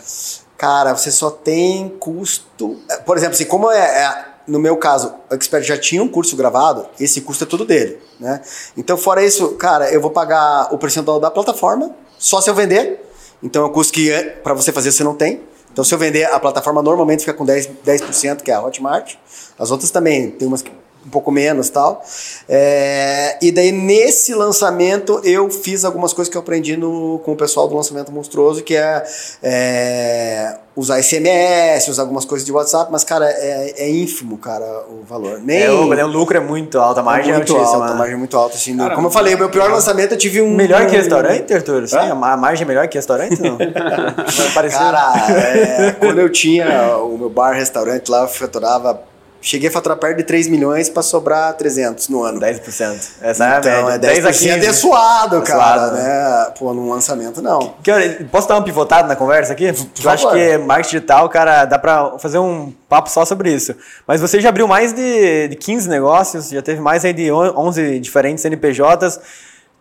Cara, 0.58 0.94
você 0.96 1.10
só 1.12 1.32
tem 1.32 1.90
custo. 1.98 2.78
é, 2.92 2.98
Por 2.98 3.16
exemplo, 3.18 3.36
assim, 3.36 3.46
como 3.46 3.72
é, 3.72 3.80
é- 3.80 4.35
no 4.48 4.60
meu 4.60 4.78
caso, 4.78 5.14
o 5.30 5.34
Expert 5.34 5.64
já 5.64 5.78
tinha 5.78 6.02
um 6.04 6.08
curso 6.08 6.36
gravado, 6.36 6.86
esse 7.00 7.22
custo 7.22 7.44
é 7.44 7.48
tudo 7.48 7.66
dele, 7.66 8.00
né? 8.20 8.42
Então, 8.78 8.98
fora 8.98 9.24
isso, 9.24 9.54
cara, 9.54 9.92
eu 9.92 10.02
vou 10.02 10.12
pagar 10.12 10.74
o 10.74 10.78
percentual 10.78 11.20
da 11.20 11.32
plataforma 11.32 11.96
só 12.18 12.40
se 12.42 12.50
eu 12.50 12.56
vender. 12.56 13.04
Então, 13.42 13.64
é 13.64 13.68
um 13.68 13.72
custo 13.72 13.94
que 13.94 14.12
para 14.44 14.54
você 14.54 14.72
fazer 14.72 14.92
você 14.92 15.04
não 15.04 15.16
tem. 15.16 15.42
Então, 15.72 15.84
se 15.84 15.94
eu 15.94 15.98
vender, 15.98 16.24
a 16.26 16.40
plataforma 16.40 16.82
normalmente 16.82 17.20
fica 17.20 17.34
com 17.34 17.46
10%, 17.46 17.70
10% 17.86 18.42
que 18.42 18.50
é 18.50 18.54
a 18.54 18.64
Hotmart. 18.64 19.16
As 19.60 19.72
outras 19.72 19.92
também, 19.92 20.32
tem 20.32 20.48
umas 20.48 20.62
que 20.62 20.72
um 21.06 21.10
pouco 21.10 21.32
menos 21.32 21.70
tal. 21.70 22.04
É, 22.50 23.38
e 23.42 23.52
daí, 23.52 23.72
nesse 23.72 24.34
lançamento, 24.34 25.22
eu 25.24 25.50
fiz 25.52 25.86
algumas 25.86 26.14
coisas 26.14 26.32
que 26.32 26.38
eu 26.38 26.42
aprendi 26.42 26.76
no, 26.76 27.20
com 27.24 27.34
o 27.34 27.36
pessoal 27.36 27.68
do 27.68 27.76
lançamento 27.76 28.12
monstruoso, 28.12 28.64
que 28.64 28.76
é, 28.76 29.04
é, 29.44 30.56
usar 30.76 31.02
SMS, 31.02 31.88
usar 31.88 32.02
algumas 32.04 32.26
coisas 32.26 32.46
de 32.46 32.52
WhatsApp, 32.52 32.92
mas, 32.92 33.04
cara, 33.04 33.30
é, 33.30 33.74
é 33.86 33.90
ínfimo, 33.90 34.38
cara, 34.38 34.66
o 34.90 35.04
valor. 35.08 35.40
Nem 35.40 35.62
É, 35.64 35.72
o, 35.72 35.88
né, 35.94 36.04
o 36.04 36.08
lucro 36.08 36.36
é 36.38 36.40
muito 36.40 36.80
alto, 36.80 37.00
a 37.00 37.04
margem 37.04 37.32
é 37.34 37.36
muito 37.38 37.54
altíssima. 37.56 37.82
alta, 37.84 37.94
a 37.94 37.98
margem 37.98 38.16
é 38.16 38.18
muito 38.18 38.38
alta. 38.38 38.56
Assim, 38.56 38.76
Cara, 38.78 38.96
como 38.96 39.08
eu 39.08 39.12
falei, 39.12 39.36
o 39.36 39.38
meu 39.38 39.50
pior 39.50 39.70
lançamento 39.72 40.14
eu 40.14 40.18
tive 40.18 40.42
um. 40.42 40.56
Melhor 40.56 40.86
que 40.88 40.96
restaurante, 40.96 41.54
Arthur? 41.54 41.88
Sim, 41.88 41.98
a 41.98 42.16
ma- 42.16 42.34
a 42.34 42.38
margem 42.38 42.66
é 42.66 42.68
melhor 42.68 42.88
que 42.88 42.98
restaurante, 42.98 43.40
não? 43.42 43.58
Vai 44.36 44.50
parecer- 44.54 44.80
Cara, 44.80 45.14
é, 45.30 45.92
quando 46.00 46.20
eu 46.20 46.30
tinha 46.30 46.98
o 46.98 47.18
meu 47.18 47.30
bar, 47.30 47.54
restaurante 47.54 48.10
lá, 48.10 48.24
eu 48.24 48.28
faturava. 48.28 49.00
Cheguei 49.48 49.70
a 49.70 49.72
faturar 49.72 49.96
perto 50.00 50.18
de 50.18 50.24
3 50.24 50.48
milhões 50.48 50.90
pra 50.90 51.04
sobrar 51.04 51.54
300 51.54 52.10
no 52.10 52.24
ano. 52.24 52.40
10%. 52.40 53.12
Essa 53.22 53.46
é 53.46 53.48
a 53.56 53.60
Então, 53.60 53.90
é 53.92 53.98
10 54.00 54.18
10% 54.26 54.28
a 54.28 54.32
15. 54.56 54.66
é 54.66 54.74
suado, 54.74 55.38
É 55.38 55.42
cara, 55.42 55.78
suado, 55.82 55.96
né? 55.98 56.48
Pô, 56.58 56.74
num 56.74 56.90
lançamento 56.90 57.44
não. 57.44 57.76
Que 57.84 57.92
Posso 58.32 58.48
dar 58.48 58.56
uma 58.56 58.64
pivotada 58.64 59.08
na 59.08 59.16
conversa 59.16 59.54
aqui? 59.54 59.66
Eu 60.04 60.10
acho 60.10 60.32
que 60.32 60.58
marketing 60.58 60.96
digital, 60.96 61.30
cara, 61.30 61.64
dá 61.66 61.78
pra 61.78 62.18
fazer 62.18 62.40
um 62.40 62.74
papo 62.90 63.08
só 63.08 63.24
sobre 63.24 63.54
isso. 63.54 63.76
Mas 64.08 64.20
você 64.20 64.42
já 64.42 64.50
abriu 64.50 64.68
mais 64.68 64.94
de, 64.94 65.50
de 65.50 65.56
15 65.56 65.88
negócios, 65.90 66.50
já 66.50 66.64
teve 66.64 66.82
mais 66.82 67.06
aí 67.06 67.14
de 67.14 67.32
on- 67.32 67.54
11 67.56 68.00
diferentes 68.00 68.44
NPJs. 68.46 69.20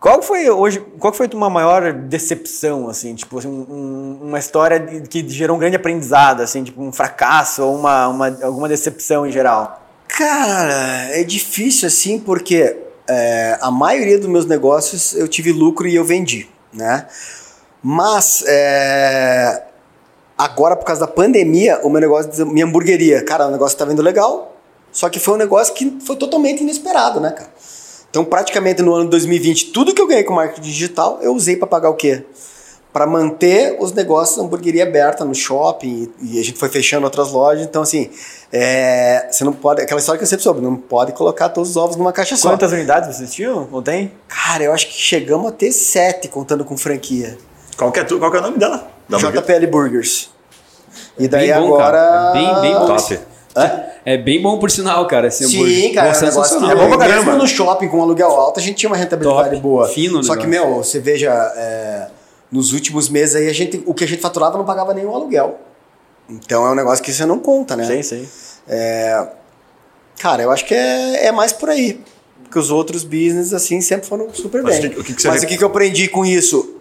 Qual 0.05 0.21
foi 0.21 0.47
hoje, 0.47 0.85
qual 0.99 1.11
foi 1.11 1.27
uma 1.33 1.49
maior 1.49 1.91
decepção, 1.91 2.87
assim, 2.87 3.15
tipo, 3.15 3.39
assim, 3.39 3.47
um- 3.47 3.65
um- 3.67 4.19
uma 4.27 4.37
história 4.37 4.79
que 5.09 5.27
gerou 5.27 5.57
um 5.57 5.59
grande 5.59 5.77
aprendizado, 5.77 6.41
assim, 6.41 6.63
tipo, 6.63 6.79
um 6.79 6.91
fracasso 6.91 7.63
ou 7.63 7.75
uma, 7.75 8.07
uma- 8.09 8.37
alguma 8.43 8.69
decepção 8.69 9.25
em 9.25 9.31
geral? 9.31 9.83
Cara, 10.07 11.09
é 11.09 11.23
difícil 11.23 11.87
assim 11.87 12.19
porque 12.19 12.77
é, 13.07 13.57
a 13.59 13.71
maioria 13.71 14.19
dos 14.19 14.29
meus 14.29 14.45
negócios 14.45 15.15
eu 15.15 15.27
tive 15.27 15.51
lucro 15.51 15.87
e 15.87 15.95
eu 15.95 16.03
vendi, 16.05 16.47
né? 16.71 17.07
Mas 17.81 18.43
é, 18.45 19.63
agora, 20.37 20.75
por 20.75 20.85
causa 20.85 21.01
da 21.01 21.11
pandemia, 21.11 21.79
o 21.81 21.89
meu 21.89 21.99
negócio, 21.99 22.45
minha 22.45 22.67
hamburgueria, 22.67 23.23
cara, 23.23 23.47
o 23.47 23.51
negócio 23.51 23.75
tá 23.75 23.85
vindo 23.85 24.03
legal, 24.03 24.55
só 24.91 25.09
que 25.09 25.19
foi 25.19 25.33
um 25.33 25.37
negócio 25.37 25.73
que 25.73 25.97
foi 26.05 26.15
totalmente 26.15 26.61
inesperado, 26.61 27.19
né, 27.19 27.31
cara? 27.31 27.54
Então, 28.15 28.23
praticamente 28.23 28.81
no 28.81 28.93
ano 28.95 29.03
de 29.03 29.09
2020, 29.09 29.71
tudo 29.71 29.93
que 29.93 30.01
eu 30.01 30.07
ganhei 30.07 30.23
com 30.23 30.33
marketing 30.33 30.61
digital, 30.61 31.19
eu 31.21 31.35
usei 31.35 31.57
para 31.57 31.67
pagar 31.67 31.89
o 31.89 31.95
quê? 31.95 32.23
Para 32.93 33.05
manter 33.05 33.75
os 33.77 33.91
negócios 33.91 34.37
da 34.37 34.43
hamburgueria 34.43 34.83
aberta 34.83 35.25
no 35.25 35.35
shopping 35.35 36.09
e, 36.21 36.39
a 36.39 36.43
gente 36.45 36.57
foi 36.57 36.69
fechando 36.69 37.03
outras 37.03 37.33
lojas. 37.33 37.65
Então, 37.65 37.81
assim, 37.81 38.09
é, 38.53 39.27
você 39.29 39.43
não 39.43 39.51
pode. 39.51 39.81
Aquela 39.81 39.99
história 39.99 40.17
que 40.17 40.23
eu 40.23 40.29
sempre 40.29 40.43
soube, 40.43 40.61
não 40.61 40.77
pode 40.77 41.11
colocar 41.11 41.49
todos 41.49 41.71
os 41.71 41.75
ovos 41.75 41.97
numa 41.97 42.13
caixa 42.13 42.37
só. 42.37 42.51
Quantas 42.51 42.71
unidades 42.71 43.17
vocês 43.17 43.33
tinham? 43.33 43.67
Não 43.69 43.81
tem? 43.81 44.13
Cara, 44.29 44.63
eu 44.63 44.71
acho 44.71 44.87
que 44.87 44.93
chegamos 44.93 45.49
a 45.49 45.51
ter 45.51 45.73
sete 45.73 46.29
contando 46.29 46.63
com 46.63 46.77
franquia. 46.77 47.37
Qual 47.75 47.91
que 47.91 47.99
é, 47.99 48.05
tu- 48.05 48.17
qual 48.17 48.31
que 48.31 48.37
é 48.37 48.39
o 48.39 48.43
nome 48.43 48.57
dela? 48.57 48.87
Da? 49.09 49.17
JPL 49.17 49.67
Burgers. 49.69 50.29
E 51.19 51.27
daí 51.27 51.51
Bem 51.51 51.59
bom, 51.59 51.65
agora. 51.75 51.83
cara. 51.97 52.29
É 52.29 52.31
bem- 52.31 52.61
bem. 52.61 52.73
Top. 52.87 53.34
É 54.05 54.17
bem 54.17 54.41
bom 54.41 54.59
por 54.59 54.69
sinal, 54.69 55.07
cara. 55.07 55.27
Esse 55.27 55.45
Sim, 55.47 55.55
hambúrguer. 55.57 55.93
cara, 55.93 56.07
é 56.09 56.17
um 56.17 56.21
negócio. 56.25 56.57
É 56.71 56.75
bom 56.75 56.89
pra 56.89 56.97
caramba. 56.97 57.15
Mesmo 57.25 57.37
no 57.37 57.47
shopping 57.47 57.87
com 57.87 58.01
aluguel 58.01 58.29
alto, 58.31 58.59
a 58.59 58.63
gente 58.63 58.75
tinha 58.75 58.89
uma 58.89 58.97
rentabilidade 58.97 59.49
Top. 59.51 59.61
boa. 59.61 59.87
Fino 59.87 60.23
Só 60.23 60.35
que, 60.35 60.45
meu, 60.45 60.75
você 60.83 60.99
veja, 60.99 61.31
é, 61.55 62.07
nos 62.51 62.73
últimos 62.73 63.07
meses 63.09 63.35
aí, 63.35 63.47
a 63.49 63.53
gente, 63.53 63.81
o 63.85 63.93
que 63.93 64.03
a 64.03 64.07
gente 64.07 64.21
faturava 64.21 64.57
não 64.57 64.65
pagava 64.65 64.93
nenhum 64.93 65.15
aluguel. 65.15 65.57
Então 66.29 66.65
é 66.67 66.71
um 66.71 66.75
negócio 66.75 67.03
que 67.03 67.13
você 67.13 67.25
não 67.25 67.39
conta, 67.39 67.75
né? 67.75 67.85
Sim, 67.85 68.03
sim. 68.03 68.27
Cara, 70.19 70.41
eu 70.43 70.51
acho 70.51 70.65
que 70.65 70.73
é, 70.73 71.27
é 71.27 71.31
mais 71.31 71.51
por 71.53 71.69
aí. 71.69 71.99
Porque 72.43 72.59
os 72.59 72.71
outros 72.71 73.03
business, 73.03 73.53
assim, 73.53 73.81
sempre 73.81 74.07
foram 74.07 74.33
super 74.33 74.61
Mas 74.63 74.79
bem. 74.79 74.87
o 74.87 74.93
que- 74.93 74.99
o 74.99 75.03
que 75.03 75.13
que 75.13 75.21
você 75.21 75.27
Mas 75.27 75.41
re- 75.41 75.45
o 75.45 75.49
que, 75.49 75.57
que 75.57 75.63
eu 75.63 75.67
aprendi 75.67 76.07
com 76.07 76.25
isso? 76.25 76.75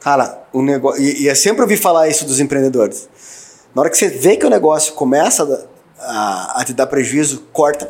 Cara, 0.00 0.42
o 0.52 0.62
negócio. 0.62 1.02
E, 1.02 1.22
e 1.22 1.26
eu 1.26 1.36
sempre 1.36 1.62
ouvi 1.62 1.76
falar 1.76 2.08
isso 2.08 2.24
dos 2.24 2.40
empreendedores. 2.40 3.08
Na 3.74 3.82
hora 3.82 3.90
que 3.90 3.96
você 3.96 4.08
vê 4.08 4.36
que 4.36 4.46
o 4.46 4.50
negócio 4.50 4.94
começa 4.94 5.66
a, 6.04 6.60
a 6.60 6.64
te 6.64 6.72
dar 6.72 6.86
prejuízo, 6.86 7.44
corta. 7.52 7.88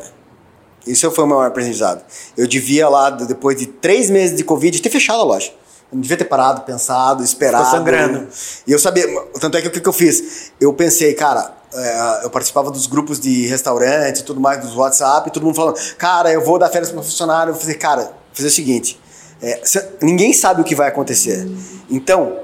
Isso 0.85 1.09
foi 1.11 1.23
o 1.23 1.27
meu 1.27 1.37
maior 1.37 1.49
aprendizado. 1.49 2.03
Eu 2.37 2.47
devia 2.47 2.87
lá, 2.87 3.09
depois 3.09 3.57
de 3.57 3.65
três 3.65 4.09
meses 4.09 4.37
de 4.37 4.43
Covid, 4.43 4.79
ter 4.81 4.89
fechado 4.89 5.21
a 5.21 5.23
loja. 5.23 5.51
Eu 5.91 5.95
não 5.95 6.01
devia 6.01 6.17
ter 6.17 6.25
parado, 6.25 6.61
pensado, 6.61 7.23
esperado. 7.23 7.65
Ficou 7.65 7.79
sangrando. 7.79 8.27
E 8.67 8.71
eu 8.71 8.79
sabia, 8.79 9.05
tanto 9.39 9.57
é 9.57 9.61
que 9.61 9.67
o 9.67 9.71
que, 9.71 9.81
que 9.81 9.89
eu 9.89 9.93
fiz? 9.93 10.51
Eu 10.59 10.73
pensei, 10.73 11.13
cara, 11.13 11.55
é, 11.73 12.21
eu 12.23 12.29
participava 12.29 12.71
dos 12.71 12.87
grupos 12.87 13.19
de 13.19 13.47
restaurante 13.47 14.19
e 14.19 14.23
tudo 14.23 14.39
mais, 14.39 14.61
dos 14.61 14.75
WhatsApp, 14.75 15.27
e 15.27 15.31
todo 15.31 15.43
mundo 15.43 15.55
falando, 15.55 15.77
cara, 15.97 16.31
eu 16.31 16.43
vou 16.43 16.57
dar 16.57 16.69
férias 16.69 16.91
para 16.91 17.01
funcionário. 17.01 17.51
Eu 17.51 17.55
falei, 17.55 17.75
cara, 17.75 18.03
vou 18.03 18.13
fazer 18.33 18.47
o 18.47 18.51
seguinte: 18.51 18.99
é, 19.41 19.61
ninguém 20.01 20.33
sabe 20.33 20.61
o 20.61 20.63
que 20.63 20.75
vai 20.75 20.87
acontecer. 20.87 21.47
Então, 21.89 22.39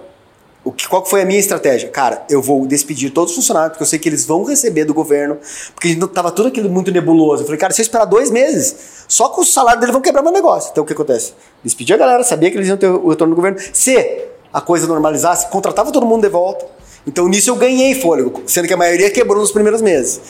o 0.63 0.71
que, 0.71 0.87
qual 0.87 1.03
foi 1.03 1.23
a 1.23 1.25
minha 1.25 1.39
estratégia? 1.39 1.89
Cara, 1.89 2.23
eu 2.29 2.41
vou 2.41 2.67
despedir 2.67 3.11
todos 3.11 3.31
os 3.31 3.35
funcionários, 3.35 3.71
porque 3.71 3.83
eu 3.83 3.87
sei 3.87 3.97
que 3.97 4.07
eles 4.07 4.25
vão 4.25 4.43
receber 4.43 4.85
do 4.85 4.93
governo, 4.93 5.37
porque 5.73 5.95
tava 6.13 6.31
tudo 6.31 6.49
aquilo 6.49 6.69
muito 6.69 6.91
nebuloso. 6.91 7.41
Eu 7.41 7.45
falei, 7.47 7.59
cara, 7.59 7.73
se 7.73 7.81
eu 7.81 7.83
esperar 7.83 8.05
dois 8.05 8.29
meses, 8.29 8.75
só 9.07 9.29
com 9.29 9.41
o 9.41 9.45
salário 9.45 9.79
deles 9.79 9.91
vão 9.91 10.01
quebrar 10.01 10.21
meu 10.21 10.31
negócio. 10.31 10.69
Então 10.71 10.83
o 10.83 10.87
que 10.87 10.93
acontece? 10.93 11.33
Despedi 11.63 11.93
a 11.93 11.97
galera, 11.97 12.23
sabia 12.23 12.51
que 12.51 12.57
eles 12.57 12.67
iam 12.67 12.77
ter 12.77 12.87
o 12.87 13.09
retorno 13.09 13.33
do 13.33 13.35
governo. 13.35 13.57
Se 13.73 14.27
a 14.53 14.61
coisa 14.61 14.85
normalizasse, 14.85 15.47
contratava 15.49 15.91
todo 15.91 16.05
mundo 16.05 16.21
de 16.21 16.29
volta. 16.29 16.65
Então 17.07 17.27
nisso 17.27 17.49
eu 17.49 17.55
ganhei 17.55 17.99
fôlego, 17.99 18.43
sendo 18.45 18.67
que 18.67 18.73
a 18.73 18.77
maioria 18.77 19.09
quebrou 19.09 19.39
nos 19.39 19.51
primeiros 19.51 19.81
meses. 19.81 20.21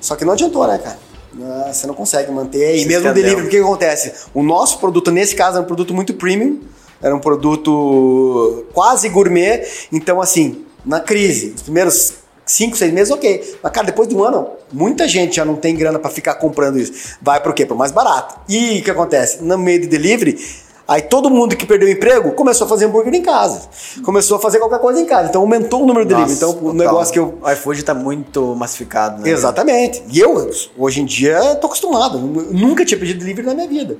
Só 0.00 0.14
que 0.14 0.24
não 0.24 0.34
adiantou, 0.34 0.66
né, 0.68 0.78
cara? 0.78 0.98
Ah, 1.42 1.72
Você 1.72 1.86
não 1.86 1.94
consegue 1.94 2.30
manter. 2.30 2.76
E 2.76 2.86
mesmo 2.86 3.08
o 3.10 3.12
delivery, 3.12 3.46
o 3.46 3.50
que 3.50 3.56
acontece? 3.56 4.12
O 4.32 4.42
nosso 4.42 4.78
produto, 4.78 5.10
nesse 5.10 5.34
caso, 5.34 5.56
era 5.56 5.64
um 5.64 5.66
produto 5.66 5.92
muito 5.92 6.14
premium, 6.14 6.60
era 7.02 7.14
um 7.14 7.20
produto 7.20 8.64
quase 8.72 9.08
gourmet. 9.08 9.66
Então, 9.92 10.20
assim, 10.20 10.64
na 10.84 11.00
crise, 11.00 11.54
os 11.56 11.62
primeiros 11.62 12.24
cinco, 12.46 12.76
seis 12.76 12.92
meses, 12.92 13.12
ok. 13.12 13.58
Mas, 13.62 13.72
cara, 13.72 13.86
depois 13.86 14.08
de 14.08 14.14
um 14.14 14.22
ano, 14.22 14.48
muita 14.72 15.08
gente 15.08 15.36
já 15.36 15.44
não 15.44 15.56
tem 15.56 15.74
grana 15.74 15.98
para 15.98 16.10
ficar 16.10 16.34
comprando 16.34 16.78
isso. 16.78 17.16
Vai 17.20 17.40
pro 17.40 17.54
quê? 17.54 17.64
Pro 17.64 17.76
mais 17.76 17.92
barato. 17.92 18.36
E 18.48 18.80
o 18.80 18.82
que 18.82 18.90
acontece? 18.90 19.42
No 19.42 19.56
meio 19.56 19.80
de 19.80 19.86
delivery, 19.86 20.38
aí 20.86 21.02
todo 21.02 21.30
mundo 21.30 21.56
que 21.56 21.64
perdeu 21.64 21.88
o 21.88 21.90
emprego 21.90 22.32
começou 22.32 22.66
a 22.66 22.68
fazer 22.68 22.86
hambúrguer 22.86 23.14
em 23.14 23.22
casa. 23.22 23.62
Começou 24.04 24.36
a 24.36 24.40
fazer 24.40 24.58
qualquer 24.58 24.78
coisa 24.78 25.00
em 25.00 25.06
casa. 25.06 25.28
Então, 25.28 25.40
aumentou 25.40 25.82
o 25.82 25.86
número 25.86 26.04
de 26.04 26.14
delivery. 26.14 26.36
Então, 26.36 26.58
o 26.62 26.72
negócio 26.72 27.12
que 27.12 27.18
eu 27.18 27.38
O 27.42 27.50
iFood 27.50 27.82
tá 27.82 27.94
muito 27.94 28.54
massificado, 28.54 29.22
né? 29.22 29.30
Exatamente. 29.30 30.02
E 30.10 30.20
eu, 30.20 30.50
hoje 30.76 31.00
em 31.00 31.04
dia, 31.04 31.54
tô 31.56 31.66
acostumado. 31.66 32.18
Nunca 32.18 32.84
tinha 32.84 32.98
pedido 32.98 33.20
delivery 33.20 33.46
na 33.46 33.54
minha 33.54 33.68
vida. 33.68 33.96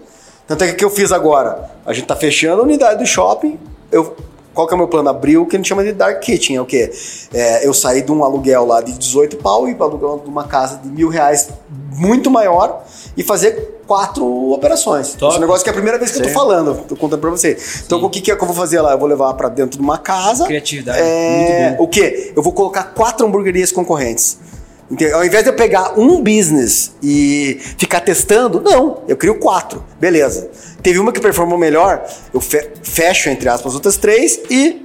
Tanto 0.47 0.64
é 0.64 0.68
que 0.68 0.72
o 0.74 0.76
que 0.76 0.84
eu 0.84 0.90
fiz 0.90 1.11
agora? 1.12 1.70
A 1.86 1.92
gente 1.92 2.07
tá 2.07 2.16
fechando 2.16 2.61
a 2.62 2.64
unidade 2.64 2.99
do 2.99 3.07
shopping. 3.07 3.59
Eu, 3.90 4.14
qual 4.53 4.66
que 4.66 4.74
é 4.74 4.76
o 4.76 4.78
meu 4.78 4.88
plano? 4.88 5.09
Abrir 5.09 5.38
o 5.38 5.47
que 5.47 5.57
a 5.57 5.59
gente 5.59 5.68
chama 5.68 5.82
de 5.82 5.92
Dark 5.92 6.20
Kitchen. 6.20 6.57
É 6.57 6.61
o 6.61 6.66
quê? 6.66 6.92
É, 7.32 7.66
eu 7.66 7.72
saí 7.72 8.03
de 8.03 8.12
um 8.12 8.22
aluguel 8.22 8.66
lá 8.66 8.80
de 8.80 8.92
18 8.92 9.36
pau 9.38 9.68
e 9.68 9.74
para 9.74 9.86
aluguel 9.86 10.20
de 10.22 10.28
uma 10.28 10.45
casa 10.45 10.76
de 10.76 10.88
mil 10.88 11.09
reais 11.09 11.49
muito 11.90 12.30
maior 12.30 12.84
e 13.16 13.22
fazer 13.22 13.80
quatro 13.86 14.53
operações. 14.53 15.14
Top. 15.14 15.32
Esse 15.32 15.40
negócio 15.40 15.62
que 15.62 15.70
é 15.70 15.72
a 15.72 15.74
primeira 15.74 15.99
vez 15.99 16.11
que 16.11 16.18
eu 16.18 16.22
tô 16.22 16.28
Sim. 16.28 16.34
falando, 16.34 16.84
tô 16.86 16.97
contando 16.97 17.20
pra 17.20 17.30
você. 17.30 17.57
Então, 17.86 18.03
o 18.03 18.11
que, 18.11 18.20
que 18.20 18.30
é 18.30 18.36
que 18.36 18.42
eu 18.42 18.47
vou 18.47 18.57
fazer 18.57 18.80
lá? 18.80 18.92
Eu 18.92 18.99
vou 18.99 19.09
levar 19.09 19.32
pra 19.34 19.49
dentro 19.49 19.78
de 19.78 19.82
uma 19.82 19.99
casa. 19.99 20.45
Criatividade, 20.47 20.99
É, 21.01 21.76
o 21.78 21.86
quê? 21.88 22.32
Eu 22.36 22.42
vou 22.42 22.53
colocar 22.53 22.84
quatro 22.84 23.26
hamburguerias 23.26 23.72
concorrentes. 23.72 24.38
Entendeu? 24.91 25.16
Ao 25.16 25.24
invés 25.24 25.43
de 25.43 25.49
eu 25.51 25.55
pegar 25.55 25.99
um 25.99 26.22
business 26.22 26.93
e 27.03 27.59
ficar 27.78 28.01
testando, 28.01 28.61
não, 28.61 29.03
eu 29.09 29.16
crio 29.16 29.37
quatro. 29.37 29.82
Beleza. 29.99 30.51
Teve 30.82 30.99
uma 30.99 31.11
que 31.11 31.20
performou 31.20 31.57
melhor, 31.59 32.05
eu 32.32 32.41
fe- 32.41 32.70
fecho, 32.82 33.30
entre 33.30 33.49
aspas, 33.49 33.68
as 33.72 33.74
outras 33.74 33.97
três 33.97 34.39
e 34.51 34.85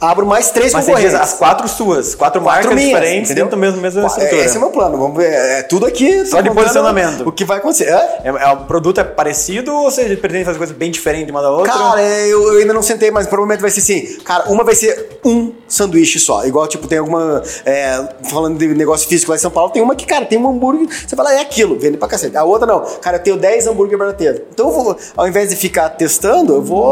abro 0.00 0.26
mais 0.26 0.50
três 0.50 0.72
Mas 0.72 0.84
diz 0.84 0.94
concorrentes. 0.94 1.20
as 1.20 1.32
quatro 1.34 1.68
suas, 1.68 2.14
quatro, 2.14 2.40
Quatro 2.40 2.42
marcas 2.42 2.74
minhas, 2.74 2.88
diferentes 2.90 3.30
entendeu? 3.30 3.44
dentro 3.46 3.58
mesma, 3.58 3.80
mesma 3.80 4.02
Qua- 4.02 4.08
estrutura. 4.08 4.44
Esse 4.44 4.54
é 4.54 4.58
o 4.58 4.60
meu 4.62 4.70
plano. 4.70 4.96
Vamos 4.98 5.16
ver. 5.16 5.32
É 5.32 5.62
tudo 5.62 5.86
aqui. 5.86 6.24
Só 6.26 6.40
de 6.40 6.50
posicionamento. 6.50 7.26
O 7.28 7.32
que 7.32 7.44
vai 7.44 7.58
acontecer. 7.58 7.84
É? 7.88 8.20
É, 8.24 8.28
é, 8.28 8.52
o 8.52 8.58
produto 8.66 9.00
é 9.00 9.04
parecido 9.04 9.72
ou 9.74 9.90
você 9.90 10.04
pretende 10.16 10.44
fazer 10.44 10.58
coisa 10.58 10.74
bem 10.74 10.90
diferente 10.90 11.26
de 11.26 11.30
uma 11.32 11.42
da 11.42 11.50
outra? 11.50 11.72
Cara, 11.72 12.00
é, 12.02 12.26
eu, 12.26 12.52
eu 12.54 12.58
ainda 12.60 12.72
não 12.74 12.82
sentei, 12.82 13.10
mas 13.10 13.26
provavelmente 13.26 13.60
vai 13.60 13.70
ser 13.70 13.80
assim. 13.80 14.18
Cara, 14.24 14.44
uma 14.50 14.64
vai 14.64 14.74
ser 14.74 15.18
um 15.24 15.52
sanduíche 15.68 16.18
só. 16.18 16.44
Igual, 16.44 16.66
tipo, 16.66 16.86
tem 16.86 16.98
alguma. 16.98 17.42
é, 17.64 18.02
falando 18.30 18.58
de 18.58 18.68
negócio 18.68 19.08
físico 19.08 19.30
lá 19.30 19.36
em 19.36 19.40
São 19.40 19.50
Paulo, 19.50 19.70
tem 19.72 19.82
uma 19.82 19.94
que, 19.96 20.06
cara, 20.06 20.24
tem 20.26 20.38
um 20.38 20.48
hambúrguer. 20.48 20.88
Você 21.06 21.16
fala, 21.16 21.32
é 21.32 21.40
aquilo, 21.40 21.78
vende 21.78 21.96
pra 21.96 22.08
cacete. 22.08 22.36
A 22.36 22.44
outra 22.44 22.66
não. 22.66 22.80
Cara, 23.00 23.16
eu 23.16 23.22
tenho 23.22 23.36
10 23.36 23.66
hambúrguer 23.66 23.98
barateiros. 23.98 24.40
Então 24.52 24.66
eu 24.68 24.72
vou, 24.72 24.96
ao 25.16 25.26
invés 25.28 25.48
de 25.50 25.56
ficar 25.56 25.88
testando, 25.90 26.54
eu 26.54 26.62
vou. 26.62 26.86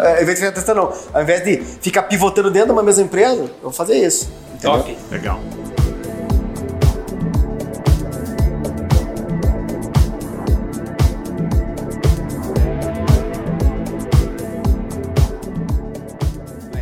É, 0.00 0.16
ao 0.16 0.22
invés 0.22 0.38
de 0.38 0.44
ficar 0.46 0.52
testando, 0.52 0.80
não. 0.80 0.92
Ao 1.12 1.22
invés 1.22 1.44
de 1.44 1.62
ficar 1.80 2.02
pivotando 2.14 2.48
dentro 2.48 2.68
de 2.68 2.72
uma 2.72 2.82
mesma 2.82 3.02
empresa, 3.02 3.42
eu 3.42 3.50
vou 3.60 3.72
fazer 3.72 4.06
isso. 4.06 4.30
Top. 4.62 4.96
Legal. 5.10 5.40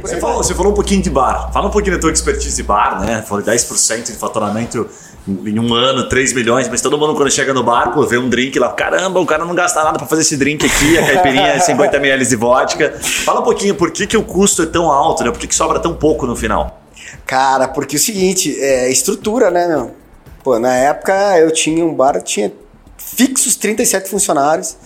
Você 0.03 0.21
falou, 0.21 0.37
você 0.43 0.55
falou 0.55 0.73
um 0.73 0.75
pouquinho 0.75 1.03
de 1.03 1.09
bar. 1.09 1.51
Fala 1.51 1.69
um 1.69 1.71
pouquinho 1.71 1.97
da 1.97 2.01
tua 2.01 2.13
expertise 2.13 2.55
de 2.55 2.63
bar, 2.63 3.01
né? 3.01 3.23
Falou 3.23 3.43
10% 3.43 4.05
de 4.05 4.13
faturamento 4.13 4.87
em 5.27 5.59
um 5.59 5.73
ano, 5.73 6.09
3 6.09 6.33
milhões, 6.33 6.69
mas 6.69 6.81
todo 6.81 6.99
mundo 6.99 7.15
quando 7.15 7.31
chega 7.31 7.55
no 7.55 7.63
bar, 7.63 7.93
pô, 7.93 8.05
vê 8.05 8.19
um 8.19 8.29
drink 8.29 8.59
lá, 8.59 8.73
caramba, 8.73 9.21
o 9.21 9.27
cara 9.27 9.45
não 9.45 9.55
gasta 9.55 9.83
nada 9.83 9.99
pra 9.99 10.07
fazer 10.07 10.23
esse 10.23 10.37
drink 10.37 10.67
aqui, 10.67 10.99
a 10.99 11.07
caipirinha 11.07 11.49
é 11.49 11.61
50 11.61 11.97
ml 11.97 12.27
de 12.27 12.37
vodka. 12.37 12.99
Fala 13.25 13.41
um 13.41 13.45
pouquinho, 13.45 13.75
por 13.75 13.91
que, 13.93 14.07
que 14.07 14.17
o 14.17 14.25
custo 14.25 14.63
é 14.63 14.67
tão 14.67 14.91
alto, 14.91 15.23
né? 15.23 15.31
Por 15.31 15.39
que, 15.39 15.47
que 15.47 15.55
sobra 15.55 15.79
tão 15.79 15.95
pouco 15.95 16.27
no 16.27 16.35
final? 16.35 16.83
Cara, 17.25 17.69
porque 17.69 17.97
é 17.97 17.99
o 17.99 18.03
seguinte, 18.03 18.59
é 18.61 18.91
estrutura, 18.91 19.51
né, 19.51 19.69
meu? 19.69 19.95
Pô, 20.43 20.59
na 20.59 20.75
época 20.75 21.39
eu 21.39 21.53
tinha 21.53 21.85
um 21.85 21.95
bar, 21.95 22.21
tinha 22.21 22.53
fixos 22.99 23.55
37 23.57 24.11
funcionários, 24.11 24.77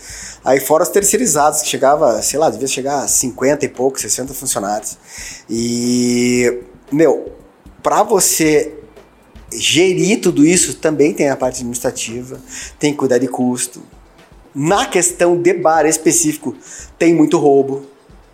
aí 0.45 0.61
fora 0.61 0.83
os 0.83 0.91
terceirizados, 0.91 1.63
que 1.63 1.69
chegava, 1.69 2.21
sei 2.21 2.39
lá, 2.39 2.51
devia 2.51 2.69
chegar 2.69 3.05
a 3.05 3.09
50 3.09 3.65
e 3.65 3.69
pouco, 3.69 3.99
60 3.99 4.35
funcionários. 4.35 4.99
E, 5.49 6.63
meu, 6.93 7.33
pra 7.83 8.03
você 8.03 8.75
gerir 9.53 10.21
tudo 10.21 10.45
isso, 10.45 10.75
também 10.77 11.13
tem 11.13 11.29
a 11.29 11.37
parte 11.37 11.57
administrativa, 11.57 12.41
tem 12.79 12.93
que 12.93 12.99
cuidar 12.99 13.19
de 13.19 13.29
custo. 13.29 13.83
Na 14.55 14.87
questão 14.87 15.41
de 15.41 15.53
bar 15.53 15.87
específico, 15.87 16.55
tem 16.99 17.15
muito 17.15 17.39
roubo, 17.39 17.85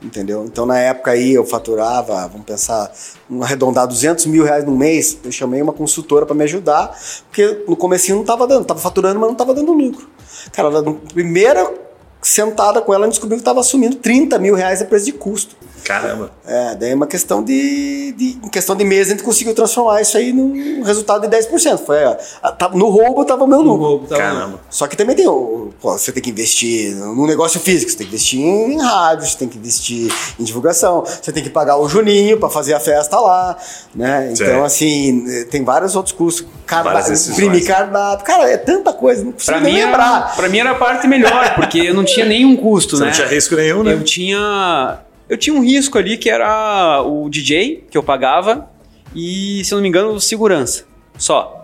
entendeu? 0.01 0.45
Então 0.45 0.65
na 0.65 0.79
época 0.79 1.11
aí 1.11 1.33
eu 1.33 1.45
faturava, 1.45 2.27
vamos 2.29 2.47
pensar, 2.47 2.93
um 3.31 3.43
arredondar 3.43 3.87
200 3.87 4.27
mil 4.27 4.45
reais 4.45 4.65
no 4.65 4.77
mês, 4.77 5.19
eu 5.25 5.33
chamei 5.33 5.61
uma 5.61 5.73
consultora 5.73 6.25
para 6.25 6.35
me 6.35 6.45
ajudar, 6.45 6.97
porque 7.29 7.65
no 7.67 7.77
comecinho 7.77 8.19
não 8.19 8.25
tava 8.25 8.47
dando, 8.47 8.65
tava 8.65 8.81
faturando, 8.81 9.19
mas 9.19 9.29
não 9.29 9.37
tava 9.37 9.55
dando 9.55 9.73
lucro. 9.73 10.09
Cara, 10.53 10.71
na 10.71 10.93
primeira 10.93 11.73
sentada 12.21 12.81
com 12.81 12.95
ela, 12.95 13.09
descobriu 13.09 13.39
que 13.39 13.45
tava 13.45 13.61
assumindo 13.61 13.97
30 13.97 14.39
mil 14.39 14.55
reais 14.55 14.81
a 14.81 14.85
preço 14.85 15.07
de 15.07 15.13
custo. 15.13 15.57
Caramba. 15.85 16.31
É, 16.47 16.75
daí 16.77 16.91
é 16.91 16.95
uma 16.95 17.07
questão 17.07 17.43
de, 17.43 18.13
de 18.17 18.39
em 18.45 18.49
questão 18.49 18.75
de 18.77 18.85
mês 18.85 19.09
a 19.09 19.11
gente 19.11 19.23
conseguiu 19.23 19.55
transformar 19.55 20.01
isso 20.01 20.17
aí 20.17 20.33
num 20.33 20.83
resultado 20.83 21.27
de 21.29 21.37
10%. 21.37 21.79
Foi, 21.79 22.05
ó, 22.05 22.15
tá- 22.53 22.69
no 22.71 22.89
roubo 22.89 23.25
tava 23.25 23.45
o 23.45 23.47
meu 23.47 23.59
No 23.63 23.73
lucro. 23.73 23.87
roubo, 23.87 24.07
tá 24.07 24.17
Caramba. 24.17 24.61
Só 24.71 24.87
que 24.87 24.97
também 24.97 25.17
tem 25.17 25.27
o. 25.29 25.73
Pô, 25.81 25.93
você 25.99 26.13
tem 26.13 26.23
que 26.23 26.31
investir 26.31 26.95
no 26.95 27.27
negócio 27.27 27.59
físico, 27.61 27.91
você 27.91 27.99
tem 27.99 28.07
que 28.07 28.13
investir 28.15 28.41
em 28.41 28.81
rádio, 28.81 29.27
você 29.27 29.37
tem 29.39 29.49
que 29.49 29.59
investir 29.59 30.13
em 30.39 30.45
divulgação, 30.45 31.05
você 31.05 31.33
tem 31.33 31.43
que 31.43 31.51
pagar 31.51 31.77
o 31.79 31.89
Juninho 31.89 32.39
pra 32.39 32.49
fazer 32.49 32.75
a 32.75 32.81
festa 32.81 33.19
lá, 33.19 33.57
né? 33.95 34.25
Então, 34.33 34.37
Certo. 34.47 34.65
assim, 34.65 35.25
eh, 35.29 35.45
tem 35.45 35.65
vários 35.65 35.97
outros 35.97 36.15
custos. 36.15 36.47
Decisões. 37.07 37.39
imprimir 37.39 37.67
cardápio. 37.67 38.25
Cara, 38.25 38.49
é 38.51 38.57
tanta 38.57 38.93
coisa, 38.95 39.23
não 39.25 39.33
precisa 39.33 39.53
Pra 39.53 39.61
nem 39.61 39.75
mim, 39.75 39.81
era, 39.81 39.91
lembrar. 39.91 40.37
pra 40.37 40.49
mim 40.49 40.59
era 40.59 40.71
a 40.71 40.75
parte 40.75 41.07
melhor, 41.07 41.55
porque 41.55 41.79
eu 41.79 41.93
não 41.95 42.03
tinha 42.05 42.25
nenhum 42.25 42.57
custo, 42.57 42.97
Você 42.97 43.03
né? 43.03 43.09
não 43.11 43.15
tinha 43.15 43.27
risco 43.29 43.55
nenhum, 43.57 43.83
né? 43.83 43.93
Eu 43.93 44.03
tinha. 44.03 45.01
Eu 45.33 45.39
tinha 45.39 45.57
um 45.57 45.65
risco 45.65 45.97
ali 45.97 46.19
que 46.19 46.29
era 46.29 47.01
o 47.03 47.29
DJ, 47.31 47.85
que 47.91 47.97
eu 47.97 48.03
pagava, 48.03 48.69
e, 49.15 49.65
se 49.65 49.73
eu 49.73 49.77
não 49.77 49.83
me 49.83 49.89
engano, 49.89 50.11
o 50.11 50.21
segurança. 50.21 50.85
Só. 51.17 51.59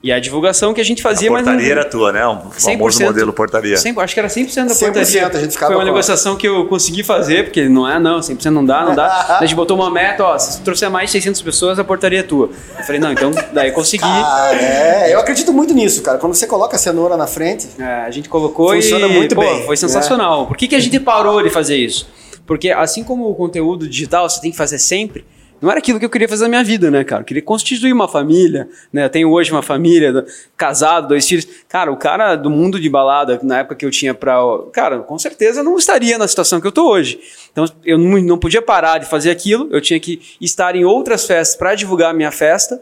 E 0.00 0.12
a 0.12 0.20
divulgação 0.20 0.72
que 0.72 0.80
a 0.80 0.84
gente 0.84 1.00
A 1.00 1.02
fazia, 1.02 1.28
mas. 1.28 1.44
não- 1.44 1.52
portaria 1.54 1.72
era 1.72 1.84
tua, 1.84 2.12
né? 2.12 2.24
Um 2.24 2.36
famoso 2.52 2.60
100%. 3.00 3.04
modelo 3.06 3.32
portaria. 3.32 3.76
100, 3.76 3.94
acho 3.98 4.14
que 4.14 4.20
era 4.20 4.28
100% 4.28 4.68
da 4.68 4.74
100%, 4.74 4.92
portaria. 4.94 5.26
a 5.26 5.40
gente 5.40 5.50
ficava 5.54 5.72
Foi 5.72 5.76
uma 5.76 5.82
com- 5.82 5.86
negociação 5.90 6.36
que 6.36 6.46
eu 6.46 6.66
consegui 6.68 7.02
fazer, 7.02 7.42
porque 7.46 7.68
não 7.68 7.88
é, 7.88 7.98
não, 7.98 8.20
100% 8.22 8.52
não 8.54 8.64
dá, 8.64 8.84
não 8.84 8.94
dá. 8.94 9.06
a 9.40 9.44
gente 9.44 9.56
botou 9.56 9.76
uma 9.76 9.90
meta, 9.90 10.22
ó, 10.22 10.38
se 10.38 10.60
trouxer 10.60 10.88
mais 10.88 11.06
de 11.10 11.12
600 11.14 11.42
pessoas, 11.42 11.80
a 11.80 11.84
portaria 11.84 12.20
é 12.20 12.22
tua. 12.22 12.48
Eu 12.78 12.84
falei, 12.84 13.00
não, 13.00 13.10
então, 13.10 13.32
daí 13.52 13.70
eu 13.70 13.74
consegui. 13.74 14.04
Ah, 14.06 14.54
é, 14.54 15.12
eu 15.12 15.18
acredito 15.18 15.52
muito 15.52 15.74
nisso, 15.74 16.00
cara. 16.00 16.16
Quando 16.18 16.34
você 16.34 16.46
coloca 16.46 16.76
a 16.76 16.78
cenoura 16.78 17.16
na 17.16 17.26
frente, 17.26 17.66
É, 17.80 17.84
a 17.84 18.10
gente 18.12 18.28
colocou 18.28 18.72
Funciona 18.74 19.08
e 19.08 19.12
muito 19.12 19.34
pô, 19.34 19.40
bem. 19.40 19.66
foi 19.66 19.76
sensacional. 19.76 20.46
Por 20.46 20.56
que, 20.56 20.68
que 20.68 20.76
a 20.76 20.80
gente 20.80 21.00
parou 21.00 21.42
de 21.42 21.50
fazer 21.50 21.76
isso? 21.76 22.08
Porque 22.48 22.70
assim 22.70 23.04
como 23.04 23.28
o 23.30 23.34
conteúdo 23.34 23.86
digital 23.86 24.28
você 24.28 24.40
tem 24.40 24.50
que 24.50 24.56
fazer 24.56 24.78
sempre, 24.78 25.24
não 25.60 25.68
era 25.70 25.80
aquilo 25.80 25.98
que 25.98 26.04
eu 26.04 26.10
queria 26.10 26.28
fazer 26.28 26.44
na 26.44 26.48
minha 26.48 26.64
vida, 26.64 26.88
né, 26.90 27.04
cara? 27.04 27.20
Eu 27.22 27.26
queria 27.26 27.42
constituir 27.42 27.92
uma 27.92 28.08
família, 28.08 28.68
né? 28.92 29.04
Eu 29.04 29.10
tenho 29.10 29.30
hoje 29.30 29.50
uma 29.52 29.60
família, 29.62 30.12
do- 30.12 30.24
casado, 30.56 31.08
dois 31.08 31.28
filhos. 31.28 31.46
Cara, 31.68 31.92
o 31.92 31.96
cara 31.96 32.36
do 32.36 32.48
mundo 32.48 32.80
de 32.80 32.88
balada, 32.88 33.38
na 33.42 33.58
época 33.58 33.74
que 33.74 33.84
eu 33.84 33.90
tinha 33.90 34.14
pra. 34.14 34.38
Cara, 34.72 35.00
com 35.00 35.18
certeza 35.18 35.62
não 35.62 35.76
estaria 35.76 36.16
na 36.16 36.26
situação 36.26 36.60
que 36.60 36.66
eu 36.66 36.72
tô 36.72 36.88
hoje. 36.88 37.20
Então 37.52 37.66
eu 37.84 37.98
não, 37.98 38.38
podia 38.38 38.62
parar 38.62 38.98
de 38.98 39.06
fazer 39.06 39.30
aquilo, 39.30 39.68
eu 39.70 39.80
tinha 39.80 39.98
que 40.00 40.20
estar 40.40 40.74
em 40.74 40.84
outras 40.84 41.26
festas 41.26 41.56
pra 41.56 41.74
divulgar 41.74 42.12
a 42.12 42.14
minha 42.14 42.30
festa. 42.30 42.80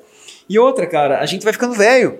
E 0.48 0.58
outra, 0.58 0.86
cara, 0.86 1.18
a 1.20 1.26
gente 1.26 1.42
vai 1.42 1.52
ficando 1.52 1.74
velho 1.74 2.18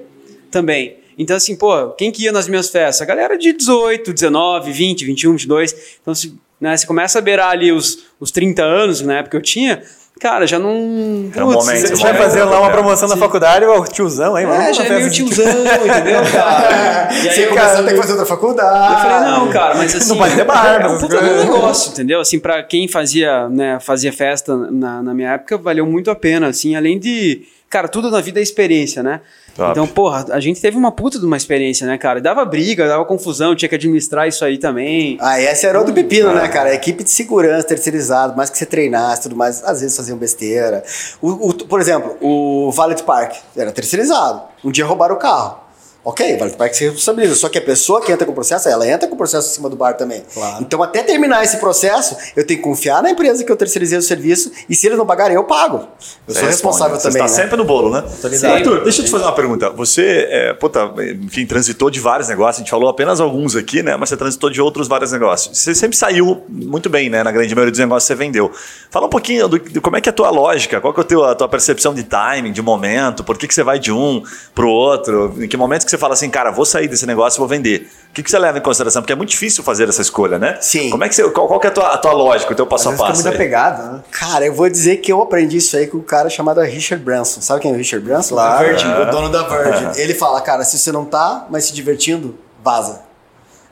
também. 0.50 0.96
Então, 1.18 1.36
assim, 1.36 1.56
pô, 1.56 1.90
quem 1.90 2.10
que 2.10 2.24
ia 2.24 2.32
nas 2.32 2.48
minhas 2.48 2.68
festas? 2.70 3.00
A 3.00 3.04
galera 3.04 3.38
de 3.38 3.52
18, 3.52 4.12
19, 4.12 4.72
20, 4.72 5.04
21, 5.04 5.32
22. 5.32 5.98
Então, 6.02 6.14
se, 6.14 6.34
né, 6.60 6.76
você 6.76 6.86
começa 6.86 7.18
a 7.18 7.22
beirar 7.22 7.50
ali 7.50 7.72
os, 7.72 7.98
os 8.20 8.30
30 8.30 8.62
anos, 8.62 9.00
na 9.02 9.14
época 9.18 9.30
que 9.32 9.36
eu 9.36 9.42
tinha, 9.42 9.82
cara, 10.20 10.46
já 10.46 10.58
não. 10.58 11.30
Era 11.34 11.44
um 11.44 11.52
Putz, 11.52 11.66
momento, 11.66 11.80
Você 11.88 11.94
um 11.94 11.96
vai 11.98 12.12
momento. 12.12 12.22
fazer 12.24 12.44
lá 12.44 12.58
uma 12.60 12.68
É. 12.68 12.72
promoção 12.72 13.08
na 13.08 13.16
faculdade, 13.16 13.64
o 13.66 13.84
tiozão, 13.84 14.38
hein? 14.38 14.46
É, 14.46 14.72
já 14.72 14.82
na 14.84 14.94
é 14.94 14.98
meio 14.98 15.10
tiozão, 15.10 15.44
entendeu, 15.44 16.22
cara? 16.32 17.08
E 17.12 17.28
aí 17.28 17.34
você 17.34 17.46
começa 17.46 17.80
a 17.80 17.82
ter 17.82 17.90
que 17.92 17.96
fazer 18.00 18.12
outra 18.12 18.26
faculdade. 18.26 18.94
eu 18.94 18.98
falei, 19.10 19.30
não, 19.32 19.48
cara, 19.50 19.74
mas 19.74 19.94
assim. 19.94 20.08
Não 20.08 20.16
pode 20.16 20.34
ter 20.34 20.44
barba, 20.44 20.86
É 20.88 20.90
um 20.90 20.98
puta 20.98 21.18
coisas. 21.18 21.44
negócio, 21.44 21.92
entendeu? 21.92 22.20
Assim, 22.20 22.38
pra 22.38 22.62
quem 22.62 22.88
fazia, 22.88 23.48
né, 23.50 23.78
fazia 23.80 24.12
festa 24.12 24.56
na, 24.56 25.02
na 25.02 25.12
minha 25.14 25.32
época, 25.32 25.58
valeu 25.58 25.84
muito 25.86 26.10
a 26.10 26.14
pena, 26.14 26.46
assim, 26.48 26.74
além 26.76 26.98
de. 26.98 27.42
Cara, 27.68 27.88
tudo 27.88 28.10
na 28.10 28.20
vida 28.20 28.38
é 28.38 28.42
experiência, 28.42 29.02
né? 29.02 29.20
Top. 29.56 29.70
Então, 29.72 29.86
porra, 29.88 30.26
a 30.30 30.38
gente 30.38 30.60
teve 30.60 30.76
uma 30.76 30.92
puta 30.92 31.18
de 31.18 31.26
uma 31.26 31.36
experiência, 31.36 31.86
né, 31.86 31.98
cara? 31.98 32.20
Dava 32.20 32.44
briga, 32.44 32.86
dava 32.86 33.04
confusão, 33.04 33.56
tinha 33.56 33.68
que 33.68 33.74
administrar 33.74 34.28
isso 34.28 34.44
aí 34.44 34.56
também. 34.56 35.18
Ah, 35.20 35.40
esse 35.40 35.66
era 35.66 35.80
o 35.80 35.84
do 35.84 35.92
pepino, 35.92 36.32
né, 36.32 36.46
cara? 36.48 36.70
A 36.70 36.74
equipe 36.74 37.02
de 37.02 37.10
segurança 37.10 37.66
terceirizado, 37.66 38.36
mais 38.36 38.50
que 38.50 38.56
você 38.58 38.66
treinasse 38.66 39.20
e 39.20 39.22
tudo 39.24 39.36
mais, 39.36 39.64
às 39.64 39.80
vezes 39.80 39.96
faziam 39.96 40.16
besteira. 40.16 40.84
O, 41.20 41.48
o- 41.48 41.54
por 41.66 41.80
exemplo, 41.80 42.16
o 42.20 42.70
Valet 42.70 43.02
Park 43.02 43.34
era 43.56 43.72
terceirizado. 43.72 44.42
Um 44.64 44.70
dia 44.70 44.84
roubaram 44.86 45.16
o 45.16 45.18
carro. 45.18 45.65
Ok, 46.08 46.36
o 46.36 46.56
Park 46.56 46.72
se 46.72 46.84
responsabiliza. 46.84 47.34
Só 47.34 47.48
que 47.48 47.58
a 47.58 47.60
pessoa 47.60 48.00
que 48.00 48.12
entra 48.12 48.24
com 48.24 48.30
o 48.30 48.34
processo, 48.34 48.68
ela 48.68 48.86
entra 48.86 49.08
com 49.08 49.16
o 49.16 49.18
processo 49.18 49.50
em 49.50 49.54
cima 49.54 49.68
do 49.68 49.74
bar 49.74 49.94
também. 49.94 50.22
Claro. 50.32 50.62
Então, 50.62 50.80
até 50.80 51.02
terminar 51.02 51.42
esse 51.42 51.56
processo, 51.56 52.16
eu 52.36 52.46
tenho 52.46 52.60
que 52.60 52.64
confiar 52.64 53.02
na 53.02 53.10
empresa 53.10 53.42
que 53.42 53.50
eu 53.50 53.56
terceirizei 53.56 53.98
o 53.98 54.02
serviço 54.02 54.52
e 54.70 54.76
se 54.76 54.86
eles 54.86 54.96
não 54.96 55.04
pagarem, 55.04 55.34
eu 55.34 55.42
pago. 55.42 55.78
Eu 55.78 55.88
Você 56.28 56.38
sou 56.38 56.48
responsável 56.48 56.94
responde, 56.94 57.12
também. 57.12 57.28
Você 57.28 57.32
está 57.32 57.42
né? 57.42 57.48
sempre 57.48 57.56
no 57.56 57.64
bolo, 57.64 57.90
né? 57.90 58.04
ligado. 58.22 58.54
Arthur, 58.54 58.84
deixa 58.84 59.00
eu 59.00 59.04
te 59.04 59.10
fazer 59.10 59.24
uma 59.24 59.34
pergunta. 59.34 59.70
Você, 59.70 60.28
é, 60.30 60.54
puta, 60.54 60.92
enfim, 61.24 61.44
transitou 61.44 61.90
de 61.90 61.98
vários 61.98 62.28
negócios. 62.28 62.58
A 62.58 62.62
gente 62.62 62.70
falou 62.70 62.88
apenas 62.88 63.20
alguns 63.20 63.56
aqui, 63.56 63.82
né? 63.82 63.96
Mas 63.96 64.08
você 64.08 64.16
transitou 64.16 64.48
de 64.48 64.60
outros 64.60 64.86
vários 64.86 65.10
negócios. 65.10 65.58
Você 65.58 65.74
sempre 65.74 65.96
saiu 65.96 66.40
muito 66.48 66.88
bem, 66.88 67.10
né? 67.10 67.24
Na 67.24 67.32
grande 67.32 67.52
maioria 67.52 67.72
dos 67.72 67.80
negócios 67.80 68.04
que 68.04 68.14
você 68.14 68.14
vendeu. 68.14 68.52
Fala 68.92 69.06
um 69.06 69.10
pouquinho 69.10 69.48
do, 69.48 69.58
de 69.58 69.80
como 69.80 69.96
é 69.96 70.00
que 70.00 70.08
é 70.08 70.10
a 70.10 70.12
tua 70.12 70.30
lógica, 70.30 70.80
qual 70.80 70.94
que 70.94 71.00
é 71.00 71.02
a 71.02 71.06
tua, 71.06 71.32
a 71.32 71.34
tua 71.34 71.48
percepção 71.48 71.92
de 71.92 72.04
timing, 72.04 72.52
de 72.52 72.62
momento, 72.62 73.24
por 73.24 73.36
que, 73.36 73.48
que 73.48 73.54
você 73.54 73.64
vai 73.64 73.80
de 73.80 73.90
um 73.90 74.22
pro 74.54 74.68
outro, 74.68 75.34
em 75.42 75.48
que 75.48 75.56
momentos 75.56 75.84
que 75.84 75.90
você 75.90 75.95
fala 75.98 76.14
assim, 76.14 76.28
cara, 76.30 76.50
vou 76.50 76.64
sair 76.64 76.88
desse 76.88 77.06
negócio 77.06 77.38
e 77.38 77.40
vou 77.40 77.48
vender. 77.48 77.88
O 78.10 78.12
que, 78.14 78.22
que 78.22 78.30
você 78.30 78.38
leva 78.38 78.58
em 78.58 78.60
consideração? 78.60 79.02
Porque 79.02 79.12
é 79.12 79.16
muito 79.16 79.30
difícil 79.30 79.62
fazer 79.62 79.88
essa 79.88 80.00
escolha, 80.02 80.38
né? 80.38 80.58
Sim. 80.60 80.90
Como 80.90 81.04
é 81.04 81.08
que 81.08 81.14
você, 81.14 81.28
qual, 81.30 81.46
qual 81.46 81.60
que 81.60 81.66
é 81.66 81.70
a 81.70 81.72
tua, 81.72 81.88
a 81.92 81.98
tua 81.98 82.12
lógica, 82.12 82.52
o 82.52 82.56
teu 82.56 82.66
passo 82.66 82.88
Às 82.88 82.94
a 83.00 83.04
vezes 83.06 83.06
fica 83.06 83.12
passo? 83.12 83.22
muito 83.24 83.28
aí? 83.40 83.46
apegado, 83.46 83.92
né? 83.92 84.02
Cara, 84.10 84.46
eu 84.46 84.54
vou 84.54 84.68
dizer 84.68 84.96
que 84.98 85.12
eu 85.12 85.20
aprendi 85.22 85.58
isso 85.58 85.76
aí 85.76 85.86
com 85.86 85.98
um 85.98 86.02
cara 86.02 86.28
chamado 86.30 86.60
Richard 86.62 87.04
Branson. 87.04 87.40
Sabe 87.40 87.60
quem 87.60 87.70
é 87.70 87.74
o 87.74 87.76
Richard 87.76 88.04
Branson? 88.04 88.36
Virgin, 88.58 88.86
o 88.88 89.10
dono 89.10 89.28
da 89.28 89.42
Virgin. 89.42 90.00
Ele 90.00 90.14
fala, 90.14 90.40
cara, 90.40 90.64
se 90.64 90.78
você 90.78 90.90
não 90.90 91.04
tá 91.04 91.46
mais 91.50 91.64
se 91.66 91.72
divertindo, 91.74 92.38
vaza. 92.64 93.00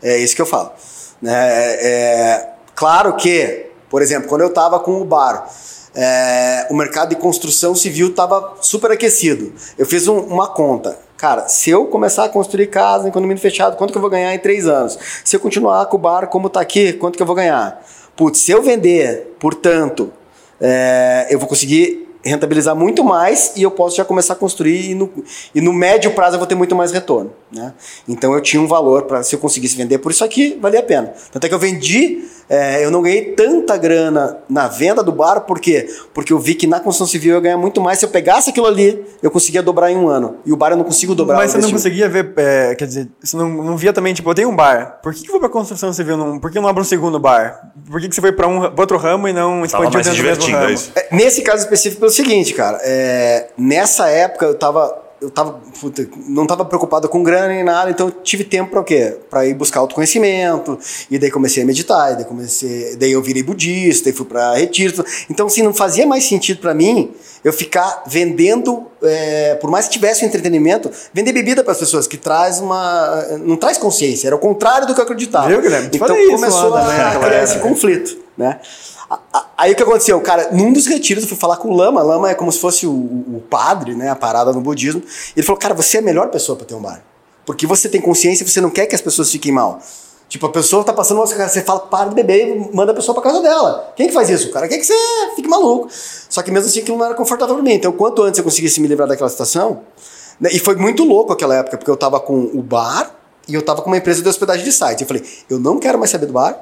É 0.03 0.19
isso 0.19 0.37
que 0.37 0.43
eu 0.43 0.47
falo. 0.47 0.73
Né? 1.23 1.33
É, 1.33 1.79
é, 1.89 2.51
claro 2.75 3.15
que, 3.17 3.67
por 3.89 4.03
exemplo, 4.03 4.29
quando 4.29 4.43
eu 4.43 4.51
tava 4.51 4.79
com 4.79 5.01
o 5.01 5.05
bar, 5.05 5.49
é, 5.95 6.67
o 6.71 6.75
mercado 6.75 7.11
de 7.11 7.17
construção 7.17 7.75
civil 7.75 8.13
tava 8.15 8.55
super 8.61 8.91
aquecido. 8.91 9.53
Eu 9.79 9.87
fiz 9.87 10.07
um- 10.09 10.19
uma 10.19 10.49
conta. 10.49 10.99
Cara, 11.17 11.49
se 11.49 11.71
eu 11.71 11.87
começar 11.87 12.25
a 12.25 12.29
construir 12.29 12.67
casa 12.67 13.09
em 13.09 13.11
condomínio 13.11 13.41
fechado, 13.41 13.77
quanto 13.77 13.93
que 13.93 13.97
eu 13.97 14.03
vou 14.03 14.11
ganhar 14.11 14.35
em 14.35 14.39
três 14.39 14.67
anos? 14.67 14.99
Se 15.25 15.37
eu 15.37 15.41
continuar 15.41 15.87
com 15.87 15.97
o 15.97 16.01
bar 16.01 16.27
como 16.27 16.51
tá 16.51 16.61
aqui, 16.61 16.93
quanto 16.93 17.17
que 17.17 17.23
eu 17.23 17.27
vou 17.27 17.37
ganhar? 17.37 17.83
Putz, 18.17 18.41
se 18.41 18.51
eu 18.51 18.63
vender, 18.63 19.35
portanto, 19.39 20.13
é, 20.61 21.29
eu 21.31 21.39
vou 21.39 21.49
conseguir 21.49 22.04
rentabilizar 22.25 22.75
muito 22.75 23.05
mais 23.05 23.53
e 23.57 23.63
eu 23.63 23.71
posso 23.71 23.97
já 23.97 24.05
começar 24.05 24.35
a 24.35 24.37
construir 24.37 24.91
e 24.91 24.95
no, 24.95 25.11
e 25.55 25.61
no 25.61 25.73
médio 25.73 26.11
prazo 26.13 26.37
eu 26.37 26.39
vou 26.39 26.47
ter 26.47 26.55
muito 26.55 26.75
mais 26.75 26.93
retorno. 26.93 27.33
Né? 27.53 27.73
Então 28.09 28.33
eu 28.35 28.41
tinha 28.41 28.61
um 28.61 28.67
valor 28.67 29.03
para 29.03 29.23
se 29.23 29.35
eu 29.35 29.39
conseguisse 29.39 29.77
vender 29.77 29.99
por 29.99 30.11
isso 30.11 30.25
aqui, 30.25 30.59
valia 30.61 30.81
a 30.81 30.83
pena. 30.83 31.13
Tanto 31.33 31.45
é 31.45 31.49
que 31.49 31.55
eu 31.55 31.59
vendi, 31.59 32.25
é, 32.49 32.85
eu 32.85 32.91
não 32.91 33.03
ganhei 33.03 33.33
tanta 33.33 33.77
grana 33.77 34.39
na 34.49 34.69
venda 34.69 35.03
do 35.03 35.13
bar, 35.13 35.43
por 35.43 35.61
quê? 35.61 35.89
Porque 36.13 36.33
eu 36.33 36.39
vi 36.39 36.55
que 36.55 36.67
na 36.67 36.81
construção 36.81 37.07
civil 37.07 37.33
eu 37.33 37.37
ia 37.37 37.43
ganhar 37.43 37.57
muito 37.57 37.81
mais. 37.81 37.99
Se 37.99 38.05
eu 38.05 38.09
pegasse 38.09 38.51
aquilo 38.51 38.67
ali, 38.67 39.05
eu 39.23 39.31
conseguia 39.31 39.63
dobrar 39.63 39.91
em 39.91 39.97
um 39.97 40.09
ano. 40.09 40.37
E 40.45 40.53
o 40.53 40.57
bar 40.57 40.71
eu 40.71 40.77
não 40.77 40.85
consigo 40.85 41.15
dobrar. 41.15 41.37
Mas 41.37 41.53
você 41.53 41.59
não 41.59 41.71
conseguia 41.71 42.09
ver, 42.09 42.33
é, 42.37 42.75
quer 42.75 42.87
dizer, 42.87 43.09
você 43.23 43.37
não, 43.37 43.49
não 43.49 43.77
via 43.77 43.93
também, 43.93 44.13
tipo, 44.13 44.29
eu 44.29 44.35
tenho 44.35 44.49
um 44.49 44.57
bar, 44.57 44.99
por 45.03 45.15
que, 45.15 45.23
que 45.23 45.29
eu 45.29 45.33
vou 45.33 45.41
pra 45.41 45.49
construção 45.49 45.93
civil? 45.93 46.17
Não, 46.17 46.39
por 46.39 46.51
que 46.51 46.59
eu 46.59 46.63
não 46.63 46.69
abro 46.69 46.83
um 46.83 46.87
segundo 46.87 47.19
bar? 47.19 47.73
Por 47.89 48.01
que, 48.01 48.09
que 48.09 48.15
você 48.15 48.21
foi 48.21 48.33
pra, 48.33 48.47
um, 48.47 48.61
pra 48.71 48.83
outro 48.83 48.97
ramo 48.99 49.29
e 49.29 49.33
não 49.33 49.65
expandiu 49.65 49.91
dentro 49.91 50.03
do 50.03 50.09
mesmo 50.09 50.15
divertindo, 50.15 50.59
ramo? 50.59 50.71
é 50.71 50.73
isso? 50.73 50.93
É, 50.95 51.09
Nesse 51.15 51.43
caso 51.43 51.63
específico, 51.63 52.01
pelo 52.01 52.11
seguinte, 52.15 52.55
cara. 52.55 52.81
é, 52.83 53.49
nessa 53.57 54.09
época 54.09 54.47
eu 54.47 54.55
tava. 54.55 55.03
Eu 55.21 55.31
tava. 55.31 55.59
puta, 55.81 56.07
não 56.29 56.47
tava 56.47 56.67
preocupado 56.67 57.09
com 57.09 57.23
grana 57.23 57.49
nem 57.49 57.65
nada, 57.65 57.91
então 57.91 58.09
eu 58.09 58.13
tive 58.13 58.45
tempo 58.45 58.71
pra 58.71 58.81
o 58.81 58.85
quê? 58.85 59.17
Pra 59.31 59.47
ir 59.47 59.55
buscar 59.55 59.81
autoconhecimento. 59.81 60.79
E 61.11 61.19
daí 61.19 61.31
comecei 61.31 61.63
a 61.63 61.67
meditar, 61.67 62.13
e 62.13 62.17
daí 62.17 62.25
comecei. 62.27 62.95
Daí 62.97 63.13
eu 63.13 63.23
virei 63.23 63.43
budista, 63.43 64.11
e 64.11 64.13
fui 64.13 64.27
pra 64.27 64.55
retiro. 64.55 65.03
Então, 65.31 65.47
assim, 65.47 65.63
não 65.63 65.73
fazia 65.73 66.07
mais 66.07 66.25
sentido 66.25 66.61
pra 66.61 66.75
mim 66.75 67.15
eu 67.43 67.53
ficar 67.53 68.03
vendendo, 68.07 68.87
é, 69.03 69.55
por 69.55 69.71
mais 69.71 69.87
que 69.87 69.93
tivesse 69.93 70.25
um 70.25 70.29
entretenimento, 70.29 70.91
vender 71.13 71.33
bebida 71.33 71.63
para 71.63 71.73
as 71.73 71.79
pessoas, 71.79 72.07
que 72.07 72.19
traz 72.19 72.59
uma. 72.61 73.27
não 73.39 73.57
traz 73.57 73.79
consciência, 73.79 74.27
era 74.27 74.37
o 74.37 74.39
contrário 74.39 74.87
do 74.87 74.95
que 74.95 75.01
eu 75.01 75.05
acreditava. 75.05 75.49
Viu, 75.49 75.63
Guilherme? 75.63 75.89
Então 75.93 76.07
falei 76.07 76.23
isso 76.25 76.35
começou 76.35 76.69
lá 76.69 76.85
também, 76.85 77.01
a 77.01 77.19
criar 77.19 77.43
esse 77.45 77.59
conflito, 77.61 78.19
né? 78.37 78.61
Aí 79.57 79.73
o 79.73 79.77
que 79.77 79.83
aconteceu? 79.83 80.21
Cara, 80.21 80.51
num 80.53 80.73
dos 80.73 80.87
retiros 80.87 81.23
eu 81.25 81.29
fui 81.29 81.39
falar 81.39 81.57
com 81.57 81.69
o 81.69 81.75
Lama. 81.75 82.03
Lama 82.03 82.31
é 82.31 82.35
como 82.35 82.51
se 82.51 82.59
fosse 82.59 82.87
o, 82.87 82.93
o 82.93 83.43
padre, 83.49 83.95
né? 83.95 84.11
A 84.11 84.17
parada 84.17 84.53
no 84.53 84.61
budismo. 84.61 85.03
Ele 85.37 85.47
falou, 85.47 85.59
cara, 85.59 85.75
você 85.75 85.99
é 85.99 86.01
a 86.01 86.03
melhor 86.03 86.29
pessoa 86.29 86.57
para 86.57 86.67
ter 86.67 86.75
um 86.75 86.81
bar. 86.81 87.03
Porque 87.47 87.67
você 87.67 87.89
tem 87.89 88.01
consciência 88.01 88.45
e 88.45 88.49
você 88.49 88.61
não 88.61 88.71
quer 88.71 88.87
que 88.87 88.95
as 88.95 89.01
pessoas 89.01 89.31
fiquem 89.31 89.53
mal. 89.53 89.81
Tipo, 90.29 90.47
a 90.47 90.51
pessoa 90.51 90.83
tá 90.83 90.93
passando 90.93 91.19
uma 91.19 91.27
você 91.27 91.63
fala, 91.63 91.81
para 91.81 92.09
de 92.09 92.15
beber 92.15 92.57
e 92.57 92.75
manda 92.75 92.93
a 92.93 92.95
pessoa 92.95 93.15
pra 93.15 93.23
casa 93.23 93.41
dela. 93.41 93.93
Quem 93.95 94.09
que 94.09 94.13
faz 94.13 94.29
isso? 94.31 94.49
O 94.49 94.53
cara 94.53 94.67
quer 94.67 94.79
que 94.79 94.85
você 94.85 94.95
fique 95.37 95.49
maluco. 95.49 95.89
Só 95.91 96.43
que 96.43 96.51
mesmo 96.51 96.69
assim 96.69 96.81
aquilo 96.81 96.99
não 96.99 97.05
era 97.05 97.15
confortável 97.15 97.55
pra 97.55 97.63
mim. 97.63 97.75
Então, 97.75 97.93
quanto 97.93 98.23
antes 98.23 98.39
eu 98.39 98.45
conseguisse 98.45 98.81
me 98.81 98.89
livrar 98.89 99.07
daquela 99.07 99.29
situação. 99.29 99.83
né, 100.41 100.51
E 100.53 100.59
foi 100.59 100.75
muito 100.77 101.05
louco 101.05 101.33
aquela 101.33 101.55
época, 101.55 101.77
porque 101.77 101.91
eu 101.91 101.97
tava 101.97 102.19
com 102.19 102.51
o 102.55 102.63
bar 102.63 103.15
e 103.47 103.55
eu 103.55 103.63
tava 103.63 103.83
com 103.83 103.89
uma 103.89 103.99
empresa 103.99 104.23
de 104.23 104.29
hospedagem 104.29 104.65
de 104.65 104.73
sites. 104.73 105.03
Eu 105.03 105.07
falei, 105.07 105.23
eu 105.49 105.61
não 105.61 105.79
quero 105.79 105.99
mais 105.99 106.11
saber 106.11 106.27
do 106.27 106.33
bar 106.33 106.59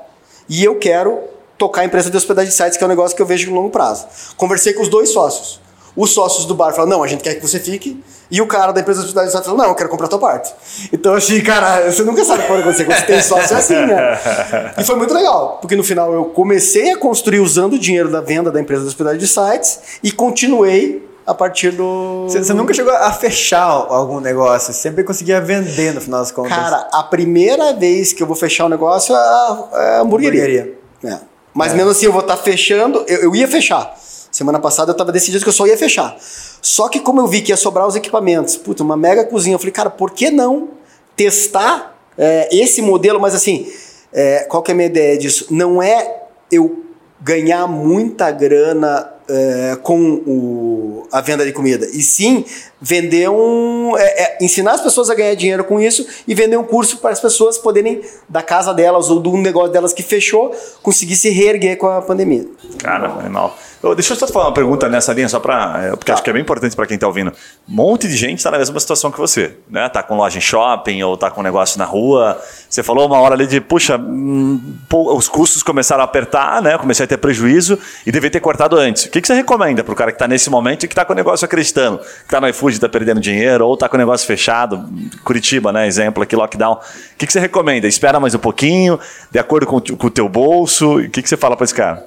e 0.48 0.62
eu 0.62 0.78
quero 0.78 1.20
tocar 1.62 1.82
a 1.82 1.84
empresa 1.84 2.10
de 2.10 2.16
hospedagem 2.16 2.50
de 2.50 2.56
sites, 2.56 2.76
que 2.76 2.82
é 2.82 2.86
um 2.86 2.90
negócio 2.90 3.14
que 3.14 3.22
eu 3.22 3.26
vejo 3.26 3.48
no 3.48 3.54
longo 3.54 3.70
prazo. 3.70 4.04
Conversei 4.36 4.72
com 4.72 4.82
os 4.82 4.88
dois 4.88 5.10
sócios. 5.10 5.60
Os 5.94 6.10
sócios 6.10 6.44
do 6.44 6.56
bar 6.56 6.72
falaram, 6.72 6.96
não, 6.96 7.04
a 7.04 7.06
gente 7.06 7.22
quer 7.22 7.36
que 7.36 7.46
você 7.46 7.60
fique. 7.60 8.02
E 8.28 8.40
o 8.40 8.48
cara 8.48 8.72
da 8.72 8.80
empresa 8.80 9.00
de 9.00 9.06
hospedagem 9.06 9.28
de 9.28 9.32
sites 9.32 9.46
falou, 9.46 9.62
não, 9.62 9.70
eu 9.70 9.76
quero 9.76 9.88
comprar 9.88 10.06
a 10.06 10.08
tua 10.08 10.18
parte. 10.18 10.52
Então 10.92 11.12
eu 11.12 11.18
achei, 11.18 11.40
cara, 11.40 11.88
você 11.88 12.02
nunca 12.02 12.24
sabe 12.24 12.40
o 12.40 12.42
que 12.42 12.48
pode 12.48 12.62
acontecer 12.62 12.84
quando 12.84 12.98
você 12.98 13.06
tem 13.06 13.22
sócio 13.22 13.54
é 13.54 13.58
assim, 13.58 13.74
né? 13.74 14.74
E 14.76 14.82
foi 14.82 14.96
muito 14.96 15.14
legal, 15.14 15.58
porque 15.60 15.76
no 15.76 15.84
final 15.84 16.12
eu 16.12 16.24
comecei 16.24 16.90
a 16.90 16.96
construir 16.96 17.38
usando 17.38 17.74
o 17.74 17.78
dinheiro 17.78 18.10
da 18.10 18.20
venda 18.20 18.50
da 18.50 18.60
empresa 18.60 18.82
de 18.82 18.88
hospedagem 18.88 19.20
de 19.20 19.28
sites 19.28 20.00
e 20.02 20.10
continuei 20.10 21.08
a 21.24 21.32
partir 21.32 21.70
do... 21.70 22.24
Você, 22.26 22.42
você 22.42 22.52
nunca 22.52 22.74
chegou 22.74 22.92
a 22.92 23.12
fechar 23.12 23.62
algum 23.62 24.18
negócio, 24.18 24.74
sempre 24.74 25.04
conseguia 25.04 25.40
vender 25.40 25.94
no 25.94 26.00
final 26.00 26.18
das 26.18 26.32
contas. 26.32 26.56
Cara, 26.56 26.88
a 26.90 27.04
primeira 27.04 27.72
vez 27.74 28.12
que 28.12 28.20
eu 28.20 28.26
vou 28.26 28.34
fechar 28.34 28.66
o 28.66 28.68
negócio 28.68 29.14
é 29.14 29.18
a, 29.18 29.68
é 29.74 29.96
a 29.98 30.00
hamburgueria. 30.00 30.42
Hamburgueria. 30.42 30.82
É. 31.04 31.31
Mas 31.54 31.74
mesmo 31.74 31.90
assim, 31.90 32.06
eu 32.06 32.12
vou 32.12 32.22
estar 32.22 32.36
fechando. 32.36 33.04
Eu, 33.06 33.22
eu 33.22 33.36
ia 33.36 33.46
fechar. 33.46 33.94
Semana 34.30 34.58
passada 34.58 34.90
eu 34.90 34.92
estava 34.92 35.12
decidido 35.12 35.42
que 35.42 35.48
eu 35.48 35.52
só 35.52 35.66
ia 35.66 35.76
fechar. 35.76 36.16
Só 36.62 36.88
que 36.88 37.00
como 37.00 37.20
eu 37.20 37.26
vi 37.26 37.42
que 37.42 37.52
ia 37.52 37.56
sobrar 37.56 37.86
os 37.86 37.94
equipamentos, 37.94 38.56
puta, 38.56 38.82
uma 38.82 38.96
mega 38.96 39.24
cozinha, 39.24 39.54
eu 39.54 39.58
falei, 39.58 39.72
cara, 39.72 39.90
por 39.90 40.12
que 40.12 40.30
não 40.30 40.70
testar 41.14 41.94
é, 42.16 42.48
esse 42.50 42.80
modelo? 42.80 43.20
Mas 43.20 43.34
assim, 43.34 43.70
é, 44.12 44.44
qual 44.48 44.62
que 44.62 44.70
é 44.70 44.72
a 44.72 44.74
minha 44.74 44.88
ideia 44.88 45.18
disso? 45.18 45.46
Não 45.50 45.82
é 45.82 46.22
eu 46.50 46.84
ganhar 47.20 47.66
muita 47.66 48.30
grana 48.30 49.11
é, 49.28 49.76
com 49.82 49.98
o- 50.26 51.06
a 51.12 51.20
venda 51.20 51.44
de 51.44 51.52
comida, 51.52 51.86
e 51.92 52.02
sim 52.02 52.44
vender 52.80 53.28
um. 53.30 53.96
é, 53.96 54.02
é, 54.22 54.38
ensinar 54.40 54.72
as 54.72 54.80
pessoas 54.80 55.08
a 55.10 55.14
ganhar 55.14 55.34
dinheiro 55.34 55.62
com 55.64 55.80
isso 55.80 56.06
e 56.26 56.34
vender 56.34 56.56
um 56.56 56.64
curso 56.64 56.98
para 56.98 57.10
as 57.10 57.20
pessoas 57.20 57.56
poderem, 57.58 58.00
da 58.28 58.42
casa 58.42 58.72
delas 58.74 59.08
ou 59.10 59.20
do 59.20 59.36
negócio 59.36 59.70
delas 59.72 59.92
que 59.92 60.02
fechou, 60.02 60.52
conseguir 60.82 61.16
se 61.16 61.30
reerguer 61.30 61.76
com 61.76 61.86
a 61.86 62.02
pandemia. 62.02 62.46
Cara, 62.78 63.08
animal. 63.20 63.56
Deixa 63.96 64.12
eu 64.12 64.16
só 64.16 64.26
te 64.26 64.32
falar 64.32 64.46
uma 64.46 64.54
pergunta 64.54 64.88
nessa 64.88 65.12
linha, 65.12 65.28
só 65.28 65.40
pra. 65.40 65.80
é, 65.84 65.96
Porque 65.96 66.12
acho 66.12 66.22
que 66.22 66.30
é 66.30 66.32
bem 66.32 66.42
importante 66.42 66.74
pra 66.76 66.86
quem 66.86 66.96
tá 66.96 67.06
ouvindo. 67.08 67.32
Um 67.68 67.74
monte 67.74 68.06
de 68.06 68.16
gente 68.16 68.40
tá 68.42 68.48
na 68.50 68.58
mesma 68.58 68.78
situação 68.78 69.10
que 69.10 69.18
você, 69.18 69.56
né? 69.68 69.88
Tá 69.88 70.04
com 70.04 70.16
loja 70.16 70.38
em 70.38 70.40
shopping 70.40 71.02
ou 71.02 71.16
tá 71.16 71.30
com 71.32 71.42
negócio 71.42 71.78
na 71.80 71.84
rua. 71.84 72.40
Você 72.70 72.80
falou 72.82 73.06
uma 73.08 73.18
hora 73.20 73.34
ali 73.34 73.44
de, 73.46 73.60
puxa, 73.60 73.96
hum, 73.98 74.60
os 74.92 75.28
custos 75.28 75.64
começaram 75.64 76.00
a 76.02 76.04
apertar, 76.04 76.62
né? 76.62 76.78
Comecei 76.78 77.04
a 77.04 77.08
ter 77.08 77.16
prejuízo 77.16 77.76
e 78.06 78.12
devia 78.12 78.30
ter 78.30 78.38
cortado 78.40 78.76
antes. 78.76 79.06
O 79.12 79.14
que, 79.14 79.20
que 79.20 79.26
você 79.28 79.34
recomenda 79.34 79.84
pro 79.84 79.94
cara 79.94 80.10
que 80.10 80.18
tá 80.18 80.26
nesse 80.26 80.48
momento 80.48 80.84
e 80.84 80.88
que 80.88 80.94
tá 80.94 81.04
com 81.04 81.12
o 81.12 81.16
negócio 81.16 81.44
acreditando? 81.44 81.98
Que 81.98 82.28
tá 82.30 82.40
no 82.40 82.48
iFood, 82.48 82.80
tá 82.80 82.88
perdendo 82.88 83.20
dinheiro, 83.20 83.66
ou 83.66 83.76
tá 83.76 83.86
com 83.86 83.96
o 83.96 83.98
negócio 83.98 84.26
fechado, 84.26 84.88
Curitiba, 85.22 85.70
né? 85.70 85.86
Exemplo 85.86 86.22
aqui, 86.22 86.34
lockdown. 86.34 86.76
O 86.76 86.80
que, 87.18 87.26
que 87.26 87.32
você 87.34 87.38
recomenda? 87.38 87.86
Espera 87.86 88.18
mais 88.18 88.34
um 88.34 88.38
pouquinho, 88.38 88.98
de 89.30 89.38
acordo 89.38 89.66
com, 89.66 89.76
o- 89.76 89.96
com 89.98 90.06
o 90.06 90.10
teu 90.10 90.30
bolso? 90.30 90.96
O 90.96 91.10
que, 91.10 91.20
que 91.20 91.28
você 91.28 91.36
fala 91.36 91.54
pra 91.58 91.64
esse 91.64 91.74
cara? 91.74 92.06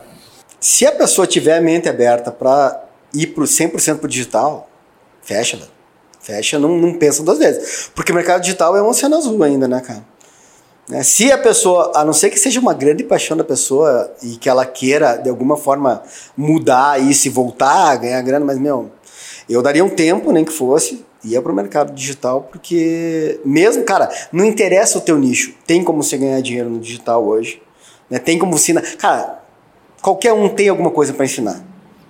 Se 0.60 0.84
a 0.88 0.92
pessoa 0.94 1.28
tiver 1.28 1.56
a 1.56 1.62
mente 1.62 1.88
aberta 1.88 2.32
para 2.32 2.84
ir 3.14 3.28
pro 3.28 3.44
100% 3.44 4.00
pro 4.00 4.08
digital, 4.10 4.68
fecha, 5.22 5.58
velho. 5.58 5.70
Fecha, 6.20 6.58
não, 6.58 6.70
não 6.76 6.96
pensa 6.96 7.22
duas 7.22 7.38
vezes. 7.38 7.92
Porque 7.94 8.12
o 8.12 8.16
mercado 8.16 8.42
digital 8.42 8.76
é 8.76 8.82
um 8.82 8.88
oceano 8.88 9.16
azul 9.16 9.44
ainda, 9.44 9.68
né, 9.68 9.80
cara? 9.80 10.04
Né, 10.88 11.02
Se 11.04 11.32
a 11.32 11.38
pessoa, 11.38 11.92
a 11.96 12.06
não 12.06 12.14
ser 12.14 12.30
que 12.30 12.40
seja 12.40 12.60
uma 12.60 12.74
grande 12.74 13.04
paixão 13.04 13.36
da 13.36 13.44
pessoa 13.44 14.12
e 14.22 14.36
que 14.38 14.48
ela 14.48 14.66
queira, 14.66 15.16
de 15.18 15.30
alguma 15.30 15.58
forma, 15.58 16.04
mudar 16.38 17.02
isso 17.02 17.28
e 17.28 17.30
voltar 17.32 17.90
a 17.92 17.96
ganhar 17.96 18.22
grana, 18.22 18.46
mas, 18.46 18.60
meu, 18.60 18.92
eu 19.50 19.62
daria 19.62 19.84
um 19.84 19.90
tempo, 19.90 20.32
nem 20.32 20.46
que 20.46 20.52
fosse, 20.54 21.04
ia 21.24 21.42
pro 21.42 21.54
mercado 21.56 21.92
digital, 21.92 22.48
porque 22.52 23.40
mesmo, 23.44 23.84
cara, 23.84 24.10
não 24.32 24.46
interessa 24.46 25.00
o 25.00 25.02
teu 25.02 25.18
nicho, 25.18 25.56
tem 25.66 25.84
como 25.84 26.04
você 26.04 26.18
ganhar 26.18 26.40
dinheiro 26.42 26.70
no 26.70 26.80
digital 26.80 27.24
hoje, 27.26 27.62
né? 28.10 28.20
Tem 28.20 28.38
como 28.38 28.56
você, 28.56 28.74
cara, 28.98 29.40
qualquer 30.04 30.34
um 30.34 30.48
tem 30.50 30.70
alguma 30.70 30.92
coisa 30.92 31.14
para 31.14 31.26
ensinar, 31.26 31.64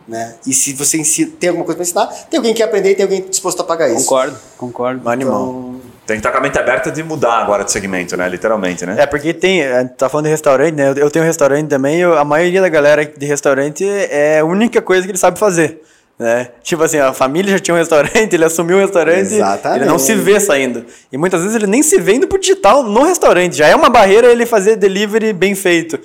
né? 0.05 0.35
E 0.45 0.53
se 0.53 0.73
você 0.73 0.97
ensi- 0.97 1.27
tem 1.27 1.47
alguma 1.47 1.63
coisa 1.65 1.77
para 1.77 1.83
ensinar, 1.83 2.07
tem 2.29 2.37
alguém 2.37 2.53
que 2.53 2.57
quer 2.57 2.65
aprender 2.65 2.91
e 2.91 2.95
tem 2.95 3.03
alguém 3.03 3.21
disposto 3.21 3.61
a 3.61 3.63
pagar 3.63 3.87
isso. 3.89 3.99
Concordo, 4.03 4.37
concordo. 4.57 5.09
Animal. 5.09 5.41
Então, 5.41 5.74
Tem 6.05 6.17
que 6.17 6.19
estar 6.19 6.31
com 6.31 6.37
a 6.37 6.41
mente 6.41 6.57
aberta 6.59 6.91
de 6.91 7.01
mudar 7.03 7.39
agora 7.39 7.63
de 7.63 7.71
segmento, 7.71 8.15
né? 8.15 8.29
Literalmente, 8.29 8.85
né? 8.85 8.95
É, 8.99 9.05
porque 9.05 9.33
tem, 9.33 9.63
a 9.65 9.81
gente 9.81 9.93
tá 9.95 10.07
falando 10.07 10.25
de 10.25 10.31
restaurante, 10.31 10.75
né? 10.75 10.93
Eu- 10.95 11.09
tenho 11.09 11.23
um 11.25 11.27
restaurante 11.27 11.67
também, 11.67 11.99
eu- 11.99 12.17
a 12.17 12.23
maioria 12.23 12.61
da 12.61 12.69
galera 12.69 13.03
de 13.05 13.25
restaurante 13.25 13.83
é 13.87 14.39
a 14.39 14.45
única 14.45 14.81
coisa 14.81 15.03
que 15.03 15.11
ele 15.11 15.17
sabe 15.17 15.39
fazer. 15.39 15.81
Né? 16.17 16.47
Tipo 16.63 16.81
assim, 16.83 16.97
a 16.97 17.11
família 17.11 17.51
já 17.51 17.59
tinha 17.59 17.75
um 17.75 17.77
restaurante, 17.77 18.33
ele 18.33 18.45
assumiu 18.45 18.77
o 18.77 18.79
restaurante, 18.79 19.33
Exatamente. 19.33 19.81
ele 19.81 19.89
não 19.89 19.99
se 19.99 20.15
vê 20.15 20.39
saindo. 20.39 20.85
E 21.11 21.17
muitas 21.17 21.41
vezes 21.41 21.55
ele 21.57 21.67
nem 21.67 21.83
se 21.83 21.99
vê 21.99 22.13
indo 22.13 22.25
pro 22.25 22.39
digital 22.39 22.83
no 22.83 23.03
restaurante. 23.03 23.57
Já 23.57 23.67
é 23.67 23.75
uma 23.75 23.89
barreira 23.89 24.27
ele 24.31 24.45
fazer 24.45 24.77
delivery 24.77 25.33
bem 25.33 25.53
feito. 25.55 25.99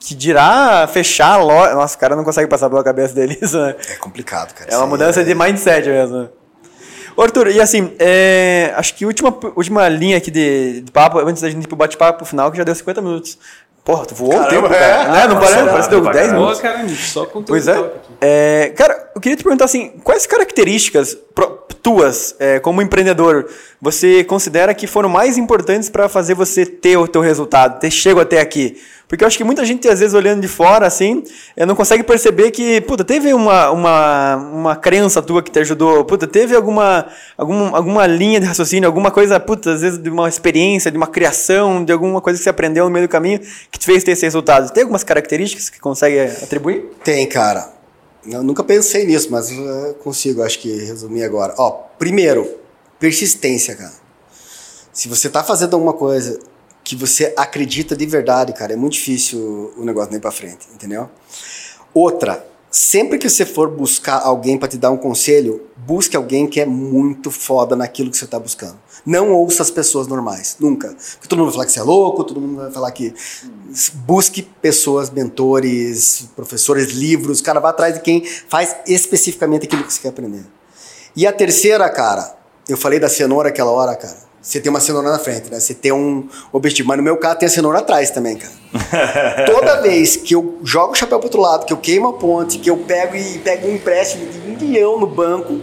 Que 0.00 0.16
dirá 0.16 0.88
fechar 0.92 1.34
a 1.34 1.36
loja. 1.36 1.74
Nossa, 1.74 1.94
o 1.94 1.98
cara 2.00 2.16
não 2.16 2.24
consegue 2.24 2.48
passar 2.48 2.68
pela 2.68 2.82
cabeça 2.82 3.14
dele 3.14 3.38
isso, 3.40 3.56
né? 3.56 3.76
é 3.88 3.94
complicado, 3.94 4.52
cara. 4.52 4.68
É 4.72 4.76
uma 4.76 4.86
mudança 4.88 5.22
de 5.22 5.32
mindset 5.32 5.88
mesmo. 5.88 6.28
Ô, 7.16 7.22
Arthur, 7.22 7.48
e 7.48 7.60
assim, 7.60 7.92
é, 7.98 8.72
acho 8.76 8.94
que 8.94 9.04
última, 9.04 9.34
última 9.54 9.88
linha 9.88 10.16
aqui 10.16 10.30
de, 10.30 10.80
de 10.82 10.90
papo, 10.90 11.18
antes 11.18 11.42
da 11.42 11.50
gente 11.50 11.64
ir 11.64 11.68
pro 11.68 11.76
bate-papo 11.76 12.24
final, 12.24 12.50
que 12.50 12.56
já 12.56 12.64
deu 12.64 12.74
50 12.74 13.00
minutos. 13.02 13.38
Porra, 13.84 14.06
tu 14.06 14.14
voou 14.14 14.30
o 14.30 14.38
Caramba, 14.38 14.50
tempo, 14.68 14.74
é. 14.74 14.78
cara. 14.78 15.12
né? 15.12 15.26
Não 15.26 15.34
parece, 15.40 15.58
é, 15.58 15.64
parece 15.64 15.88
que 15.88 15.94
deu 15.94 16.02
pra 16.02 16.12
10 16.12 16.26
caramba. 16.26 16.40
minutos. 16.40 16.60
Pô, 16.60 16.68
cara, 16.68 16.88
só 16.88 17.24
conteúdo 17.26 17.46
Pois 17.46 17.68
é. 17.68 17.74
top 17.74 17.86
aqui. 17.96 18.12
É, 18.20 18.72
Cara, 18.76 19.01
eu 19.14 19.20
queria 19.20 19.36
te 19.36 19.44
perguntar 19.44 19.66
assim, 19.66 19.92
quais 20.02 20.26
características 20.26 21.16
tuas, 21.82 22.36
é, 22.38 22.60
como 22.60 22.80
empreendedor, 22.80 23.48
você 23.80 24.22
considera 24.22 24.72
que 24.72 24.86
foram 24.86 25.08
mais 25.08 25.36
importantes 25.36 25.88
para 25.88 26.08
fazer 26.08 26.34
você 26.34 26.64
ter 26.64 26.96
o 26.96 27.08
teu 27.08 27.20
resultado, 27.20 27.80
ter 27.80 27.90
chego 27.90 28.20
até 28.20 28.40
aqui? 28.40 28.80
Porque 29.08 29.24
eu 29.24 29.28
acho 29.28 29.36
que 29.36 29.44
muita 29.44 29.62
gente, 29.62 29.86
às 29.88 30.00
vezes, 30.00 30.14
olhando 30.14 30.40
de 30.40 30.48
fora, 30.48 30.86
assim, 30.86 31.22
eh, 31.54 31.66
não 31.66 31.74
consegue 31.74 32.02
perceber 32.02 32.50
que, 32.50 32.80
puta, 32.80 33.04
teve 33.04 33.34
uma, 33.34 33.70
uma, 33.70 34.36
uma 34.36 34.76
crença 34.76 35.20
tua 35.20 35.42
que 35.42 35.50
te 35.50 35.58
ajudou, 35.58 36.02
puta, 36.02 36.26
teve 36.26 36.56
alguma, 36.56 37.06
alguma, 37.36 37.76
alguma 37.76 38.06
linha 38.06 38.40
de 38.40 38.46
raciocínio, 38.46 38.86
alguma 38.86 39.10
coisa, 39.10 39.38
puta, 39.38 39.72
às 39.74 39.82
vezes 39.82 39.98
de 39.98 40.08
uma 40.08 40.30
experiência, 40.30 40.90
de 40.90 40.96
uma 40.96 41.08
criação, 41.08 41.84
de 41.84 41.92
alguma 41.92 42.22
coisa 42.22 42.38
que 42.38 42.44
você 42.44 42.48
aprendeu 42.48 42.86
no 42.86 42.90
meio 42.90 43.06
do 43.06 43.10
caminho 43.10 43.40
que 43.70 43.78
te 43.78 43.84
fez 43.84 44.02
ter 44.02 44.12
esse 44.12 44.24
resultado. 44.24 44.72
Tem 44.72 44.82
algumas 44.82 45.04
características 45.04 45.68
que 45.68 45.78
consegue 45.78 46.18
atribuir? 46.42 46.86
Tem, 47.04 47.28
cara. 47.28 47.81
Eu 48.24 48.42
nunca 48.42 48.62
pensei 48.62 49.04
nisso, 49.04 49.28
mas 49.30 49.50
eu 49.50 49.94
consigo, 49.94 50.42
acho 50.42 50.58
que 50.60 50.84
resumir 50.84 51.24
agora. 51.24 51.54
Ó, 51.58 51.70
primeiro, 51.98 52.48
persistência, 52.98 53.74
cara. 53.74 53.94
Se 54.92 55.08
você 55.08 55.28
tá 55.28 55.42
fazendo 55.42 55.74
alguma 55.74 55.92
coisa 55.92 56.38
que 56.84 56.94
você 56.94 57.32
acredita 57.36 57.96
de 57.96 58.06
verdade, 58.06 58.52
cara, 58.52 58.72
é 58.72 58.76
muito 58.76 58.94
difícil 58.94 59.72
o 59.76 59.84
negócio 59.84 60.10
nem 60.10 60.20
pra 60.20 60.30
frente, 60.30 60.68
entendeu? 60.72 61.08
Outra, 61.94 62.46
sempre 62.70 63.18
que 63.18 63.28
você 63.28 63.44
for 63.44 63.68
buscar 63.68 64.20
alguém 64.20 64.56
para 64.58 64.68
te 64.68 64.76
dar 64.76 64.90
um 64.90 64.96
conselho, 64.96 65.66
busque 65.76 66.16
alguém 66.16 66.46
que 66.46 66.60
é 66.60 66.66
muito 66.66 67.30
foda 67.30 67.74
naquilo 67.74 68.10
que 68.10 68.16
você 68.16 68.26
tá 68.26 68.38
buscando. 68.38 68.78
Não 69.04 69.32
ouça 69.32 69.62
as 69.62 69.70
pessoas 69.70 70.06
normais, 70.06 70.56
nunca. 70.60 70.88
Porque 70.88 71.28
todo 71.28 71.38
mundo 71.40 71.46
vai 71.46 71.54
falar 71.54 71.66
que 71.66 71.72
você 71.72 71.80
é 71.80 71.82
louco, 71.82 72.24
todo 72.24 72.40
mundo 72.40 72.56
vai 72.56 72.70
falar 72.70 72.90
que. 72.92 73.12
Busque 73.94 74.42
pessoas, 74.42 75.10
mentores, 75.10 76.28
professores, 76.36 76.92
livros, 76.92 77.40
cara, 77.40 77.58
vá 77.58 77.70
atrás 77.70 77.94
de 77.94 78.00
quem 78.00 78.24
faz 78.24 78.76
especificamente 78.86 79.64
aquilo 79.64 79.84
que 79.84 79.92
você 79.92 80.00
quer 80.00 80.08
aprender. 80.08 80.44
E 81.16 81.26
a 81.26 81.32
terceira, 81.32 81.88
cara, 81.90 82.36
eu 82.68 82.76
falei 82.76 83.00
da 83.00 83.08
cenoura 83.08 83.48
aquela 83.48 83.70
hora, 83.70 83.96
cara. 83.96 84.32
Você 84.40 84.60
tem 84.60 84.70
uma 84.70 84.80
cenoura 84.80 85.08
na 85.08 85.20
frente, 85.20 85.50
né? 85.50 85.60
Você 85.60 85.72
tem 85.72 85.92
um 85.92 86.28
objetivo. 86.52 86.88
Mas 86.88 86.96
no 86.96 87.02
meu 87.04 87.16
caso 87.16 87.38
tem 87.38 87.46
a 87.46 87.50
cenoura 87.50 87.78
atrás 87.78 88.10
também, 88.10 88.36
cara. 88.36 88.52
Toda 89.46 89.80
vez 89.80 90.16
que 90.16 90.34
eu 90.34 90.58
jogo 90.64 90.92
o 90.92 90.94
chapéu 90.96 91.18
pro 91.18 91.26
outro 91.26 91.40
lado, 91.40 91.64
que 91.64 91.72
eu 91.72 91.76
queimo 91.76 92.08
a 92.08 92.12
ponte, 92.14 92.58
que 92.58 92.68
eu 92.68 92.76
pego 92.78 93.14
e 93.14 93.38
pego 93.38 93.68
um 93.68 93.74
empréstimo 93.74 94.26
de 94.26 94.38
um 94.38 94.58
milhão 94.58 94.98
no 94.98 95.06
banco, 95.06 95.60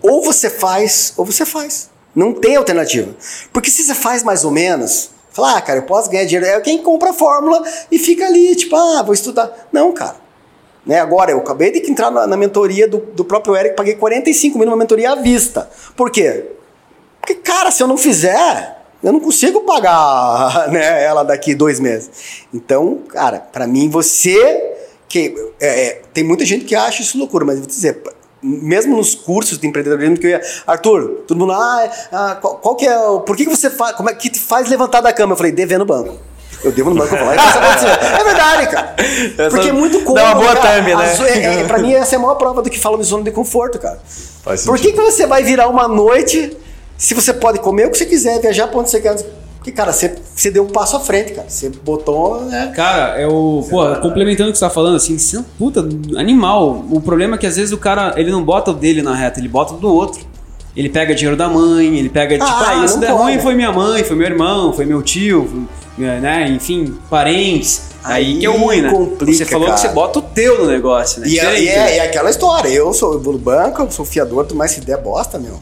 ou 0.00 0.22
você 0.22 0.48
faz, 0.48 1.12
ou 1.16 1.24
você 1.24 1.44
faz. 1.44 1.90
Não 2.14 2.32
tem 2.32 2.56
alternativa. 2.56 3.14
Porque 3.52 3.70
se 3.70 3.82
você 3.82 3.94
faz 3.94 4.22
mais 4.22 4.44
ou 4.44 4.50
menos, 4.50 5.10
fala, 5.30 5.58
ah, 5.58 5.60
cara, 5.60 5.78
eu 5.78 5.84
posso 5.84 6.10
ganhar 6.10 6.24
dinheiro. 6.24 6.46
É 6.46 6.60
quem 6.60 6.78
compra 6.78 7.10
a 7.10 7.12
fórmula 7.12 7.62
e 7.90 7.98
fica 7.98 8.26
ali, 8.26 8.54
tipo, 8.56 8.74
ah, 8.74 9.02
vou 9.02 9.14
estudar. 9.14 9.68
Não, 9.72 9.92
cara. 9.92 10.16
Né, 10.84 10.98
agora, 10.98 11.30
eu 11.30 11.38
acabei 11.38 11.70
de 11.70 11.90
entrar 11.90 12.10
na, 12.10 12.26
na 12.26 12.36
mentoria 12.36 12.88
do, 12.88 12.98
do 12.98 13.22
próprio 13.22 13.54
Eric, 13.54 13.76
paguei 13.76 13.94
45 13.94 14.56
mil 14.56 14.66
numa 14.66 14.76
mentoria 14.76 15.12
à 15.12 15.14
vista. 15.16 15.68
Por 15.94 16.10
quê? 16.10 16.46
Porque, 17.20 17.34
cara, 17.34 17.70
se 17.70 17.82
eu 17.82 17.86
não 17.86 17.98
fizer, 17.98 18.78
eu 19.02 19.12
não 19.12 19.20
consigo 19.20 19.60
pagar 19.60 20.68
né, 20.72 21.04
ela 21.04 21.22
daqui 21.22 21.54
dois 21.54 21.78
meses. 21.78 22.46
Então, 22.54 23.02
cara, 23.08 23.38
para 23.38 23.66
mim, 23.66 23.88
você. 23.90 24.76
que 25.08 25.34
é, 25.60 25.86
é, 25.86 26.02
Tem 26.14 26.24
muita 26.24 26.46
gente 26.46 26.64
que 26.64 26.74
acha 26.74 27.02
isso 27.02 27.18
loucura, 27.18 27.44
mas 27.44 27.58
vou 27.58 27.66
te 27.66 27.74
dizer, 27.74 28.02
mesmo 28.42 28.96
nos 28.96 29.14
cursos 29.14 29.58
de 29.58 29.66
empreendedorismo 29.66 30.16
que 30.16 30.26
eu 30.26 30.30
ia, 30.30 30.42
Arthur, 30.66 31.22
todo 31.26 31.38
mundo, 31.38 31.52
ah, 31.52 31.90
ah 32.12 32.38
qual, 32.40 32.56
qual, 32.56 32.76
que 32.76 32.86
é, 32.86 32.96
por 33.26 33.36
que, 33.36 33.44
que 33.44 33.50
você 33.50 33.70
faz, 33.70 33.96
como 33.96 34.08
é 34.08 34.14
que 34.14 34.30
te 34.30 34.38
faz 34.38 34.68
levantar 34.68 35.00
da 35.00 35.12
cama? 35.12 35.32
Eu 35.32 35.36
falei, 35.36 35.52
devendo 35.52 35.84
banco. 35.84 36.18
Eu 36.62 36.72
devo 36.72 36.90
no 36.90 36.96
banco, 36.96 37.14
e 37.14 37.18
acontecer. 37.18 37.86
É 37.86 38.24
verdade, 38.24 38.66
cara. 38.68 38.96
Porque 39.50 39.68
é 39.68 39.72
muito 39.72 40.00
cômodo. 40.00 40.14
dá 40.14 40.24
uma 40.24 40.34
boa 40.34 40.56
cara. 40.56 40.82
thumb, 40.82 40.94
né? 40.96 41.14
É, 41.28 41.60
é, 41.60 41.64
pra 41.64 41.78
mim, 41.78 41.92
essa 41.92 42.16
é 42.16 42.18
a 42.18 42.20
maior 42.20 42.34
prova 42.34 42.62
do 42.62 42.68
que 42.68 42.78
fala 42.78 42.98
de 42.98 43.04
zona 43.04 43.22
de 43.22 43.30
conforto, 43.30 43.78
cara. 43.78 44.00
Por 44.64 44.78
que, 44.78 44.92
que 44.92 45.00
você 45.00 45.26
vai 45.26 45.42
virar 45.44 45.68
uma 45.68 45.86
noite 45.86 46.56
se 46.96 47.14
você 47.14 47.32
pode 47.32 47.60
comer 47.60 47.86
o 47.86 47.90
que 47.90 47.98
você 47.98 48.06
quiser, 48.06 48.40
viajar 48.40 48.66
pra 48.66 48.80
onde 48.80 48.90
você 48.90 49.00
quer? 49.00 49.14
Cara, 49.72 49.92
você, 49.92 50.50
deu 50.50 50.64
um 50.64 50.68
passo 50.68 50.96
à 50.96 51.00
frente, 51.00 51.32
cara. 51.32 51.48
Você 51.48 51.70
botou, 51.84 52.42
né? 52.44 52.72
Cara, 52.74 53.20
eu, 53.20 53.66
pô, 53.68 53.96
complementando 53.96 54.50
o 54.50 54.52
que 54.52 54.58
você 54.58 54.64
tá 54.64 54.70
falando, 54.70 54.96
assim, 54.96 55.18
você 55.18 55.36
é 55.36 55.40
um 55.40 55.44
puta 55.58 55.80
animal. 56.16 56.84
O 56.90 57.00
problema 57.00 57.36
é 57.36 57.38
que 57.38 57.46
às 57.46 57.56
vezes 57.56 57.72
o 57.72 57.78
cara, 57.78 58.14
ele 58.16 58.30
não 58.30 58.42
bota 58.42 58.70
o 58.70 58.74
dele 58.74 59.02
na 59.02 59.14
reta, 59.14 59.40
ele 59.40 59.48
bota 59.48 59.74
o 59.74 59.76
do 59.76 59.92
outro. 59.92 60.20
Ele 60.76 60.88
pega 60.88 61.14
dinheiro 61.14 61.36
da 61.36 61.48
mãe, 61.48 61.98
ele 61.98 62.08
pega, 62.08 62.38
tipo, 62.38 62.48
Ah, 62.48 62.62
ah, 62.66 62.80
aí 62.82 62.88
se 62.88 62.94
não 62.94 63.00
der 63.00 63.10
ruim 63.10 63.40
foi 63.40 63.54
minha 63.54 63.72
mãe, 63.72 64.04
foi 64.04 64.14
meu 64.16 64.26
irmão, 64.26 64.72
foi 64.72 64.84
meu 64.84 65.02
tio, 65.02 65.66
né, 65.96 66.48
enfim, 66.48 66.96
parentes. 67.10 67.88
Aí, 68.04 68.26
Aí 68.26 68.38
que 68.38 68.46
é 68.46 68.50
o 68.50 68.56
ruim, 68.56 68.80
né? 68.82 68.90
complica, 68.90 69.38
você 69.38 69.44
falou 69.44 69.66
cara. 69.66 69.80
que 69.80 69.86
você 69.86 69.92
bota 69.92 70.20
o 70.20 70.22
teu 70.22 70.60
no 70.60 70.66
negócio, 70.70 71.20
né? 71.20 71.26
E 71.28 71.38
é, 71.38 71.66
é- 71.66 71.76
né? 71.76 71.96
é 71.96 72.00
aquela 72.02 72.30
história. 72.30 72.68
Eu 72.68 72.94
sou 72.94 73.14
eu 73.14 73.20
vou 73.20 73.32
no 73.32 73.38
banco, 73.40 73.82
eu 73.82 73.90
sou 73.90 74.04
fiador, 74.04 74.46
tu 74.46 74.54
mais 74.54 74.70
se 74.70 74.80
der 74.80 74.98
bosta, 74.98 75.36
meu. 75.38 75.58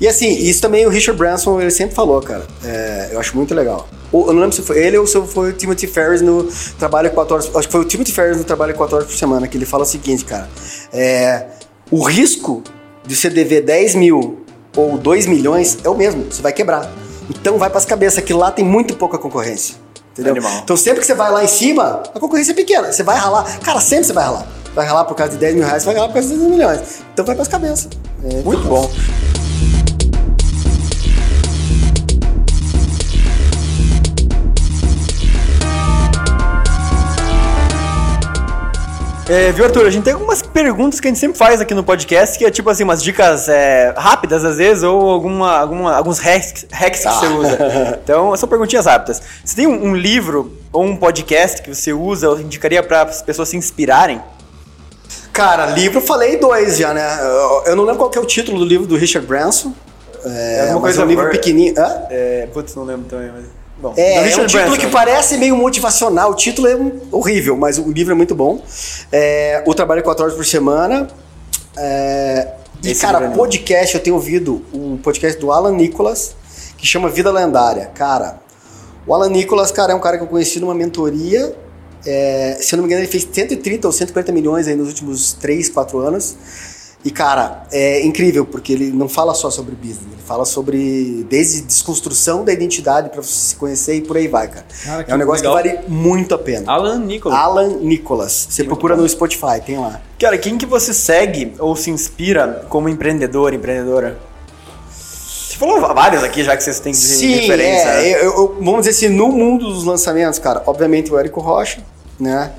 E 0.00 0.06
assim, 0.06 0.28
isso 0.28 0.60
também 0.60 0.86
o 0.86 0.90
Richard 0.90 1.18
Branson, 1.18 1.60
ele 1.60 1.70
sempre 1.70 1.94
falou, 1.94 2.20
cara. 2.20 2.46
É, 2.64 3.10
eu 3.12 3.20
acho 3.20 3.34
muito 3.36 3.54
legal. 3.54 3.88
Ou, 4.12 4.26
eu 4.26 4.32
não 4.32 4.40
lembro 4.42 4.54
se 4.54 4.62
foi 4.62 4.78
ele 4.78 4.98
ou 4.98 5.06
se 5.06 5.20
foi 5.22 5.50
o 5.50 5.52
Timothy 5.52 5.86
Ferris 5.86 6.20
no 6.20 6.44
Trabalho 6.78 7.10
4 7.10 7.34
horas. 7.34 7.56
Acho 7.56 7.68
que 7.68 7.72
foi 7.72 7.80
o 7.80 7.84
Timothy 7.84 8.12
Ferris 8.12 8.36
no 8.36 8.44
Trabalho 8.44 8.74
4 8.74 8.96
horas 8.96 9.08
por 9.08 9.16
semana, 9.16 9.48
que 9.48 9.56
ele 9.56 9.66
fala 9.66 9.84
o 9.84 9.86
seguinte, 9.86 10.24
cara. 10.24 10.48
É, 10.92 11.46
o 11.90 12.02
risco 12.02 12.62
de 13.06 13.16
você 13.16 13.30
dever 13.30 13.62
10 13.62 13.94
mil 13.94 14.44
ou 14.76 14.98
2 14.98 15.26
milhões 15.26 15.78
é 15.82 15.88
o 15.88 15.94
mesmo, 15.94 16.24
você 16.30 16.42
vai 16.42 16.52
quebrar. 16.52 16.92
Então 17.30 17.58
vai 17.58 17.70
pras 17.70 17.84
cabeças, 17.84 18.22
que 18.22 18.32
lá 18.32 18.50
tem 18.50 18.64
muito 18.64 18.94
pouca 18.96 19.18
concorrência. 19.18 19.76
Entendeu? 20.12 20.32
Animal. 20.32 20.60
Então 20.62 20.76
sempre 20.76 21.00
que 21.00 21.06
você 21.06 21.14
vai 21.14 21.30
lá 21.30 21.44
em 21.44 21.48
cima, 21.48 22.02
a 22.14 22.20
concorrência 22.20 22.52
é 22.52 22.54
pequena. 22.54 22.92
Você 22.92 23.02
vai 23.02 23.16
ralar. 23.16 23.58
Cara, 23.60 23.80
sempre 23.80 24.04
você 24.04 24.12
vai 24.12 24.24
ralar. 24.24 24.46
Vai 24.74 24.86
ralar 24.86 25.04
por 25.04 25.14
causa 25.14 25.32
de 25.32 25.38
10 25.38 25.54
mil 25.54 25.64
reais, 25.64 25.84
vai 25.84 25.94
ralar 25.94 26.08
por 26.08 26.14
causa 26.14 26.28
de 26.28 26.36
10 26.36 26.50
milhões. 26.50 26.80
Então 27.12 27.24
vai 27.24 27.34
pras 27.34 27.48
cabeças. 27.48 27.88
É, 28.24 28.42
Muito 28.42 28.66
bom. 28.66 28.90
É, 39.28 39.50
viu, 39.50 39.64
Arthur? 39.64 39.86
A 39.86 39.90
gente 39.90 40.04
tem 40.04 40.12
algumas 40.12 40.40
perguntas 40.40 41.00
que 41.00 41.08
a 41.08 41.10
gente 41.10 41.18
sempre 41.18 41.36
faz 41.36 41.60
aqui 41.60 41.74
no 41.74 41.82
podcast, 41.82 42.38
que 42.38 42.44
é 42.44 42.50
tipo 42.50 42.70
assim, 42.70 42.84
umas 42.84 43.02
dicas 43.02 43.48
é, 43.48 43.92
rápidas 43.96 44.44
às 44.44 44.56
vezes, 44.56 44.84
ou 44.84 45.10
alguma, 45.10 45.58
alguma, 45.58 45.96
alguns 45.96 46.20
hacks, 46.20 46.64
hacks 46.70 47.00
que 47.00 47.08
você 47.08 47.26
usa. 47.26 47.98
Então, 48.04 48.36
são 48.36 48.48
perguntinhas 48.48 48.86
rápidas. 48.86 49.20
Você 49.44 49.56
tem 49.56 49.66
um, 49.66 49.88
um 49.88 49.96
livro 49.96 50.56
ou 50.72 50.84
um 50.84 50.96
podcast 50.96 51.60
que 51.60 51.74
você 51.74 51.92
usa 51.92 52.30
ou 52.30 52.40
indicaria 52.40 52.80
para 52.84 53.02
as 53.02 53.20
pessoas 53.20 53.48
se 53.48 53.56
inspirarem? 53.56 54.22
Cara, 55.32 55.66
livro 55.66 55.98
eu 55.98 56.02
falei 56.02 56.36
dois 56.36 56.78
já, 56.78 56.94
né? 56.94 57.18
Eu, 57.20 57.64
eu 57.66 57.76
não 57.76 57.82
lembro 57.82 57.98
qual 57.98 58.10
que 58.10 58.18
é 58.18 58.20
o 58.20 58.24
título 58.24 58.60
do 58.60 58.64
livro 58.64 58.86
do 58.86 58.96
Richard 58.96 59.26
Branson. 59.26 59.74
É, 60.24 60.60
alguma 60.60 60.80
mas 60.80 60.80
coisa 60.82 61.02
é 61.02 61.04
um 61.04 61.08
livro 61.08 61.30
pequenininho. 61.30 61.74
Hã? 61.76 62.02
É, 62.10 62.48
putz, 62.52 62.76
não 62.76 62.84
lembro 62.84 63.06
também, 63.08 63.30
mas. 63.34 63.44
Bom, 63.78 63.92
É, 63.96 64.16
é 64.16 64.20
um 64.20 64.46
título 64.46 64.64
Branson. 64.64 64.76
que 64.78 64.86
parece 64.88 65.36
meio 65.36 65.54
motivacional. 65.56 66.30
O 66.30 66.34
título 66.34 66.66
é 66.68 66.74
um- 66.76 67.00
horrível, 67.12 67.56
mas 67.56 67.78
o 67.78 67.90
livro 67.90 68.12
é 68.12 68.16
muito 68.16 68.34
bom. 68.34 68.62
É, 69.12 69.62
o 69.66 69.74
Trabalho 69.74 70.02
4 70.02 70.24
horas 70.24 70.34
por 70.36 70.46
semana. 70.46 71.08
É, 71.76 72.48
e, 72.82 72.94
cara, 72.94 73.26
é 73.26 73.28
podcast, 73.30 73.94
eu 73.94 74.02
tenho 74.02 74.16
ouvido 74.16 74.62
o 74.72 74.98
podcast 75.02 75.38
do 75.40 75.52
Alan 75.52 75.72
Nicholas, 75.72 76.34
que 76.78 76.86
chama 76.86 77.08
Vida 77.10 77.30
Lendária. 77.30 77.90
Cara, 77.94 78.40
o 79.06 79.12
Alan 79.14 79.28
Nicholas, 79.28 79.70
cara, 79.70 79.92
é 79.92 79.94
um 79.94 80.00
cara 80.00 80.16
que 80.16 80.24
eu 80.24 80.28
conheci 80.28 80.58
numa 80.58 80.74
mentoria. 80.74 81.54
É, 82.06 82.56
se 82.60 82.74
eu 82.74 82.78
não 82.78 82.84
me 82.84 82.88
engano, 82.88 83.02
ele 83.02 83.10
fez 83.10 83.28
130 83.30 83.86
ou 83.88 83.92
140 83.92 84.32
milhões 84.32 84.66
aí 84.68 84.74
nos 84.76 84.88
últimos 84.88 85.32
3, 85.34 85.68
4 85.68 85.98
anos. 85.98 86.34
E, 87.06 87.10
cara, 87.12 87.62
é 87.70 88.04
incrível, 88.04 88.44
porque 88.44 88.72
ele 88.72 88.90
não 88.90 89.08
fala 89.08 89.32
só 89.32 89.48
sobre 89.48 89.76
business, 89.76 90.08
ele 90.12 90.22
fala 90.26 90.44
sobre 90.44 91.24
desde 91.30 91.60
desconstrução 91.62 92.44
da 92.44 92.52
identidade 92.52 93.10
pra 93.10 93.22
você 93.22 93.30
se 93.50 93.54
conhecer 93.54 93.94
e 93.94 94.00
por 94.00 94.16
aí 94.16 94.26
vai, 94.26 94.48
cara. 94.48 94.66
Cara, 94.84 95.04
é 95.06 95.14
um 95.14 95.18
negócio 95.18 95.48
legal. 95.48 95.62
que 95.62 95.68
vale 95.76 95.88
muito 95.88 96.34
a 96.34 96.38
pena. 96.38 96.64
Alan 96.72 96.98
Nicholas. 96.98 97.38
Alan 97.38 97.68
Nicholas. 97.80 98.48
Você 98.50 98.64
procura 98.64 98.96
no 98.96 99.08
Spotify, 99.08 99.60
tem 99.64 99.78
lá. 99.78 100.00
Cara, 100.18 100.36
quem 100.36 100.58
que 100.58 100.66
você 100.66 100.92
segue 100.92 101.54
ou 101.60 101.76
se 101.76 101.90
inspira 101.90 102.66
como 102.68 102.88
empreendedor, 102.88 103.54
empreendedora? 103.54 104.18
Você 104.90 105.56
falou 105.56 105.80
vários 105.80 106.24
aqui 106.24 106.42
já 106.42 106.56
que 106.56 106.64
vocês 106.64 106.80
têm 106.80 106.92
Sim, 106.92 107.34
referência. 107.36 107.88
é, 107.88 108.24
eu- 108.24 108.34
eu- 108.34 108.56
vamos 108.58 108.84
dizer 108.84 108.90
assim, 108.90 109.14
no 109.14 109.28
mundo 109.28 109.64
dos 109.72 109.84
lançamentos, 109.84 110.40
cara, 110.40 110.60
obviamente 110.66 111.12
o 111.12 111.18
Érico 111.20 111.40
Rocha, 111.40 111.78
né? 112.18 112.50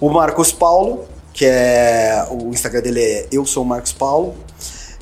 O 0.00 0.10
Marcos 0.10 0.50
Paulo, 0.50 1.04
que 1.32 1.44
é. 1.44 2.26
O 2.30 2.50
Instagram 2.50 2.80
dele 2.82 3.00
é 3.02 3.26
Eu 3.32 3.44
Sou 3.46 3.64
Marcos 3.64 3.92
Paulo. 3.92 4.34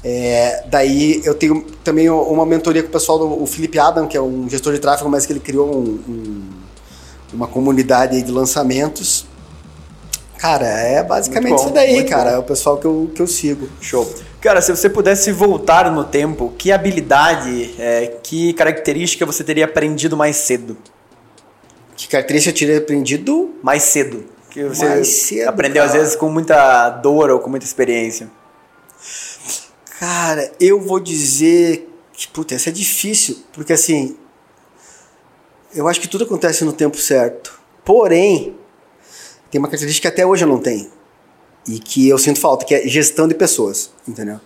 É, 0.03 0.65
daí 0.69 1.21
eu 1.25 1.35
tenho 1.35 1.63
também 1.85 2.09
uma 2.09 2.47
mentoria 2.47 2.83
com 2.83 2.89
o 2.89 2.93
pessoal 2.93 3.19
do 3.19 3.43
o 3.43 3.47
Felipe 3.47 3.79
Adam, 3.79 4.07
que 4.07 4.17
é 4.17 4.21
um 4.21 4.49
gestor 4.49 4.73
de 4.73 4.79
tráfego, 4.79 5.11
mas 5.11 5.27
que 5.27 5.33
ele 5.33 5.41
criou 5.41 5.71
um- 5.71 6.01
um- 6.09 6.43
uma 7.35 7.47
comunidade 7.47 8.23
de 8.23 8.31
lançamentos. 8.33 9.27
Cara, 10.39 10.67
é 10.67 11.03
basicamente 11.03 11.51
bom, 11.51 11.57
isso 11.57 11.71
daí, 11.71 12.03
cara. 12.05 12.31
bom. 12.31 12.37
É 12.37 12.39
o 12.39 12.43
pessoal 12.43 12.79
que 12.79 12.87
eu, 12.87 13.11
que 13.15 13.21
eu 13.21 13.27
sigo. 13.27 13.69
Show. 13.79 14.11
Cara, 14.41 14.63
se 14.63 14.75
você 14.75 14.89
pudesse 14.89 15.31
voltar 15.33 15.91
no 15.93 16.03
tempo, 16.03 16.51
que 16.57 16.73
habilidade, 16.73 17.75
é, 17.79 18.07
que 18.23 18.55
característica 18.55 19.27
você 19.27 19.45
teria 19.45 19.67
aprendido 19.67 20.17
mais 20.17 20.37
cedo? 20.37 20.79
Que 21.95 22.09
característica 22.09 22.51
eu 22.51 22.55
tirei 22.57 22.79
aprendido? 22.79 23.51
Mais 23.63 23.83
cedo. 23.83 24.25
Que 24.51 24.65
você 24.65 25.05
cedo, 25.05 25.49
aprendeu 25.49 25.83
às 25.83 25.93
cara. 25.93 26.03
vezes 26.03 26.17
com 26.17 26.29
muita 26.29 26.91
dor 26.91 27.31
ou 27.31 27.39
com 27.39 27.49
muita 27.49 27.65
experiência. 27.65 28.31
Cara, 29.99 30.51
eu 30.59 30.81
vou 30.81 30.99
dizer 30.99 31.89
que, 32.13 32.27
puta, 32.29 32.55
essa 32.55 32.69
é 32.71 32.73
difícil, 32.73 33.39
porque 33.53 33.73
assim, 33.73 34.17
eu 35.75 35.87
acho 35.87 36.01
que 36.01 36.09
tudo 36.09 36.25
acontece 36.25 36.65
no 36.65 36.73
tempo 36.73 36.97
certo. 36.97 37.61
Porém, 37.85 38.57
tem 39.51 39.59
uma 39.59 39.69
característica 39.69 40.11
que 40.11 40.15
até 40.15 40.27
hoje 40.27 40.45
eu 40.45 40.49
não 40.49 40.59
tenho. 40.59 40.91
E 41.69 41.79
que 41.79 42.09
eu 42.09 42.19
sinto 42.19 42.41
falta, 42.41 42.65
que 42.65 42.75
é 42.75 42.89
gestão 42.89 43.29
de 43.29 43.35
pessoas, 43.35 43.91
entendeu? 44.09 44.41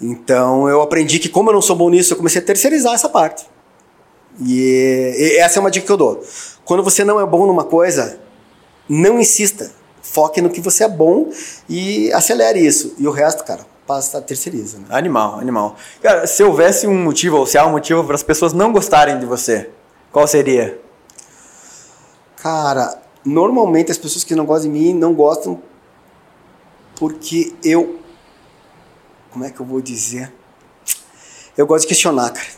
Então 0.00 0.68
eu 0.68 0.82
aprendi 0.82 1.18
que, 1.18 1.28
como 1.28 1.50
eu 1.50 1.54
não 1.54 1.62
sou 1.62 1.74
bom 1.74 1.88
nisso, 1.90 2.12
eu 2.12 2.16
comecei 2.16 2.40
a 2.40 2.44
terceirizar 2.44 2.94
essa 2.94 3.08
parte. 3.08 3.46
E, 4.44 5.14
e 5.16 5.36
essa 5.38 5.58
é 5.58 5.60
uma 5.60 5.70
dica 5.70 5.86
que 5.86 5.92
eu 5.92 5.96
dou. 5.96 6.22
Quando 6.64 6.82
você 6.82 7.04
não 7.04 7.20
é 7.20 7.26
bom 7.26 7.46
numa 7.46 7.64
coisa, 7.64 8.20
não 8.88 9.20
insista. 9.20 9.70
Foque 10.02 10.40
no 10.40 10.48
que 10.48 10.60
você 10.60 10.84
é 10.84 10.88
bom 10.88 11.30
e 11.68 12.12
acelere 12.12 12.64
isso. 12.64 12.94
E 12.98 13.06
o 13.06 13.10
resto, 13.10 13.44
cara, 13.44 13.66
passa, 13.86 14.20
terceiriza. 14.20 14.78
Né? 14.78 14.84
Animal, 14.90 15.38
animal. 15.38 15.76
Cara, 16.02 16.26
se 16.26 16.42
houvesse 16.42 16.86
um 16.86 17.02
motivo, 17.02 17.38
ou 17.38 17.46
se 17.46 17.58
há 17.58 17.66
um 17.66 17.72
motivo 17.72 18.04
para 18.04 18.14
as 18.14 18.22
pessoas 18.22 18.52
não 18.52 18.72
gostarem 18.72 19.18
de 19.18 19.26
você, 19.26 19.70
qual 20.12 20.26
seria? 20.26 20.80
Cara, 22.36 23.02
normalmente 23.24 23.90
as 23.90 23.98
pessoas 23.98 24.24
que 24.24 24.34
não 24.34 24.46
gostam 24.46 24.70
de 24.70 24.78
mim 24.78 24.94
não 24.94 25.12
gostam 25.14 25.60
porque 26.96 27.54
eu. 27.62 27.98
Como 29.30 29.44
é 29.44 29.50
que 29.50 29.60
eu 29.60 29.66
vou 29.66 29.80
dizer? 29.80 30.32
Eu 31.56 31.66
gosto 31.66 31.82
de 31.82 31.88
questionar, 31.88 32.30
cara. 32.30 32.48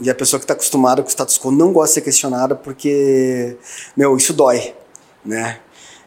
E 0.00 0.08
a 0.08 0.14
pessoa 0.14 0.40
que 0.40 0.44
está 0.44 0.54
acostumada 0.54 1.02
com 1.02 1.08
o 1.08 1.10
status 1.10 1.38
quo 1.38 1.50
não 1.50 1.72
gosta 1.72 1.88
de 1.88 1.94
ser 1.94 2.00
questionada 2.00 2.54
porque, 2.54 3.56
meu, 3.94 4.16
isso 4.16 4.32
dói, 4.32 4.74
né? 5.24 5.58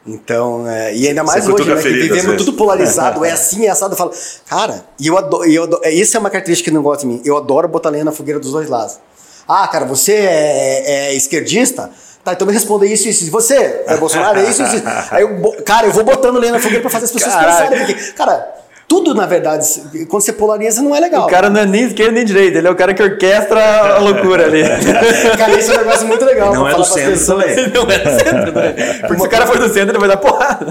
Então, 0.05 0.68
é, 0.68 0.93
e 0.93 1.07
ainda 1.07 1.24
mais 1.24 1.45
Você 1.45 1.51
hoje, 1.53 1.70
né, 1.70 1.80
a 1.80 1.82
que 1.82 1.89
vivemos 1.89 2.36
tudo 2.36 2.53
polarizado, 2.53 3.24
é 3.26 3.32
assim, 3.32 3.66
é 3.66 3.70
assado. 3.70 3.93
Eu 3.93 3.97
falo, 3.97 4.11
cara, 4.45 4.84
e 4.99 5.07
eu 5.07 5.18
adoro, 5.18 5.47
e 5.47 5.55
eu 5.55 5.64
adoro, 5.64 5.88
isso 5.88 6.18
é 6.18 6.20
uma 6.20 6.30
característica 6.30 6.70
que 6.70 6.76
não 6.76 6.84
gosta 6.84 7.07
de 7.07 7.07
mim. 7.07 7.22
Eu 7.24 7.38
adoro 7.38 7.68
botar 7.70 7.89
lenha 7.89 8.03
na 8.03 8.11
fogueira 8.11 8.39
dos 8.39 8.51
dois 8.51 8.70
lados. 8.70 8.99
Ah, 9.47 9.68
cara, 9.68 9.86
você 9.86 10.14
é, 10.14 11.07
é 11.07 11.14
esquerdista? 11.14 11.89
Tá, 12.24 12.34
então 12.34 12.47
me 12.47 12.53
responda 12.53 12.86
isso, 12.86 13.07
isso. 13.07 13.26
E 13.26 13.30
você 13.30 13.84
é 13.86 13.97
Bolsonaro? 13.97 14.39
É 14.39 14.49
isso, 14.49 14.64
isso. 14.64 14.76
isso. 14.76 14.86
Aí 15.11 15.24
eu, 15.24 15.64
cara, 15.64 15.88
eu 15.88 15.91
vou 15.91 16.03
botando 16.03 16.38
lenha 16.38 16.53
na 16.53 16.59
fogueira 16.59 16.82
pra 16.82 16.89
fazer 16.89 17.05
as 17.05 17.11
pessoas 17.11 17.34
Caralho. 17.34 17.70
pensarem. 17.70 17.86
Porque, 17.86 18.11
cara, 18.14 18.62
tudo, 18.93 19.15
na 19.15 19.25
verdade, 19.25 19.67
quando 20.07 20.21
você 20.21 20.31
polariza, 20.31 20.79
não 20.83 20.95
é 20.95 20.99
legal. 20.99 21.25
O 21.25 21.27
cara 21.27 21.49
não 21.49 21.61
é 21.61 21.65
nem 21.65 21.85
esquerda 21.85 22.11
nem 22.11 22.23
direita, 22.23 22.59
ele 22.59 22.67
é 22.67 22.69
o 22.69 22.75
cara 22.75 22.93
que 22.93 23.01
orquestra 23.01 23.59
a 23.95 23.97
loucura 24.05 24.45
ali. 24.45 24.61
Cara, 25.35 25.57
isso 25.57 25.71
é 25.71 25.75
um 25.75 25.77
negócio 25.79 26.07
muito 26.07 26.23
legal. 26.23 26.53
Não 26.53 26.67
é 26.67 26.75
do 26.75 26.83
centro 26.83 27.09
pessoas. 27.11 27.43
também. 27.43 27.71
não 27.73 27.89
é 27.89 27.97
do 27.97 28.09
centro, 28.19 28.51
né? 28.51 28.73
Porque 29.07 29.21
se 29.21 29.27
o 29.27 29.29
cara 29.29 29.47
for 29.47 29.57
do 29.57 29.67
centro, 29.73 29.89
ele 29.91 29.97
vai 29.97 30.07
dar 30.07 30.17
porrada. 30.17 30.67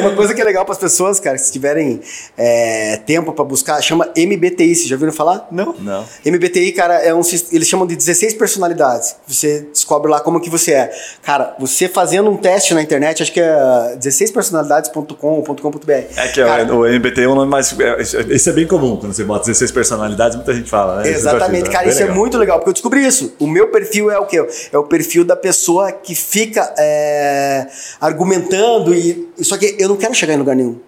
Uma 0.00 0.12
coisa 0.12 0.32
que 0.34 0.40
é 0.40 0.44
legal 0.44 0.64
para 0.64 0.72
as 0.72 0.78
pessoas, 0.78 1.20
cara, 1.20 1.36
se 1.36 1.52
tiverem 1.52 2.00
é, 2.38 2.96
tempo 3.04 3.34
para 3.34 3.44
buscar, 3.44 3.78
chama 3.82 4.08
MBTI. 4.16 4.74
Vocês 4.74 4.88
já 4.88 4.94
ouviram 4.96 5.12
falar? 5.12 5.46
Não. 5.50 5.74
Não. 5.78 6.06
MBTI, 6.24 6.72
cara, 6.72 6.94
é 6.94 7.12
um 7.14 7.20
eles 7.52 7.68
chamam 7.68 7.86
de 7.86 7.94
16 7.94 8.32
personalidades. 8.34 9.16
Você 9.28 9.66
descobre 9.70 10.10
lá 10.10 10.20
como 10.20 10.40
que 10.40 10.48
você 10.48 10.72
é. 10.72 10.90
Cara, 11.22 11.54
você 11.58 11.88
fazendo 11.88 12.30
um 12.30 12.38
teste 12.38 12.72
na 12.72 12.80
internet, 12.80 13.22
acho 13.22 13.32
que 13.32 13.40
é 13.40 13.96
16personalidades.com.com.br. 13.98 15.92
É 15.92 16.28
que 16.28 16.42
Cara, 16.42 16.74
o 16.74 16.86
MBT 16.86 17.22
é 17.22 17.28
um 17.28 17.34
nome 17.34 17.49
mais. 17.50 17.74
é- 17.78 18.00
Esse 18.30 18.48
é 18.48 18.52
bem 18.52 18.66
comum, 18.66 18.96
quando 18.96 19.12
você 19.12 19.24
bota 19.24 19.40
16 19.46 19.70
personalidades, 19.70 20.36
muita 20.36 20.54
gente 20.54 20.70
fala, 20.70 21.02
né? 21.02 21.10
Exatamente, 21.10 21.64
perfil, 21.64 21.72
cara, 21.72 21.88
isso 21.88 21.98
é 21.98 22.02
legal. 22.04 22.16
muito 22.16 22.38
legal, 22.38 22.58
porque 22.58 22.70
eu 22.70 22.74
descobri 22.74 23.04
isso. 23.06 23.34
O 23.38 23.46
meu 23.46 23.68
perfil 23.68 24.10
é 24.10 24.18
o 24.18 24.24
quê? 24.26 24.44
É 24.72 24.78
o 24.78 24.84
perfil 24.84 25.24
da 25.24 25.36
pessoa 25.36 25.92
que 25.92 26.14
fica 26.14 26.72
é, 26.78 27.66
argumentando 28.00 28.94
e. 28.94 29.28
Só 29.42 29.56
que 29.58 29.76
eu 29.78 29.88
não 29.88 29.96
quero 29.96 30.14
chegar 30.14 30.34
em 30.34 30.38
lugar 30.38 30.56
nenhum. 30.56 30.78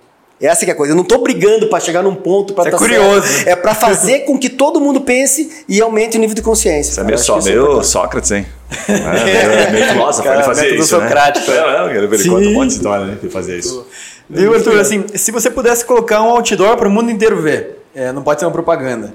Essa 0.40 0.64
que 0.64 0.72
é 0.72 0.74
a 0.74 0.76
coisa. 0.76 0.92
Eu 0.92 0.96
não 0.96 1.04
tô 1.04 1.18
brigando 1.18 1.68
pra 1.68 1.78
chegar 1.78 2.02
num 2.02 2.16
ponto 2.16 2.52
pra 2.52 2.66
É 2.66 2.70
tá 2.72 2.76
curioso. 2.76 3.24
certo. 3.28 3.46
É 3.48 3.54
pra 3.54 3.76
fazer 3.76 4.20
com 4.20 4.36
que 4.36 4.48
todo 4.48 4.80
mundo 4.80 5.00
pense 5.00 5.64
e 5.68 5.80
aumente 5.80 6.16
o 6.16 6.20
nível 6.20 6.34
de 6.34 6.42
consciência. 6.42 6.94
Você 6.94 7.00
é 7.00 7.04
meio, 7.04 7.18
só, 7.18 7.38
isso 7.38 7.46
é 7.48 7.50
meio 7.52 7.62
importante. 7.62 7.86
Sócrates, 7.86 8.30
hein? 8.32 8.46
É, 8.88 9.70
meio, 9.70 9.86
filósofo, 9.86 10.28
ele 10.28 10.42
fazia 10.42 10.74
isso. 10.74 10.88
socrático. 10.88 11.48
Né? 11.48 11.56
É, 11.56 11.94
é, 11.94 11.96
ele 12.04 12.18
Sim. 12.18 12.30
conta 12.30 12.48
um 12.48 12.52
monte 12.54 12.68
de 12.70 12.74
história, 12.74 13.06
né? 13.06 13.18
Ele 13.22 13.30
fazia 13.30 13.56
isso. 13.56 13.86
Viu, 14.28 14.54
Arthur? 14.54 14.80
Assim, 14.80 15.04
se 15.14 15.30
você 15.30 15.50
pudesse 15.50 15.84
colocar 15.84 16.22
um 16.22 16.30
outdoor 16.30 16.76
para 16.76 16.88
o 16.88 16.90
mundo 16.90 17.10
inteiro 17.10 17.40
ver, 17.40 17.84
é, 17.94 18.12
não 18.12 18.22
pode 18.22 18.40
ser 18.40 18.46
uma 18.46 18.52
propaganda. 18.52 19.12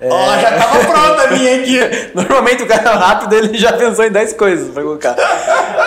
É, 0.00 0.08
Ó, 0.10 0.38
já 0.38 0.56
tava 0.56 0.78
pronta 0.78 1.22
a 1.24 1.30
minha 1.30 1.56
aqui. 1.56 1.78
Normalmente 2.14 2.62
o 2.62 2.66
cara 2.66 2.94
rápido 2.94 3.34
ele 3.34 3.58
já 3.58 3.74
pensou 3.74 4.02
em 4.06 4.10
10 4.10 4.32
coisas 4.32 4.72
para 4.72 4.82
colocar. 4.82 5.14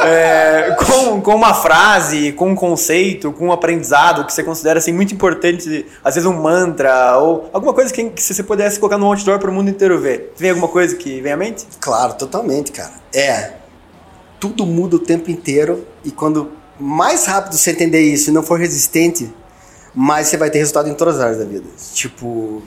É, 0.05 0.75
com, 0.77 1.19
com 1.19 1.35
uma 1.35 1.55
frase, 1.55 2.31
com 2.33 2.49
um 2.49 2.55
conceito, 2.55 3.31
com 3.31 3.47
um 3.47 3.51
aprendizado 3.51 4.23
que 4.23 4.31
você 4.31 4.43
considera 4.43 4.77
assim, 4.77 4.93
muito 4.93 5.15
importante, 5.15 5.87
às 6.03 6.13
vezes 6.13 6.29
um 6.29 6.39
mantra, 6.39 7.17
ou 7.17 7.49
alguma 7.51 7.73
coisa 7.73 7.91
que, 7.91 8.03
que 8.11 8.21
se 8.21 8.35
você 8.35 8.43
pudesse 8.43 8.79
colocar 8.79 8.99
no 8.99 9.07
outdoor 9.07 9.39
para 9.39 9.49
o 9.49 9.53
mundo 9.53 9.69
inteiro 9.69 9.99
ver. 9.99 10.31
Vem 10.37 10.51
alguma 10.51 10.67
coisa 10.67 10.95
que 10.95 11.19
vem 11.19 11.31
à 11.31 11.37
mente? 11.37 11.65
Claro, 11.79 12.13
totalmente, 12.13 12.71
cara. 12.71 12.91
É. 13.11 13.53
Tudo 14.39 14.63
muda 14.63 14.97
o 14.97 14.99
tempo 14.99 15.31
inteiro 15.31 15.87
e 16.05 16.11
quando 16.11 16.51
mais 16.79 17.25
rápido 17.25 17.57
você 17.57 17.71
entender 17.71 18.01
isso 18.01 18.29
e 18.29 18.33
não 18.33 18.43
for 18.43 18.59
resistente, 18.59 19.31
mais 19.93 20.27
você 20.27 20.37
vai 20.37 20.49
ter 20.49 20.59
resultado 20.59 20.89
em 20.89 20.93
todas 20.93 21.15
as 21.15 21.21
áreas 21.21 21.37
da 21.37 21.45
vida. 21.45 21.65
Tipo, 21.93 22.61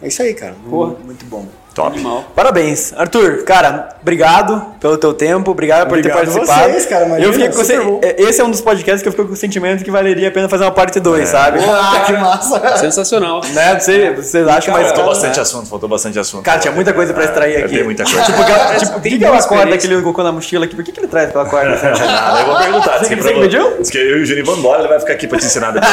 é 0.00 0.08
isso 0.08 0.22
aí, 0.22 0.34
cara. 0.34 0.56
Porra, 0.68 0.96
muito 1.04 1.24
bom. 1.26 1.46
Top. 1.74 1.98
Parabéns. 2.36 2.92
Arthur, 2.96 3.42
cara, 3.44 3.88
obrigado 4.00 4.64
pelo 4.80 4.96
teu 4.96 5.12
tempo, 5.12 5.50
obrigado 5.50 5.88
por 5.88 5.98
Obrigado 5.98 6.20
ter 6.20 6.26
participado. 6.30 6.70
vocês, 6.70 6.86
cara, 6.86 7.06
imagina, 7.06 7.26
eu 7.28 7.32
fiquei 7.32 7.48
com 7.48 7.54
você- 7.56 7.80
bom. 7.80 8.00
Esse 8.16 8.40
é 8.40 8.44
um 8.44 8.50
dos 8.50 8.60
podcasts 8.60 9.02
que 9.02 9.08
eu 9.08 9.12
fico 9.12 9.26
com 9.26 9.32
o 9.32 9.36
sentimento 9.36 9.82
que 9.82 9.90
valeria 9.90 10.28
a 10.28 10.30
pena 10.30 10.48
fazer 10.48 10.62
uma 10.64 10.70
parte 10.70 11.00
2, 11.00 11.22
É. 11.22 11.26
sabe? 11.26 11.58
Ah, 11.68 12.02
que 12.06 12.12
massa. 12.12 12.76
Sensacional. 12.76 13.40
Né? 13.52 13.80
Você, 13.80 14.10
vocês 14.12 14.46
acham 14.46 14.72
mais 14.72 14.86
Faltou 14.88 15.06
bastante 15.06 15.36
né? 15.36 15.42
assunto, 15.42 15.68
faltou 15.68 15.88
bastante 15.88 16.18
assunto. 16.18 16.44
Cara, 16.44 16.58
tinha 16.60 16.72
muita 16.72 16.92
coisa 16.92 17.12
pra 17.12 17.24
extrair 17.24 17.54
É, 17.56 17.64
aqui. 17.64 17.74
Tem 17.74 17.82
muita 17.84 18.04
coisa. 18.04 18.22
Tipo, 18.22 18.40
aquela- 18.40 18.74
tipo, 18.76 19.00
Tem 19.00 19.12
que, 19.12 19.18
que 19.18 19.24
ela 19.24 19.32
muita 19.34 19.48
corda 19.48 19.62
experiência. 19.64 19.88
aquele 19.88 20.02
colocou 20.02 20.24
na 20.24 20.30
mochila 20.32 20.64
aqui? 20.66 20.76
Por 20.76 20.84
que, 20.84 20.92
que 20.92 21.00
ele 21.00 21.08
traz 21.08 21.28
aquela 21.30 21.44
corda? 21.46 21.74
Ah, 22.06 22.40
eu 22.40 22.46
vou 22.46 22.56
perguntar. 22.62 22.98
Você 22.98 23.08
que 23.08 23.16
que 23.16 23.22
pra- 23.22 23.32
pediu? 23.40 23.76
Diz 23.80 23.90
que 23.90 23.98
eu 23.98 24.18
e 24.18 24.22
o 24.22 24.26
Juninho 24.26 24.46
vamos 24.46 24.60
embora, 24.60 24.78
ele 24.80 24.88
vai 24.88 25.00
ficar 25.00 25.14
aqui 25.14 25.26
pra 25.26 25.38
te 25.38 25.46
ensinar 25.46 25.72
depois. 25.72 25.92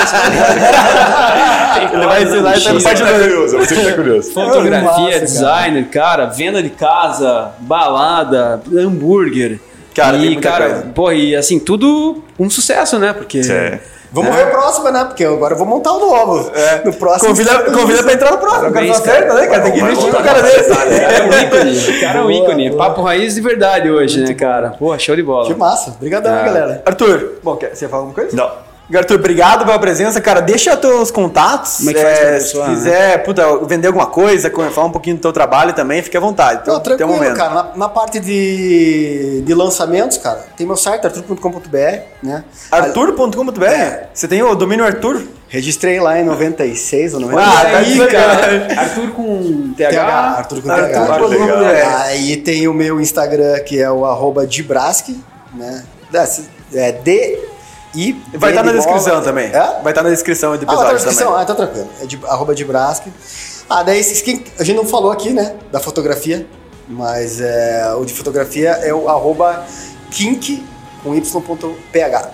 ele 1.93 2.05
vai 2.05 2.23
ensinar 2.23 2.57
e 2.57 2.61
tá 2.63 2.73
no 2.73 2.79
Você 2.79 2.83
parte 2.87 3.01
tá 3.03 3.09
2. 3.11 3.21
curioso, 3.23 3.57
você 3.57 3.75
que 3.75 3.83
tá 3.85 3.93
curioso. 3.93 4.31
Fotografia, 4.33 4.81
Massa, 5.21 5.25
cara. 5.71 5.81
designer, 5.81 5.89
cara. 5.89 6.25
venda 6.27 6.63
de 6.63 6.69
casa, 6.69 7.51
balada, 7.59 8.61
hambúrguer. 8.75 9.59
Cara, 9.95 10.17
e, 10.17 10.35
cara, 10.37 10.65
coisa. 10.69 10.85
pô, 10.95 11.11
e 11.11 11.35
assim, 11.35 11.59
tudo 11.59 12.23
um 12.39 12.49
sucesso, 12.49 12.97
né? 12.97 13.13
Porque. 13.13 13.39
É. 13.39 13.79
Vamos 14.13 14.35
ver 14.35 14.47
o 14.47 14.51
próximo, 14.51 14.91
né? 14.91 15.05
Porque 15.05 15.23
agora 15.23 15.53
eu 15.53 15.57
vou 15.57 15.65
montar 15.65 15.93
o 15.93 15.99
novo. 15.99 16.51
No 16.83 16.93
próximo. 16.93 17.29
Convida, 17.29 17.59
convida 17.71 18.03
pra 18.03 18.11
entrar 18.13 18.31
no 18.31 18.37
próximo. 18.39 18.67
O 18.67 18.73
cara 18.73 18.87
tá 18.87 18.93
certo, 18.95 19.33
né, 19.33 19.47
cara? 19.47 19.61
Tem 19.63 19.71
que 19.71 19.79
investir 19.79 20.07
no 20.11 20.21
cara 20.23 20.41
desse. 20.41 20.69
detalhe, 20.69 20.95
O 20.95 20.99
cara 20.99 21.13
é 21.17 21.23
um 21.23 21.31
ícone. 21.47 21.77
O 21.79 22.01
cara 22.01 22.19
é 22.19 22.21
um 22.21 22.23
Boa, 22.27 22.33
ícone. 22.33 22.69
boa. 22.71 22.77
Papo 22.89 23.01
raiz 23.03 23.35
de 23.35 23.41
verdade 23.41 23.89
hoje, 23.89 24.19
né, 24.21 24.33
cara? 24.33 24.71
Pô, 24.77 24.97
show 24.99 25.15
de 25.15 25.23
bola. 25.23 25.47
Que 25.47 25.53
massa. 25.53 25.91
Obrigadão, 25.91 26.33
Ah. 26.33 26.41
galera. 26.43 26.83
Arthur, 26.85 27.35
bom, 27.41 27.55
quer, 27.55 27.73
você 27.73 27.85
ia 27.85 27.89
falar 27.89 28.01
alguma 28.03 28.15
coisa? 28.15 28.35
Não. 28.35 28.51
Arthur, 28.97 29.15
obrigado 29.15 29.65
pela 29.65 29.79
presença, 29.79 30.19
cara. 30.21 30.41
Deixa 30.41 30.75
teus 30.77 31.11
contatos. 31.11 31.77
Como 31.77 31.89
é 31.91 31.93
que 31.93 32.01
faz 32.01 32.19
É, 32.19 32.31
pessoa, 32.33 32.65
se 32.67 32.71
quiser, 32.75 33.23
puta, 33.23 33.57
vender 33.65 33.87
alguma 33.87 34.07
coisa, 34.07 34.49
co- 34.49 34.63
falar 34.71 34.87
um 34.87 34.91
pouquinho 34.91 35.15
do 35.17 35.21
teu 35.21 35.31
trabalho 35.33 35.73
também, 35.73 36.01
fique 36.01 36.17
à 36.17 36.19
vontade. 36.19 36.59
Então, 36.63 36.73
Não, 36.73 36.79
um 36.81 36.83
tranquilo, 36.83 37.13
momento. 37.13 37.35
cara. 37.37 37.53
Na, 37.53 37.71
na 37.75 37.89
parte 37.89 38.19
de, 38.19 39.41
de 39.45 39.53
lançamentos, 39.53 40.17
cara, 40.17 40.45
tem 40.57 40.65
meu 40.67 40.75
site, 40.75 41.05
arthur.com.br, 41.05 41.77
né? 42.23 42.43
Arthur.com.br? 42.71 43.63
É. 43.65 44.09
Você 44.13 44.27
tem 44.27 44.41
o 44.43 44.55
domínio 44.55 44.85
Arthur? 44.85 45.21
Registrei 45.47 45.99
lá 45.99 46.17
em 46.17 46.23
96 46.23 47.13
ou 47.13 47.19
97. 47.19 47.57
Ah, 47.57 47.71
tá 47.71 47.77
aí, 47.79 48.07
cara. 48.07 48.81
Arthur 48.81 49.11
com 49.11 49.73
TH. 49.75 49.89
TH, 49.89 50.03
Arthur 50.37 50.61
com 50.61 50.71
Arthur, 50.71 50.89
TH. 50.89 51.27
legal. 51.27 51.63
É, 51.65 51.83
Aí 52.05 52.37
tem 52.37 52.67
o 52.69 52.73
meu 52.73 53.01
Instagram, 53.01 53.59
que 53.59 53.77
é 53.81 53.91
o 53.91 54.05
arroba 54.05 54.47
Dibraski, 54.47 55.21
né? 55.53 55.83
Desse- 56.09 56.49
É 56.73 56.93
D 56.93 57.37
I 57.95 58.13
Vai 58.33 58.51
estar 58.51 58.61
B 58.63 58.67
na 58.67 58.71
de 58.71 58.77
descrição 58.77 59.13
bola. 59.13 59.23
também. 59.25 59.45
É? 59.47 59.79
Vai 59.83 59.91
estar 59.91 60.03
na 60.03 60.09
descrição 60.09 60.51
do 60.51 60.55
Ah, 60.55 60.57
tá 60.59 60.63
episódio 60.63 60.87
na 60.87 60.93
descrição? 60.93 61.27
também. 61.27 61.41
Ah, 61.41 61.45
tá 61.45 61.55
tranquilo. 61.55 61.89
É 62.01 62.05
de, 62.05 62.19
arroba 62.25 62.55
Dibraski. 62.55 63.11
Ah, 63.69 63.83
daí 63.83 63.99
a 63.99 64.63
gente 64.63 64.75
não 64.77 64.85
falou 64.85 65.11
aqui, 65.11 65.29
né? 65.31 65.55
Da 65.71 65.79
fotografia. 65.79 66.47
Mas 66.87 67.39
é, 67.39 67.93
o 67.97 68.03
de 68.05 68.13
fotografia 68.13 68.71
é 68.71 68.93
o 68.93 69.07
arroba 69.07 69.65
kink 70.09 70.65
com 71.03 71.15
y.ph. 71.15 72.29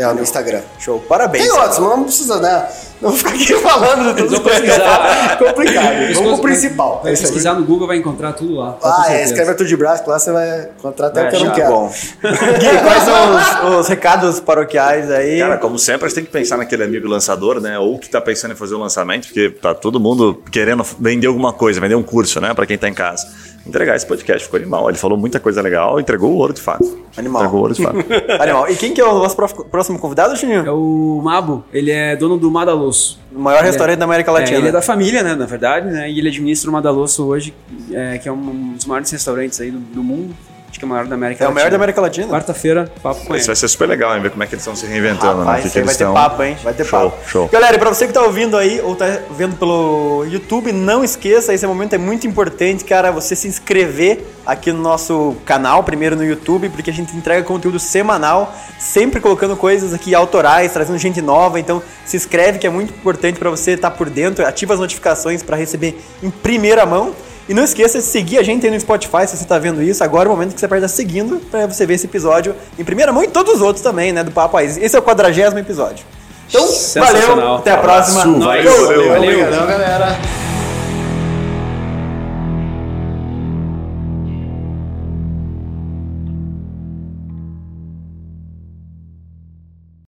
É 0.00 0.12
no 0.14 0.22
Instagram. 0.22 0.60
Show. 0.78 0.98
Parabéns. 1.08 1.44
Tem 1.44 1.52
outros, 1.52 1.78
mas 1.78 1.88
não 1.90 2.04
precisa, 2.04 2.40
né? 2.40 2.66
Não 3.00 3.10
vou 3.10 3.18
ficar 3.18 3.30
aqui 3.30 3.54
falando 3.60 4.14
de 4.14 4.22
tudo. 4.22 4.36
vão 4.36 4.44
pesquisar. 4.44 5.38
Complicado. 5.38 6.14
Vamos 6.14 6.32
pro 6.40 6.42
principal. 6.48 7.00
Vai 7.02 7.12
É 7.12 7.14
aí. 7.16 7.20
pesquisar 7.20 7.54
no 7.54 7.64
Google, 7.64 7.86
vai 7.86 7.96
encontrar 7.96 8.32
tudo 8.34 8.56
lá. 8.56 8.76
Ah, 8.82 9.06
é, 9.08 9.24
escreve 9.24 9.50
Arthur 9.50 9.66
de 9.66 9.76
Brás, 9.76 10.02
lá 10.06 10.18
você 10.18 10.32
vai 10.32 10.68
encontrar 10.78 11.06
até 11.08 11.26
o 11.26 11.30
que 11.30 11.36
eu 11.36 11.44
não 11.44 11.52
quero. 11.52 11.70
Bom. 11.70 11.88
Gui, 12.22 12.78
quais 12.82 13.02
são 13.04 13.70
os, 13.72 13.80
os 13.80 13.88
recados 13.88 14.40
paroquiais 14.40 15.10
aí? 15.10 15.38
Cara, 15.38 15.56
como 15.58 15.78
sempre, 15.78 16.04
a 16.04 16.08
gente 16.08 16.16
tem 16.16 16.24
que 16.24 16.30
pensar 16.30 16.56
naquele 16.58 16.84
amigo 16.84 17.08
lançador, 17.08 17.60
né? 17.60 17.78
Ou 17.78 17.98
que 17.98 18.08
tá 18.08 18.20
pensando 18.20 18.52
em 18.52 18.56
fazer 18.56 18.74
o 18.74 18.78
lançamento, 18.78 19.26
porque 19.28 19.48
tá 19.50 19.72
todo 19.74 19.98
mundo 19.98 20.42
querendo 20.50 20.84
vender 20.98 21.26
alguma 21.26 21.52
coisa, 21.52 21.80
vender 21.80 21.94
um 21.94 22.02
curso, 22.02 22.40
né? 22.40 22.52
Pra 22.52 22.66
quem 22.66 22.76
tá 22.76 22.88
em 22.88 22.94
casa. 22.94 23.26
Entregar 23.66 23.94
esse 23.94 24.06
podcast 24.06 24.44
ficou 24.44 24.58
animal. 24.58 24.88
Ele 24.88 24.98
falou 24.98 25.18
muita 25.18 25.38
coisa 25.38 25.60
legal, 25.60 26.00
entregou 26.00 26.32
o 26.32 26.36
ouro 26.36 26.52
de 26.52 26.60
fato. 26.60 26.98
Animal. 27.16 27.42
Entregou 27.42 27.60
o 27.60 27.62
ouro 27.62 27.74
de 27.74 27.82
fato. 27.82 27.98
Animal. 28.40 28.70
E 28.70 28.76
quem 28.76 28.94
que 28.94 29.00
é 29.00 29.04
o 29.04 29.18
nosso 29.18 29.36
próximo 29.36 29.98
convidado, 29.98 30.34
Juninho? 30.34 30.66
É 30.66 30.70
o 30.70 31.20
Mabo, 31.22 31.64
ele 31.72 31.90
é 31.90 32.16
dono 32.16 32.38
do 32.38 32.50
Madalosso. 32.50 33.18
O 33.32 33.38
maior 33.38 33.62
restaurante 33.62 33.98
da 33.98 34.04
América 34.06 34.32
Latina. 34.32 34.56
É, 34.56 34.60
ele 34.60 34.68
é 34.68 34.72
da 34.72 34.82
família, 34.82 35.22
né, 35.22 35.34
na 35.34 35.46
verdade, 35.46 35.90
né? 35.90 36.10
E 36.10 36.18
ele 36.18 36.28
administra 36.28 36.70
o 36.70 36.72
Madalosso 36.72 37.24
hoje, 37.26 37.54
é, 37.92 38.18
que 38.18 38.28
é 38.28 38.32
um 38.32 38.72
dos 38.72 38.86
maiores 38.86 39.10
restaurantes 39.10 39.60
aí 39.60 39.70
do, 39.70 39.78
do 39.78 40.02
mundo. 40.02 40.34
Acho 40.80 40.80
que 40.80 40.84
é 40.84 40.86
o 40.86 40.88
maior 40.88 41.06
da 41.06 41.14
América 41.14 41.44
É 41.44 41.46
o 41.46 41.48
Latina. 41.48 41.54
maior 41.60 41.70
da 41.70 41.76
América 41.76 42.00
Latina. 42.00 42.28
Quarta-feira, 42.28 42.90
papo 43.02 43.16
com 43.26 43.34
Isso 43.34 43.42
ele. 43.42 43.46
vai 43.48 43.56
ser 43.56 43.68
super 43.68 43.86
legal, 43.88 44.16
hein? 44.16 44.22
Ver 44.22 44.30
como 44.30 44.42
é 44.42 44.46
que 44.46 44.54
eles 44.54 44.62
estão 44.62 44.74
se 44.74 44.86
reinventando, 44.86 45.34
né? 45.38 45.42
O 45.42 45.44
Rapaz, 45.44 45.60
que 45.60 45.66
isso 45.68 45.72
que 45.74 45.78
aí 45.78 45.84
vai 45.84 45.90
eles 45.90 45.96
ter 45.98 46.04
estão- 46.04 46.14
papo, 46.14 46.42
hein? 46.42 46.56
Vai 46.62 46.72
ter 46.74 46.84
Show, 46.86 47.10
papo. 47.10 47.28
show. 47.28 47.48
Galera, 47.48 47.76
e 47.76 47.78
pra 47.78 47.88
você 47.90 48.06
que 48.06 48.12
tá 48.14 48.22
ouvindo 48.22 48.56
aí 48.56 48.80
ou 48.82 48.96
tá 48.96 49.04
vendo 49.36 49.56
pelo 49.56 50.24
YouTube, 50.30 50.72
não 50.72 51.04
esqueça, 51.04 51.52
esse 51.52 51.66
momento 51.66 51.92
é 51.94 51.98
muito 51.98 52.26
importante, 52.26 52.84
cara, 52.84 53.10
você 53.10 53.36
se 53.36 53.46
inscrever 53.46 54.24
aqui 54.46 54.72
no 54.72 54.80
nosso 54.80 55.36
canal, 55.44 55.82
primeiro 55.84 56.16
no 56.16 56.24
YouTube, 56.24 56.70
porque 56.70 56.90
a 56.90 56.94
gente 56.94 57.14
entrega 57.14 57.42
conteúdo 57.44 57.78
semanal, 57.78 58.54
sempre 58.78 59.20
colocando 59.20 59.56
coisas 59.56 59.92
aqui 59.92 60.14
autorais, 60.14 60.72
trazendo 60.72 60.96
gente 60.98 61.20
nova, 61.20 61.60
então 61.60 61.82
se 62.06 62.16
inscreve 62.16 62.58
que 62.58 62.66
é 62.66 62.70
muito 62.70 62.90
importante 62.94 63.38
pra 63.38 63.50
você 63.50 63.72
estar 63.72 63.90
por 63.90 64.08
dentro, 64.08 64.46
ativa 64.46 64.72
as 64.74 64.80
notificações 64.80 65.42
pra 65.42 65.56
receber 65.56 66.00
em 66.22 66.30
primeira 66.30 66.86
mão. 66.86 67.12
E 67.50 67.54
não 67.54 67.64
esqueça 67.64 67.98
de 67.98 68.04
seguir 68.04 68.38
a 68.38 68.44
gente 68.44 68.64
aí 68.64 68.72
no 68.72 68.78
Spotify 68.78 69.26
se 69.26 69.36
você 69.36 69.44
tá 69.44 69.58
vendo 69.58 69.82
isso. 69.82 70.04
Agora 70.04 70.28
é 70.28 70.30
o 70.30 70.32
momento 70.32 70.54
que 70.54 70.60
você 70.60 70.68
pode 70.68 70.84
estar 70.84 70.96
seguindo 70.96 71.40
pra 71.50 71.66
você 71.66 71.84
ver 71.84 71.94
esse 71.94 72.06
episódio 72.06 72.54
em 72.78 72.84
primeira 72.84 73.12
mão 73.12 73.24
e 73.24 73.26
todos 73.26 73.56
os 73.56 73.60
outros 73.60 73.82
também, 73.82 74.12
né? 74.12 74.22
Do 74.22 74.30
Papo. 74.30 74.60
Esse 74.60 74.94
é 74.94 74.98
o 75.00 75.02
quadragésimo 75.02 75.58
episódio. 75.58 76.06
Então, 76.48 76.64
valeu, 76.94 77.56
até 77.56 77.72
a 77.72 77.78
próxima. 77.78 78.22
Valeu, 78.24 78.86
valeu. 78.86 79.08
Valeu. 79.08 79.40
Obrigadão, 79.40 79.66
galera. 79.66 80.16